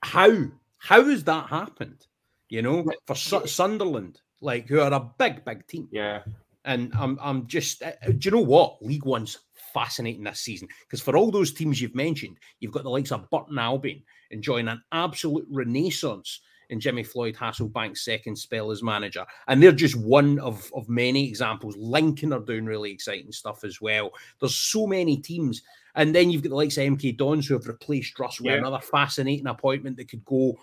how? 0.04 0.32
How 0.78 1.04
has 1.06 1.24
that 1.24 1.48
happened? 1.48 2.06
You 2.50 2.62
know, 2.62 2.86
for 3.08 3.16
Su- 3.16 3.48
Sunderland, 3.48 4.20
like 4.42 4.68
who 4.68 4.82
are 4.82 4.94
a 4.94 5.10
big, 5.18 5.44
big 5.46 5.66
team. 5.66 5.88
Yeah. 5.92 6.22
And 6.66 6.94
I'm, 6.98 7.18
I'm 7.22 7.48
just, 7.48 7.82
uh, 7.82 7.92
do 8.06 8.18
you 8.22 8.32
know 8.32 8.42
what? 8.42 8.82
League 8.82 9.06
One's 9.06 9.40
fascinating 9.74 10.24
this 10.24 10.42
season 10.42 10.68
because 10.82 11.02
for 11.02 11.18
all 11.18 11.32
those 11.32 11.54
teams 11.54 11.82
you've 11.82 11.96
mentioned, 11.96 12.38
you've 12.60 12.72
got 12.72 12.84
the 12.84 12.90
likes 12.90 13.12
of 13.12 13.30
Burton 13.30 13.58
Albion 13.58 14.04
enjoying 14.32 14.68
an 14.68 14.82
absolute 14.92 15.48
renaissance 15.50 16.42
in 16.70 16.80
Jimmy 16.80 17.04
Floyd 17.04 17.36
Hasselbaink's 17.36 18.06
second 18.06 18.36
spell 18.36 18.72
as 18.72 18.84
manager. 18.84 19.26
And 19.48 19.62
they're 19.62 19.72
just 19.72 19.96
one 19.96 20.40
of, 20.40 20.72
of 20.76 20.88
many 20.90 21.28
examples. 21.28 21.76
Lincoln 21.78 22.34
are 22.34 22.40
doing 22.40 22.66
really 22.66 22.92
exciting 22.92 23.32
stuff 23.32 23.64
as 23.64 23.82
well. 23.82 24.12
There's 24.40 24.56
so 24.56 24.88
many 24.88 25.18
teams. 25.18 25.62
And 25.96 26.14
then 26.14 26.32
you've 26.32 26.44
got 26.44 26.50
the 26.50 26.56
likes 26.56 26.78
of 26.78 26.84
MK 26.84 27.18
Dons 27.18 27.48
who 27.48 27.54
have 27.54 27.68
replaced 27.68 28.18
Russ 28.20 28.40
with 28.40 28.52
yeah. 28.52 28.58
another 28.58 28.80
fascinating 28.80 29.48
appointment 29.48 29.98
that 29.98 30.10
could 30.10 30.26
go 30.26 30.58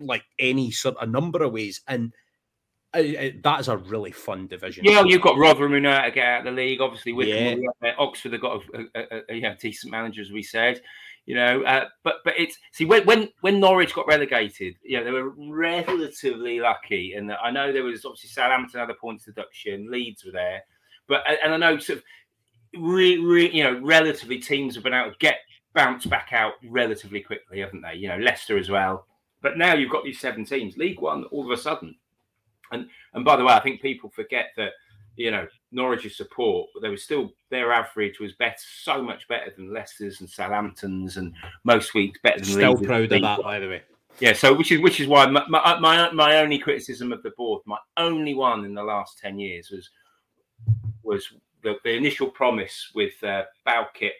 like 0.00 0.24
any 0.38 0.70
sort 0.70 0.96
of 0.98 1.08
number 1.08 1.42
of 1.42 1.52
ways. 1.52 1.80
And 1.88 2.12
uh, 2.94 2.98
uh, 2.98 3.30
that 3.42 3.60
is 3.60 3.68
a 3.68 3.76
really 3.76 4.12
fun 4.12 4.46
division. 4.46 4.84
Yeah, 4.84 5.02
you've 5.04 5.22
got 5.22 5.38
Rotherham 5.38 5.72
to 5.72 6.10
get 6.14 6.26
out 6.26 6.40
of 6.40 6.44
the 6.44 6.50
league. 6.50 6.80
Obviously, 6.80 7.12
with 7.12 7.28
yeah. 7.28 7.56
Oxford 7.98 8.32
have 8.32 8.42
got 8.42 8.62
a, 8.74 8.84
a, 8.94 9.22
a, 9.30 9.44
a, 9.52 9.56
decent 9.56 9.90
manager, 9.90 10.20
as 10.20 10.30
we 10.30 10.42
said 10.42 10.80
you 11.26 11.34
know. 11.34 11.62
Uh, 11.62 11.86
but 12.02 12.16
but 12.24 12.34
it's 12.38 12.58
see 12.72 12.84
when 12.84 13.04
when 13.04 13.28
when 13.40 13.60
Norwich 13.60 13.94
got 13.94 14.06
relegated, 14.06 14.76
you 14.82 14.98
know, 14.98 15.04
they 15.04 15.10
were 15.10 15.30
relatively 15.30 16.60
lucky, 16.60 17.14
and 17.14 17.32
I 17.32 17.50
know 17.50 17.72
there 17.72 17.84
was 17.84 18.04
obviously 18.04 18.30
Southampton 18.30 18.80
had 18.80 18.90
a 18.90 18.94
points 18.94 19.24
deduction, 19.24 19.90
Leeds 19.90 20.24
were 20.24 20.32
there, 20.32 20.62
but 21.08 21.22
and 21.42 21.52
I 21.52 21.56
know 21.56 21.78
sort 21.78 21.98
of 21.98 22.04
re, 22.78 23.18
re, 23.18 23.50
you 23.50 23.64
know 23.64 23.80
relatively 23.80 24.38
teams 24.38 24.74
have 24.74 24.84
been 24.84 24.94
able 24.94 25.12
to 25.12 25.18
get 25.18 25.38
bounce 25.74 26.06
back 26.06 26.28
out 26.32 26.54
relatively 26.68 27.20
quickly, 27.20 27.60
haven't 27.60 27.82
they? 27.82 27.94
You 27.94 28.08
know, 28.08 28.18
Leicester 28.18 28.58
as 28.58 28.70
well. 28.70 29.06
But 29.42 29.58
now 29.58 29.74
you've 29.74 29.90
got 29.90 30.04
these 30.04 30.20
seven 30.20 30.44
teams, 30.44 30.76
League 30.76 31.00
One, 31.00 31.24
all 31.24 31.44
of 31.44 31.56
a 31.56 31.60
sudden. 31.60 31.96
And 32.72 32.88
and 33.12 33.24
by 33.24 33.36
the 33.36 33.44
way, 33.44 33.52
I 33.52 33.60
think 33.60 33.82
people 33.82 34.10
forget 34.10 34.50
that 34.56 34.72
you 35.16 35.30
know, 35.30 35.46
Norwich's 35.72 36.16
support, 36.16 36.70
but 36.74 36.82
they 36.82 36.88
were 36.88 36.96
still 36.96 37.32
their 37.50 37.72
average 37.72 38.18
was 38.18 38.32
better, 38.32 38.56
so 38.82 39.02
much 39.02 39.28
better 39.28 39.52
than 39.56 39.72
Leicester's 39.72 40.20
and 40.20 40.28
Southampton's, 40.28 41.16
and 41.16 41.34
most 41.64 41.94
weeks 41.94 42.18
better 42.22 42.40
than. 42.40 42.48
Still 42.48 42.72
Leeds 42.72 42.86
proud 42.86 43.12
of 43.12 43.22
that, 43.22 43.42
by 43.42 43.58
the 43.58 43.68
way. 43.68 43.82
Yeah, 44.20 44.32
so 44.32 44.54
which 44.54 44.72
is 44.72 44.80
which 44.80 45.00
is 45.00 45.06
why 45.06 45.26
my, 45.26 45.44
my, 45.48 45.78
my 45.78 46.10
my 46.12 46.38
only 46.38 46.58
criticism 46.58 47.12
of 47.12 47.22
the 47.22 47.30
board, 47.36 47.62
my 47.66 47.78
only 47.96 48.34
one 48.34 48.64
in 48.64 48.74
the 48.74 48.82
last 48.82 49.18
ten 49.18 49.38
years 49.38 49.70
was 49.70 49.90
was 51.02 51.32
the, 51.64 51.74
the 51.82 51.96
initial 51.96 52.28
promise 52.28 52.90
with 52.94 53.22
uh, 53.24 53.42
Bowkett 53.64 54.12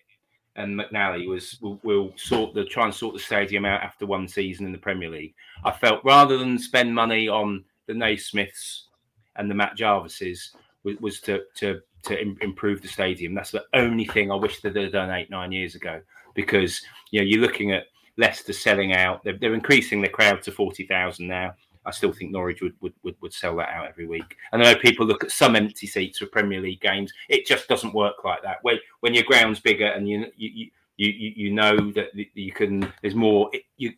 and 0.57 0.79
McNally 0.79 1.29
was 1.29 1.59
we'll, 1.61 1.79
we'll, 1.83 2.13
sort 2.17 2.55
the 2.55 2.65
try 2.65 2.85
and 2.85 2.95
sort 2.95 3.15
the 3.15 3.21
stadium 3.21 3.65
out 3.65 3.83
after 3.83 4.07
one 4.07 4.27
season 4.27 4.67
in 4.67 4.73
the 4.73 4.79
Premier 4.79 5.11
League. 5.11 5.35
I 5.65 5.71
felt 5.71 6.05
rather 6.05 6.39
than 6.39 6.59
spend 6.59 6.95
money 6.95 7.29
on 7.29 7.65
the 7.87 7.95
Naismiths 7.95 8.89
and 9.37 9.51
the 9.51 9.55
Matt 9.55 9.77
Jarvises, 9.77 10.51
was, 10.85 10.97
was 11.01 11.21
to 11.23 11.43
to 11.57 11.81
to 12.05 12.21
improve 12.41 12.83
the 12.83 12.89
stadium. 12.89 13.35
That's 13.35 13.51
the 13.51 13.65
only 13.75 14.05
thing 14.05 14.31
I 14.31 14.37
wish 14.37 14.61
they'd 14.61 14.77
have 14.77 14.93
done 14.93 15.11
eight 15.11 15.31
nine 15.31 15.53
years 15.53 15.75
ago 15.75 16.01
because 16.35 16.81
you 17.11 17.21
know 17.21 17.27
you're 17.27 17.41
looking 17.41 17.73
at 17.73 17.85
Leicester 18.17 18.53
selling 18.53 18.93
out. 18.93 19.25
They're, 19.25 19.39
they're 19.39 19.55
increasing 19.55 20.01
the 20.01 20.09
crowd 20.09 20.43
to 20.43 20.53
forty 20.53 20.87
thousand 20.87 21.27
now. 21.27 21.55
I 21.87 21.91
still 21.91 22.13
think 22.13 22.31
Norwich 22.31 22.63
would, 22.63 22.75
would, 22.81 22.95
would, 23.03 23.17
would, 23.21 23.33
sell 23.33 23.57
that 23.57 23.69
out 23.69 23.89
every 23.89 24.07
week. 24.07 24.37
And 24.53 24.63
I 24.63 24.73
know 24.73 24.79
people 24.79 25.07
look 25.07 25.25
at 25.25 25.31
some 25.31 25.57
empty 25.57 25.87
seats 25.87 26.19
for 26.19 26.27
Premier 26.27 26.61
League 26.61 26.81
games. 26.81 27.13
It 27.29 27.47
just 27.47 27.69
doesn't 27.69 27.95
work 27.95 28.25
like 28.25 28.43
that. 28.43 28.59
When 28.63 28.79
when 29.01 29.15
your 29.15 29.25
ground's 29.25 29.61
bigger 29.61 29.87
and 29.87 30.09
you 30.09 30.27
you 30.37 30.71
you 30.97 31.33
you, 31.37 31.53
know 31.53 31.91
that 31.93 32.11
you 32.15 32.53
can 32.53 32.93
there's 33.03 33.15
more 33.15 33.51
you 33.77 33.93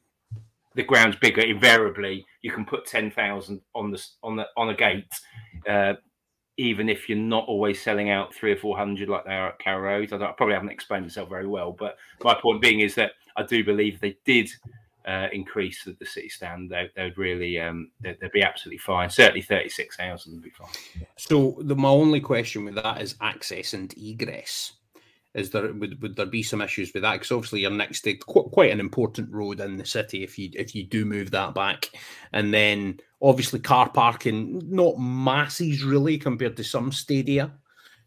the 0.75 0.83
ground's 0.83 1.17
bigger 1.17 1.43
invariably 1.43 2.25
you 2.43 2.51
can 2.51 2.65
put 2.65 2.87
10,000 2.87 3.61
on 3.75 3.91
the 3.91 4.07
on 4.23 4.37
the 4.37 4.47
on 4.57 4.71
a 4.71 4.75
gate 4.75 5.05
uh, 5.69 5.95
even 6.57 6.89
if 6.89 7.09
you're 7.09 7.19
not 7.19 7.47
always 7.47 7.81
selling 7.81 8.11
out 8.11 8.35
three 8.35 8.53
or 8.53 8.57
four 8.57 8.77
hundred 8.77 9.09
like 9.09 9.25
they 9.25 9.35
are 9.35 9.49
at 9.51 9.59
Carrow 9.59 9.83
Road. 9.83 10.13
I, 10.13 10.17
I, 10.17 10.33
probably 10.33 10.55
haven't 10.55 10.71
explained 10.71 11.05
myself 11.05 11.29
very 11.29 11.47
well, 11.47 11.73
but 11.73 11.97
my 12.23 12.35
point 12.35 12.63
being 12.63 12.81
is 12.81 12.95
that 12.95 13.13
I 13.37 13.43
do 13.43 13.63
believe 13.63 14.01
they 14.01 14.17
did 14.25 14.49
uh, 15.07 15.29
increase 15.33 15.85
the, 15.85 15.97
the 15.99 16.07
city 16.07 16.29
stand, 16.29 16.71
they, 16.71 16.91
would 16.97 17.17
really 17.17 17.61
um, 17.61 17.91
they'd, 18.01 18.19
they'd, 18.21 18.33
be 18.33 18.43
absolutely 18.43 18.79
fine. 18.79 19.09
Certainly, 19.09 19.43
thirty 19.43 19.69
six 19.69 19.97
thousand 19.97 20.35
would 20.35 20.43
be 20.43 20.51
fine. 20.51 21.07
So 21.17 21.57
the 21.61 21.77
my 21.77 21.89
only 21.89 22.21
question 22.21 22.65
with 22.65 22.75
that 22.75 23.01
is 23.01 23.15
access 23.21 23.73
and 23.73 23.93
egress. 23.97 24.73
Is 25.35 25.51
there 25.51 25.73
would, 25.73 26.01
would 26.03 26.17
there 26.17 26.27
be 26.27 26.43
some 26.43 26.63
issues 26.63 26.93
with 26.93 27.03
that? 27.03 27.13
Because 27.13 27.31
obviously 27.31 27.61
you're 27.61 27.71
next 27.71 28.01
to 28.03 28.15
qu- 28.15 28.49
quite 28.49 28.73
an 28.73 28.81
important 28.81 29.31
road 29.31 29.61
in 29.61 29.77
the 29.77 29.85
city 29.85 30.25
if 30.25 30.39
you 30.39 30.51
if 30.55 30.75
you 30.75 30.85
do 30.85 31.05
move 31.05 31.31
that 31.31 31.55
back, 31.55 31.91
and 32.33 32.53
then 32.53 32.99
obviously 33.23 33.61
car 33.61 33.89
parking 33.89 34.61
not 34.65 34.99
masses 34.99 35.85
really 35.85 36.19
compared 36.19 36.57
to 36.57 36.65
some 36.65 36.91
stadia. 36.91 37.53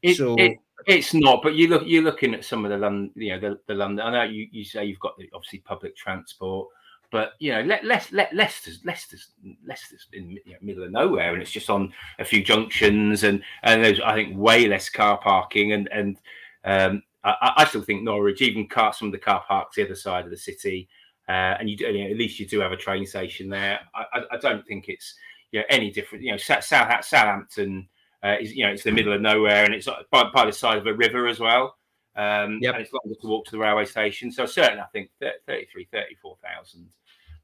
It, 0.01 0.15
so 0.15 0.35
it, 0.37 0.57
it's 0.85 1.13
not, 1.13 1.41
but 1.43 1.55
you 1.55 1.67
look 1.67 1.83
you're 1.85 2.03
looking 2.03 2.33
at 2.33 2.43
some 2.43 2.65
of 2.65 2.71
the 2.71 2.77
London, 2.77 3.11
you 3.15 3.29
know, 3.29 3.39
the, 3.39 3.59
the 3.67 3.75
London. 3.75 4.05
I 4.05 4.11
know 4.11 4.23
you, 4.23 4.47
you 4.51 4.65
say 4.65 4.85
you've 4.85 4.99
got 4.99 5.17
the, 5.17 5.29
obviously 5.33 5.59
public 5.59 5.95
transport, 5.95 6.67
but 7.11 7.33
you 7.39 7.51
know, 7.51 7.61
let, 7.61 7.83
let, 7.83 8.11
let 8.11 8.33
Leicester's 8.33 8.79
Leicester's 8.83 9.31
Leicester's 9.65 10.07
in 10.13 10.31
you 10.31 10.41
know, 10.47 10.57
middle 10.61 10.83
of 10.83 10.91
nowhere, 10.91 11.33
and 11.33 11.41
it's 11.41 11.51
just 11.51 11.69
on 11.69 11.91
a 12.19 12.25
few 12.25 12.43
junctions, 12.43 13.23
and 13.23 13.41
and 13.63 13.83
there's 13.83 13.99
I 13.99 14.13
think 14.13 14.37
way 14.37 14.67
less 14.67 14.89
car 14.89 15.17
parking, 15.17 15.73
and 15.73 15.89
and 15.91 16.17
um, 16.63 17.03
I, 17.23 17.53
I, 17.57 17.65
still 17.65 17.81
think 17.81 18.03
Norwich 18.03 18.41
even 18.41 18.67
car 18.67 18.93
some 18.93 19.07
of 19.07 19.11
the 19.11 19.17
car 19.17 19.43
parks 19.47 19.75
the 19.75 19.85
other 19.85 19.95
side 19.95 20.25
of 20.25 20.31
the 20.31 20.37
city, 20.37 20.87
uh, 21.27 21.57
and 21.59 21.69
you, 21.69 21.77
do, 21.77 21.85
you 21.85 22.03
know, 22.05 22.11
at 22.11 22.17
least 22.17 22.39
you 22.39 22.45
do 22.45 22.59
have 22.59 22.71
a 22.71 22.77
train 22.77 23.05
station 23.05 23.49
there. 23.49 23.79
I, 23.95 24.05
I, 24.13 24.21
I 24.31 24.37
don't 24.37 24.65
think 24.67 24.87
it's 24.87 25.15
you 25.51 25.59
know 25.59 25.65
any 25.69 25.89
different. 25.89 26.23
You 26.23 26.31
know, 26.31 26.37
South, 26.37 26.63
Southampton 26.63 27.87
uh, 28.23 28.35
is 28.39 28.53
you 28.53 28.65
know 28.65 28.71
it's 28.71 28.83
the 28.83 28.91
middle 28.91 29.13
of 29.13 29.21
nowhere, 29.21 29.65
and 29.65 29.73
it's 29.73 29.87
by, 30.11 30.29
by 30.31 30.45
the 30.45 30.53
side 30.53 30.77
of 30.77 30.85
a 30.85 30.93
river 30.93 31.27
as 31.27 31.39
well. 31.39 31.75
Um, 32.15 32.59
yep. 32.61 32.75
and 32.75 32.83
it's 32.83 32.91
longer 32.91 33.17
to 33.21 33.27
walk 33.27 33.45
to 33.45 33.51
the 33.51 33.59
railway 33.59 33.85
station. 33.85 34.31
So 34.31 34.45
certainly, 34.45 34.81
I 34.81 34.87
think 34.87 35.09
33, 35.47 35.87
34,000 35.91 36.89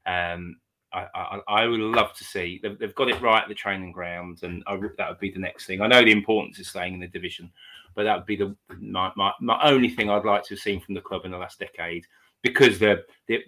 um, 0.06 0.56
I, 0.92 1.06
I, 1.14 1.40
I, 1.48 1.66
would 1.66 1.80
love 1.80 2.12
to 2.14 2.24
see 2.24 2.60
they've, 2.62 2.78
they've, 2.78 2.94
got 2.94 3.08
it 3.08 3.20
right 3.20 3.42
at 3.42 3.48
the 3.48 3.54
training 3.54 3.92
ground, 3.92 4.38
and 4.42 4.62
I, 4.66 4.78
that 4.96 5.08
would 5.08 5.18
be 5.18 5.30
the 5.30 5.40
next 5.40 5.66
thing. 5.66 5.80
I 5.80 5.88
know 5.88 6.04
the 6.04 6.12
importance 6.12 6.58
of 6.58 6.66
staying 6.66 6.94
in 6.94 7.00
the 7.00 7.08
division, 7.08 7.50
but 7.94 8.04
that 8.04 8.16
would 8.16 8.26
be 8.26 8.36
the 8.36 8.54
my, 8.80 9.10
my, 9.16 9.32
my 9.40 9.60
only 9.64 9.88
thing 9.88 10.08
I'd 10.08 10.24
like 10.24 10.44
to 10.44 10.54
have 10.54 10.60
seen 10.60 10.80
from 10.80 10.94
the 10.94 11.00
club 11.00 11.24
in 11.24 11.32
the 11.32 11.38
last 11.38 11.58
decade 11.58 12.06
because 12.42 12.78
the 12.78 13.04
the, 13.26 13.40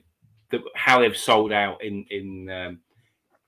the 0.50 0.60
how 0.74 1.00
they've 1.00 1.16
sold 1.16 1.52
out 1.52 1.82
in 1.82 2.04
in 2.10 2.50
um, 2.50 2.80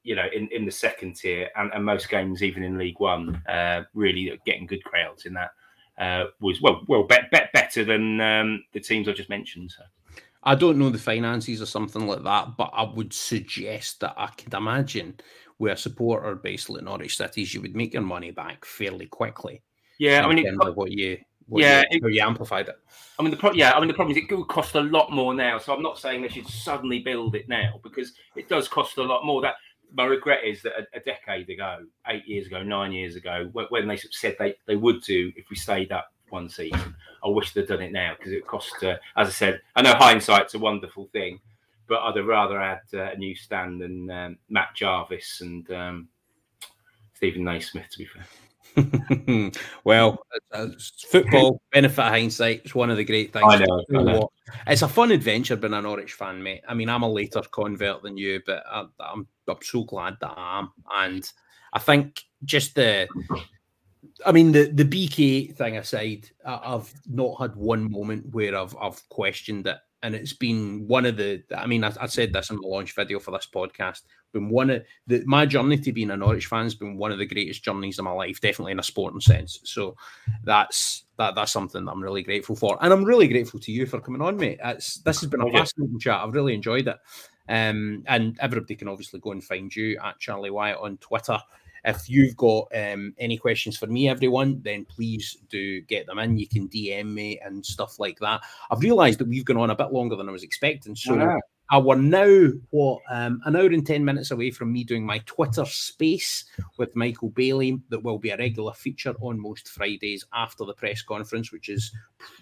you 0.05 0.15
know 0.15 0.27
in, 0.33 0.49
in 0.53 0.65
the 0.65 0.71
second 0.71 1.17
tier 1.17 1.49
and, 1.57 1.73
and 1.75 1.85
most 1.85 2.09
games 2.09 2.43
even 2.43 2.63
in 2.63 2.79
League 2.79 3.01
One, 3.01 3.43
uh, 3.49 3.83
really 3.93 4.39
getting 4.47 4.67
good 4.67 4.85
crowds 4.85 5.27
in 5.27 5.35
that 5.35 5.51
uh, 5.99 6.27
was 6.41 6.63
well 6.63 6.83
well 6.87 7.03
be, 7.03 7.17
be, 7.33 7.41
better 7.53 7.85
than 7.85 8.21
um, 8.21 8.65
the 8.73 8.81
teams 8.81 9.09
I 9.09 9.13
just 9.13 9.31
mentioned. 9.31 9.73
So. 9.73 9.83
I 10.43 10.55
don't 10.55 10.79
know 10.79 10.91
the 10.91 10.99
finances 10.99 11.61
or 11.61 11.67
something 11.67 12.07
like 12.07 12.23
that, 12.25 12.57
but 12.57 12.71
I 12.73 12.83
would 12.83 13.13
suggest 13.13 14.01
that 14.01 14.15
I 14.17 14.29
could 14.29 14.55
imagine 14.55 15.21
where 15.59 15.75
a 15.75 15.77
supporter 15.77 16.35
based 16.35 16.71
like 16.71 16.83
Norwich 16.83 17.17
Cities, 17.17 17.53
you 17.53 17.61
would 17.61 17.77
make 17.77 17.93
your 17.93 18.03
money 18.03 18.31
back 18.31 18.65
fairly 18.65 19.07
quickly. 19.07 19.63
Yeah, 19.99 20.25
I 20.25 20.33
mean, 20.33 20.47
it, 20.47 20.77
what 20.77 20.91
you 20.91 21.19
what 21.47 21.63
yeah, 21.63 21.83
you, 21.91 22.01
it, 22.07 22.15
you 22.15 22.23
amplified 22.23 22.69
it. 22.69 22.77
I 23.19 23.23
mean, 23.23 23.33
the 23.33 23.37
pro- 23.37 23.53
yeah, 23.53 23.73
I 23.73 23.81
mean, 23.81 23.89
the 23.89 23.95
problem 23.95 24.17
is 24.17 24.25
it 24.25 24.35
would 24.35 24.49
cost 24.49 24.75
a 24.77 24.81
lot 24.81 25.13
more 25.13 25.35
now. 25.35 25.59
So 25.59 25.75
I'm 25.75 25.83
not 25.83 25.99
saying 25.99 26.23
they 26.23 26.29
should 26.29 26.49
suddenly 26.49 27.01
build 27.01 27.35
it 27.35 27.49
now 27.49 27.81
because 27.83 28.13
it 28.37 28.49
does 28.49 28.69
cost 28.69 28.97
a 28.97 29.03
lot 29.03 29.27
more. 29.27 29.43
That 29.43 29.57
my 29.93 30.05
regret 30.05 30.45
is 30.45 30.63
that 30.63 30.73
a, 30.79 30.99
a 30.99 31.01
decade 31.01 31.51
ago, 31.51 31.81
eight 32.07 32.27
years 32.27 32.47
ago, 32.47 32.63
nine 32.63 32.93
years 32.93 33.17
ago, 33.17 33.51
when, 33.53 33.67
when 33.67 33.89
they 33.89 33.97
said 33.97 34.37
they, 34.39 34.55
they 34.67 34.77
would 34.77 35.03
do 35.03 35.33
if 35.37 35.51
we 35.51 35.57
stayed 35.57 35.93
up 35.93 36.11
one 36.31 36.49
season. 36.49 36.95
I 37.25 37.29
wish 37.29 37.53
they'd 37.53 37.67
done 37.67 37.83
it 37.83 37.93
now 37.93 38.15
because 38.19 38.33
it 38.33 38.47
cost, 38.47 38.83
uh, 38.83 38.97
as 39.17 39.29
I 39.29 39.31
said, 39.31 39.61
I 39.77 39.83
know 39.83 39.95
hindsight's 39.95 40.55
a 40.55 40.59
wonderful 40.59 41.09
thing, 41.13 41.41
but 41.89 42.01
I'd 42.01 42.19
rather 42.25 42.61
had 42.61 42.81
uh, 42.95 43.13
a 43.13 43.17
new 43.17 43.35
stand 43.35 43.81
than 43.81 44.11
um, 44.11 44.39
Matt 44.49 44.75
Jarvis 44.75 45.41
and 45.41 45.71
um, 45.71 46.09
Steven 47.15 47.45
Naismith, 47.45 47.91
to 47.91 47.99
be 47.99 48.07
fair. 48.07 48.27
well, 49.85 50.25
football 51.09 51.61
benefit 51.73 52.03
hindsight. 52.03 52.63
It's 52.65 52.75
one 52.75 52.91
of 52.91 52.97
the 52.97 53.05
great 53.05 53.33
things. 53.33 53.45
I 53.47 53.59
know, 53.59 53.85
I 53.97 54.03
know. 54.03 54.31
It's 54.67 54.83
a 54.83 54.89
fun 54.89 55.11
adventure 55.11 55.57
being 55.57 55.75
a 55.75 55.83
Norwich 55.83 56.13
fan, 56.13 56.43
mate. 56.43 56.63
I 56.69 56.75
mean, 56.75 56.89
I'm 56.89 57.03
a 57.03 57.11
later 57.11 57.43
convert 57.51 58.03
than 58.03 58.17
you, 58.17 58.41
but 58.47 58.63
I, 58.71 58.87
I'm 59.01 59.27
I'm 59.49 59.57
so 59.63 59.85
glad 59.85 60.17
that 60.21 60.35
I 60.37 60.61
am, 60.61 60.73
and 60.95 61.33
I 61.73 61.79
think 61.79 62.23
just 62.45 62.75
the 62.75 63.09
I 64.25 64.33
mean, 64.33 64.53
the, 64.53 64.67
the 64.67 64.85
BK 64.85 65.55
thing 65.55 65.77
aside, 65.77 66.31
I've 66.45 66.93
not 67.09 67.41
had 67.41 67.57
one 67.57 67.91
moment 67.91 68.33
where 68.33 68.57
I've 68.57 68.77
I've 68.81 69.07
questioned 69.09 69.67
it, 69.67 69.79
and 70.03 70.15
it's 70.15 70.33
been 70.33 70.87
one 70.87 71.07
of 71.07 71.17
the. 71.17 71.43
I 71.57 71.67
mean, 71.67 71.85
I, 71.85 71.93
I 72.01 72.07
said 72.07 72.33
this 72.33 72.51
in 72.51 72.57
the 72.57 72.67
launch 72.67 72.95
video 72.95 73.19
for 73.19 73.31
this 73.31 73.49
podcast. 73.53 74.03
Been 74.33 74.49
one 74.49 74.71
of 74.71 74.85
the 75.07 75.23
my 75.27 75.45
journey 75.45 75.79
to 75.79 75.93
being 75.93 76.11
a 76.11 76.17
Norwich 76.17 76.47
fan 76.47 76.65
has 76.65 76.75
been 76.75 76.97
one 76.97 77.13
of 77.13 77.19
the 77.19 77.27
greatest 77.27 77.65
journeys 77.65 77.99
of 77.99 78.05
my 78.05 78.13
life, 78.13 78.41
definitely 78.41 78.73
in 78.73 78.79
a 78.79 78.83
sporting 78.83 79.21
sense. 79.21 79.61
So 79.65 79.97
that's 80.45 81.05
that 81.19 81.35
that's 81.35 81.53
something 81.53 81.85
that 81.85 81.91
I'm 81.91 82.03
really 82.03 82.23
grateful 82.23 82.57
for, 82.57 82.79
and 82.81 82.93
I'm 82.93 83.05
really 83.05 83.29
grateful 83.29 83.61
to 83.61 83.73
you 83.73 83.87
for 83.87 84.01
coming 84.01 84.23
on, 84.23 84.37
mate. 84.37 84.61
It's 84.63 84.97
this 84.99 85.21
has 85.21 85.31
been 85.31 85.43
a 85.43 85.51
fascinating 85.51 85.99
chat. 85.99 86.21
I've 86.21 86.35
really 86.35 86.55
enjoyed 86.55 86.89
it. 86.89 86.97
Um, 87.49 88.05
and 88.07 88.39
everybody 88.41 88.77
can 88.77 88.87
obviously 88.87 89.19
go 89.19 89.33
and 89.33 89.43
find 89.43 89.75
you 89.75 89.99
at 90.03 90.21
Charlie 90.21 90.51
Wyatt 90.51 90.79
on 90.79 90.99
Twitter. 90.99 91.39
If 91.85 92.09
you've 92.09 92.37
got 92.37 92.69
um, 92.75 93.15
any 93.19 93.37
questions 93.37 93.77
for 93.77 93.87
me, 93.87 94.09
everyone, 94.09 94.61
then 94.63 94.85
please 94.85 95.37
do 95.49 95.81
get 95.83 96.07
them 96.07 96.19
in. 96.19 96.39
You 96.39 96.49
can 96.49 96.69
DM 96.69 97.13
me 97.13 97.39
and 97.45 97.65
stuff 97.65 97.99
like 97.99 98.19
that. 98.21 98.43
I've 98.71 98.81
realised 98.81 99.19
that 99.21 99.29
we've 99.29 99.45
gone 99.45 99.57
on 99.57 99.71
a 99.71 99.77
bit 99.77 99.93
longer 99.93 100.17
than 100.17 100.29
I 100.29 100.33
was 100.33 100.43
expecting. 100.43 100.95
So 100.95 101.15
yeah. 101.15 101.39
I 101.71 101.79
we're 101.79 101.95
now 101.95 102.49
what 102.71 103.01
um, 103.11 103.41
an 103.45 103.55
hour 103.55 103.67
and 103.67 103.87
ten 103.87 104.05
minutes 104.05 104.33
away 104.33 104.51
from 104.51 104.73
me 104.73 104.83
doing 104.83 105.07
my 105.07 105.19
Twitter 105.27 105.65
space 105.65 106.45
with 106.79 106.97
Michael 106.97 107.31
Bailey. 107.31 107.81
That 107.91 108.03
will 108.03 108.19
be 108.19 108.31
a 108.31 108.37
regular 108.37 108.73
feature 108.73 109.15
on 109.21 109.39
most 109.39 109.69
Fridays 109.69 110.25
after 110.35 110.65
the 110.65 110.75
press 110.75 111.03
conference, 111.03 111.53
which 111.53 111.69
is 111.69 111.93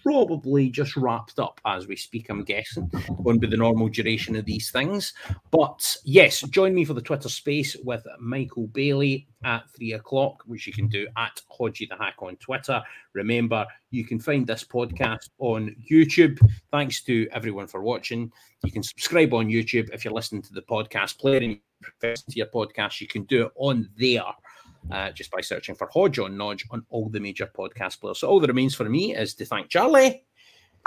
probably 0.03 0.71
just 0.71 0.97
wrapped 0.97 1.39
up 1.39 1.61
as 1.67 1.87
we 1.87 1.97
speak. 1.97 2.31
I'm 2.31 2.43
guessing 2.43 2.91
to 2.91 3.39
be 3.39 3.47
the 3.47 3.57
normal 3.57 3.89
duration 3.89 4.35
of 4.37 4.47
these 4.47 4.71
things. 4.71 5.13
But 5.51 5.97
yes, 6.05 6.41
join 6.41 6.75
me 6.75 6.85
for 6.85 6.95
the 6.95 7.03
Twitter 7.03 7.29
space 7.29 7.77
with 7.85 8.07
Michael 8.19 8.69
Bailey 8.69 9.27
at 9.45 9.69
three 9.71 9.93
o'clock, 9.93 10.43
which 10.47 10.67
you 10.67 10.73
can 10.73 10.89
do 10.89 11.07
at 11.17 11.41
Hodgie 11.53 11.89
the 11.89 11.97
Hack 11.97 12.17
on 12.21 12.37
Twitter. 12.37 12.83
Remember, 13.13 13.67
you 13.91 14.05
can 14.05 14.19
find 14.19 14.47
this 14.47 14.65
podcast 14.65 15.31
on 15.39 15.75
YouTube. 15.91 16.39
Thanks 16.71 17.03
to 17.05 17.29
everyone 17.33 17.67
for 17.67 17.83
watching. 17.83 18.31
You 18.65 18.73
can 18.73 18.83
subscribe 18.83 19.33
on 19.35 19.47
YouTube 19.47 19.89
if 19.93 20.05
you're 20.05 20.15
listening 20.15 20.43
to 20.43 20.53
the 20.53 20.63
podcast 20.63 21.19
player 21.19 21.41
and 21.41 21.59
to 22.03 22.17
your 22.31 22.47
podcast. 22.47 23.01
You 23.01 23.09
can 23.09 23.25
do 23.25 23.47
it 23.47 23.53
on 23.57 23.89
there. 23.97 24.23
Uh, 24.91 25.11
just 25.11 25.31
by 25.31 25.41
searching 25.41 25.75
for 25.75 25.89
Hodge 25.93 26.19
on 26.19 26.37
Nodge 26.37 26.65
on 26.71 26.85
all 26.89 27.09
the 27.09 27.21
major 27.21 27.47
podcast 27.47 28.01
players. 28.01 28.21
So 28.21 28.29
all 28.29 28.41
that 28.41 28.47
remains 28.47 28.75
for 28.75 28.89
me 28.89 29.15
is 29.15 29.35
to 29.35 29.45
thank 29.45 29.69
Charlie. 29.69 30.25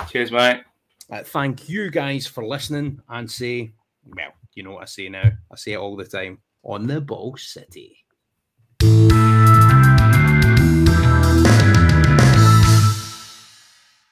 Cheers, 0.10 0.32
mate. 0.32 0.62
Uh, 1.12 1.24
thank 1.24 1.68
you 1.68 1.92
guys 1.92 2.26
for 2.26 2.46
listening 2.46 3.00
and 3.10 3.30
say, 3.30 3.74
well, 4.06 4.32
you 4.54 4.64
know 4.64 4.72
what 4.72 4.84
I 4.84 4.86
say 4.86 5.10
now. 5.10 5.30
I 5.52 5.56
say 5.56 5.74
it 5.74 5.78
all 5.78 5.96
the 5.96 6.06
time 6.06 6.40
on 6.64 6.88
the 6.88 7.02
Ball 7.02 7.36
City. 7.38 8.06